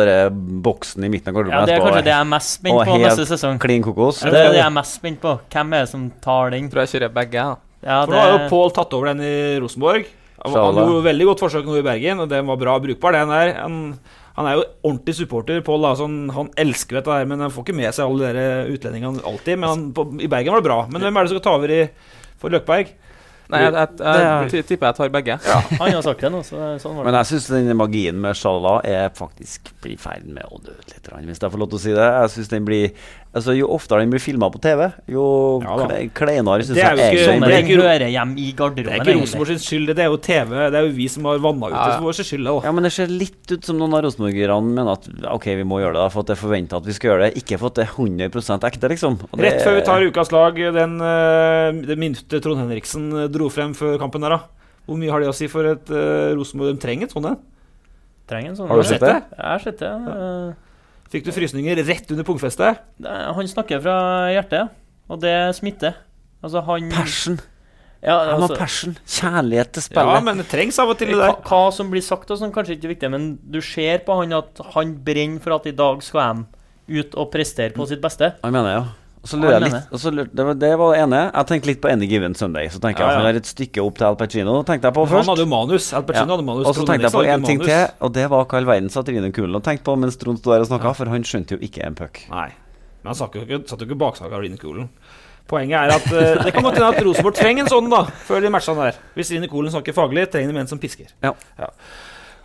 boksen 0.63 1.03
i 1.05 1.09
midten 1.09 1.31
av 1.31 1.37
garderoben 1.37 1.59
Ja, 1.59 1.65
det 1.65 1.75
er 1.75 1.83
kanskje 1.85 2.03
det 2.03 2.11
jeg 2.13 2.21
er 2.21 2.29
mest 2.31 2.57
spent 2.59 2.75
på 2.75 2.85
helt 2.89 3.05
neste 3.07 3.27
sesong. 3.29 3.59
Klin 3.59 3.83
kokos. 3.85 4.19
Det 4.23 4.33
er 4.33 4.49
det 4.51 4.57
jeg 4.59 4.65
er 4.65 4.75
mest 4.75 4.97
spent 4.99 5.21
på. 5.21 5.37
Hvem 5.53 5.73
er 5.73 5.85
det 5.85 5.89
som 5.93 6.09
tar 6.21 6.49
den? 6.51 6.69
Tror 6.69 6.83
jeg 6.85 6.91
kjører 6.95 7.13
begge, 7.13 7.33
Ja. 7.33 7.55
Ja, 7.83 8.05
For 8.05 8.13
nå 8.13 8.19
har 8.19 8.31
jo 8.31 8.49
Pål 8.49 8.71
tatt 8.71 8.93
over 8.95 9.09
den 9.11 9.19
i 9.19 9.59
Rosenborg. 9.59 10.05
Han 10.43 10.53
han 10.53 10.75
jo 10.75 10.83
gjorde 10.87 11.03
veldig 11.07 11.25
godt 11.25 11.39
forsøk 11.43 11.65
nå 11.67 11.77
i 11.79 11.83
Bergen, 11.83 12.19
og 12.19 12.29
den 12.29 12.47
var 12.47 12.57
bra 12.59 12.79
brukbar, 12.79 13.11
den 13.11 13.29
der. 13.31 13.53
Han, 13.61 13.99
han 14.35 14.47
er 14.47 14.55
jo 14.55 14.63
ordentlig 14.83 15.15
supporter, 15.15 15.61
Pål. 15.61 15.87
sånn, 15.99 16.31
Han 16.31 16.49
elsker 16.57 16.99
dette 16.99 17.11
her, 17.11 17.25
men 17.25 17.39
han 17.39 17.51
får 17.51 17.63
ikke 17.65 17.75
med 17.75 17.93
seg 17.93 18.07
alle 18.07 18.33
de 18.33 18.73
utlendingene 18.75 19.23
alltid. 19.23 19.59
Men 19.59 19.69
han, 19.69 19.83
på, 19.93 20.07
i 20.21 20.27
Bergen 20.27 20.51
var 20.55 20.61
det 20.61 20.67
bra. 20.69 20.87
Men 20.89 21.01
hvem 21.01 21.17
er 21.17 21.23
det 21.23 21.29
som 21.31 21.39
skal 21.39 21.47
ta 21.51 21.55
over 21.59 21.71
i, 21.71 21.89
for 22.39 22.49
Løkberg? 22.49 22.87
Nei, 23.53 23.61
jeg, 23.63 23.73
jeg, 23.73 24.23
er- 24.23 24.55
jeg, 24.57 24.65
tipper 24.69 24.89
jeg 24.89 24.97
tar 24.99 25.13
begge. 25.13 25.37
Han 25.79 25.93
har 25.97 26.05
sagt 26.05 26.23
det 26.25 26.31
nå, 26.33 26.43
så 26.47 26.61
sånn 26.81 26.97
var 26.97 27.03
det. 27.03 27.07
Men 27.09 27.17
jeg 27.21 27.29
syns 27.31 27.49
den 27.53 27.71
magien 27.79 28.21
med 28.23 28.39
Shala 28.39 28.75
er 28.87 29.09
faktisk 29.17 29.73
i 29.89 29.97
ferd 29.99 30.25
med 30.29 30.45
å 30.49 30.59
dø 30.63 30.75
litt, 30.89 31.11
hvis 31.13 31.41
jeg 31.43 31.53
får 31.53 31.61
lov 31.63 31.71
til 31.73 31.79
å 31.81 31.83
si 31.85 31.93
det. 31.95 32.09
Jeg 32.23 32.33
synes 32.37 32.51
den 32.53 32.67
blir 32.67 32.89
Altså 33.33 33.55
Jo 33.57 33.65
oftere 33.73 34.03
den 34.03 34.11
blir 34.13 34.21
filma 34.21 34.45
på 34.53 34.59
TV, 34.61 34.91
jo 35.09 35.23
Ja 35.63 35.73
kle- 35.79 36.09
kleinere 36.13 36.61
syns 36.61 36.75
Det 36.77 36.83
jeg 36.83 36.93
ikke- 36.93 37.07
egentlig 37.07 37.23
Sånne 37.25 37.47
det 37.49 37.55
er 37.55 37.63
ikke 37.63 37.81
hører 37.81 38.09
hjem 38.13 38.33
i 38.37 38.51
Det 38.53 38.85
er 38.93 38.99
ikke 39.01 39.15
Rosenborg 39.21 39.47
sin 39.47 39.57
skyld, 39.63 39.87
det 39.87 39.99
er 39.99 40.09
jo 40.11 40.17
TV. 40.17 40.49
Det 40.69 40.77
er 40.77 40.85
jo 40.85 40.91
vi 40.93 41.07
som 41.07 41.25
har 41.25 41.39
vanna 41.39 41.65
ut 41.65 41.73
det. 41.73 41.79
Ja. 41.79 41.97
Så 41.97 42.03
vår 42.03 42.13
skyld, 42.29 42.45
Også. 42.53 42.63
Ja, 42.63 42.71
men 42.71 42.83
det 42.83 42.91
ser 42.93 43.07
litt 43.07 43.51
ut 43.51 43.65
som 43.65 43.77
noen 43.79 43.93
av 43.97 44.03
rosenborgerne 44.05 44.73
mener 44.75 44.91
at 44.93 45.07
ok, 45.33 45.45
vi 45.57 45.63
må 45.63 45.81
gjøre 45.81 45.97
det 45.97 46.11
for 46.13 46.19
at 46.19 46.27
det 46.27 46.37
er 46.37 46.41
forventa 46.45 46.77
at 46.77 46.85
vi 46.85 46.93
skal 46.93 47.09
gjøre 47.09 47.21
det. 47.33 47.43
Ikke 47.43 47.57
for 47.57 47.65
at 47.67 47.73
det 47.73 47.87
er 47.87 47.91
100 47.97 48.69
ekte, 48.69 48.89
liksom. 48.89 49.17
Og 49.31 49.39
det- 49.39 49.45
Rett 49.53 49.61
før 49.65 49.75
vi 49.75 49.81
tar 49.81 50.01
ukas 50.05 50.31
lag, 50.31 50.53
den, 50.55 51.01
eh, 51.01 51.71
det 51.87 51.97
minste 51.97 52.39
Trond 52.39 52.59
Henriksen 52.59 53.11
eh, 53.23 53.27
dro 53.27 53.49
frem 53.49 53.73
før 53.73 53.97
kampen 53.97 54.21
der, 54.21 54.29
da. 54.29 54.39
Hvor 54.87 54.97
mye 54.97 55.09
har 55.09 55.21
det 55.21 55.29
å 55.29 55.33
si 55.33 55.47
for 55.47 55.63
et 55.65 55.89
uh, 55.89 56.35
Rosenborg? 56.35 56.75
De 56.75 56.81
trenger 56.85 57.03
en 57.03 57.09
sånn 57.09 57.25
en. 57.25 57.37
Sånn. 58.55 58.67
Har 58.67 58.77
du 58.77 58.83
sett 58.83 58.99
det? 58.99 59.23
Jeg 59.37 59.45
har 59.45 59.59
sett 59.59 59.79
det. 59.79 59.87
Eh, 59.89 60.53
Fikk 61.11 61.27
du 61.27 61.31
frysninger 61.35 61.81
rett 61.85 62.11
under 62.13 62.25
pungfestet? 62.27 62.79
Han 63.03 63.49
snakker 63.49 63.81
fra 63.83 63.95
hjertet, 64.33 64.71
og 65.11 65.19
det 65.21 65.35
smitter. 65.57 65.97
Altså, 66.43 66.63
han 66.67 66.89
Passion. 66.93 67.39
Ja, 68.03 68.17
Han 68.19 68.33
har 68.33 68.49
altså, 68.49 68.55
passion. 68.59 68.95
Kjærlighet 69.07 69.71
til 69.77 69.95
Ja, 69.95 70.19
men 70.19 70.41
det 70.41 70.49
trengs 70.51 70.75
av 70.81 70.89
og 70.91 70.97
til 70.99 71.13
det 71.13 71.15
hva, 71.15 71.29
der. 71.31 71.45
hva 71.47 71.61
som 71.71 71.91
blir 71.93 72.03
sagt, 72.03 72.27
og 72.33 72.39
sånn, 72.41 72.51
kanskje 72.51 72.75
ikke 72.75 72.91
viktig, 72.91 73.09
men 73.13 73.29
du 73.39 73.61
ser 73.63 74.03
på 74.03 74.17
han 74.19 74.35
at 74.35 74.59
han 74.73 74.91
brenner 75.05 75.39
for 75.43 75.55
at 75.55 75.69
i 75.71 75.75
dag 75.77 76.03
skal 76.03 76.21
han 76.25 76.41
ut 76.91 77.15
og 77.15 77.31
prestere 77.31 77.71
på 77.71 77.87
sitt 77.87 78.03
beste. 78.03 78.33
Han 78.43 78.51
mener 78.55 78.75
ja. 78.75 78.83
Og 79.23 79.29
så 79.31 79.37
lurer 79.39 79.53
jeg 79.55 79.63
litt 79.71 79.93
så 80.01 80.11
det, 80.11 80.43
var, 80.43 80.55
det 80.59 80.69
var 80.81 80.89
det 80.91 80.99
ene. 81.05 81.19
Jeg 81.31 81.47
tenkte 81.47 81.69
litt 81.69 81.79
på 81.79 81.87
Any 81.87 82.09
Given 82.11 82.33
Sunday. 82.35 82.67
Så 82.67 82.81
tenker 82.83 83.05
jeg 83.05 83.07
Ja, 83.07 83.13
at 83.15 83.23
ja. 83.23 83.29
han 83.31 83.39
et 83.39 83.47
stykke 83.47 83.79
opp 83.85 83.95
til 84.01 84.07
Al 84.09 84.17
Pacino. 84.19 84.55
Tenkte 84.67 84.89
jeg 84.89 84.95
på 84.97 85.05
Han 85.07 85.29
hadde 85.29 85.45
jo 85.45 85.47
manus. 85.47 85.87
Al 85.95 86.03
Pacino 86.03 86.25
Ja. 86.27 86.35
hadde 86.35 86.43
manus. 86.49 86.67
Og 86.67 86.75
så 86.75 86.83
tenkte 86.83 87.07
jeg 87.07 87.15
på 87.15 87.23
en 87.23 87.45
ting 87.47 87.61
manus. 87.63 87.71
til, 87.71 87.95
og 88.03 88.13
det 88.17 88.25
var 88.33 88.43
hva 88.43 88.57
all 88.59 88.67
verden 88.67 88.89
Satrine 88.91 89.31
Kulen 89.31 89.55
og 89.55 89.63
tenkte 89.63 89.87
på 89.87 89.95
mens 89.97 90.17
Trond 90.19 90.41
sto 90.43 90.51
der 90.51 90.65
og 90.65 90.67
snakka, 90.67 90.91
for 90.99 91.05
han 91.07 91.23
skjønte 91.23 91.55
jo 91.55 91.59
ikke 91.63 91.85
en 91.87 91.95
puck. 91.95 92.19
Nei. 92.29 92.49
Men 93.03 93.13
han 93.13 93.15
satt 93.15 93.33
jo 93.39 93.45
ikke, 93.47 93.61
satt 93.67 93.79
jo 93.79 93.87
ikke 93.87 93.99
baksaga 94.03 94.35
av 94.35 94.43
Rine 94.43 94.59
Kolen. 94.59 94.89
Poenget 95.47 95.75
er 95.75 95.95
at 95.95 96.05
uh, 96.11 96.43
det 96.43 96.53
kan 96.55 96.63
godt 96.63 96.75
hende 96.79 96.91
at 96.91 96.99
Rosenborg 97.03 97.35
trenger 97.35 97.63
en 97.63 97.71
sånn 97.71 97.89
da 97.91 98.03
før 98.27 98.43
de 98.43 98.51
matchene 98.51 98.89
der. 98.91 98.99
Hvis 99.15 99.31
Rine 99.31 99.47
Kolen 99.51 99.71
snakker 99.71 99.95
faglig, 99.95 100.27
trenger 100.31 100.51
de 100.51 100.59
en 100.59 100.67
som 100.71 100.79
pisker. 100.79 101.09
Ja. 101.23 101.31
Ja. 101.59 101.67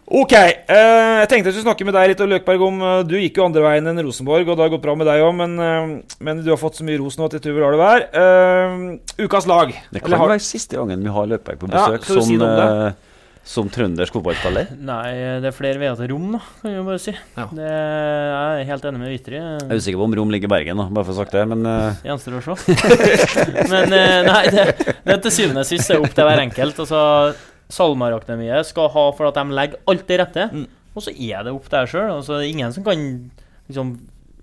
Ok. 0.09 0.33
eh, 0.33 1.19
jeg 1.21 1.29
tenkte 1.29 1.51
jeg 1.51 1.59
skulle 1.59 1.67
snakke 1.69 1.85
med 1.85 1.95
deg 1.99 2.09
litt 2.15 2.21
og 2.25 2.31
Løkberg 2.33 2.63
om 2.65 2.79
eh, 2.81 3.01
Du 3.05 3.17
gikk 3.21 3.37
jo 3.37 3.45
andre 3.45 3.61
veien 3.67 3.91
enn 3.91 4.01
Rosenborg, 4.07 4.49
og 4.49 4.57
det 4.57 4.65
har 4.65 4.71
gått 4.73 4.85
bra 4.87 4.95
med 4.97 5.05
deg 5.11 5.21
òg, 5.27 5.35
men, 5.37 5.59
eh, 5.61 6.15
men 6.25 6.41
du 6.45 6.49
har 6.55 6.61
fått 6.61 6.79
så 6.81 6.87
mye 6.89 6.97
ros 7.03 7.19
nå 7.21 7.27
at 7.29 7.37
jeg 7.37 7.45
tror 7.45 7.59
vi 7.59 7.65
lar 7.67 7.77
det 7.77 7.83
være. 7.83 8.07
Eh, 8.23 9.27
ukas 9.27 9.45
lag. 9.51 9.75
Det 9.93 10.01
kan 10.05 10.17
har- 10.17 10.33
være 10.33 10.41
siste 10.47 10.79
gangen 10.81 11.03
vi 11.05 11.13
har 11.13 11.27
Løkberg 11.29 11.59
på 11.61 11.69
Ja, 11.69 11.85
besøk 11.93 12.05
skal 12.09 12.17
du 12.17 12.23
si 12.23 12.33
som, 12.33 12.41
noe 12.41 12.49
om 12.49 12.57
det? 12.57 12.87
eh, 12.89 13.05
som 13.49 13.69
trøndersk 13.73 14.13
fotballspiller. 14.17 14.73
Nei, 14.93 15.13
det 15.45 15.49
er 15.53 15.57
flere 15.57 15.79
veier 15.81 15.97
til 16.01 16.09
rom, 16.15 16.33
da, 16.37 16.41
kan 16.63 16.73
jeg 16.73 16.87
bare 16.89 17.03
si. 17.05 17.15
Ja. 17.37 17.45
Det, 17.53 17.69
jeg 17.69 18.65
er 18.65 18.65
helt 18.73 18.89
enig 18.91 19.01
med 19.05 19.13
Vitri. 19.13 19.37
Jeg 19.41 19.69
er 19.69 19.77
usikker 19.77 20.01
på 20.01 20.09
om 20.09 20.17
Rom 20.23 20.33
ligger 20.33 20.49
i 20.49 20.55
Bergen, 20.57 20.81
da, 20.81 20.89
bare 20.89 21.05
for 21.05 21.13
å 21.13 21.17
ha 21.17 21.23
sagt 21.25 21.37
det, 21.37 21.45
men 21.53 21.69
Gjenstår 22.05 22.41
å 22.41 22.57
se. 22.57 22.57
Men 23.73 23.93
uh, 23.93 24.23
nei, 24.33 24.43
det, 24.53 24.67
det 25.05 25.21
til 25.29 25.37
syvende 25.37 25.65
og 25.65 25.69
sist 25.69 25.93
er 25.93 26.01
opp 26.01 26.13
til 26.17 26.29
hver 26.29 26.45
enkelt. 26.49 26.81
Altså, 26.85 27.01
SalMar-akademiet 27.69 28.67
skal 28.67 28.89
ha 28.95 29.07
for 29.17 29.29
at 29.29 29.35
de 29.39 29.45
legger 29.55 29.81
alt 29.89 30.07
til 30.09 30.19
rette, 30.23 30.49
Mm. 30.53 30.67
og 30.97 31.03
så 31.05 31.11
er 31.13 31.45
det 31.45 31.53
opp 31.53 31.69
til 31.69 31.79
deg 31.79 31.89
sjøl. 31.89 32.11
Altså, 32.17 32.39
det 32.39 32.47
er 32.49 32.53
ingen 32.55 32.73
som 32.73 32.85
kan 32.85 33.31
liksom 33.69 33.99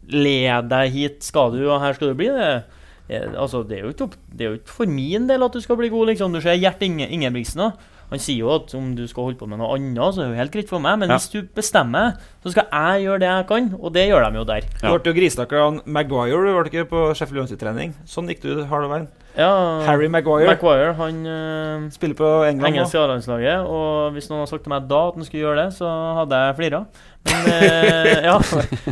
lede 0.07 0.69
deg 0.69 0.91
hit 0.93 1.23
skal 1.25 1.51
du, 1.51 1.63
og 1.69 1.81
her 1.81 1.93
skal 1.97 2.09
du 2.13 2.13
bli. 2.19 2.27
Det, 2.29 2.63
er- 3.09 3.35
altså, 3.37 3.63
det, 3.67 3.79
er 3.79 3.83
jo 3.85 3.93
ikke 3.93 4.09
det 4.35 4.45
er 4.45 4.49
jo 4.51 4.57
ikke 4.59 4.75
for 4.77 4.85
min 4.85 5.27
del 5.27 5.43
at 5.43 5.51
du 5.53 5.61
skal 5.61 5.77
bli 5.77 5.89
god, 5.89 6.07
liksom. 6.07 6.33
Du 6.33 6.41
ser 6.41 6.57
Gjert 6.57 6.81
Inge, 6.81 7.07
Ingebrigtsen 7.09 7.61
òg. 7.61 7.73
Han 8.11 8.19
sier 8.21 8.37
jo 8.37 8.51
at 8.53 8.69
om 8.77 8.91
du 8.95 9.07
skal 9.09 9.23
holde 9.25 9.37
på 9.39 9.47
med 9.49 9.57
noe 9.57 9.73
annet, 9.79 9.97
så 10.13 10.21
er 10.21 10.27
det 10.29 10.35
jo 10.35 10.41
helt 10.43 10.51
greit 10.53 10.69
for 10.69 10.79
meg. 10.79 10.99
Men 10.99 11.09
Ja. 11.09 11.15
hvis 11.17 11.31
du 11.31 11.41
bestemmer, 11.41 12.17
så 12.43 12.51
skal 12.51 12.67
jeg 12.71 13.05
gjøre 13.07 13.19
det 13.19 13.29
jeg 13.29 13.47
kan, 13.47 13.75
og 13.81 13.93
det 13.93 14.07
gjør 14.09 14.29
de 14.31 14.37
jo 14.37 14.43
der. 14.45 14.61
Du 14.61 14.87
ble 14.99 15.13
jo 15.13 15.13
gristakker 15.19 15.57
av 15.57 15.81
Maguire, 15.87 16.29
du 16.45 16.53
ble 16.53 16.69
ikke 16.69 16.85
på 16.89 17.15
Sheffield 17.15 17.49
United-trening. 17.49 17.95
Sånn 18.05 18.27
gikk 18.29 18.41
du 18.41 18.63
harde 18.65 18.87
veien. 18.89 19.07
Ja, 19.35 19.51
Harry 19.83 20.07
Maguire. 20.07 20.47
Maguire 20.47 20.93
han 20.95 21.17
uh, 21.27 21.89
Spiller 21.91 22.15
på 22.15 22.29
England 22.47 22.69
engelsk. 22.71 22.95
A-landslaget. 22.95 23.67
Og 23.67 24.15
hvis 24.15 24.29
noen 24.31 24.41
hadde 24.43 24.51
sagt 24.53 24.63
til 24.67 24.71
meg 24.71 24.87
da 24.87 25.01
at 25.09 25.19
han 25.19 25.27
skulle 25.27 25.43
gjøre 25.43 25.65
det, 25.65 25.67
så 25.75 25.91
hadde 26.21 26.39
jeg 26.39 26.57
flira. 26.61 26.81
Men, 27.25 27.47
uh, 27.49 28.11
ja. 28.29 28.35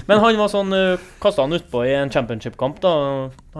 Men 0.09 0.23
han 0.25 0.39
var 0.41 0.51
sånn 0.51 0.73
uh, 0.75 1.09
Kasta 1.23 1.45
han 1.45 1.55
utpå 1.55 1.83
i 1.87 1.93
en 1.95 2.11
championship-kamp. 2.13 2.81
da 2.83 2.93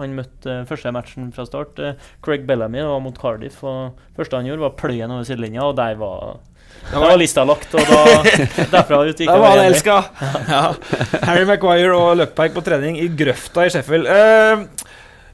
Han 0.00 0.16
møtte 0.18 0.60
uh, 0.62 0.64
første 0.68 0.92
matchen 0.94 1.30
fra 1.34 1.46
start. 1.48 1.78
eh, 1.80 2.10
Craig 2.24 2.44
Bellamy 2.48 2.84
var 2.84 3.00
mot 3.04 3.16
Cardiff. 3.20 3.62
Og 3.64 3.94
første 4.18 4.36
han 4.40 4.50
gjorde, 4.50 4.66
var 4.66 4.76
pløyen 4.80 5.14
over 5.14 5.24
sidelinja, 5.28 5.64
og 5.70 5.78
der 5.80 5.96
var 6.00 6.42
da 6.84 7.00
var 7.00 7.14
lista 7.16 7.44
lagt, 7.48 7.72
og 7.72 7.86
da 7.88 8.00
derfra 8.74 8.98
ut 9.06 9.20
gikk 9.20 9.30
Da 9.30 9.36
var 9.40 9.54
han 9.54 9.68
elska! 9.70 9.94
Ja. 10.50 10.62
Harry 11.24 11.46
Maguire 11.48 11.94
og 11.96 12.18
Løkberg 12.18 12.52
på 12.56 12.64
trening 12.66 12.98
i 13.00 13.06
grøfta 13.08 13.64
i 13.64 13.70
Sheffield. 13.72 14.10
Eh, 14.10 14.64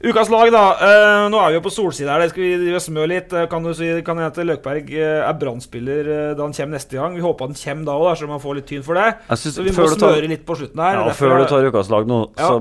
Ukas 0.00 0.30
lag, 0.32 0.48
da. 0.48 0.60
Eh, 0.80 1.26
nå 1.28 1.36
er 1.44 1.50
vi 1.52 1.56
jo 1.58 1.62
på 1.66 1.70
solsida 1.74 2.14
her. 2.14 2.22
Det 2.24 2.30
skal 2.30 2.40
vi 2.46 2.52
drive 2.62 2.78
smøre 2.80 3.08
litt. 3.10 3.32
Eh, 3.36 3.44
Kan 3.52 3.66
du 3.66 3.74
si 3.76 3.88
kan 4.06 4.16
jeg 4.16 4.30
at 4.30 4.38
Løkberg 4.48 4.88
eh, 4.96 5.18
er 5.28 5.34
Brann-spiller 5.36 6.08
da 6.38 6.46
han 6.46 6.54
kommer 6.56 6.78
neste 6.78 6.96
gang? 6.96 7.18
Vi 7.18 7.20
håper 7.20 7.50
han 7.50 7.58
kommer 7.60 7.84
da 7.90 7.96
òg, 8.00 8.14
så 8.16 8.28
man 8.30 8.40
får 8.40 8.56
litt 8.62 8.66
tyn 8.70 8.82
for 8.86 8.96
det. 8.96 9.10
Synes- 9.28 9.58
så 9.58 9.62
vi 9.66 9.74
må 9.76 9.84
smøre 9.84 10.00
tar- 10.00 10.28
litt 10.32 10.46
på 10.48 10.56
slutten 10.56 10.80
her. 10.80 10.96
Ja, 10.96 11.04
Derfor 11.10 11.28
Før 11.28 11.36
du 11.42 11.44
tar 11.52 11.68
ukas 11.68 11.90
lag 11.92 12.06
nå, 12.08 12.20
Ja. 12.38 12.48
så 12.48 12.56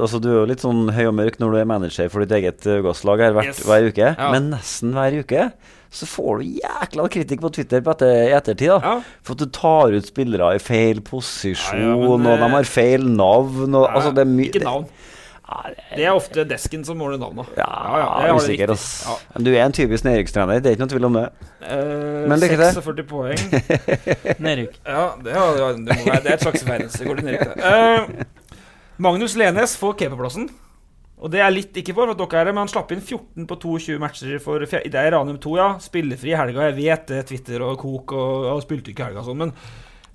altså, 0.00 0.20
du 0.22 0.28
er 0.30 0.38
jo 0.40 0.46
litt 0.48 0.60
sånn 0.64 0.88
høy 0.96 1.04
og 1.08 1.14
mørk 1.14 1.36
når 1.44 1.52
du 1.52 1.56
er 1.60 1.64
manager 1.66 2.08
for 2.08 2.24
ditt 2.24 2.32
eget 2.40 2.60
ukas 2.64 3.04
lag 3.04 3.18
her 3.20 3.32
hvert, 3.36 3.52
Yes. 3.52 3.62
hver 3.68 3.88
uke. 3.92 4.16
Ja. 4.16 4.30
Men 4.32 4.50
nesten 4.56 4.94
hver 4.94 5.12
uke 5.20 5.52
så 5.92 6.06
får 6.08 6.38
du 6.40 6.56
jækla 6.56 7.08
kritikk 7.12 7.40
på 7.44 7.52
Twitter 7.52 7.82
på 7.82 7.90
etter, 7.92 8.32
i 8.32 8.32
ettertid. 8.32 8.80
da 8.80 9.02
For 9.22 9.32
at 9.36 9.38
du 9.44 9.46
tar 9.52 9.92
ut 9.92 10.06
spillere 10.08 10.54
i 10.54 10.58
feil 10.58 11.02
posisjon, 11.04 11.76
Ja, 11.76 11.88
ja, 12.00 12.16
men, 12.16 12.26
og 12.32 12.38
de 12.40 12.48
har 12.48 12.64
feil 12.64 13.04
navn. 13.04 13.74
Og, 13.74 13.90
Ja, 13.90 13.94
altså, 13.94 14.14
det 14.14 14.22
er 14.24 14.30
mye 14.32 14.48
Ikke 14.48 14.64
navn. 14.64 14.84
Det 14.84 15.21
er 16.06 16.12
ofte 16.14 16.44
desken 16.48 16.84
som 16.86 16.98
måler 17.00 17.20
navnet. 17.20 17.50
Ja, 17.58 17.68
ja, 17.68 17.98
Ja, 18.02 18.08
det 18.22 18.30
det 18.32 18.42
usikker, 18.42 18.72
ass. 18.74 18.86
Ja. 19.06 19.42
Du 19.44 19.50
er 19.52 19.62
en 19.64 19.76
typisk 19.76 20.04
nedrykkstrener, 20.08 20.60
det 20.62 20.70
er 20.72 20.76
ikke 20.76 20.84
noe 20.86 20.92
tvil 20.94 21.08
om 21.10 21.18
det. 21.18 21.24
Eh, 21.62 22.26
Men 22.30 22.42
lykke 22.42 22.58
til. 22.58 22.80
46 22.80 23.06
poeng. 23.10 23.44
Nedrykk. 24.46 24.80
Ja, 24.86 25.06
det, 25.22 25.36
ja, 25.36 25.46
det, 25.76 25.86
må 25.86 26.02
være, 26.08 26.22
det 26.24 26.34
er 26.34 26.38
et 26.40 26.44
slags 26.46 26.66
verdensrekord 26.68 27.22
i 27.22 27.28
nedrykk. 27.30 27.54
det. 27.54 27.72
Eh, 27.72 28.52
Magnus 29.02 29.36
Lenes 29.40 29.76
får 29.80 29.96
keeperplassen. 30.02 30.50
Og 31.22 31.30
det 31.30 31.38
er 31.38 31.52
litt 31.54 31.76
ikke 31.78 31.94
for 31.94 32.10
at 32.10 32.18
dere 32.18 32.40
er 32.40 32.48
det, 32.48 32.52
men 32.56 32.64
han 32.64 32.70
slapp 32.70 32.90
inn 32.94 33.02
14 33.02 33.46
på 33.46 33.56
22 33.62 33.98
matcher 34.02 34.40
for 34.42 34.64
Det 34.66 34.90
er 34.98 35.12
Ranum 35.14 35.38
2, 35.38 35.52
ja. 35.60 35.68
Spillefri 35.82 36.32
i 36.32 36.38
helga. 36.38 36.64
Jeg 36.66 36.78
vet 36.80 37.04
det, 37.12 37.20
Twitter 37.28 37.62
og 37.62 37.76
Kok 37.78 38.14
og 38.18 38.48
og 38.56 38.62
spilte 38.64 38.90
ikke 38.90 39.04
i 39.04 39.10
helga 39.12 39.22
sånn, 39.26 39.38
men, 39.38 39.52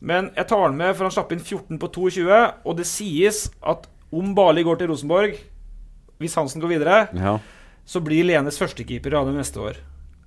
men 0.03 0.27
jeg 0.35 0.49
tar 0.51 0.65
han 0.65 0.75
med, 0.75 0.91
for 0.97 1.07
han 1.07 1.15
slapp 1.15 1.31
inn 1.31 1.39
14 1.39 1.79
på 1.79 1.89
22, 1.95 2.27
og 2.67 2.75
det 2.81 2.88
sies 2.89 3.45
at 3.63 3.88
om 4.12 4.34
Bali 4.38 4.64
går 4.64 4.80
til 4.80 4.91
Rosenborg, 4.91 5.38
hvis 6.22 6.36
Hansen 6.39 6.62
går 6.64 6.72
videre, 6.78 6.99
Ja. 7.14 7.38
så 7.86 8.01
blir 8.03 8.26
Lenes 8.26 8.58
førstekeeper 8.60 9.14
av 9.20 9.28
det 9.28 9.36
neste 9.36 9.60
år. 9.60 9.76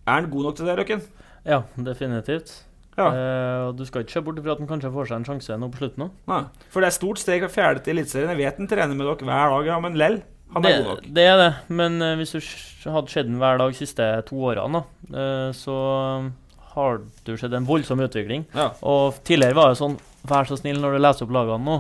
Er 0.07 0.13
han 0.21 0.31
god 0.31 0.43
nok 0.45 0.57
til 0.57 0.67
det, 0.67 0.77
Løkken? 0.79 1.03
Ja, 1.47 1.63
definitivt. 1.77 2.65
Ja. 2.99 3.07
Eh, 3.09 3.73
du 3.73 3.85
skal 3.87 4.03
ikke 4.05 4.13
se 4.13 4.21
bort 4.21 4.41
fra 4.43 4.53
at 4.53 4.59
han 4.59 4.69
kanskje 4.69 4.93
får 4.93 5.09
seg 5.09 5.17
en 5.17 5.25
sjanse 5.25 5.57
nå 5.57 5.71
på 5.73 5.79
slutten 5.81 6.09
òg. 6.09 6.51
For 6.71 6.81
det 6.81 6.91
er 6.91 6.97
stort 6.99 7.19
steg 7.23 7.41
fra 7.47 7.49
fjerde 7.49 7.85
til 7.85 7.97
Eliteserien. 7.97 8.29
Jeg 8.35 8.41
vet 8.43 8.59
han 8.59 8.69
trener 8.69 8.95
med 8.99 9.07
dere 9.07 9.25
hver 9.31 9.55
dag, 9.55 9.67
ja, 9.67 9.79
men 9.81 9.97
lell. 9.97 10.21
Han 10.53 10.65
er 10.67 10.69
det, 10.69 10.85
god 10.85 10.89
nok. 10.97 11.15
det 11.15 11.25
er 11.31 11.37
det, 11.39 11.51
men 11.69 12.03
uh, 12.03 12.17
hvis 12.19 12.33
du 12.35 12.91
hadde 12.91 13.09
sett 13.13 13.27
den 13.29 13.39
hver 13.39 13.61
dag 13.61 13.71
de 13.71 13.79
siste 13.79 14.07
to 14.27 14.35
årene, 14.51 14.81
da, 14.83 15.15
uh, 15.15 15.53
så 15.55 15.77
har 16.75 16.99
du 17.25 17.37
sett 17.39 17.53
en 17.55 17.69
voldsom 17.69 18.03
utvikling. 18.03 18.45
Ja. 18.55 18.73
Og 18.83 19.15
tidligere 19.25 19.55
var 19.59 19.73
det 19.73 19.81
sånn 19.81 19.99
Vær 20.27 20.45
så 20.45 20.59
snill 20.59 20.77
når 20.83 20.99
du 20.99 21.01
leser 21.01 21.25
opp 21.25 21.31
lagene 21.33 21.65
nå. 21.65 21.77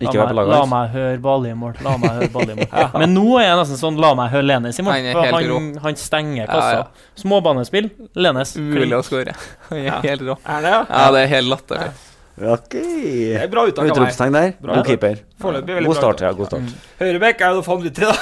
Vær 0.00 0.10
på 0.10 0.24
meg, 0.26 0.34
laget 0.36 0.50
la 0.50 0.58
hans. 0.60 0.70
meg 0.70 0.88
høre 0.94 1.18
Bali 1.22 1.50
i 1.50 1.54
mål. 1.54 1.74
La 1.86 1.96
meg 2.02 2.10
høre 2.18 2.28
Bali 2.34 2.52
i 2.52 2.56
mål. 2.58 2.68
Ja. 2.72 2.86
Men 2.98 3.14
nå 3.14 3.26
er 3.38 3.44
jeg 3.46 3.58
nesten 3.60 3.78
sånn 3.80 4.00
La 4.02 4.10
meg 4.18 4.32
høre 4.34 4.46
Lenes 4.48 4.78
i 4.78 4.82
mål. 4.86 4.92
Han 4.96 5.04
er 5.06 5.12
For 5.18 5.28
helt 5.28 5.34
han, 5.36 5.50
rå. 5.52 5.82
han 5.84 5.96
stenger 6.00 6.46
kassa. 6.50 6.72
ja. 6.80 7.12
Småbanespill, 7.22 7.90
Lenes. 8.18 8.56
Umulig 8.58 8.98
å 8.98 9.02
skåre. 9.06 9.36
Han 9.70 9.78
er 9.84 10.00
helt 10.08 10.26
rå. 10.26 10.36
Er 10.44 10.66
det, 10.66 10.74
ja? 10.74 10.82
Ja, 10.90 11.06
det 11.14 11.22
er 11.24 11.30
helt 11.36 11.52
latterlig. 11.54 11.92
Ok. 12.34 12.72
Det 12.74 13.36
er 13.38 13.50
bra 13.50 13.62
uttak 13.68 13.84
av 13.84 13.86
meg. 13.86 13.94
Utropstegn 13.94 14.34
der. 14.34 14.48
Bra 14.58 14.78
God 14.80 14.88
keeper. 14.88 15.20
God 15.38 15.94
start, 15.94 16.22
ja. 16.24 16.32
God 16.34 16.48
start. 16.48 16.72
Høyrebekk 16.98 17.44
er 17.46 17.54
jo 17.54 17.62
faen 17.62 17.84
vittig, 17.84 18.08
da. 18.08 18.14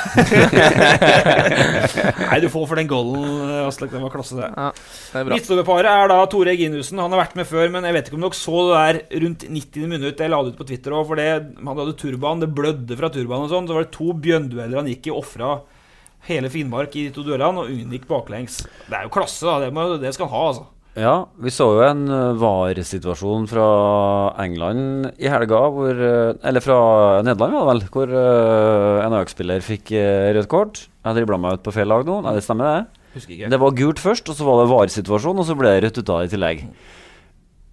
Nei, 2.29 2.41
du 2.45 2.49
får 2.53 2.67
for 2.69 2.81
den 2.81 2.91
goalen, 2.91 3.55
Aslak. 3.65 3.93
Den 3.95 4.05
var 4.05 4.13
klasse, 4.13 4.37
det. 4.37 4.51
Ja, 4.53 4.69
det 4.75 5.23
er 5.23 5.29
bra. 5.29 5.39
Midtstopperparet 5.39 5.91
er 5.93 6.13
da 6.13 6.19
Tore 6.33 6.53
Eginussen. 6.53 7.01
Han 7.01 7.15
har 7.17 7.23
vært 7.25 7.39
med 7.41 7.49
før, 7.49 7.73
men 7.73 7.89
jeg 7.89 7.97
vet 7.97 8.11
ikke 8.11 8.19
om 8.21 8.27
dere 8.27 8.41
så 8.43 8.67
det 8.69 8.83
der 8.83 9.23
rundt 9.25 9.47
90 9.49 9.89
minutter. 9.95 10.27
Jeg 10.27 10.35
la 10.35 10.43
det 10.43 10.53
ut 10.53 10.61
på 10.61 10.69
Twitter 10.69 10.99
òg, 10.99 11.07
for 11.09 11.23
det, 11.23 11.29
han 11.63 11.73
hadde 11.83 11.97
turban, 12.05 12.45
det 12.45 12.51
blødde 12.53 13.01
fra 13.01 13.13
turbanen 13.17 13.49
og 13.49 13.55
sånn. 13.55 13.71
Så 13.71 13.79
var 13.79 13.89
det 13.89 13.95
to 13.97 14.13
bjønndueller 14.13 14.83
han 14.83 14.93
gikk 14.93 15.09
i, 15.09 15.17
ofra 15.23 15.57
hele 16.29 16.53
Finnmark 16.53 16.93
i 17.01 17.09
de 17.09 17.17
to 17.17 17.25
duellene 17.27 17.65
og 17.65 17.73
unngikk 17.73 18.05
baklengs. 18.11 18.61
Det 18.87 18.95
er 18.95 19.09
jo 19.09 19.15
klasse, 19.17 19.43
da. 19.49 19.57
Det, 19.65 19.73
må, 19.75 19.89
det 20.03 20.13
skal 20.15 20.29
han 20.29 20.37
ha, 20.37 20.45
altså. 20.53 20.69
Ja, 20.93 21.15
vi 21.41 21.49
så 21.49 21.71
jo 21.73 21.85
en 21.87 22.05
uh, 22.13 22.35
VAR-situasjon 22.37 23.47
fra 23.49 23.67
England 24.43 25.09
i 25.17 25.31
helga, 25.33 25.61
hvor 25.73 25.97
uh, 25.97 26.35
Eller 26.45 26.61
fra 26.61 26.79
Nederland, 27.25 27.55
var 27.57 27.63
det 27.63 27.71
vel, 27.71 27.85
hvor 27.95 28.13
uh, 28.13 29.05
en 29.07 29.17
AUK-spiller 29.17 29.65
fikk 29.65 29.95
rødt 30.37 30.51
kort. 30.53 30.83
Jeg 31.03 31.17
dribla 31.17 31.39
meg 31.41 31.57
ut 31.57 31.65
på 31.65 31.73
feil 31.73 31.89
lag 31.89 32.05
nå. 32.05 32.19
Nei, 32.27 32.35
det 32.37 32.45
stemmer, 32.45 32.83
det. 32.83 33.47
Det 33.53 33.61
var 33.61 33.77
gult 33.77 34.01
først, 34.01 34.29
og 34.29 34.37
så 34.37 34.45
var 34.49 34.61
det 34.61 34.73
VAR-situasjon, 34.73 35.41
og 35.41 35.49
så 35.49 35.57
ble 35.57 35.73
det 35.73 35.87
rødt 35.87 36.03
ut 36.03 36.13
av 36.13 36.27
i 36.27 36.33
tillegg. 36.33 36.67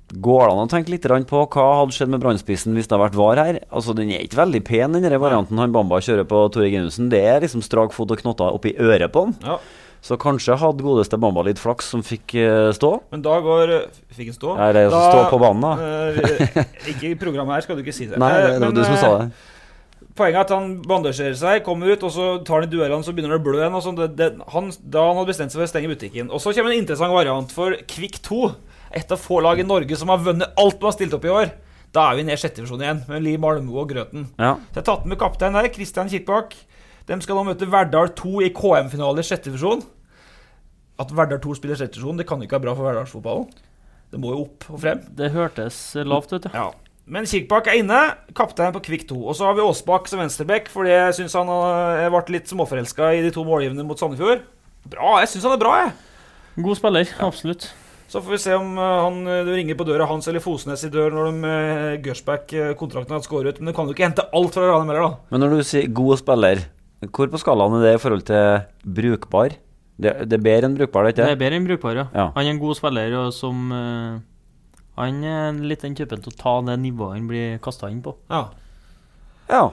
Går 0.09 0.41
det 0.41 0.53
an 0.55 0.63
å 0.63 0.71
tenke 0.71 0.89
litt 0.89 1.05
på 1.29 1.41
hva 1.53 1.65
hadde 1.81 1.93
skjedd 1.93 2.09
med 2.09 2.23
brannspissen 2.23 2.73
hvis 2.73 2.87
det 2.87 2.95
hadde 2.95 3.03
vært 3.03 3.19
VAR 3.19 3.43
her? 3.43 3.59
Altså, 3.69 3.93
Den 3.93 4.09
er 4.15 4.23
ikke 4.25 4.39
veldig 4.39 4.63
pen, 4.65 4.95
den 4.95 5.19
varianten 5.21 5.59
han 5.61 5.75
Bamba 5.75 5.99
kjører 6.01 6.25
på 6.25 6.47
Tore 6.55 6.71
Ginussen. 6.71 7.11
Det 7.11 7.21
er 7.21 7.43
liksom 7.43 7.61
strak 7.61 7.93
fot 7.93 8.09
og 8.15 8.23
knotter 8.23 8.55
oppi 8.55 8.73
øret 8.79 9.11
på 9.13 9.27
han. 9.27 9.37
Ja. 9.45 9.59
Så 10.01 10.15
kanskje 10.15 10.55
hadde 10.55 10.83
godeste 10.85 11.17
Bamba 11.19 11.43
litt 11.43 11.59
flaks 11.59 11.89
som 11.91 12.01
fikk 12.05 12.33
uh, 12.39 12.69
stå. 12.75 12.91
Men 13.11 13.23
da 13.25 13.35
går 13.43 13.73
Fikk 14.15 14.29
han 14.31 14.37
stå? 14.37 14.53
Ja, 14.55 14.67
det 14.75 14.85
er 14.87 14.93
da, 14.93 15.01
stå 15.11 15.25
på 15.33 15.39
banen, 15.41 15.65
da. 15.65 15.73
eh, 15.75 16.69
ikke 16.93 17.09
i 17.11 17.15
programmet 17.19 17.57
her, 17.57 17.65
skal 17.67 17.75
du 17.79 17.83
ikke 17.83 17.95
si 17.97 18.07
det. 18.07 18.19
Nei, 18.21 18.29
det 18.39 18.53
Eh, 18.55 18.61
var 18.63 18.75
du 18.77 18.83
som 18.85 18.95
eh, 18.95 19.01
sa 19.03 19.09
det. 19.19 19.29
Poenget 20.19 20.39
er 20.39 20.45
at 20.47 20.51
han 20.55 20.71
bandasjerer 20.87 21.35
seg, 21.39 21.61
kommer 21.63 21.91
ut, 21.93 22.01
og 22.03 22.11
så 22.11 22.29
tar 22.47 22.61
han 22.61 22.67
i 22.67 22.71
duellene, 22.71 23.03
så 23.07 23.11
begynner 23.15 23.35
det 23.35 23.41
å 23.41 23.45
blø 23.45 23.59
igjen. 23.61 23.75
sånn. 23.83 23.99
Det, 23.99 24.07
det, 24.19 24.29
han, 24.55 24.71
da 24.83 25.03
han 25.09 25.19
hadde 25.19 25.31
bestemt 25.31 25.53
seg 25.53 25.61
for 25.61 25.67
å 25.67 25.71
stenge 25.71 25.91
butikken. 25.91 26.31
Og 26.31 26.41
så 26.43 26.51
kommer 26.55 26.73
en 26.75 26.81
interessant 26.81 27.13
variant 27.15 27.51
for 27.55 27.75
Kvikk 27.91 28.19
2. 28.27 28.39
Et 28.99 29.11
av 29.15 29.19
få 29.21 29.39
lag 29.45 29.59
i 29.61 29.67
Norge 29.67 29.95
som 29.99 30.09
har 30.11 30.23
vunnet 30.25 30.55
alt 30.59 30.79
man 30.81 30.89
har 30.89 30.95
stilt 30.97 31.15
opp 31.15 31.27
i 31.27 31.31
år. 31.31 31.51
Da 31.95 32.07
er 32.11 32.19
vi 32.19 32.25
ned 32.27 32.35
i 32.35 32.41
sjette 32.41 32.59
divisjon 32.59 32.81
igjen, 32.83 32.99
med 33.09 33.23
Li 33.25 33.35
Malmo 33.41 33.79
og 33.83 33.91
Grøten. 33.93 34.27
Ja. 34.39 34.55
Så 34.71 34.79
jeg 34.79 34.81
har 34.81 34.87
tatt 34.91 35.07
med 35.11 35.19
kaptein 35.21 35.55
der, 35.55 35.69
Kristian 35.73 36.09
Kirkbakk. 36.11 36.55
De 37.09 37.17
skal 37.25 37.39
nå 37.39 37.47
møte 37.47 37.65
Verdal 37.65 38.11
2 38.13 38.43
i 38.45 38.51
KM-finale 38.53 39.23
i 39.23 39.25
sjette 39.25 39.49
divisjon. 39.49 39.81
At 41.01 41.09
Verdal 41.15 41.39
2 41.41 41.55
spiller 41.57 41.79
sjette 41.79 41.97
divisjon, 41.97 42.19
det 42.19 42.27
kan 42.29 42.41
ikke 42.43 42.59
være 42.59 42.67
bra 42.67 42.75
for 42.77 42.85
verdalsfotballen. 42.85 43.47
Det 44.09 44.19
må 44.21 44.35
jo 44.35 44.43
opp 44.43 44.67
og 44.69 44.81
frem. 44.83 45.01
Det 45.17 45.31
hørtes 45.33 45.79
eh, 45.97 46.05
lavt 46.07 46.35
ut, 46.35 46.45
Ja. 46.53 46.69
Men 47.09 47.25
Kirkbakk 47.25 47.65
er 47.71 47.79
inne, 47.79 47.99
kaptein 48.37 48.73
på 48.75 48.83
Kvikk 48.85 49.07
2. 49.09 49.15
Og 49.31 49.33
så 49.33 49.47
har 49.47 49.55
vi 49.57 49.63
Aasbakk 49.65 50.05
som 50.05 50.19
venstreback, 50.21 50.67
fordi 50.69 50.91
jeg 50.93 51.15
syns 51.17 51.33
han 51.39 51.49
har 51.49 52.11
vært 52.13 52.29
litt 52.29 52.51
småforelska 52.51 53.07
i 53.17 53.23
de 53.25 53.31
to 53.33 53.41
målgivende 53.47 53.81
mot 53.87 53.97
Sandefjord. 53.97 54.43
Bra, 54.93 55.15
jeg 55.23 55.31
syns 55.31 55.47
han 55.49 55.55
er 55.55 55.63
bra, 55.63 55.71
jeg. 55.81 55.95
God 56.67 56.77
spiller, 56.77 57.15
absolutt. 57.25 57.65
Så 58.13 58.21
får 58.21 58.35
vi 58.35 58.41
se 58.43 58.53
om 58.57 58.77
uh, 58.77 58.85
han 59.07 59.17
uh, 59.25 59.49
ringer 59.49 59.77
på 59.77 59.89
døra 59.89 60.05
hans 60.09 60.29
eller 60.29 60.41
Fosnes 60.41 60.85
i 60.85 60.91
dør 60.93 61.13
når 61.13 61.31
de 61.33 61.53
Gersbach-kontrakten 62.05 63.17
har 63.17 63.25
skåret. 63.25 63.57
Men 63.57 63.73
du 63.73 63.77
kan 63.77 63.89
jo 63.89 63.97
ikke 63.97 64.05
hente 64.05 64.29
alt 64.29 64.53
fra 64.53 64.69
Ranheim 64.69 64.93
heller, 64.93 65.09
da. 65.09 65.33
Men 65.33 65.45
når 65.45 65.57
du 65.57 65.65
sier 65.65 65.89
god 65.89 66.21
spiller, 66.21 66.61
hvor 67.07 67.29
på 67.31 67.39
skalaen 67.39 67.77
er 67.79 67.85
det 67.85 67.95
i 67.95 68.01
forhold 68.03 68.25
til 68.27 68.63
brukbar? 68.83 69.53
Det, 69.99 70.13
det 70.31 70.37
er 70.37 70.43
bedre 70.43 70.67
enn 70.69 70.77
brukbar, 70.79 71.07
det 71.07 71.15
Det 71.17 71.25
ikke 71.25 71.35
er 71.35 71.39
bedre 71.39 71.59
enn 71.59 71.67
brukbar, 71.67 71.95
ja. 71.95 72.05
Ja. 72.15 72.25
Han 72.35 72.45
er 72.45 72.53
en 72.53 72.59
god 72.61 72.75
spiller 72.79 73.15
og 73.19 73.33
som 73.35 73.71
uh, 73.71 74.19
Han 74.99 75.23
er 75.23 75.59
litt 75.63 75.83
den 75.83 75.95
typen 75.95 76.23
til 76.23 76.31
å 76.31 76.39
ta 76.39 76.53
det 76.67 76.79
nivået 76.79 77.17
han 77.17 77.27
blir 77.27 77.59
kasta 77.63 77.89
inn 77.91 78.01
på. 78.03 78.15
Ja. 78.31 78.49
Ja. 79.49 79.69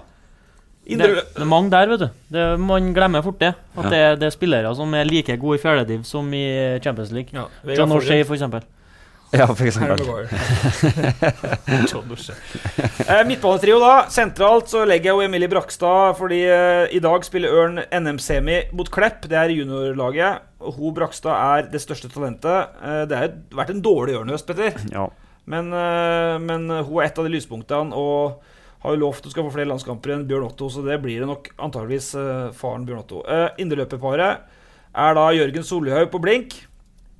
Det, 0.86 0.98
det 1.02 1.42
er 1.42 1.48
mange 1.50 1.70
der, 1.74 1.88
vet 1.90 2.04
du. 2.04 2.08
Det, 2.30 2.44
man 2.62 2.92
glemmer 2.94 3.24
fort 3.26 3.40
det. 3.42 3.52
At 3.74 3.88
Ja. 3.88 3.90
det, 3.90 4.02
det 4.20 4.28
er 4.28 4.34
spillere 4.34 4.70
som 4.78 4.94
er 4.94 5.08
like 5.08 5.34
gode 5.42 5.58
i 5.58 5.62
fjerdediv 5.62 6.04
som 6.06 6.30
i 6.30 6.44
Champions 6.82 7.10
League. 7.10 7.34
Ja, 7.34 7.48
John 7.74 7.90
O'Shay, 7.90 8.22
for 8.22 8.38
eksempel. 8.38 8.62
Ja, 9.34 9.46
for 9.46 9.66
eksempel. 9.66 9.98
Eh, 13.06 13.22
Midtbanetrio, 13.26 13.78
da. 13.82 14.06
Sentralt 14.10 14.70
så 14.70 14.84
legger 14.86 15.10
jeg 15.10 15.16
jo 15.16 15.24
Emilie 15.26 15.50
Brakstad, 15.50 16.16
fordi 16.18 16.40
eh, 16.46 16.94
i 16.94 17.00
dag 17.02 17.24
spiller 17.26 17.54
Ørn 17.54 17.80
NM-semi 17.90 18.60
mot 18.76 18.90
Klepp. 18.92 19.26
Det 19.30 19.38
er 19.38 19.54
juniorlaget. 19.54 20.46
Hun 20.76 20.94
Brakstad 20.96 21.34
er 21.34 21.70
det 21.72 21.82
største 21.82 22.10
talentet. 22.12 22.76
Eh, 22.82 23.02
det 23.10 23.20
har 23.20 23.34
vært 23.58 23.74
en 23.74 23.82
dårlig 23.84 24.16
Ørn-høst, 24.20 24.46
Petter. 24.48 24.78
Ja. 24.94 25.08
Men, 25.46 25.70
men 26.42 26.64
hun 26.66 26.96
er 26.98 27.04
et 27.06 27.18
av 27.22 27.26
de 27.26 27.30
lyspunktene 27.30 27.94
og 27.94 28.40
har 28.82 28.96
jo 28.96 29.02
lovt 29.04 29.28
å 29.28 29.30
skal 29.30 29.44
få 29.46 29.52
flere 29.54 29.70
landskamper 29.70 30.16
enn 30.16 30.24
Bjørn 30.26 30.48
Otto, 30.48 30.66
så 30.74 30.82
det 30.82 30.96
blir 31.04 31.22
det 31.22 31.28
nok 31.30 31.52
antageligvis 31.62 32.08
faren 32.58 32.82
Bjørn 32.86 33.04
Otto. 33.04 33.20
Uh, 33.22 33.54
Indreløperparet 33.62 34.42
er 34.96 35.14
da 35.18 35.28
Jørgen 35.36 35.66
Solhaug 35.66 36.10
på 36.10 36.22
blink. 36.24 36.58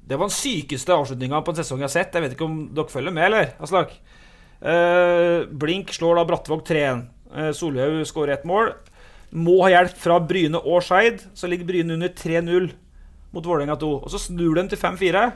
Det 0.07 0.15
var 0.15 0.29
den 0.29 0.37
sykeste 0.37 0.95
avslutninga 0.95 1.41
på 1.43 1.53
en 1.53 1.59
sesong 1.59 1.81
jeg 1.83 1.89
har 1.89 1.95
sett. 1.97 2.15
Jeg 2.15 2.23
vet 2.23 2.37
ikke 2.37 2.47
om 2.47 2.59
dere 2.75 2.93
følger 2.93 3.15
med, 3.15 3.27
eller? 3.27 3.49
Aslak? 3.63 3.97
Eh, 4.61 5.45
blink 5.51 5.91
slår 5.95 6.21
da 6.21 6.27
Brattvåg 6.29 6.63
3-1. 6.69 7.03
Uh, 7.37 7.51
Solhaug 7.53 8.05
skårer 8.07 8.37
ett 8.37 8.47
mål. 8.47 8.71
Må 9.35 9.59
ha 9.65 9.73
hjelp 9.73 9.99
fra 9.99 10.21
Bryne 10.23 10.61
og 10.63 10.85
Skeid. 10.87 11.27
Så 11.35 11.51
ligger 11.51 11.67
Bryne 11.69 11.99
under 11.99 12.15
3-0 12.15 12.71
mot 13.35 13.45
Vålerenga 13.51 13.77
2. 13.83 13.91
Og 13.99 14.15
så 14.15 14.23
snur 14.29 14.55
de 14.61 14.69
til 14.71 14.81
5-4. 14.81 15.27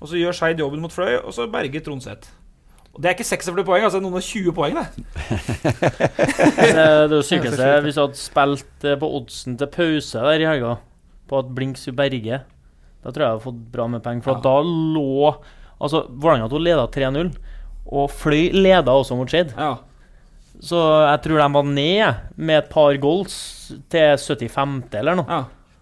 Og 0.00 0.10
så 0.10 0.18
gjør 0.18 0.36
Skeid 0.36 0.60
jobben 0.60 0.82
mot 0.82 0.92
Fløy, 0.92 1.20
og 1.20 1.32
så 1.36 1.46
berger 1.52 1.84
Tronseth. 1.84 2.34
Og 2.90 3.02
Det 3.02 3.08
er 3.08 3.14
ikke 3.14 3.24
46 3.24 3.64
poeng, 3.64 3.84
altså 3.86 4.00
noen 4.02 4.18
og 4.18 4.24
20 4.26 4.54
poeng. 4.56 4.78
Det, 4.80 4.86
det 6.74 6.82
er 6.82 7.12
jo 7.14 7.20
sykeste 7.22 7.68
hvis 7.84 7.94
du 7.94 8.00
hadde 8.02 8.18
spilt 8.18 8.86
eh, 8.88 8.96
på 8.98 9.10
oddsen 9.20 9.58
til 9.60 9.70
pause 9.70 10.24
der 10.24 10.42
i 10.42 10.48
helga, 10.48 10.74
på 11.30 11.38
at 11.38 11.52
Blink 11.54 11.78
skulle 11.78 12.00
berge. 12.00 12.40
Da 13.00 13.12
tror 13.12 13.22
jeg 13.22 13.26
jeg 13.28 13.36
hadde 13.36 13.46
fått 13.46 13.60
bra 13.72 13.86
med 13.88 14.02
penger. 14.04 14.24
For 14.26 14.38
ja. 14.38 14.44
da 14.44 14.56
lå 14.66 15.34
Altså, 15.80 16.02
Vålerenga 16.12 16.50
2 16.52 16.58
leda 16.60 16.82
3-0, 16.92 17.30
og 17.96 18.10
Fløy 18.12 18.50
leda 18.52 18.92
også 18.92 19.16
mot 19.16 19.30
Skeid. 19.32 19.54
Så 20.60 20.76
jeg 21.06 21.22
tror 21.24 21.40
de 21.40 21.46
var 21.54 21.70
ned 21.70 22.34
med 22.36 22.58
et 22.58 22.68
par 22.68 22.92
goals 23.00 23.38
til 23.88 24.18
75. 24.20 24.82
eller 25.00 25.16
noe. 25.22 25.38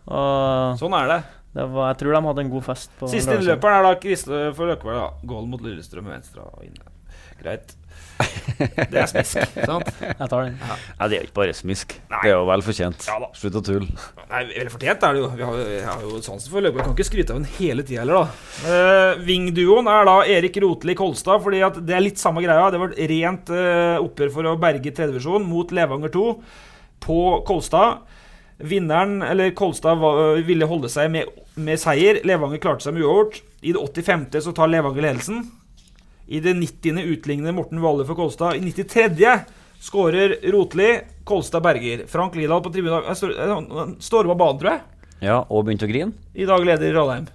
Og 0.07 0.79
sånn 0.79 0.95
er 1.01 1.11
det. 1.11 1.19
var, 1.59 1.89
jeg 1.91 1.99
tror 2.05 2.15
de 2.15 2.23
hadde 2.29 2.45
en 2.47 2.53
god 2.53 2.67
fest. 2.69 2.95
på 3.01 3.11
Siste 3.11 3.35
innløperen 3.41 3.81
er 3.81 3.89
da 3.89 3.99
Kristoffer 4.05 4.71
Løkberg. 4.71 5.01
da. 5.03 5.27
Goal 5.35 5.51
mot 5.51 5.67
Lillestrøm 5.67 6.07
med 6.07 6.21
venstre 6.21 6.47
og 6.47 6.63
inne. 6.63 6.95
Greit. 7.43 7.75
Det 8.91 8.99
er 8.99 9.07
smisk, 9.11 9.39
sant? 9.55 9.91
Jeg 10.03 10.29
tar 10.31 10.49
den. 10.49 10.57
Ja. 10.59 10.77
Nei, 10.99 11.09
det 11.09 11.17
er 11.17 11.21
jo 11.21 11.29
ikke 11.29 11.37
bare 11.39 11.55
smisk. 11.55 11.95
Det 12.11 12.19
er 12.27 12.35
jo 12.35 12.45
vel 12.49 12.65
fortjent. 12.67 13.07
Ja. 13.07 13.31
Slutt 13.39 13.59
å 13.61 13.63
tulle. 13.65 13.89
Nei, 14.33 14.43
Vel 14.51 14.71
fortjent 14.73 15.07
er 15.07 15.15
det 15.15 15.23
jo. 15.23 15.31
Vi 15.39 15.47
har, 15.47 15.61
vi 15.69 15.81
har 15.87 16.05
jo 16.05 16.21
sansen 16.25 16.53
for 16.53 16.65
Løkberg. 16.65 16.89
Kan 16.89 16.97
ikke 16.97 17.09
skryte 17.09 17.35
av 17.35 17.41
den 17.41 17.51
hele 17.59 17.85
tida 17.87 18.03
heller, 18.03 18.27
da. 18.27 18.67
Uh, 18.67 19.23
Vingduoen 19.29 19.91
er 19.93 20.09
da 20.09 20.17
Erik 20.37 20.59
Rotli 20.65 20.97
Kolstad, 20.99 21.43
fordi 21.45 21.63
at 21.67 21.79
det 21.79 21.97
er 21.97 22.05
litt 22.05 22.23
samme 22.23 22.43
greia. 22.45 22.71
Det 22.75 22.83
var 22.83 22.95
et 22.95 23.13
rent 23.13 23.53
uh, 23.55 23.99
oppgjør 24.03 24.35
for 24.35 24.51
å 24.51 24.57
berge 24.61 24.95
tredjevisjon 24.95 25.47
mot 25.47 25.75
Levanger 25.79 26.15
2 26.15 26.29
på 27.07 27.21
Kolstad. 27.47 28.03
Vinneren, 28.59 29.21
eller 29.23 29.55
Kolstad, 29.55 30.01
var, 30.03 30.41
ville 30.47 30.67
holde 30.67 30.91
seg 30.91 31.13
med, 31.15 31.31
med 31.55 31.79
seier. 31.79 32.19
Levanger 32.27 32.63
klarte 32.63 32.89
seg 32.89 32.97
med 32.97 33.07
uavgjort. 33.07 33.43
I 33.63 33.75
det 33.75 33.83
85. 33.83 34.29
så 34.43 34.55
tar 34.55 34.71
Levanger 34.71 35.07
ledelsen. 35.07 35.45
I 36.29 36.41
det 36.45 36.55
90. 36.59 37.01
utligner 37.15 37.55
Morten 37.57 37.81
Valle 37.81 38.05
for 38.05 38.19
Kolstad. 38.19 38.59
I 38.59 38.61
93. 38.61 39.39
skårer 39.81 40.37
Rotli. 40.53 40.91
Kolstad 41.25 41.65
berger. 41.65 42.05
Frank 42.09 42.37
Lidahl 42.37 42.63
på 42.63 42.73
tribunen 42.73 43.03
Han 43.07 43.17
står- 43.17 43.97
storma 44.05 44.35
banen, 44.37 44.61
tror 44.61 44.71
jeg. 44.71 44.81
Ja, 45.25 45.41
og 45.49 45.65
begynte 45.67 45.89
å 45.89 45.91
grine. 45.91 46.13
I 46.35 46.47
dag 46.47 46.65
leder 46.65 46.93
Radheim. 46.95 47.27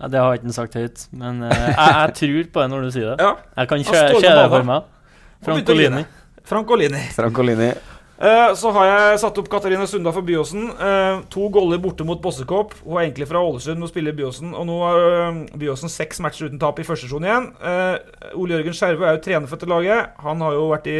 Ja, 0.00 0.08
det 0.08 0.20
har 0.20 0.34
jeg 0.34 0.40
ikke 0.42 0.52
sagt 0.56 0.74
høyt, 0.76 1.06
men 1.16 1.38
uh, 1.42 1.48
jeg, 1.48 1.74
jeg 1.78 2.14
tror 2.18 2.48
på 2.52 2.62
det 2.62 2.70
når 2.72 2.82
du 2.82 2.90
sier 2.92 3.12
det. 3.12 3.24
Ja. 3.24 3.30
Jeg 3.56 3.68
kan 3.70 3.78
med 4.24 4.40
det 4.42 4.48
for 4.52 4.68
meg. 4.68 4.92
Og 5.46 5.70
Olini. 5.72 6.02
Frank 6.46 6.70
Olini. 6.70 7.02
Francolini. 7.04 7.04
Francolini. 7.16 7.70
Eh, 8.16 8.54
så 8.56 8.70
har 8.72 8.86
jeg 8.88 9.18
satt 9.20 9.38
opp 9.42 9.48
Katarina 9.52 9.84
Sunda 9.88 10.12
for 10.14 10.24
Byåsen. 10.24 10.70
Eh, 10.72 11.18
to 11.32 11.50
goller 11.52 11.80
borte 11.82 12.04
mot 12.08 12.20
Bossekopp. 12.22 12.72
Hun 12.84 12.96
er 12.96 13.06
egentlig 13.06 13.28
fra 13.28 13.42
Ålesund 13.44 13.84
og 13.84 13.90
spiller 13.92 14.16
Byåsen. 14.16 14.54
Og 14.56 14.64
nå 14.68 14.76
har 14.80 15.06
eh, 15.10 15.40
Byåsen 15.60 15.92
seks 15.92 16.22
matcher 16.24 16.48
uten 16.48 16.60
tap 16.62 16.80
i 16.80 16.86
første 16.86 17.04
sesjon 17.06 17.26
igjen. 17.28 17.50
Ole 18.40 18.56
Jørgen 18.56 18.76
Skjervø 18.76 19.04
er 19.04 19.18
jo 19.18 19.24
trener 19.26 19.50
for 19.50 19.60
dette 19.60 19.70
laget. 19.70 20.16
Han 20.24 20.44
har 20.44 20.56
jo 20.56 20.70
vært 20.72 20.88
i 20.92 20.98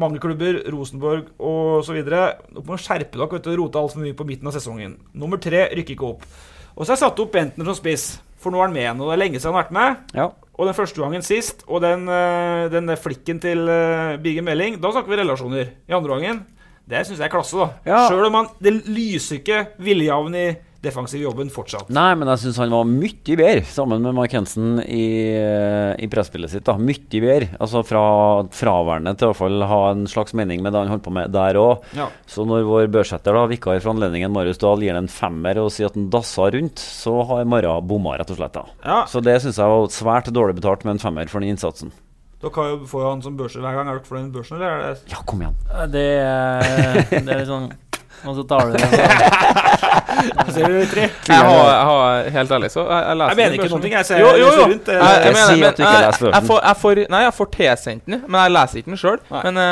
mange 0.00 0.20
klubber, 0.22 0.60
Rosenborg 0.70 1.32
osv. 1.40 1.96
Dere 2.04 2.62
må 2.66 2.76
skjerpe 2.78 3.18
dere 3.18 3.40
du, 3.42 3.50
rote 3.58 3.80
altfor 3.80 4.04
mye 4.04 4.16
på 4.16 4.28
midten 4.28 4.50
av 4.50 4.54
sesongen. 4.54 4.98
Nummer 5.16 5.40
tre 5.42 5.64
rykker 5.72 5.96
ikke 5.96 6.12
opp. 6.12 6.28
Og 6.76 6.84
så 6.84 6.92
har 6.92 6.98
jeg 6.98 7.06
satt 7.06 7.24
opp 7.24 7.32
Bentner 7.34 7.66
som 7.66 7.76
spiss, 7.78 8.04
for 8.40 8.52
nå 8.52 8.60
er 8.60 8.68
han 8.68 8.76
med. 8.76 9.00
Og 9.00 9.08
det 9.08 9.16
er 9.16 9.24
lenge 9.24 9.40
siden 9.40 9.50
han 9.50 9.58
har 9.58 9.64
vært 9.64 9.76
med. 9.80 10.14
Ja. 10.20 10.28
Og 10.60 10.68
den 10.68 10.76
første 10.76 11.00
gangen 11.00 11.22
sist, 11.24 11.62
og 11.72 11.80
den, 11.80 12.02
eh, 12.12 12.66
den 12.68 12.92
flikken 13.00 13.38
til 13.40 13.64
uh, 13.64 14.18
Birger 14.20 14.44
Meling, 14.44 14.74
da 14.76 14.90
snakker 14.92 15.08
vi 15.08 15.16
relasjoner. 15.16 15.70
I 15.88 15.94
andre 15.96 16.18
gangen, 16.18 16.42
det 16.84 17.06
syns 17.06 17.16
jeg 17.16 17.30
er 17.30 17.32
klasse, 17.32 17.56
da. 17.56 17.68
Ja. 17.86 18.00
Sjøl 18.10 18.26
om 18.28 18.36
han 18.36 18.50
Det 18.60 18.74
lyser 18.84 19.38
ikke 19.38 19.62
Viljehavn 19.80 20.36
i 20.36 20.50
defensiv 20.80 21.20
jobben 21.26 21.50
fortsatt. 21.52 21.90
Nei, 21.92 22.14
men 22.16 22.28
jeg 22.32 22.40
syns 22.44 22.58
han 22.62 22.72
var 22.72 22.86
mye 22.88 23.36
bedre 23.36 23.64
sammen 23.68 24.00
med 24.04 24.16
Mark 24.16 24.32
Hensen 24.32 24.78
i, 24.80 25.04
i 26.00 26.08
presspillet 26.10 26.52
sitt. 26.52 26.64
da 26.64 26.76
Mye 26.80 27.20
bedre. 27.20 27.50
Altså 27.60 27.82
fra 27.86 28.02
fraværende 28.56 29.12
til 29.14 29.28
i 29.28 29.30
hvert 29.32 29.40
fall 29.42 29.66
ha 29.70 29.80
en 29.92 30.06
slags 30.10 30.32
mening 30.38 30.64
med 30.64 30.72
det 30.72 30.80
han 30.84 30.92
holdt 30.94 31.04
på 31.04 31.12
med 31.14 31.32
der 31.36 31.58
òg. 31.60 31.84
Ja. 31.98 32.08
Så 32.30 32.46
når 32.48 32.64
vår 32.68 32.88
børsetter, 32.94 33.36
da, 33.36 33.44
vikar 33.50 33.80
for 33.82 33.92
anledningen, 33.94 34.32
Marius 34.32 34.60
Dahl, 34.62 34.80
gir 34.80 34.94
han 34.96 35.04
en 35.04 35.12
femmer 35.12 35.60
og 35.60 35.72
sier 35.74 35.90
at 35.90 35.98
han 35.98 36.08
dassa 36.12 36.48
rundt, 36.54 36.80
så 36.80 37.18
har 37.28 37.44
Mara 37.50 37.76
bomma, 37.84 38.16
rett 38.20 38.32
og 38.32 38.40
slett. 38.40 38.56
da 38.56 38.64
Ja. 38.84 39.02
Så 39.10 39.20
det 39.24 39.36
syns 39.44 39.60
jeg 39.60 39.74
var 39.74 39.90
svært 39.92 40.32
dårlig 40.32 40.56
betalt 40.60 40.86
med 40.88 40.96
en 40.96 41.04
femmer 41.04 41.28
for 41.28 41.44
den 41.44 41.52
innsatsen. 41.52 41.92
Dere 42.40 42.78
får 42.88 43.02
jo 43.04 43.08
han 43.10 43.20
som 43.20 43.36
børser 43.36 43.60
hver 43.60 43.74
gang. 43.76 43.88
Er 43.90 43.98
dere 43.98 44.08
for 44.08 44.16
den 44.16 44.30
børsen, 44.32 44.56
eller? 44.56 44.94
Er 44.94 45.00
Ja, 45.12 45.20
kom 45.28 45.42
igjen. 45.44 45.56
Det 45.92 46.06
er, 46.24 47.02
det 47.10 47.20
er 47.28 47.42
litt 47.42 47.50
sånn 47.50 47.68
Og 48.28 48.34
så 48.36 48.42
tar 48.50 48.66
du 48.66 48.72
det 48.72 48.80
Ser 50.52 50.66
du, 50.72 50.74
Tre? 50.90 51.04
Jeg 51.28 51.36
har, 51.36 51.60
jeg 51.70 51.84
har 51.90 52.28
Helt 52.36 52.50
ærlig, 52.56 52.70
så 52.74 52.82
jeg, 52.84 53.00
jeg 53.08 53.16
leser 53.20 53.30
Jeg 53.30 53.36
mener 53.40 53.54
ikke 53.56 53.68
noen 53.72 53.84
noe, 53.86 53.92
jeg 53.94 54.06
ser- 54.10 54.20
jo, 54.20 54.26
jo, 54.26 54.50
jo. 54.58 54.64
rundt, 54.66 54.88
jeg- 54.88 55.00
Jeg, 55.00 55.06
Jeg 55.10 55.24
jeg 55.24 55.34
mener, 55.38 55.56
men 55.56 55.68
at 55.70 55.76
du 55.78 55.82
ikke 55.82 55.94
jeg, 55.94 56.06
leser 56.06 56.26
jeg, 56.34 56.42
får, 56.50 56.60
jeg 56.68 56.76
får 56.82 57.02
Nei, 57.14 57.22
jeg 57.24 57.34
får 57.38 57.48
tilsendt 57.56 58.04
den, 58.06 58.22
men 58.28 58.40
jeg 58.40 58.50
leser 58.58 58.76
ikke 58.82 58.90
den 58.92 59.00
sjøl. 59.00 59.18
Men 59.30 59.56
uh, 59.56 59.64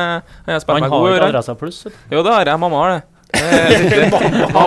jeg 0.48 0.64
spiller 0.64 0.80
Han 0.80 0.82
meg 0.86 0.90
har 0.90 0.98
god 0.98 1.08
i 1.08 1.14
ikke. 1.18 1.28
Adressa 1.28 1.54
Pluss. 1.60 1.80
Jo, 2.12 2.22
det 2.24 2.32
har 2.32 2.44
jeg. 2.52 2.60
Mamma 2.64 2.76
har 2.84 2.90
det. 2.96 3.02
Da 4.54 4.64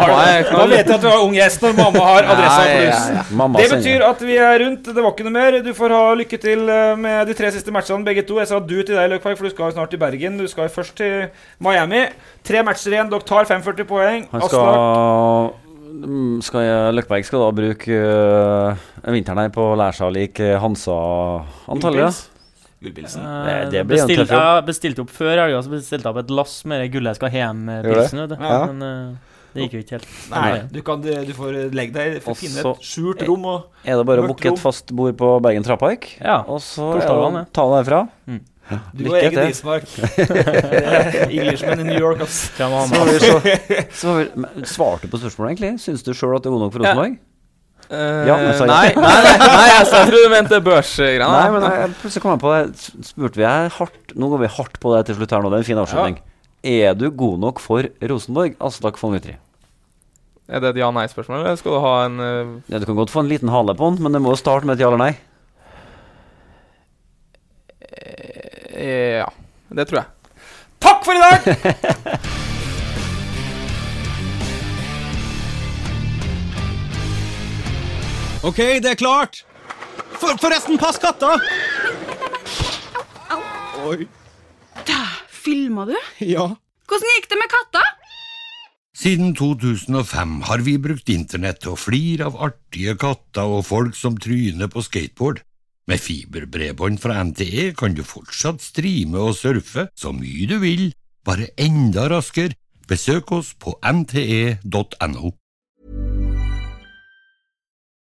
knall. 0.50 0.70
vet 0.72 0.86
jeg 0.88 0.96
at 0.96 1.04
du 1.04 1.08
har 1.10 1.24
ung 1.24 1.36
gjest 1.36 1.64
når 1.66 1.78
mamma 1.78 2.04
har 2.08 2.30
adressa 2.34 2.64
pluss. 2.72 3.08
Det 3.58 3.70
betyr 3.76 4.06
at 4.08 4.24
vi 4.26 4.38
er 4.38 4.60
rundt. 4.66 4.90
Det 4.92 4.98
var 4.98 5.12
ikke 5.14 5.28
noe 5.28 5.36
mer. 5.36 5.60
Du 5.66 5.72
får 5.78 5.96
ha 5.96 6.04
lykke 6.22 6.42
til 6.42 6.68
eh, 6.72 6.94
med 7.00 7.32
de 7.32 7.38
tre 7.38 7.52
siste 7.56 7.74
matchene, 7.74 8.06
begge 8.08 8.26
to. 8.28 8.40
Jeg 8.42 8.52
sa 8.52 8.60
du 8.60 8.78
til 8.82 8.96
deg, 8.96 9.10
Løkberg, 9.16 9.40
for 9.40 9.50
du 9.50 9.54
skal 9.56 9.70
jo 9.70 9.78
snart 9.78 9.94
til 9.94 10.02
Bergen. 10.02 10.38
Du 10.42 10.48
skal 10.52 10.70
jo 10.70 10.76
først 10.76 10.96
til 11.02 11.28
Miami. 11.64 12.06
Tre 12.48 12.64
matcher 12.68 12.96
igjen. 12.98 13.12
Dere 13.12 13.28
tar 13.28 13.50
45 13.50 13.90
poeng. 13.90 14.30
Han 14.34 14.48
skal 14.50 15.60
Mm, 15.92 16.40
skal 16.42 16.64
jeg, 16.64 16.94
Løkberg 16.96 17.26
skal 17.28 17.42
da 17.44 17.50
bruke 17.54 17.96
øh, 18.00 19.10
vinteren 19.14 19.42
her 19.44 19.52
på 19.54 19.66
å 19.74 19.78
lære 19.78 19.98
seg 19.98 20.08
å 20.08 20.14
like 20.16 20.48
Hansa, 20.64 20.96
antallet. 21.70 22.22
Gullpils. 22.82 23.16
Gullpilsen. 23.16 23.22
Eh, 23.22 23.46
Det- 23.46 23.72
det 23.72 23.88
blir 23.88 23.98
jo 23.98 24.04
en 24.04 24.10
tøff 24.10 24.32
jobb. 24.32 24.42
Jeg 24.42 24.66
bestilte 24.66 25.00
opp 25.02 25.10
før 25.12 25.36
helga, 25.38 25.62
så 25.62 25.70
bestilte 25.70 26.04
jeg 26.04 26.12
opp 26.16 26.18
et 26.24 26.32
lass 26.32 26.66
med 26.66 26.92
gullet 26.92 27.10
jeg 27.12 27.16
skal 27.16 27.30
ha 27.30 27.34
det? 27.34 27.42
hjem-pilsen. 27.42 28.18
Ja. 28.42 28.66
Men 28.72 28.82
uh, 28.82 29.16
det 29.54 29.64
gikk 29.64 29.74
jo 29.74 29.80
ikke 29.84 29.92
helt. 30.00 30.08
Nei, 30.32 30.62
du, 30.72 30.82
kan, 30.82 31.02
du 31.02 31.34
får 31.34 31.72
legge 31.76 31.94
deg 31.94 32.22
får 32.24 32.36
finne 32.40 32.60
et 32.64 32.82
skjult 32.82 33.22
rom 33.28 33.46
og 33.46 33.64
Er 33.86 33.98
det 33.98 34.06
bare 34.08 34.24
å 34.24 34.28
booke 34.28 34.48
et 34.54 34.60
fast 34.60 34.94
bord 34.96 35.18
på 35.18 35.42
Bergen 35.42 35.64
Trapark? 35.64 36.08
Ja. 36.22 36.42
Og 36.48 36.60
så 36.62 36.94
det 37.00 37.10
å 37.10 37.46
ta 37.52 37.68
det 37.68 37.86
derfra? 37.86 38.08
Mm. 38.28 38.42
Du 38.96 39.10
og 39.10 39.18
egen 39.20 39.50
Ismark. 39.52 39.84
Englishman 41.30 41.82
i 41.82 41.84
New 41.84 42.00
York, 42.00 42.22
ass. 42.24 42.52
Svarte 44.72 45.04
du 45.04 45.12
på 45.12 45.20
spørsmålet, 45.20 45.58
egentlig? 45.58 45.74
Syns 45.84 46.06
du 46.06 46.14
sjøl 46.16 46.38
at 46.38 46.46
det 46.46 46.52
er 46.52 46.56
god 46.56 46.64
nok 46.66 46.74
for 46.78 46.88
Ja. 46.88 46.96
Eh, 47.92 48.24
Ja, 48.30 48.38
men 48.40 48.56
nei, 48.72 48.94
nei, 48.96 48.96
nei, 48.96 49.38
nei, 49.42 49.70
altså, 49.76 49.98
jeg 50.00 50.08
trodde 50.08 50.24
du 50.24 50.32
mente 50.32 50.60
børsgreiene. 50.64 51.28
Nei, 51.28 51.48
men 51.52 51.66
jeg, 51.68 51.94
plutselig 52.00 52.24
kom 52.24 52.32
jeg 52.38 52.42
på 52.46 52.52
det. 52.56 52.90
Spurte 53.10 53.42
vi 53.42 53.48
her 53.48 53.68
hardt 53.76 54.14
Nå 54.16 54.30
går 54.32 54.44
vi 54.46 54.52
hardt 54.58 54.78
på 54.80 54.94
det 54.96 55.02
til 55.10 55.18
slutt 55.20 55.34
her 55.36 55.44
nå. 55.44 55.52
Det 55.52 55.58
er 55.60 55.66
en 55.66 55.70
fin 55.74 55.82
avslutning. 55.84 56.20
Er 56.72 56.94
du 56.96 57.08
god 57.12 57.40
nok 57.42 57.60
for 57.60 57.90
Rosenborg? 58.12 58.56
Aslak 58.64 59.00
von 59.02 59.16
Witry? 59.18 59.36
Er 60.52 60.60
det 60.64 60.74
et 60.74 60.80
ja-nei-spørsmål, 60.82 61.42
eller 61.46 61.60
skal 61.60 61.76
du 61.78 61.80
ha 61.84 61.92
en 62.06 62.16
uh... 62.20 62.56
Ja, 62.72 62.80
du 62.80 62.86
kan 62.88 62.98
godt 62.98 63.12
få 63.14 63.22
en 63.24 63.30
liten 63.32 63.52
hale 63.54 63.76
på 63.80 63.88
den, 63.92 64.02
men 64.04 64.12
det 64.16 64.20
må 64.24 64.34
jo 64.34 64.40
starte 64.40 64.68
med 64.68 64.76
et 64.76 64.84
ja 64.84 64.90
eller 64.92 65.00
nei. 65.00 65.12
eh, 68.72 69.20
Ja, 69.22 69.30
det 69.76 69.88
tror 69.90 70.02
jeg. 70.02 70.10
Takk 70.82 71.04
for 71.06 71.14
i 71.16 71.22
dag! 71.22 71.40
OK, 78.42 78.58
det 78.82 78.96
er 78.96 78.98
klart. 78.98 79.44
For, 80.18 80.34
forresten, 80.42 80.80
pass 80.82 80.98
katta! 81.02 81.36
Oi. 83.86 84.08
Da, 84.88 85.02
filma 85.30 85.86
du? 85.90 85.94
Ja. 86.26 86.48
Hvordan 86.90 87.14
gikk 87.16 87.28
det 87.30 87.38
med 87.38 87.52
katta? 87.52 87.84
Siden 88.98 89.36
2005 89.38 90.34
har 90.50 90.64
vi 90.66 90.74
brukt 90.82 91.10
internett 91.14 91.62
til 91.62 91.76
å 91.76 91.80
flire 91.80 92.28
av 92.32 92.40
artige 92.50 92.96
katter 93.02 93.54
og 93.60 93.66
folk 93.70 93.98
som 93.98 94.18
tryner 94.18 94.70
på 94.74 94.84
skateboard. 94.86 95.44
Med 95.90 96.02
fiberbredbånd 96.02 96.98
fra 97.02 97.22
NTE 97.26 97.72
kan 97.78 97.94
du 97.98 98.02
fortsatt 98.06 98.62
streame 98.66 99.22
og 99.22 99.38
surfe 99.38 99.88
så 99.98 100.14
mye 100.18 100.50
du 100.50 100.58
vil, 100.62 100.90
bare 101.26 101.50
enda 101.62 102.08
raskere. 102.10 102.58
Besøk 102.90 103.32
oss 103.38 103.54
på 103.54 103.78
nte.no. 103.86 105.32